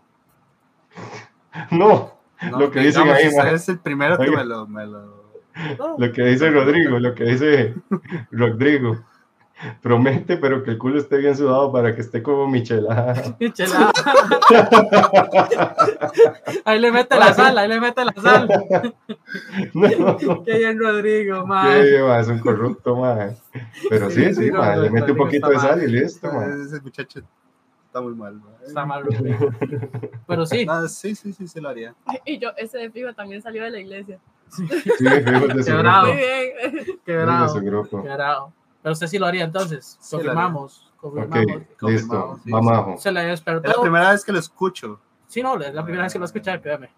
No, 1.72 2.18
No, 2.52 2.60
Lo 2.60 2.72
que 2.72 2.80
dicen 2.82 3.04
digamos, 3.04 3.24
ahí, 3.24 3.28
usted 3.30 3.54
es 3.54 3.70
el 3.70 3.80
primero 3.80 4.18
que 4.18 4.30
Oiga. 4.30 4.38
me 4.38 4.46
lo, 4.46 4.68
me 4.68 4.86
lo... 4.86 5.28
No, 5.80 5.96
lo 5.98 6.12
que 6.12 6.24
dice 6.24 6.52
Rodrigo, 6.52 7.00
lo 7.00 7.16
que 7.16 7.24
dice 7.24 7.74
Rodrigo. 8.32 9.04
Promete, 9.82 10.38
pero 10.38 10.64
que 10.64 10.72
el 10.72 10.78
culo 10.78 11.00
esté 11.00 11.18
bien 11.18 11.36
sudado 11.36 11.72
para 11.72 11.96
que 11.96 12.02
esté 12.02 12.22
como 12.22 12.48
michelada. 12.48 13.14
Chela. 13.54 13.92
ahí 16.66 16.80
le 16.80 16.92
mete 16.92 17.18
la 17.18 17.34
sal, 17.34 17.58
ahí 17.58 17.68
le 17.68 17.80
mete 17.80 18.06
la 18.06 18.14
sal. 18.14 18.48
No, 19.74 20.44
Qué 20.44 20.58
bien, 20.58 20.80
Rodrigo, 20.80 21.42
que 21.42 21.48
man. 21.48 22.20
es 22.20 22.28
un 22.28 22.40
corrupto, 22.40 22.96
mae. 22.96 23.36
Pero 23.90 24.10
sí, 24.10 24.26
Sí, 24.28 24.34
sí, 24.36 24.44
sí, 24.46 24.52
le 24.82 24.90
mete 24.90 25.12
un 25.12 25.18
poquito 25.18 25.50
de 25.50 25.60
sal 25.60 25.84
y 25.84 25.88
listo, 25.88 26.32
mae. 26.32 26.62
Ese 26.64 26.80
muchacho 26.82 27.22
está 27.86 28.02
muy 28.02 28.14
mal. 28.16 28.36
mae. 28.36 28.68
Está 28.68 28.86
mal, 28.86 29.04
Rodrigo. 29.04 29.50
Pero 30.28 30.46
sí, 30.46 30.66
No, 30.66 30.88
sí, 30.88 31.16
sí, 31.16 31.34
sí, 31.34 31.48
se 31.48 31.60
lo 31.62 31.70
haría. 31.70 31.94
Y 32.26 32.38
yo, 32.40 32.50
ese 32.58 32.78
de 32.78 32.90
fijo 32.92 33.14
también 33.14 33.42
salió 33.42 33.64
de 33.64 33.72
la 33.72 33.80
iglesia. 33.80 34.20
Sí, 34.50 34.66
fuimos 34.68 35.48
de 35.56 35.64
su 35.64 35.72
Qué 35.72 35.78
bravo. 35.78 36.08
Muy 36.08 36.16
grupo. 36.16 36.16
bien. 36.22 37.00
qué 37.06 37.18
fuimos 37.18 38.54
Pero 38.88 38.94
usted 38.94 39.08
sí 39.08 39.20
lo 39.20 39.26
haría 39.26 39.44
entonces. 39.44 39.98
Sí, 40.00 40.16
haría. 40.16 40.28
Confirmamos. 40.30 40.94
Ok, 41.02 41.14
Confirmamos. 41.14 41.62
listo. 41.82 42.40
Sí, 42.46 42.52
sí. 42.96 43.02
Se 43.04 43.12
le 43.12 43.34
Es 43.34 43.44
la 43.46 43.82
primera 43.82 44.12
vez 44.12 44.24
que 44.24 44.32
lo 44.32 44.40
escucho. 44.40 45.02
Sí, 45.28 45.44
no, 45.44 45.60
es 45.60 45.74
la 45.74 45.84
primera 45.84 46.04
vez 46.04 46.14
que 46.14 46.20
lo 46.20 46.24
escuché, 46.24 46.62
créame. 46.62 46.90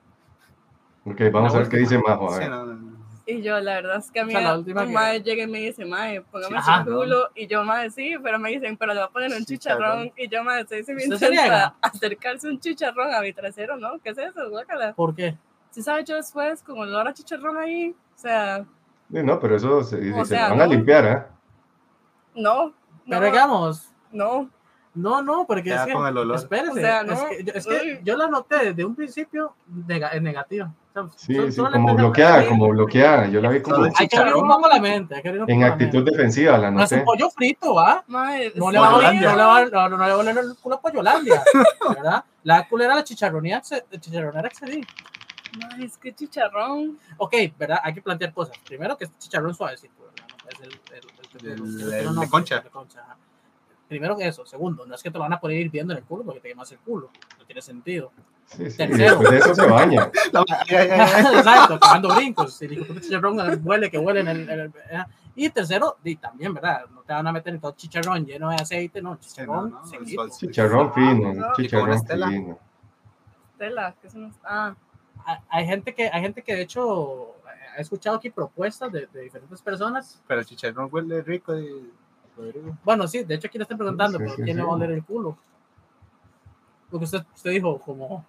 Ok, 1.03 1.19
vamos 1.33 1.55
a 1.55 1.57
ver 1.57 1.69
qué 1.69 1.77
dice 1.77 1.97
Majo. 1.97 2.29
A 2.29 2.33
Sí, 2.33 2.39
ver. 2.41 2.49
no, 2.51 2.65
no, 2.67 2.73
no. 2.75 2.99
Y 3.25 3.41
yo, 3.41 3.59
la 3.59 3.73
verdad 3.73 3.97
es 3.97 4.11
que 4.11 4.19
a 4.19 4.23
mí 4.25 4.35
O 4.35 4.37
sea, 4.39 4.47
la 4.51 4.57
última 4.59 4.81
un 4.81 4.87
que- 4.89 4.93
mae 4.93 5.23
llega 5.23 5.43
y 5.45 5.47
me 5.47 5.57
dice, 5.61 5.83
mae, 5.83 6.21
póngame 6.21 6.57
Ajá. 6.59 6.83
su 6.85 6.91
culo. 6.91 7.29
Y 7.33 7.47
yo, 7.47 7.63
mae, 7.63 7.89
sí, 7.89 8.13
pero 8.21 8.37
me 8.37 8.51
dicen, 8.51 8.77
pero 8.77 8.93
le 8.93 8.99
va 8.99 9.05
a 9.07 9.09
poner 9.09 9.31
un 9.35 9.43
chicharrón. 9.43 10.03
Chicharrón. 10.09 10.13
Y 10.15 10.29
yo, 10.29 10.43
mae, 10.43 10.67
sí, 10.67 10.83
sí 10.83 10.93
me 10.93 11.03
¿Usted 11.05 11.17
se 11.17 11.29
niega? 11.31 11.43
intenta 11.45 11.75
acercarse 11.81 12.47
un 12.49 12.59
chicharrón 12.59 13.11
a 13.15 13.21
mi 13.21 13.33
trasero, 13.33 13.77
¿no? 13.77 13.93
¿Qué 14.03 14.11
es 14.11 14.17
eso? 14.19 14.47
Guácala. 14.51 14.93
¿Por 14.93 15.15
qué? 15.15 15.35
Si 15.71 15.81
sabes 15.81 16.05
yo 16.05 16.17
después, 16.17 16.61
con 16.61 16.77
olor 16.77 17.07
a 17.07 17.13
chicharrón 17.15 17.57
ahí, 17.57 17.95
o 18.15 18.19
sea, 18.19 18.63
Sí, 19.11 19.23
No, 19.23 19.39
pero 19.39 19.55
eso 19.55 19.83
se, 19.83 19.97
se 20.03 20.25
sea, 20.25 20.49
lo 20.49 20.55
van 20.55 20.61
a 20.61 20.67
limpiar, 20.67 21.05
¿eh? 21.07 21.38
No. 22.39 22.73
No, 23.05 23.21
digamos, 23.21 23.89
no. 24.11 24.49
No, 24.95 25.21
no, 25.21 25.45
porque 25.45 25.73
es 25.73 25.81
que, 25.81 25.93
con 25.93 26.07
el 26.07 26.17
olor. 26.17 26.35
espérese, 26.35 26.71
O 26.71 26.73
sea, 26.75 27.01
es 27.01 27.07
no. 27.07 27.29
que, 27.29 27.43
yo- 27.43 27.53
es 27.53 27.65
que 27.67 28.01
yo 28.03 28.17
la 28.17 28.27
noté 28.27 28.65
desde 28.65 28.83
un 28.83 28.95
principio 28.95 29.53
nega- 29.87 30.09
en 30.13 30.23
negativa. 30.23 30.73
O 30.89 30.93
sea, 30.93 31.03
Sí, 31.15 31.35
solo- 31.35 31.47
sí, 31.47 31.51
solo 31.53 31.71
como 31.71 31.95
bloqueada, 31.95 32.47
como 32.47 32.67
bloqueada. 32.69 33.27
Yo 33.27 33.39
la 33.39 33.49
vi 33.49 33.61
como 33.61 33.83
Hay 33.95 34.07
que 34.07 34.17
abrir 34.17 34.35
un 34.35 34.47
poco 34.47 34.67
la 34.67 34.79
mente. 34.81 35.15
Hay 35.15 35.21
que 35.21 35.29
abrir 35.29 35.43
un 35.43 35.49
en 35.49 35.57
poco 35.57 35.67
la 35.67 35.73
actitud 35.73 35.97
mente. 35.99 36.11
defensiva, 36.11 36.57
la 36.57 36.71
No 36.71 36.83
es 36.83 36.91
un 36.91 36.97
noté. 36.97 37.05
pollo 37.05 37.29
frito, 37.29 37.75
¿va? 37.75 38.03
No 38.07 38.25
le 38.25 38.79
va 38.79 38.87
a 38.87 38.91
no 38.91 39.11
le 39.11 39.43
va 39.43 39.57
a, 39.57 39.65
no, 39.89 39.89
no 39.89 39.97
le 40.05 40.11
va 40.11 40.11
a 40.11 40.17
oler 40.17 40.37
el 40.39 40.55
culo 40.57 40.75
a 40.75 40.81
Pollolandia, 40.81 41.43
¿verdad? 41.89 42.23
La 42.43 42.67
culera 42.67 42.95
la 42.95 43.03
chicharronera, 43.03 43.61
chicharronera 43.61 44.47
excedí. 44.47 44.81
Mae, 45.59 45.85
es 45.85 45.97
que 45.97 46.13
chicharrón. 46.13 46.97
Ok, 47.17 47.35
¿verdad? 47.57 47.79
Hay 47.83 47.93
que 47.93 48.01
plantear 48.01 48.33
cosas. 48.33 48.57
Primero 48.65 48.97
que 48.97 49.05
es 49.05 49.17
chicharrón 49.19 49.53
suavecito, 49.53 49.93
¿verdad? 50.03 50.27
No 50.43 50.49
es 50.49 50.59
el, 50.61 50.71
el, 50.95 51.18
el, 51.37 51.47
El- 51.47 51.93
el 51.93 52.15
de 52.15 52.29
concha. 52.29 52.57
el 52.57 52.63
de 52.63 52.69
concha, 52.69 53.01
ajá. 53.01 53.17
Primero 53.87 54.15
que 54.15 54.27
eso. 54.27 54.45
Segundo, 54.45 54.85
no 54.85 54.93
es 54.93 55.01
que 55.01 55.09
te 55.09 55.17
lo 55.17 55.23
van 55.23 55.33
a 55.33 55.39
poner 55.39 55.57
hirviendo 55.57 55.93
en 55.93 55.97
el 55.99 56.03
culo 56.05 56.23
porque 56.23 56.39
te 56.41 56.49
quemas 56.49 56.71
el 56.71 56.77
culo. 56.79 57.09
No 57.39 57.45
tiene 57.45 57.61
sentido. 57.61 58.11
Sí, 58.45 58.57
sí, 58.69 58.73
y 58.73 58.77
Tercero. 58.77 59.09
después 59.19 59.31
de 59.31 59.37
eso 59.37 59.55
se 59.55 59.65
baña. 59.67 60.11
Exacto, 60.69 61.79
pegando 61.79 62.15
brincos. 62.15 62.61
Y 62.61 62.67
chicharrón 63.01 63.37
huele, 63.63 63.89
que 63.89 63.97
huele 63.97 64.19
en 64.21 64.27
el. 64.27 64.49
en 64.49 64.59
el-. 64.59 64.71
Y 65.35 65.49
tercero, 65.49 65.97
y 66.03 66.15
también, 66.17 66.53
¿verdad? 66.53 66.85
No 66.93 67.01
te 67.01 67.13
van 67.13 67.25
a 67.25 67.31
meter 67.31 67.53
en 67.53 67.61
todo 67.61 67.71
chicharrón 67.71 68.25
lleno 68.25 68.49
de 68.49 68.55
aceite, 68.57 69.01
no, 69.01 69.15
chicharrón 69.17 69.71
no, 69.71 69.81
no, 69.85 70.29
Chicharrón 70.29 70.93
fino, 70.93 71.33
No, 71.33 71.53
chicharrón 71.55 71.93
Estela. 71.93 72.27
fino. 72.27 72.59
Tela, 73.57 73.95
que 74.01 74.07
eso 74.07 74.17
no 74.19 74.27
es. 74.27 74.35
Ah, 74.43 74.75
Hay- 75.25 75.37
Hay 75.49 75.65
gente 75.65 75.93
que, 75.93 76.09
hay 76.11 76.21
gente 76.21 76.41
que 76.43 76.55
de 76.55 76.61
hecho 76.63 77.35
ha 77.77 77.81
escuchado 77.81 78.17
aquí 78.17 78.29
propuestas 78.29 78.91
de, 78.91 79.07
de 79.13 79.21
diferentes 79.21 79.61
personas. 79.61 80.21
Pero 80.27 80.39
el 80.41 80.45
chicharrón 80.45 80.89
huele 80.91 81.21
rico. 81.21 81.57
y- 81.57 81.91
Rodrigo. 82.37 82.77
Bueno, 82.85 83.05
sí, 83.07 83.23
de 83.25 83.35
hecho 83.35 83.47
aquí 83.47 83.57
le 83.57 83.63
están 83.63 83.77
preguntando, 83.77 84.17
Sí, 84.17 84.23
pero 84.23 84.35
sí, 84.37 84.43
¿quién 84.43 84.55
le 84.55 84.63
sí. 84.63 84.65
va 84.67 84.73
a 84.73 84.75
oler 84.77 84.91
el 84.91 85.03
culo? 85.03 85.37
Porque 86.89 87.03
usted, 87.05 87.21
usted 87.35 87.51
dijo 87.51 87.77
como... 87.79 88.25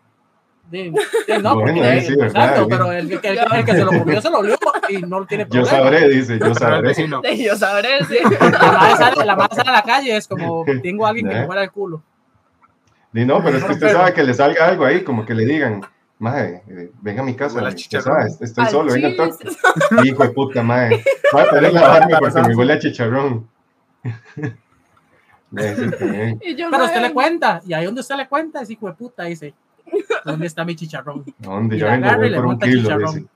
di- 0.71 0.91
di, 0.91 0.93
no, 1.43 1.55
Bueno, 1.55 1.81
porque 1.81 2.01
sí, 2.03 2.13
exacto, 2.15 2.67
pero 2.69 2.91
el, 2.93 3.09
que- 3.09 3.15
el 3.15 3.21
que- 3.21 3.57
el 3.59 3.65
que 3.65 3.73
se 3.73 3.85
lo 3.85 3.91
comió 3.99 4.21
se 4.21 4.31
lo 4.31 4.39
olió 4.41 4.57
y 4.89 4.99
no 5.03 5.25
tiene 5.27 5.45
Yo 5.45 5.63
problema. 5.63 5.71
sabré, 5.71 6.09
dice, 6.09 6.39
yo 6.41 6.47
el 6.47 6.55
sabré. 6.57 6.89
vecino. 6.89 7.21
de 7.21 7.39
yo 7.43 7.55
sabré, 7.57 8.05
sí. 8.05 8.19
La 8.41 8.73
madre 8.73 8.97
sale, 8.97 9.25
la 9.25 9.37
madre 9.37 9.55
sale 9.57 9.69
a 9.71 9.73
la 9.75 9.83
calle, 9.83 10.17
es 10.17 10.27
como, 10.27 10.65
tengo 10.83 11.07
a 11.07 11.11
alguien 11.11 11.29
que 11.29 11.35
¿Eh? 11.37 11.41
me 11.43 11.47
huela 11.47 11.63
el 11.63 11.71
culo. 11.71 12.03
Di, 13.13 13.25
no, 13.25 13.43
pero 13.43 13.59
es 13.59 13.65
que 13.65 13.73
usted 13.73 13.93
sabe 13.93 14.13
que 14.13 14.23
le 14.25 14.35
salga 14.35 14.67
algo 14.67 14.85
ahí, 14.85 15.03
como 15.05 15.25
que 15.25 15.35
le 15.35 15.45
digan, 15.45 15.83
mae, 16.21 16.63
eh, 16.69 16.93
venga 17.03 17.23
a 17.23 17.25
mi 17.25 17.35
casa, 17.35 17.57
Huele 17.57 17.67
a 17.67 17.71
usted 17.71 17.81
chicharrón. 17.83 18.27
estoy 18.41 18.65
Al 18.65 18.71
solo, 18.71 18.93
venga 18.93 19.09
a 19.09 19.17
toque. 19.17 19.49
Hijo 20.05 20.23
de 20.23 20.29
puta, 20.31 20.63
mae. 20.63 21.03
Voy 21.33 21.43
a 21.43 21.51
tener 21.51 21.73
lavarme 21.73 22.17
porque 22.19 22.43
me 22.43 22.55
huele 22.55 22.73
a 22.75 22.79
chicharrón. 22.79 23.49
Y 25.53 26.55
yo, 26.55 26.71
Pero 26.71 26.85
usted 26.85 27.03
le 27.03 27.13
cuenta, 27.13 27.61
y 27.67 27.73
ahí 27.73 27.85
donde 27.85 28.03
usted 28.03 28.15
le 28.17 28.29
cuenta, 28.29 28.63
es 28.63 28.71
hijo 28.71 28.87
de 28.87 28.93
puta, 28.95 29.25
dice, 29.25 29.53
¿dónde 30.25 30.47
está 30.47 30.65
mi 30.65 30.77
chicharrón? 30.77 31.25
¿Dónde? 31.39 31.77
Y 31.77 31.81
Ya 31.81 31.97
vengo, 31.97 32.17
voy 32.17 32.35
por 32.35 32.47
un 32.47 32.59
kilo, 32.61 32.83
chicharrón. 32.83 33.15
dice. 33.17 33.29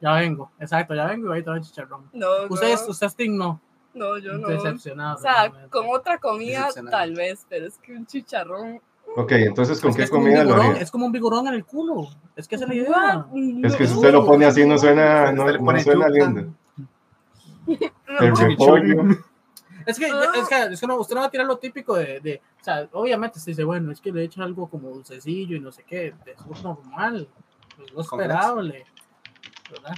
Ya 0.00 0.12
vengo, 0.12 0.50
exacto, 0.60 0.94
ya 0.94 1.06
vengo 1.06 1.32
y 1.34 1.38
ahí 1.38 1.42
todo 1.42 1.54
el 1.54 1.62
chicharrón. 1.62 2.10
No, 2.12 2.28
Usted, 2.50 2.74
no, 2.74 2.90
usted 2.90 3.06
es 3.06 3.16
Team 3.16 3.36
no, 3.36 3.60
no, 3.94 4.18
yo 4.18 4.34
no. 4.34 4.48
decepcionado. 4.48 5.16
O 5.16 5.20
sea, 5.20 5.40
realmente. 5.40 5.70
con 5.70 5.86
otra 5.88 6.18
comida 6.18 6.68
tal 6.90 7.14
vez, 7.14 7.46
pero 7.48 7.66
es 7.66 7.78
que 7.78 7.92
un 7.92 8.06
chicharrón. 8.06 8.80
Ok, 9.16 9.32
entonces, 9.32 9.80
¿con 9.80 9.90
Es 9.90 9.96
qué 9.96 10.02
es 10.04 10.10
comida 10.10 10.44
lo 10.44 10.54
haría? 10.54 10.80
es 10.80 10.90
como 10.90 11.06
un 11.06 11.12
vigorón 11.12 11.48
en 11.48 11.54
el 11.54 11.64
culo. 11.64 12.08
Es 12.36 12.46
que 12.46 12.54
es 12.54 12.60
la 12.60 12.74
idea. 12.74 13.26
What? 13.28 13.64
Es 13.64 13.74
que 13.74 13.86
si 13.86 13.94
usted 13.94 14.12
lo 14.12 14.24
pone 14.24 14.44
así 14.44 14.64
no 14.64 14.78
suena, 14.78 15.32
no, 15.32 15.48
le 15.48 15.58
no 15.58 15.80
suena 15.80 16.08
lindo. 16.08 16.52
El 18.20 18.36
repollo. 18.36 19.02
Es 19.86 19.98
que, 19.98 20.06
es 20.06 20.48
que, 20.48 20.72
es 20.72 20.80
que 20.80 20.86
no, 20.86 20.96
usted 20.96 21.14
no 21.14 21.22
va 21.22 21.28
a 21.28 21.30
tirar 21.30 21.46
lo 21.46 21.56
típico 21.56 21.96
de, 21.96 22.20
de 22.20 22.42
o 22.60 22.64
sea, 22.64 22.88
obviamente 22.92 23.40
se 23.40 23.52
dice, 23.52 23.64
bueno, 23.64 23.90
es 23.90 24.00
que 24.00 24.12
le 24.12 24.24
echan 24.24 24.44
algo 24.44 24.68
como 24.68 24.90
dulcecillo 24.90 25.56
y 25.56 25.60
no 25.60 25.72
sé 25.72 25.82
qué, 25.84 26.14
eso 26.26 26.46
es 26.52 26.62
normal, 26.62 27.26
es 27.82 27.90
lo 27.92 28.04
Con 28.04 28.20
esperable, 28.20 28.84
¿verdad? 29.70 29.94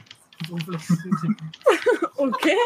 ¿Un 2.19 2.33
qué? 2.41 2.57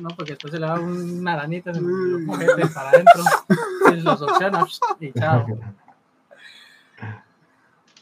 No, 0.00 0.08
porque 0.16 0.36
se 0.40 0.58
le 0.58 0.66
da 0.66 0.74
una 0.80 1.34
aranita 1.34 1.70
en 1.70 1.76
el 1.76 2.28
ojete 2.28 2.66
para 2.68 2.88
adentro, 2.90 3.22
y 3.94 4.00
los 4.00 4.22
opciona 4.22 4.64
y 5.00 5.12
chao. 5.12 5.46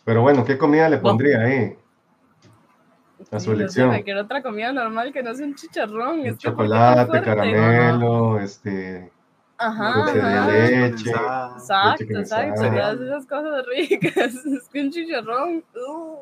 Pero 0.05 0.23
bueno, 0.23 0.45
¿qué 0.45 0.57
comida 0.57 0.89
le 0.89 0.97
No. 0.97 1.03
pondría 1.03 1.41
ahí? 1.43 1.77
A 3.33 3.39
su 3.39 3.53
elección. 3.53 3.89
cualquier 3.91 4.17
otra 4.19 4.43
comida 4.43 4.73
normal 4.73 5.13
que 5.13 5.23
no 5.23 5.35
sea 5.35 5.47
un 5.47 5.55
chicharrón. 5.55 6.21
es 6.21 6.39
que 6.39 6.51
¿por 6.51 6.65
qué 6.65 6.71
Chocolate, 6.73 7.23
caramelo, 7.23 8.41
este, 8.41 9.13
Ajá, 9.59 9.93
dulce 10.01 10.15
de 10.17 10.23
ajá. 10.23 10.49
leche. 10.51 11.13
Condensada. 11.13 11.53
Exacto, 11.59 12.05
leche 12.05 12.21
exacto. 12.21 12.61
Todas 12.63 13.01
esas 13.01 13.27
cosas 13.27 13.67
ricas. 13.67 14.35
Es 14.47 14.69
que 14.73 14.81
un 14.81 14.91
chicharrón. 14.91 15.65
uh. 15.75 16.17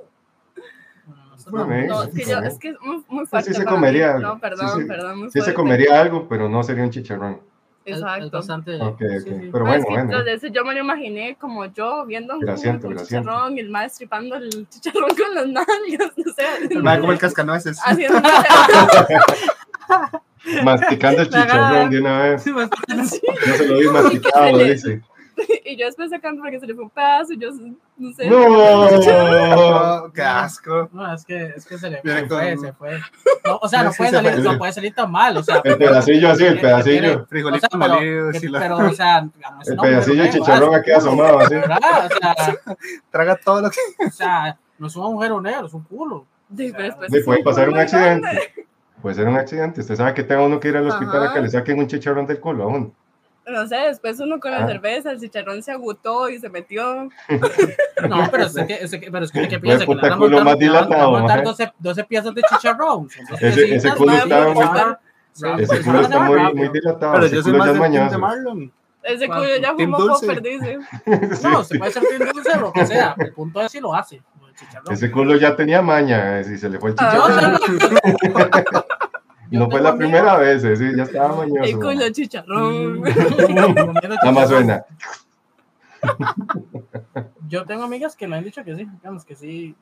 Bien. 1.50 1.86
No, 1.86 2.02
es 2.02 2.10
que 2.14 2.24
yo, 2.24 2.38
es 2.38 2.58
que 2.58 2.68
es 2.70 2.76
muy, 2.80 3.04
muy 3.08 3.26
fuerte. 3.26 3.52
se 3.54 3.62
para 3.64 3.74
comería. 3.76 4.14
mí. 4.14 4.22
No, 4.22 4.38
perdón, 4.38 4.68
Sí, 4.74 4.80
sí. 4.82 4.86
perdón. 4.88 5.18
Muy 5.20 5.30
Sí 5.30 5.40
se 5.40 5.54
comería 5.54 6.00
algo, 6.00 6.26
pero 6.28 6.48
no 6.48 6.62
sería 6.62 6.84
un 6.84 6.90
chicharrón. 6.90 7.40
Es, 7.84 7.96
es 7.96 8.02
Exacto. 8.02 8.30
bastante. 8.30 8.76
Ok, 8.82 8.98
sí, 9.00 9.06
sí. 9.20 9.48
Pero 9.50 9.64
No, 9.64 9.72
es 9.74 9.82
bueno, 9.82 9.84
que 9.86 9.92
bueno. 9.94 10.18
entonces 10.20 10.52
yo 10.52 10.64
me 10.64 10.74
lo 10.74 10.80
imaginé 10.80 11.36
como 11.40 11.64
yo 11.66 12.04
viendo 12.04 12.34
un 12.34 12.40
con 12.40 12.46
grasiento. 12.46 12.92
chicharrón 12.94 13.56
y 13.56 13.60
el 13.60 13.70
maestro 13.70 13.98
tripando 13.98 14.36
el 14.36 14.68
chicharrón 14.68 15.08
con 15.10 15.34
las 15.34 15.46
nalgas, 15.46 16.12
no 16.16 16.32
sé. 16.34 16.80
Va 16.80 16.98
como 17.00 17.12
el 17.12 17.18
cascanueces. 17.18 17.80
Haciendo 17.84 18.20
Masticando 20.64 21.22
el 21.22 21.28
chicharrón 21.28 21.90
de 21.90 22.00
una 22.00 22.22
vez. 22.22 22.42
Sí. 22.44 22.52
No 22.52 23.04
se 23.06 23.66
lo 23.68 23.78
vi 23.78 23.88
masticado, 23.88 24.58
dice. 24.58 25.00
y 25.64 25.76
yo 25.76 25.86
después 25.86 26.10
sacando 26.10 26.42
porque 26.42 26.58
se 26.60 26.66
le 26.66 26.74
fue 26.74 26.84
un 26.84 26.90
pedazo 26.90 27.32
y 27.32 27.38
yo 27.38 27.50
no 27.96 28.12
sé. 28.12 28.28
¡No! 28.28 30.10
¡Qué 30.14 30.22
asco! 30.22 30.88
No, 30.92 31.14
es 31.14 31.24
que, 31.24 31.46
es 31.56 31.66
que 31.66 31.78
se 31.78 31.90
le 31.90 32.00
fue, 32.02 32.28
con- 32.28 32.58
se 32.60 32.72
fue. 32.72 32.98
No, 33.44 33.58
o 33.60 33.68
sea, 33.68 33.82
no 33.84 33.90
Sí, 33.92 33.98
puede, 33.98 34.10
se 34.10 34.16
salir, 34.16 34.38
no 34.44 34.58
puede 34.58 34.72
salir 34.72 34.94
tan 34.94 35.10
mal, 35.10 35.36
o 35.36 35.42
sea. 35.42 35.60
El 35.64 35.76
pedacillo 35.78 36.30
así, 36.30 36.44
el 36.44 36.60
pedacillo. 36.60 37.26
Frijolitos 37.26 37.68
o 37.72 37.78
sea, 37.78 37.88
pero, 37.98 38.30
que- 38.32 38.38
y 38.46 38.48
la- 38.48 38.58
pero, 38.60 38.76
o 38.78 38.92
sea, 38.92 39.28
digamos, 39.34 39.68
El 39.68 39.76
no, 39.76 39.82
pedacillo 39.82 40.22
de 40.22 40.28
pero, 40.30 40.44
chicharrón 40.44 40.74
aquí 40.74 40.90
asomado 40.90 41.38
así. 41.40 41.54
¿verdad? 41.54 41.78
O 42.04 42.08
sea, 42.08 42.76
Traga 43.10 43.36
todo 43.36 43.62
lo 43.62 43.70
que. 43.70 43.78
o 44.06 44.10
sea, 44.10 44.58
no 44.78 44.86
es 44.86 44.96
un 44.96 45.02
agujero 45.04 45.40
negro, 45.40 45.66
es 45.66 45.74
un 45.74 45.82
culo. 45.84 46.26
Sí, 46.56 46.72
pero 46.72 46.84
después 46.84 47.12
es 47.12 47.24
puede 47.24 47.42
pasar 47.42 47.68
un 47.68 47.78
accidente. 47.78 48.54
Puede 49.02 49.14
ser 49.14 49.28
un 49.28 49.36
accidente. 49.36 49.80
Usted 49.80 49.94
sabe 49.96 50.14
que 50.14 50.24
tenga 50.24 50.42
uno 50.42 50.58
que 50.58 50.68
ir 50.68 50.76
al 50.76 50.88
hospital 50.88 51.22
a 51.22 51.24
Ajá. 51.26 51.34
que 51.34 51.40
le 51.42 51.48
saquen 51.50 51.78
un 51.78 51.86
chicharrón 51.86 52.26
del 52.26 52.40
culo 52.40 52.64
a 52.64 52.66
uno. 52.68 52.92
No 53.50 53.66
sé, 53.66 53.76
después 53.76 54.20
uno 54.20 54.38
con 54.40 54.50
la 54.50 54.64
Ah. 54.64 54.66
cerveza, 54.66 55.10
el 55.12 55.20
chicharrón 55.20 55.62
se 55.62 55.72
agotó 55.72 56.28
y 56.28 56.38
se 56.38 56.48
metió. 56.50 57.04
No, 57.04 57.10
pero 58.30 58.44
es 58.44 58.54
que, 58.54 58.74
es 58.74 58.90
que, 58.90 59.10
pero 59.10 59.24
es 59.24 59.32
que, 59.32 59.48
¿qué 59.48 59.58
piensa? 59.58 59.86
Que 59.86 59.94
le 59.94 60.00
van 60.02 60.12
a 60.12 60.16
montar, 60.16 60.44
más 60.44 60.58
le 60.58 60.68
van- 60.68 60.68
le 60.68 60.68
van 60.68 60.76
a 60.82 60.86
dilatado, 60.86 61.10
montar 61.12 61.36
maje. 61.38 61.42
12, 61.44 61.72
12 61.78 62.04
piezas 62.04 62.34
de 62.34 62.42
chicharrón. 62.42 63.08
Ese- 63.40 63.74
ese 63.76 63.90
culo 63.94 64.12
pues, 64.12 64.24
muy- 64.26 64.30
va- 64.64 65.00
Ese 65.58 65.82
culo 65.82 66.00
está 66.00 66.18
muy, 66.20 66.54
muy 66.54 66.68
dilatado. 66.68 67.12
Pero 67.14 67.26
ese 67.26 67.36
yo 67.36 67.42
soy 67.42 67.52
culo 67.52 67.64
más 67.64 67.92
de. 68.10 68.18
Marlon. 68.18 68.72
Ese 69.02 69.26
culo 69.28 69.56
ya 69.62 69.72
fumó 69.74 69.96
popper, 69.98 70.42
dice. 70.42 70.78
No, 71.42 71.64
se 71.64 71.78
puede 71.78 71.92
ser 71.92 72.02
bien 72.18 72.30
dulce 72.32 72.50
o 72.56 72.60
lo 72.60 72.72
que 72.72 72.86
sea. 72.86 73.14
El 73.18 73.32
punto 73.32 73.60
es 73.62 73.72
si 73.72 73.80
lo 73.80 73.94
hace. 73.94 74.20
Ese 74.90 75.10
culo 75.10 75.36
ya 75.36 75.54
tenía 75.54 75.80
maña, 75.80 76.40
eh, 76.40 76.44
si 76.44 76.58
se 76.58 76.68
le 76.68 76.78
fue 76.80 76.90
el 76.90 76.96
Ah. 76.98 77.58
chicharrón. 77.60 78.84
No 79.50 79.70
fue 79.70 79.80
la 79.80 79.96
primera 79.96 80.36
vez, 80.36 80.62
eh, 80.64 80.76
sí, 80.76 80.96
ya 80.96 81.04
estaba 81.04 81.34
mañoso. 81.36 81.62
El 81.64 81.74
culo 81.78 82.10
chicharrón. 82.10 83.02
Comiendo 83.02 84.08
Nada 84.22 84.32
más 84.32 84.48
suena. 84.48 84.84
Yo 87.48 87.64
tengo 87.64 87.84
amigas 87.84 88.14
que 88.16 88.26
me 88.28 88.36
han 88.36 88.44
dicho 88.44 88.62
que 88.64 88.74
sí, 88.76 88.84
digamos 88.84 89.24
que 89.24 89.34
sí, 89.34 89.74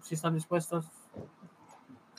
sí 0.00 0.14
están 0.14 0.34
dispuestas. 0.34 0.86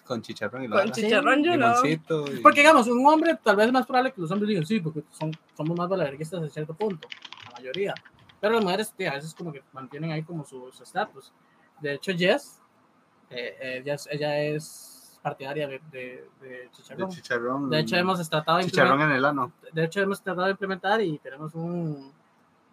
Con 0.05 0.21
chicharrón 0.21 0.65
y 0.65 0.69
Con 0.69 0.77
la 0.85 0.91
chicharrón 0.91 1.43
yo 1.43 1.57
no. 1.57 1.73
y- 1.85 1.97
Porque 2.41 2.61
digamos, 2.61 2.87
un 2.87 3.05
hombre 3.05 3.37
tal 3.41 3.55
vez 3.55 3.67
es 3.67 3.73
más 3.73 3.85
probable 3.85 4.11
que 4.11 4.21
los 4.21 4.31
hombres 4.31 4.49
digan 4.49 4.65
sí, 4.65 4.79
porque 4.79 5.03
son, 5.11 5.31
somos 5.55 5.77
más 5.77 5.87
valeverguistas 5.89 6.41
en 6.41 6.49
cierto 6.49 6.73
punto, 6.73 7.07
la 7.45 7.51
mayoría. 7.51 7.93
Pero 8.39 8.55
las 8.55 8.63
mujeres 8.63 8.91
tía, 8.93 9.11
a 9.11 9.15
veces 9.15 9.33
como 9.33 9.51
que 9.53 9.63
mantienen 9.71 10.11
ahí 10.11 10.23
como 10.23 10.43
su 10.45 10.69
estatus. 10.81 11.31
De 11.79 11.93
hecho, 11.93 12.11
Jess, 12.13 12.59
eh, 13.29 13.55
eh, 13.61 13.81
ella, 13.85 13.95
ella 14.11 14.39
es 14.39 14.92
partidaria 15.23 15.67
de, 15.67 15.81
de, 15.91 16.29
de 16.41 16.47
de 16.49 17.07
chicharrón. 17.09 17.69
De 17.69 17.79
hecho, 17.79 17.95
hemos 17.95 18.29
tratado 18.29 18.57
de 18.59 18.65
Chicharrón 18.65 18.99
implementar, 18.99 19.11
en 19.11 19.17
el 19.17 19.25
ano. 19.25 19.51
de 19.71 19.83
hecho, 19.85 20.01
hemos 20.01 20.21
tratado 20.21 20.45
de 20.45 20.51
implementar 20.51 21.01
y 21.01 21.17
tenemos 21.17 21.55
un, 21.55 22.11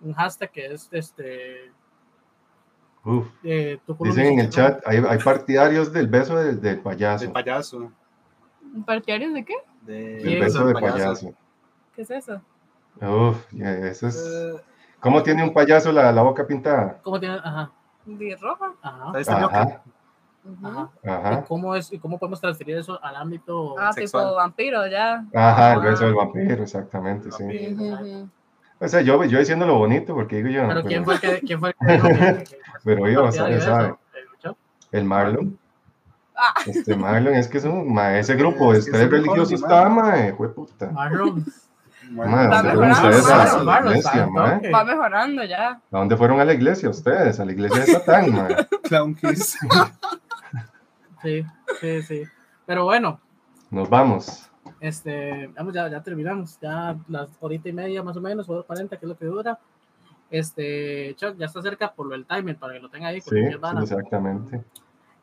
un 0.02 0.12
hashtag 0.14 0.50
que 0.50 0.66
es 0.66 0.88
este 0.90 1.72
Uf, 3.04 3.26
eh, 3.44 3.78
tu 3.86 3.96
culo 3.96 4.10
dicen 4.10 4.34
en 4.34 4.40
el 4.40 4.50
chat, 4.50 4.82
hay, 4.86 4.98
hay 4.98 5.18
partidarios 5.18 5.90
del 5.92 6.08
beso 6.08 6.36
del, 6.36 6.60
del 6.60 6.76
De 6.76 6.82
payaso. 6.82 7.32
payaso. 7.32 7.92
¿Partidarios 8.84 9.32
de 9.32 9.44
qué? 9.44 9.54
De 9.82 10.16
Del 10.16 10.40
beso 10.40 10.66
de 10.66 10.74
payaso. 10.74 11.32
¿Qué 11.96 12.02
es 12.02 12.10
eso? 12.10 12.42
Uf, 13.00 13.38
eso 13.54 14.08
es... 14.08 14.16
Eh, 14.16 14.60
¿Cómo 15.00 15.22
tiene 15.22 15.42
un 15.42 15.54
payaso 15.54 15.92
la, 15.92 16.12
la 16.12 16.20
boca 16.22 16.46
pintada? 16.46 17.00
¿Cómo 17.02 17.18
tiene? 17.18 17.36
Ajá, 17.36 17.70
¿De 18.04 18.36
roja? 18.38 18.74
ajá. 18.82 19.12
Ajá, 19.24 19.82
Ajá. 20.64 20.88
ajá. 21.04 21.40
¿Y 21.44 21.48
cómo, 21.48 21.74
es, 21.76 21.92
¿Y 21.92 21.98
cómo 21.98 22.18
podemos 22.18 22.40
transferir 22.40 22.76
eso 22.78 22.98
al 23.04 23.16
ámbito? 23.16 23.78
Ah, 23.78 23.92
Sexual. 23.92 24.24
tipo 24.24 24.34
vampiro, 24.36 24.86
ya. 24.86 25.24
Ajá, 25.34 25.72
el 25.74 25.78
Ah. 25.80 25.82
beso 25.82 26.04
del 26.06 26.14
vampiro, 26.14 26.62
exactamente, 26.62 27.30
sí. 27.30 27.42
Vampiro. 27.44 27.72
Ujú, 27.72 27.94
ujú. 27.94 28.28
O 28.82 28.88
sea, 28.88 29.00
yo, 29.02 29.22
yo 29.24 29.38
diciendo 29.38 29.66
lo 29.66 29.76
bonito, 29.76 30.14
porque 30.14 30.36
digo 30.36 30.48
yo. 30.48 30.66
Pero, 30.66 30.82
¿quién 30.84 31.04
fue 31.04 31.14
el 31.14 31.20
que, 31.20 31.40
quién 31.40 31.60
fue 31.60 31.74
el 31.78 32.42
que, 32.42 32.44
Pero 32.84 33.08
yo, 33.08 33.30
¿sabe? 33.30 33.60
sabe. 33.60 33.94
El 34.92 35.04
Marlon. 35.04 35.58
Ah. 36.34 36.54
Este 36.66 36.96
Marlon, 36.96 37.34
es 37.34 37.46
que 37.46 37.58
es 37.58 37.64
un, 37.64 37.92
ma, 37.92 38.16
ese 38.18 38.34
grupo 38.34 38.72
de 38.72 38.78
estrés 38.78 39.10
religioso 39.10 39.54
está, 39.54 39.88
mae, 39.90 40.32
fue 40.32 40.52
puta. 40.54 40.90
Marlon. 40.90 41.44
Ma, 42.10 42.24
Va 42.48 42.62
¿dónde 42.62 42.72
fueron 42.72 42.88
mejorando, 42.88 43.18
ustedes 43.18 43.26
a 43.30 43.36
Marlon, 43.36 43.58
la 43.58 43.64
Marlon, 43.72 43.96
iglesia. 43.96 44.28
Va 44.74 44.84
mejorando 44.84 45.44
ya. 45.44 45.68
¿A 45.70 45.80
dónde 45.90 46.16
fueron 46.16 46.40
a 46.40 46.44
la 46.46 46.54
iglesia 46.54 46.88
ustedes? 46.88 47.38
A 47.38 47.44
la 47.44 47.52
iglesia 47.52 47.80
de 47.80 47.86
Satán, 47.92 48.32
mae. 48.34 48.56
Clown 48.84 49.14
Kiss. 49.14 49.58
Sí, 51.22 51.44
sí, 51.80 52.02
sí. 52.02 52.22
Pero 52.66 52.84
bueno, 52.84 53.20
Nos 53.70 53.88
vamos. 53.88 54.50
este, 54.80 55.48
vamos, 55.48 55.74
ya, 55.74 55.88
ya 55.88 56.02
terminamos. 56.02 56.58
Ya 56.60 56.96
las 57.08 57.30
horita 57.40 57.68
y 57.68 57.72
media 57.72 58.02
más 58.02 58.16
o 58.16 58.20
menos, 58.20 58.48
o 58.48 58.64
40, 58.64 58.96
que 58.96 59.04
es 59.04 59.08
lo 59.08 59.16
que 59.16 59.26
dura. 59.26 59.58
Este, 60.30 61.14
Chuck, 61.16 61.36
ya 61.36 61.46
está 61.46 61.60
cerca 61.60 61.92
por 61.92 62.06
lo 62.06 62.12
del 62.12 62.24
timer, 62.26 62.56
para 62.56 62.74
que 62.74 62.80
lo 62.80 62.88
tenga 62.88 63.08
ahí. 63.08 63.20
Sí, 63.20 63.36
exactamente. 63.36 64.62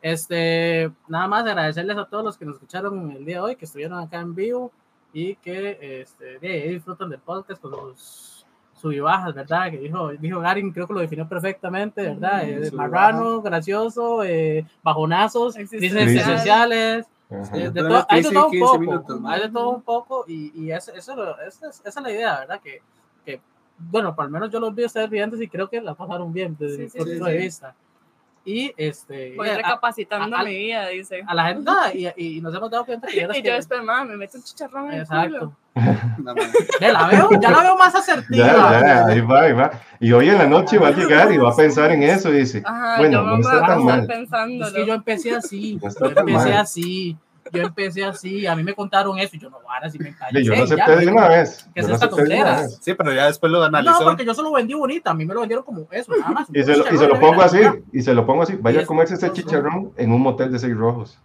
Este, 0.02 0.90
nada 1.08 1.26
más 1.26 1.46
agradecerles 1.46 1.96
a 1.96 2.04
todos 2.04 2.24
los 2.24 2.36
que 2.36 2.44
nos 2.44 2.56
escucharon 2.56 3.10
el 3.12 3.24
día 3.24 3.36
de 3.36 3.40
hoy, 3.40 3.56
que 3.56 3.64
estuvieron 3.64 3.98
acá 3.98 4.20
en 4.20 4.34
vivo 4.34 4.70
y 5.12 5.34
que 5.36 6.02
este, 6.02 6.38
disfrutan 6.68 7.08
del 7.08 7.20
podcast 7.20 7.60
con 7.60 7.72
sus 7.72 8.37
sub 8.78 8.92
y 8.92 9.00
bajas, 9.00 9.34
¿verdad? 9.34 9.70
Que 9.70 9.78
dijo, 9.78 10.08
dijo 10.12 10.40
Garin, 10.40 10.72
creo 10.72 10.86
que 10.86 10.94
lo 10.94 11.00
definió 11.00 11.28
perfectamente, 11.28 12.02
¿verdad? 12.02 12.48
Eh, 12.48 12.68
y 12.72 12.74
marrano, 12.76 13.42
gracioso, 13.42 14.22
eh, 14.24 14.64
bajonazos, 14.82 15.54
crisis 15.56 15.80
eh, 17.30 17.70
de 17.70 17.70
Pero 17.72 17.88
todo- 17.88 18.06
hay 18.08 18.22
de 18.22 18.30
todo 18.30 18.46
un 18.46 18.50
15 18.52 18.64
poco, 18.66 18.78
minutos, 18.78 19.20
¿no? 19.20 19.28
hay 19.28 19.40
de 19.42 19.48
todo 19.50 19.70
un 19.70 19.82
poco 19.82 20.24
y, 20.26 20.52
y 20.54 20.70
eso, 20.72 20.92
eso, 20.94 21.14
lo- 21.14 21.38
esa, 21.40 21.68
es, 21.68 21.82
esa 21.84 22.00
es 22.00 22.02
la 22.02 22.10
idea, 22.10 22.38
¿verdad? 22.40 22.60
Que, 22.62 22.80
que, 23.24 23.40
bueno, 23.78 24.14
por 24.16 24.24
lo 24.24 24.30
menos 24.30 24.50
yo 24.50 24.58
los 24.60 24.74
vi 24.74 24.84
a 24.84 24.86
ustedes 24.86 25.10
videntes 25.10 25.40
y 25.40 25.48
creo 25.48 25.68
que 25.68 25.80
la 25.80 25.94
pasaron 25.94 26.32
bien 26.32 26.56
desde 26.58 26.76
Sí, 26.76 26.82
mi 26.82 26.88
sí, 26.88 26.98
punto 26.98 27.12
sí, 27.26 27.30
de 27.32 27.36
sí. 27.38 27.44
vista. 27.44 27.74
Y 28.50 28.72
este, 28.78 29.34
Voy 29.36 29.48
recapacitando 29.48 30.34
a- 30.36 30.40
a- 30.40 30.44
mi 30.44 30.56
vida, 30.56 30.88
dice. 30.88 31.22
a 31.26 31.34
la 31.34 31.46
gente 31.48 31.62
nada, 31.64 31.92
y, 31.92 32.08
y 32.16 32.40
nos 32.40 32.54
hemos 32.54 32.70
dado 32.70 32.86
cuenta 32.86 33.06
que, 33.08 33.16
Y 33.38 33.42
yo 33.42 33.52
después, 33.54 33.82
mamá, 33.82 34.04
me 34.06 34.16
meto 34.16 34.38
un 34.38 34.42
chicharrón 34.44 34.86
en 34.86 34.92
el 34.94 35.00
exacto 35.02 35.38
culo. 35.38 35.56
No, 36.18 36.34
man. 36.34 36.50
Ve, 36.80 36.92
la 36.92 37.06
veo 37.06 37.28
ya 37.40 37.50
la 37.50 37.60
veo 37.62 37.76
más 37.76 37.94
asertiva 37.94 38.46
Ya, 38.46 38.80
ya, 38.80 39.06
ahí 39.06 39.20
va, 39.20 39.42
ahí 39.42 39.52
va. 39.52 39.70
Y 40.00 40.10
hoy 40.12 40.28
en 40.30 40.38
la 40.38 40.46
noche 40.46 40.78
va 40.78 40.88
a 40.88 40.92
llegar 40.92 41.30
y 41.30 41.36
va 41.36 41.50
a 41.50 41.54
pensar 41.56 41.92
en 41.92 42.02
eso 42.02 42.30
y 42.32 42.38
dice, 42.38 42.62
Ajá, 42.64 42.96
bueno, 42.98 43.18
yo 43.22 43.26
no 43.26 43.36
está 43.38 43.66
tan 43.66 43.84
mal. 43.84 44.06
pensando. 44.06 44.66
es 44.66 44.72
que 44.72 44.86
yo 44.86 44.94
empecé 44.94 45.34
así 45.36 45.78
No 45.82 45.88
yo 45.90 46.06
empecé 46.20 46.48
mal. 46.50 46.52
así 46.54 47.16
yo 47.52 47.62
empecé 47.62 48.04
así 48.04 48.46
a 48.46 48.54
mí 48.56 48.62
me 48.62 48.74
contaron 48.74 49.18
eso 49.18 49.36
y 49.36 49.38
yo 49.38 49.50
no 49.50 49.58
ahora 49.68 49.88
sí 49.90 49.98
me 49.98 50.14
Y 50.32 50.44
yo 50.44 50.54
lo 50.54 50.64
acepté 50.64 50.96
de 50.96 51.06
una 51.08 51.28
vez. 51.28 51.68
¿Qué 51.74 51.80
es 51.80 51.88
lo 51.88 51.94
esta 51.94 52.08
tontera? 52.08 52.68
Sí, 52.68 52.94
pero 52.94 53.12
ya 53.12 53.26
después 53.26 53.50
lo 53.52 53.58
no 53.60 53.64
analizó. 53.66 54.04
porque 54.04 54.24
yo 54.24 54.34
solo 54.34 54.52
vendí 54.52 54.74
bonita 54.74 55.10
a 55.10 55.14
mí 55.14 55.24
me 55.24 55.34
lo 55.34 55.40
vendieron 55.40 55.64
como 55.64 55.86
eso 55.90 56.12
nada 56.16 56.30
más 56.30 56.48
Y 56.52 56.62
se, 56.62 56.76
lo, 56.76 56.84
y 56.92 56.96
se 56.98 57.06
lo 57.06 57.18
pongo 57.20 57.42
así, 57.42 57.60
y 57.92 58.02
se 58.02 58.14
lo 58.14 58.24
pongo 58.26 58.42
así. 58.42 58.56
Vaya 58.56 58.80
a 58.82 58.86
comerse 58.86 59.14
ese 59.14 59.32
chicharrón 59.32 59.92
en 59.96 60.12
un 60.12 60.20
motel 60.20 60.50
de 60.52 60.58
seis 60.58 60.76
rojos. 60.76 61.18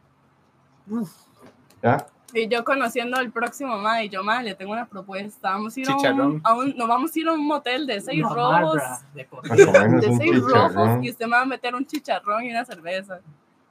¿Ya? 1.82 2.06
Y 2.36 2.48
yo 2.48 2.64
conociendo 2.64 3.18
al 3.18 3.32
próximo 3.32 3.78
ma, 3.78 4.04
y 4.04 4.10
yo, 4.10 4.24
ma, 4.24 4.42
le 4.42 4.56
tengo 4.56 4.72
una 4.72 4.88
propuesta. 4.88 5.52
Vamos 5.52 5.78
a 5.78 5.80
ir 5.82 5.88
a 5.90 5.92
un, 5.94 5.98
Chicharrón. 6.00 6.42
a 6.44 6.54
un- 6.56 6.76
nos 6.76 6.88
vamos 6.88 7.16
a 7.16 7.20
ir 7.20 7.28
a 7.28 7.34
un 7.34 7.46
motel 7.46 7.86
de 7.86 8.02
seis 8.02 8.22
no, 8.24 8.34
rojos. 8.34 8.76
Marra, 8.78 9.00
de 9.14 9.22
A 9.22 9.28
corrido. 9.28 9.66
comernos 9.68 10.02
De 10.02 10.18
seis 10.18 10.42
rojos 10.42 10.72
chicharrón. 10.72 11.04
y 11.04 11.10
usted 11.12 11.26
me 11.26 11.32
va 11.32 11.42
a 11.42 11.46
meter 11.46 11.76
un 11.76 11.86
chicharrón 11.86 12.44
y 12.44 12.50
una 12.52 12.66
cerveza. 12.66 13.20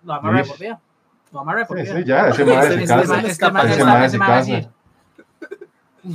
lo 0.05 0.15
lo 1.33 1.41
amarra 1.41 1.67
Sí, 1.67 2.05
ya, 2.05 2.29
ese 2.29 2.45
madre 2.45 2.69
se 2.69 2.83
Ese 2.83 2.87
casa. 2.87 3.21
ese 4.07 4.19
madre 4.19 4.43
se. 4.45 4.69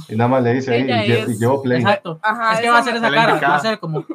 Y 0.09 0.15
nada 0.17 0.27
más 0.27 0.43
le 0.43 0.53
dice 0.53 0.73
ahí, 0.73 0.81
y, 0.83 1.31
y 1.31 1.37
llevo 1.37 1.61
play. 1.61 1.79
exacto 1.81 2.19
Ajá, 2.21 2.53
es 2.55 2.59
que 2.59 2.69
va 2.69 2.77
a 2.77 2.81
eso 2.81 2.91
me- 2.91 2.97
esa 2.97 3.09
cara 3.11 3.39
va 3.39 3.55
a 3.55 3.59
ser 3.59 3.79
como 3.79 4.05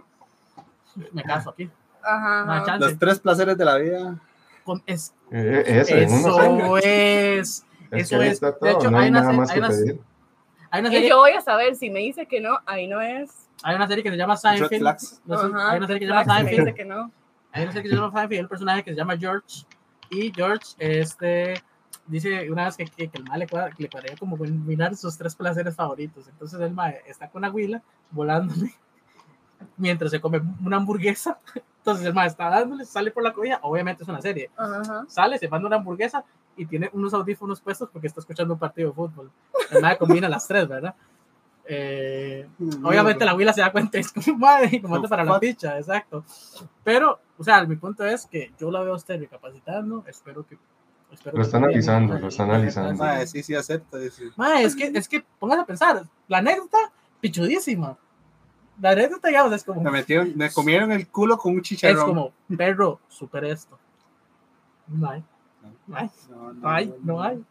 me 1.12 1.22
caso 1.22 1.50
aquí 1.50 1.70
Ajá. 2.04 2.76
Los 2.78 2.98
tres 2.98 3.20
placeres 3.20 3.56
de 3.56 3.64
la 3.64 3.76
vida. 3.78 4.16
Con- 4.64 4.82
es, 4.86 5.14
Eh, 5.30 5.62
eh, 5.66 6.08
solo. 6.20 6.76
eso 6.76 6.76
es 6.78 7.64
Es 7.92 8.02
eso 8.12 8.20
es. 8.22 8.40
De 8.40 8.70
hecho, 8.72 8.90
no 8.90 8.98
hay 8.98 9.04
hay 9.04 9.10
una 9.10 9.20
nada 9.20 9.32
más 9.32 9.50
hay 9.50 9.54
que 9.54 9.60
una- 9.60 9.68
pedir. 9.68 10.00
hay 10.70 10.80
una 10.80 10.88
Y 10.90 10.92
serie 10.92 11.08
yo 11.08 11.18
voy 11.18 11.30
a 11.32 11.40
saber 11.40 11.74
si 11.76 11.90
me 11.90 12.00
dice 12.00 12.26
que 12.26 12.40
no, 12.40 12.58
ahí 12.66 12.86
no 12.88 13.00
es. 13.00 13.48
hay 13.62 13.76
una 13.76 13.86
serie 13.86 14.02
que 14.02 14.10
se 14.10 14.16
llama 14.16 14.36
Seinfeld. 14.36 14.82
No 14.82 15.38
sé, 15.38 15.44
hay 15.56 15.78
una 15.78 15.86
serie 15.86 16.00
que 16.00 16.06
se 16.06 16.12
llama 16.12 16.24
Seinfeld 16.24 16.86
no. 16.86 17.10
Hay 17.52 17.62
una 17.62 17.72
serie 17.72 17.82
que 17.82 17.88
se 17.88 17.94
llama 17.94 18.10
Seinfeld 18.12 18.32
y 18.32 18.36
hay 18.36 18.42
un 18.42 18.48
personaje 18.48 18.82
que 18.84 18.90
se 18.90 18.96
llama 18.96 19.16
George. 19.16 19.64
Y 20.12 20.30
George, 20.30 20.74
este, 20.78 21.54
dice 22.06 22.50
una 22.50 22.66
vez 22.66 22.76
que, 22.76 22.84
que, 22.84 23.08
que 23.08 23.18
el 23.18 23.24
mal 23.24 23.38
le, 23.38 23.46
cuadra, 23.46 23.74
le 23.78 23.88
cuadraría 23.88 24.16
como 24.18 24.36
combinar 24.36 24.94
sus 24.94 25.16
tres 25.16 25.34
placeres 25.34 25.74
favoritos. 25.74 26.28
Entonces 26.28 26.60
el 26.60 26.72
mal 26.72 26.96
está 27.06 27.30
con 27.30 27.44
Aguila 27.46 27.82
volándole 28.10 28.74
mientras 29.78 30.10
se 30.10 30.20
come 30.20 30.42
una 30.62 30.76
hamburguesa. 30.76 31.38
Entonces 31.78 32.06
el 32.06 32.12
mal 32.12 32.26
está 32.26 32.50
dándole, 32.50 32.84
sale 32.84 33.10
por 33.10 33.24
la 33.24 33.32
cobija. 33.32 33.58
Obviamente 33.62 34.02
es 34.02 34.08
una 34.08 34.20
serie. 34.20 34.50
Ajá. 34.54 35.06
Sale, 35.08 35.38
se 35.38 35.48
manda 35.48 35.66
una 35.66 35.76
hamburguesa 35.76 36.24
y 36.56 36.66
tiene 36.66 36.90
unos 36.92 37.14
audífonos 37.14 37.62
puestos 37.62 37.88
porque 37.90 38.06
está 38.06 38.20
escuchando 38.20 38.52
un 38.52 38.60
partido 38.60 38.90
de 38.90 38.94
fútbol. 38.94 39.30
El 39.70 39.80
mal 39.80 39.96
combina 39.96 40.28
las 40.28 40.46
tres, 40.46 40.68
¿verdad? 40.68 40.94
Eh, 41.64 42.48
Obviamente 42.82 43.24
la 43.24 43.30
abuela 43.30 43.52
se 43.52 43.60
da 43.60 43.70
cuenta, 43.72 43.98
es 43.98 44.12
como 44.12 44.36
madre, 44.38 44.80
como 44.82 44.96
anda 44.96 45.08
para 45.08 45.24
la 45.24 45.32
Fuck. 45.34 45.40
picha, 45.40 45.78
exacto. 45.78 46.24
Pero, 46.82 47.20
o 47.38 47.44
sea, 47.44 47.64
mi 47.64 47.76
punto 47.76 48.04
es 48.04 48.26
que 48.26 48.52
yo 48.58 48.70
la 48.70 48.80
veo 48.82 48.94
a 48.94 48.96
usted 48.96 49.18
recapacitando, 49.20 50.04
espero 50.08 50.46
que. 50.46 50.58
Espero 51.12 51.36
Lo 51.36 51.42
que 51.42 51.46
están 51.46 51.64
esté 51.64 51.78
bien, 51.78 51.90
analizando, 51.90 52.14
¿no? 52.14 52.20
lo 52.20 52.28
están 52.28 52.50
analizando. 52.50 53.26
Sí, 53.26 53.42
sí, 53.42 53.54
acepto. 53.54 53.98
dice. 53.98 54.30
Mae, 54.36 54.64
es 54.64 54.74
que, 54.74 54.86
es 54.94 55.06
que, 55.08 55.22
póngase 55.38 55.60
a 55.60 55.66
pensar, 55.66 56.04
la 56.26 56.38
anécdota, 56.38 56.78
pichudísima. 57.20 57.96
La 58.80 58.90
anécdota, 58.90 59.28
digamos, 59.28 59.52
es 59.52 59.62
como, 59.62 59.82
Me 59.82 59.90
metieron, 59.90 60.32
me 60.36 60.50
comieron 60.50 60.90
el 60.90 61.06
culo 61.08 61.36
con 61.36 61.52
un 61.52 61.58
es 61.58 61.64
chicharrón. 61.64 62.06
como, 62.06 62.32
perro, 62.56 62.98
supera 63.08 63.48
esto. 63.48 63.78
No 64.88 65.10
hay, 65.10 65.22
no 65.86 65.96
hay, 65.96 66.10
No, 66.30 66.52
no 66.54 66.68
hay, 66.70 66.94
no 67.04 67.22
hay, 67.22 67.44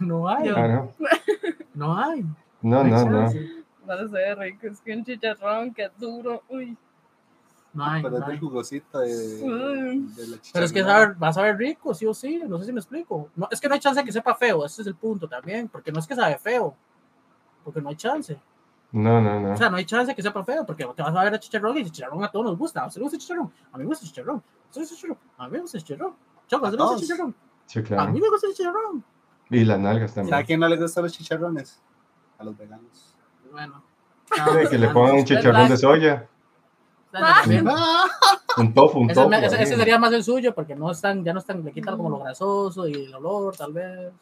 no 0.00 0.28
hay, 0.28 0.48
Ah, 0.48 0.68
no. 0.68 0.92
no 1.74 1.96
hay. 1.96 2.20
No, 2.22 2.24
hay 2.24 2.24
no, 2.84 2.84
no. 2.84 3.30
No 3.86 3.96
lo 3.96 4.08
sé, 4.08 4.34
rico. 4.36 4.66
Es 4.66 4.80
que 4.80 4.96
un 4.96 5.04
chicharrón 5.04 5.74
que 5.74 5.84
es 5.84 5.92
duro. 5.98 6.42
Uy. 6.48 6.76
No 7.74 7.84
hay, 7.84 8.02
Pero 8.02 8.14
es 8.14 8.20
no 8.20 8.26
del 8.26 8.34
hay. 8.36 8.40
jugosito 8.40 8.98
de, 9.00 9.08
de 9.16 10.26
la 10.28 10.36
Pero 10.52 10.64
es 10.64 10.72
que 10.72 10.82
sabe, 10.84 11.14
va 11.14 11.28
a 11.28 11.32
saber 11.32 11.56
rico, 11.56 11.92
sí 11.92 12.06
o 12.06 12.14
sí, 12.14 12.40
no 12.46 12.58
sé 12.60 12.66
si 12.66 12.72
me 12.72 12.78
explico. 12.78 13.30
No, 13.34 13.48
es 13.50 13.60
que 13.60 13.66
no 13.68 13.74
hay 13.74 13.80
chance 13.80 14.00
de 14.00 14.04
que 14.06 14.12
sepa 14.12 14.34
feo, 14.36 14.64
ese 14.64 14.82
es 14.82 14.86
el 14.86 14.94
punto 14.94 15.28
también, 15.28 15.68
porque 15.68 15.90
no 15.90 15.98
es 15.98 16.06
que 16.06 16.14
sabe 16.14 16.38
feo, 16.38 16.74
porque 17.64 17.80
no 17.80 17.88
hay 17.88 17.96
chance. 17.96 18.38
No, 18.92 19.20
no, 19.20 19.40
no. 19.40 19.54
O 19.54 19.56
sea, 19.56 19.70
no 19.70 19.76
hay 19.76 19.84
chance 19.84 20.06
de 20.06 20.14
que 20.14 20.22
sepa 20.22 20.44
feo, 20.44 20.64
porque 20.64 20.84
te 20.94 21.02
vas 21.02 21.16
a 21.16 21.24
ver 21.24 21.34
a 21.34 21.40
chicharrón 21.40 21.76
y 21.76 21.80
el 21.80 21.90
chicharrón 21.90 22.22
a 22.22 22.30
todos 22.30 22.46
nos 22.46 22.56
gusta. 22.56 22.80
¿A 22.82 22.86
usted 22.86 23.00
le 23.00 23.02
gusta 23.06 23.16
el 23.16 23.20
chicharrón? 23.22 23.52
A 23.72 23.76
mí 23.76 23.82
me 23.82 23.88
gusta 23.88 24.04
el 24.04 24.10
chicharrón. 24.12 24.36
¿A 24.36 24.68
usted 24.68 24.82
el 24.82 24.88
chicharrón? 24.88 25.18
A 25.36 25.44
mí 25.46 25.52
me 25.52 25.58
gusta 25.60 25.78
el 25.78 25.84
chicharrón. 25.84 26.14
Choco, 26.46 26.66
¿a 26.66 26.68
usted 26.68 26.78
le 26.78 26.84
gusta 26.84 26.94
el 26.96 27.02
chicharrón? 27.08 27.34
Sí, 27.66 27.78
A 27.80 27.82
claro. 27.82 28.12
mí 28.12 28.20
me 28.20 28.28
gusta 28.30 28.46
el 28.46 28.54
chicharrón. 28.54 29.04
Y 29.50 29.64
las 29.64 29.80
nalgas 29.80 30.10
¿Sabe 30.12 30.20
a 30.28 30.30
también. 30.30 30.46
quién 30.46 30.60
no 30.60 30.68
le 30.68 30.76
gustan 30.76 31.02
los 31.02 31.12
chicharrones? 31.12 31.82
A 32.44 32.50
los 32.50 32.58
veganos. 32.58 33.14
Bueno. 33.50 33.82
Que 34.70 34.78
le 34.78 34.88
pongan 34.88 35.16
un 35.16 35.24
chicharrón 35.24 35.68
de 35.68 35.76
soya, 35.76 36.26
También. 37.12 37.66
un 38.56 38.74
tofu, 38.74 39.00
un 39.00 39.10
Ese, 39.10 39.20
tofu. 39.20 39.32
ese- 39.34 39.76
sería 39.76 39.98
más 39.98 40.12
el 40.12 40.24
suyo, 40.24 40.54
porque 40.54 40.74
no 40.74 40.90
están, 40.90 41.22
ya 41.24 41.32
no 41.32 41.38
están, 41.40 41.62
le 41.64 41.72
quitan 41.72 41.96
como 41.96 42.10
lo 42.10 42.18
grasoso 42.18 42.88
y 42.88 42.92
el 43.04 43.14
olor, 43.14 43.54
tal 43.56 43.72
vez. 43.72 44.12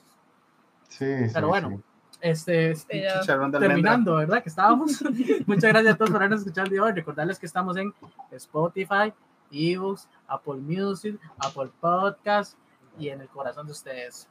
Sí, 0.88 1.26
sí, 1.28 1.30
Pero 1.32 1.48
bueno, 1.48 1.70
sí. 1.70 1.76
Este, 2.20 2.74
Sí, 2.76 2.86
de 2.98 3.08
almendra. 3.32 3.58
terminando, 3.60 4.16
¿verdad? 4.16 4.42
Que 4.42 4.48
estábamos. 4.50 5.02
Muchas 5.46 5.70
gracias 5.72 5.94
a 5.94 5.96
todos 5.96 6.10
por 6.10 6.18
habernos 6.18 6.40
escuchado 6.40 6.66
el 6.66 6.70
día 6.70 6.80
de 6.82 6.86
hoy. 6.86 6.92
Recordarles 6.92 7.38
que 7.38 7.46
estamos 7.46 7.76
en 7.76 7.92
Spotify, 8.30 9.12
ebooks, 9.50 10.08
Apple 10.28 10.56
Music, 10.60 11.18
Apple 11.38 11.70
Podcast 11.80 12.56
y 12.98 13.08
en 13.08 13.22
el 13.22 13.28
corazón 13.28 13.66
de 13.66 13.72
ustedes. 13.72 14.28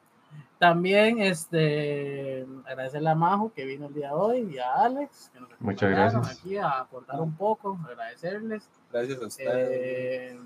También 0.60 1.20
este, 1.22 2.46
agradecerle 2.66 3.10
a 3.10 3.16
Majo 3.16 3.52
que 3.52 3.66
vino 3.66 3.88
el 3.88 3.94
día 3.96 4.10
de 4.10 4.14
hoy 4.14 4.54
y 4.54 4.60
a 4.60 4.74
Alex 4.76 5.32
que 5.34 5.40
nos 5.40 5.50
Muchas 5.60 5.90
gracias. 5.90 6.38
aquí 6.40 6.56
a 6.58 6.70
aportar 6.82 7.20
un 7.20 7.36
poco, 7.36 7.80
agradecerles. 7.84 8.70
Gracias 8.92 9.22
a 9.22 9.26
ustedes. 9.26 9.70
Eh, 9.72 10.40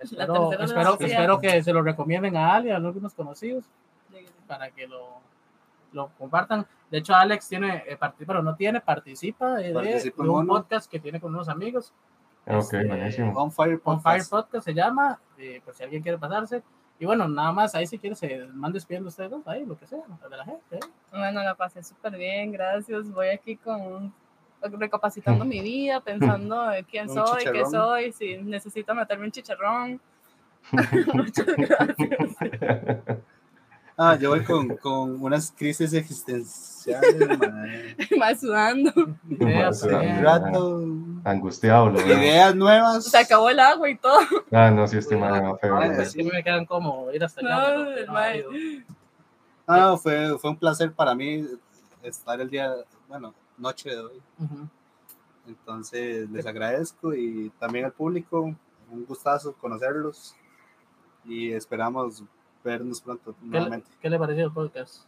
espero, 0.00 0.50
espero, 0.52 0.98
espero 0.98 1.38
que 1.38 1.62
se 1.62 1.72
lo 1.72 1.82
recomienden 1.82 2.36
a 2.36 2.54
Ali, 2.54 2.70
a 2.70 2.76
algunos 2.76 3.14
conocidos 3.14 3.64
para 4.48 4.70
que 4.72 4.86
lo, 4.88 5.20
lo 5.92 6.08
compartan. 6.18 6.66
De 6.90 6.98
hecho, 6.98 7.14
Alex 7.14 7.48
tiene, 7.48 7.84
eh, 7.86 7.98
pero 8.26 8.42
no 8.42 8.56
tiene, 8.56 8.80
participa 8.80 9.54
de, 9.54 9.68
de- 9.68 9.74
Participa 9.74 10.22
de 10.22 10.28
en 10.28 10.34
un 10.34 10.40
uno. 10.40 10.52
podcast 10.54 10.90
que 10.90 10.98
tiene 10.98 11.20
con 11.20 11.32
unos 11.32 11.48
amigos. 11.48 11.92
Ok, 12.46 12.58
Este, 12.58 12.84
buenísimo. 12.86 13.32
On 13.40 13.50
Fire 13.52 13.80
On 13.84 14.02
Fire 14.02 14.18
Podcast. 14.18 14.30
Podcast 14.30 14.64
se 14.64 14.74
llama, 14.74 15.18
eh, 15.38 15.62
por 15.64 15.74
si 15.74 15.82
alguien 15.84 16.02
quiere 16.02 16.18
pasarse. 16.18 16.62
Y 16.98 17.06
bueno, 17.06 17.28
nada 17.28 17.52
más, 17.52 17.74
ahí 17.74 17.86
si 17.86 17.98
quiere 17.98 18.14
se 18.14 18.46
van 18.52 18.72
despidiendo 18.72 19.08
ustedes 19.08 19.30
dos, 19.30 19.46
ahí, 19.46 19.66
lo 19.66 19.76
que 19.76 19.86
sea, 19.86 19.98
de 20.30 20.36
la 20.36 20.44
gente. 20.44 20.76
¿eh? 20.76 20.80
Bueno, 21.10 21.42
la 21.42 21.54
pasé 21.54 21.82
súper 21.82 22.16
bien, 22.16 22.52
gracias. 22.52 23.10
Voy 23.10 23.28
aquí 23.28 23.56
con 23.56 24.12
recapacitando 24.62 25.44
mi 25.44 25.60
vida, 25.60 26.00
pensando 26.00 26.68
de 26.68 26.84
quién 26.84 27.08
Un 27.10 27.14
soy, 27.14 27.44
qué 27.44 27.66
soy, 27.66 28.12
si 28.12 28.38
necesito 28.38 28.94
meterme 28.94 29.26
un 29.26 29.32
chicharrón. 29.32 30.00
Muchas 31.12 31.46
gracias. 31.46 32.36
Ah, 33.96 34.16
yo 34.20 34.30
voy 34.30 34.42
con, 34.42 34.76
con 34.76 35.22
unas 35.22 35.52
crisis 35.52 35.92
existenciales, 35.92 37.38
Más 38.18 38.40
sudando. 38.40 38.92
Más 39.22 39.82
rato. 40.20 40.84
Angustiado. 41.24 41.88
Lo 41.88 42.00
Ideas 42.00 42.54
nuevas. 42.54 43.04
Se 43.06 43.18
acabó 43.18 43.48
el 43.48 43.58
agua 43.58 43.88
y 43.88 43.96
todo. 43.96 44.18
Ah, 44.52 44.70
no, 44.70 44.86
sí, 44.86 44.98
este 44.98 45.16
feo. 45.16 45.58
Ay, 45.78 46.06
sí 46.06 46.22
me 46.22 46.44
quedan 46.44 46.66
como 46.66 47.10
ir 47.10 47.24
hasta 47.24 47.40
allá. 47.40 47.76
No, 47.76 47.90
el 47.90 48.84
Ah, 49.66 49.96
fue, 49.96 50.38
fue 50.38 50.50
un 50.50 50.56
placer 50.56 50.92
para 50.92 51.14
mí 51.14 51.46
estar 52.02 52.38
el 52.40 52.50
día, 52.50 52.74
bueno, 53.08 53.34
noche 53.56 53.90
de 53.90 53.98
hoy. 53.98 54.22
Entonces, 55.46 56.28
les 56.30 56.46
agradezco 56.46 57.14
y 57.14 57.50
también 57.58 57.86
al 57.86 57.92
público, 57.92 58.40
un 58.90 59.04
gustazo 59.06 59.54
conocerlos 59.54 60.34
y 61.24 61.52
esperamos 61.52 62.22
vernos 62.62 63.00
pronto 63.00 63.34
nuevamente. 63.40 63.90
¿Qué 64.00 64.10
le 64.10 64.18
pareció 64.18 64.44
el 64.44 64.52
podcast? 64.52 65.04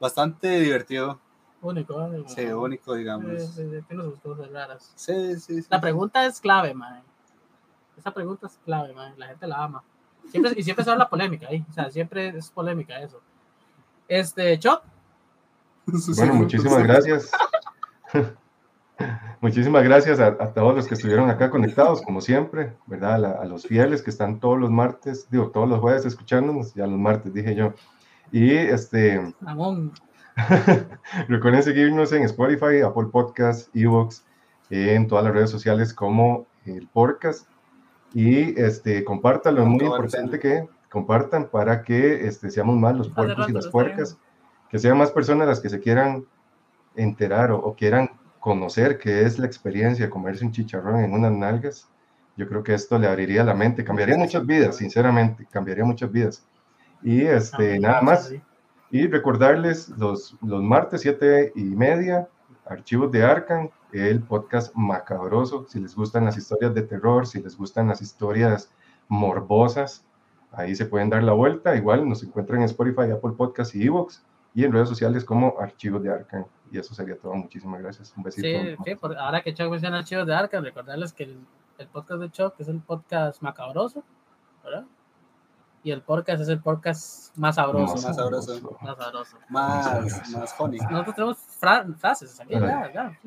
Bastante 0.00 0.60
divertido. 0.60 1.20
Único, 1.62 2.02
¿eh? 2.02 2.24
Sí, 2.26 2.44
único, 2.46 2.94
digamos. 2.94 3.40
Sí, 3.40 3.62
sí, 3.62 3.84
tiene 3.86 4.02
sus 4.02 4.18
cosas 4.18 4.50
raras. 4.50 4.92
Sí, 4.96 5.38
sí, 5.38 5.62
sí. 5.62 5.68
La 5.70 5.80
pregunta 5.80 6.26
es 6.26 6.40
clave, 6.40 6.74
man. 6.74 7.02
Esa 7.96 8.12
pregunta 8.12 8.48
es 8.48 8.58
clave, 8.64 8.92
man. 8.92 9.14
La 9.16 9.28
gente 9.28 9.46
la 9.46 9.62
ama. 9.62 9.84
Siempre, 10.28 10.52
y 10.56 10.62
siempre 10.64 10.84
se 10.84 10.90
habla 10.90 11.08
polémica 11.08 11.46
ahí. 11.48 11.64
O 11.70 11.72
sea, 11.72 11.88
siempre 11.88 12.36
es 12.36 12.50
polémica 12.50 13.00
eso. 13.00 13.20
Este, 14.08 14.58
Chop. 14.58 14.82
Bueno, 16.16 16.34
muchísimas 16.34 16.82
gracias. 16.82 17.30
Muchísimas 19.40 19.82
gracias 19.82 20.20
a, 20.20 20.36
todos 20.52 20.76
los 20.76 20.86
que 20.86 20.94
estuvieron 20.94 21.28
acá 21.28 21.50
conectados, 21.50 22.02
como 22.02 22.20
siempre, 22.20 22.76
¿verdad? 22.86 23.40
A, 23.40 23.44
los 23.44 23.66
fieles 23.66 24.00
que 24.00 24.10
están 24.10 24.38
todos 24.38 24.58
los 24.60 24.70
martes, 24.70 25.28
digo, 25.28 25.50
todos 25.50 25.68
los 25.68 25.80
jueves 25.80 26.04
escuchándonos, 26.04 26.74
ya 26.74 26.86
los 26.86 26.98
martes 26.98 27.34
dije 27.34 27.56
yo. 27.56 27.74
Y 28.30 28.52
este. 28.52 29.34
recuerden 31.28 31.62
seguirnos 31.62 32.12
en 32.12 32.22
Spotify, 32.24 32.80
Apple 32.80 33.08
Podcasts, 33.12 33.70
Evox, 33.74 34.24
en 34.70 35.06
todas 35.06 35.24
las 35.24 35.34
redes 35.34 35.50
sociales 35.50 35.92
como 35.92 36.46
el 36.64 36.88
podcast. 36.88 37.46
Y 38.14 38.58
este, 38.60 39.04
compártalo, 39.04 39.62
es 39.62 39.68
muy 39.68 39.84
importante 39.84 40.38
que 40.38 40.68
compartan 40.90 41.48
para 41.48 41.82
que 41.82 42.26
este, 42.26 42.50
seamos 42.50 42.76
más 42.76 42.96
los 42.96 43.08
puercos 43.08 43.48
y 43.48 43.52
las 43.52 43.68
puercas, 43.68 44.18
que 44.70 44.78
sean 44.78 44.98
más 44.98 45.10
personas 45.10 45.48
las 45.48 45.60
que 45.60 45.70
se 45.70 45.80
quieran 45.80 46.26
enterar 46.94 47.50
o 47.52 47.74
quieran 47.74 48.10
conocer 48.42 48.98
qué 48.98 49.22
es 49.22 49.38
la 49.38 49.46
experiencia 49.46 50.04
de 50.04 50.10
comerse 50.10 50.44
un 50.44 50.52
chicharrón 50.52 51.00
en 51.00 51.12
unas 51.12 51.32
nalgas, 51.32 51.88
yo 52.36 52.48
creo 52.48 52.62
que 52.62 52.74
esto 52.74 52.98
le 52.98 53.06
abriría 53.06 53.44
la 53.44 53.54
mente, 53.54 53.84
cambiaría 53.84 54.16
muchas 54.16 54.44
vidas, 54.44 54.76
sinceramente, 54.76 55.46
cambiaría 55.50 55.84
muchas 55.84 56.10
vidas. 56.10 56.44
Y 57.02 57.22
este, 57.22 57.78
nada 57.78 58.02
más. 58.02 58.32
Y 58.92 59.06
recordarles 59.06 59.88
los, 59.96 60.36
los 60.42 60.62
martes, 60.62 61.00
siete 61.00 61.50
y 61.56 61.62
media, 61.62 62.28
Archivos 62.66 63.10
de 63.10 63.24
Arcan, 63.24 63.70
el 63.90 64.22
podcast 64.22 64.74
macabroso. 64.76 65.66
Si 65.66 65.80
les 65.80 65.96
gustan 65.96 66.26
las 66.26 66.36
historias 66.36 66.74
de 66.74 66.82
terror, 66.82 67.26
si 67.26 67.42
les 67.42 67.56
gustan 67.56 67.88
las 67.88 68.02
historias 68.02 68.70
morbosas, 69.08 70.04
ahí 70.52 70.76
se 70.76 70.84
pueden 70.84 71.08
dar 71.08 71.22
la 71.22 71.32
vuelta. 71.32 71.74
Igual 71.74 72.06
nos 72.06 72.22
encuentran 72.22 72.58
en 72.60 72.66
Spotify, 72.66 73.10
Apple 73.10 73.32
Podcast 73.34 73.74
y 73.74 73.86
Evox 73.86 74.22
y 74.54 74.64
en 74.64 74.72
redes 74.72 74.90
sociales 74.90 75.24
como 75.24 75.58
Archivos 75.58 76.02
de 76.02 76.12
Arcan. 76.12 76.44
Y 76.70 76.78
eso 76.78 76.94
sería 76.94 77.16
todo. 77.16 77.34
Muchísimas 77.34 77.80
gracias. 77.80 78.12
Un 78.14 78.24
besito. 78.24 78.46
Sí, 78.46 78.76
sí 78.84 78.96
ahora 79.18 79.40
que 79.40 79.54
Chuck 79.54 79.70
menciona 79.70 80.00
Archivos 80.00 80.26
de 80.26 80.34
Arcan, 80.34 80.62
recordarles 80.64 81.14
que 81.14 81.24
el, 81.24 81.38
podcast 81.90 82.20
de 82.20 82.30
Chuck 82.30 82.54
es 82.58 82.68
el 82.68 82.80
podcast 82.80 83.40
macabroso, 83.40 84.04
¿verdad? 84.62 84.84
Y 85.84 85.90
el 85.90 86.02
podcast 86.02 86.40
es 86.42 86.48
el 86.48 86.60
podcast 86.60 87.36
más 87.36 87.56
sabroso. 87.56 87.94
Más 87.94 88.16
sabroso. 88.16 88.78
Más 88.80 88.96
sabroso. 88.96 89.36
Más, 89.48 90.30
más 90.30 90.54
funny. 90.54 90.78
Nosotros 90.78 91.14
tenemos 91.16 91.38
frases 91.98 92.40
aquí, 92.40 92.52
ya, 92.52 92.92
ya, 92.92 93.18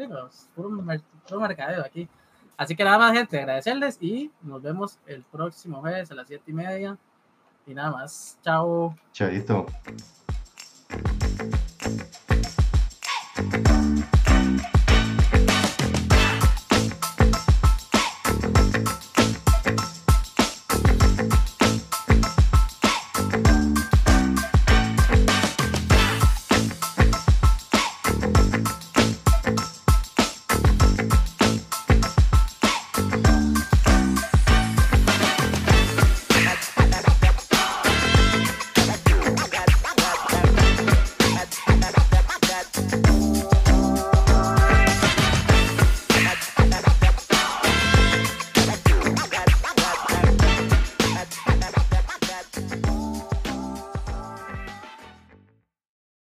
puro, 0.56 0.78
puro 1.28 1.40
mercadeo 1.42 1.84
aquí. 1.84 2.08
Así 2.58 2.76
que 2.76 2.84
nada 2.86 2.98
más, 2.98 3.14
gente, 3.14 3.38
agradecerles 3.38 3.98
y 4.02 4.32
nos 4.42 4.62
vemos 4.62 4.98
el 5.06 5.24
próximo 5.24 5.82
jueves 5.82 6.10
a 6.12 6.16
las 6.16 6.28
siete 6.28 6.52
y 6.52 6.54
media. 6.54 6.98
Y 7.68 7.74
nada 7.74 7.92
más. 7.92 8.38
Chao. 8.44 8.96
Chaito. 9.12 9.66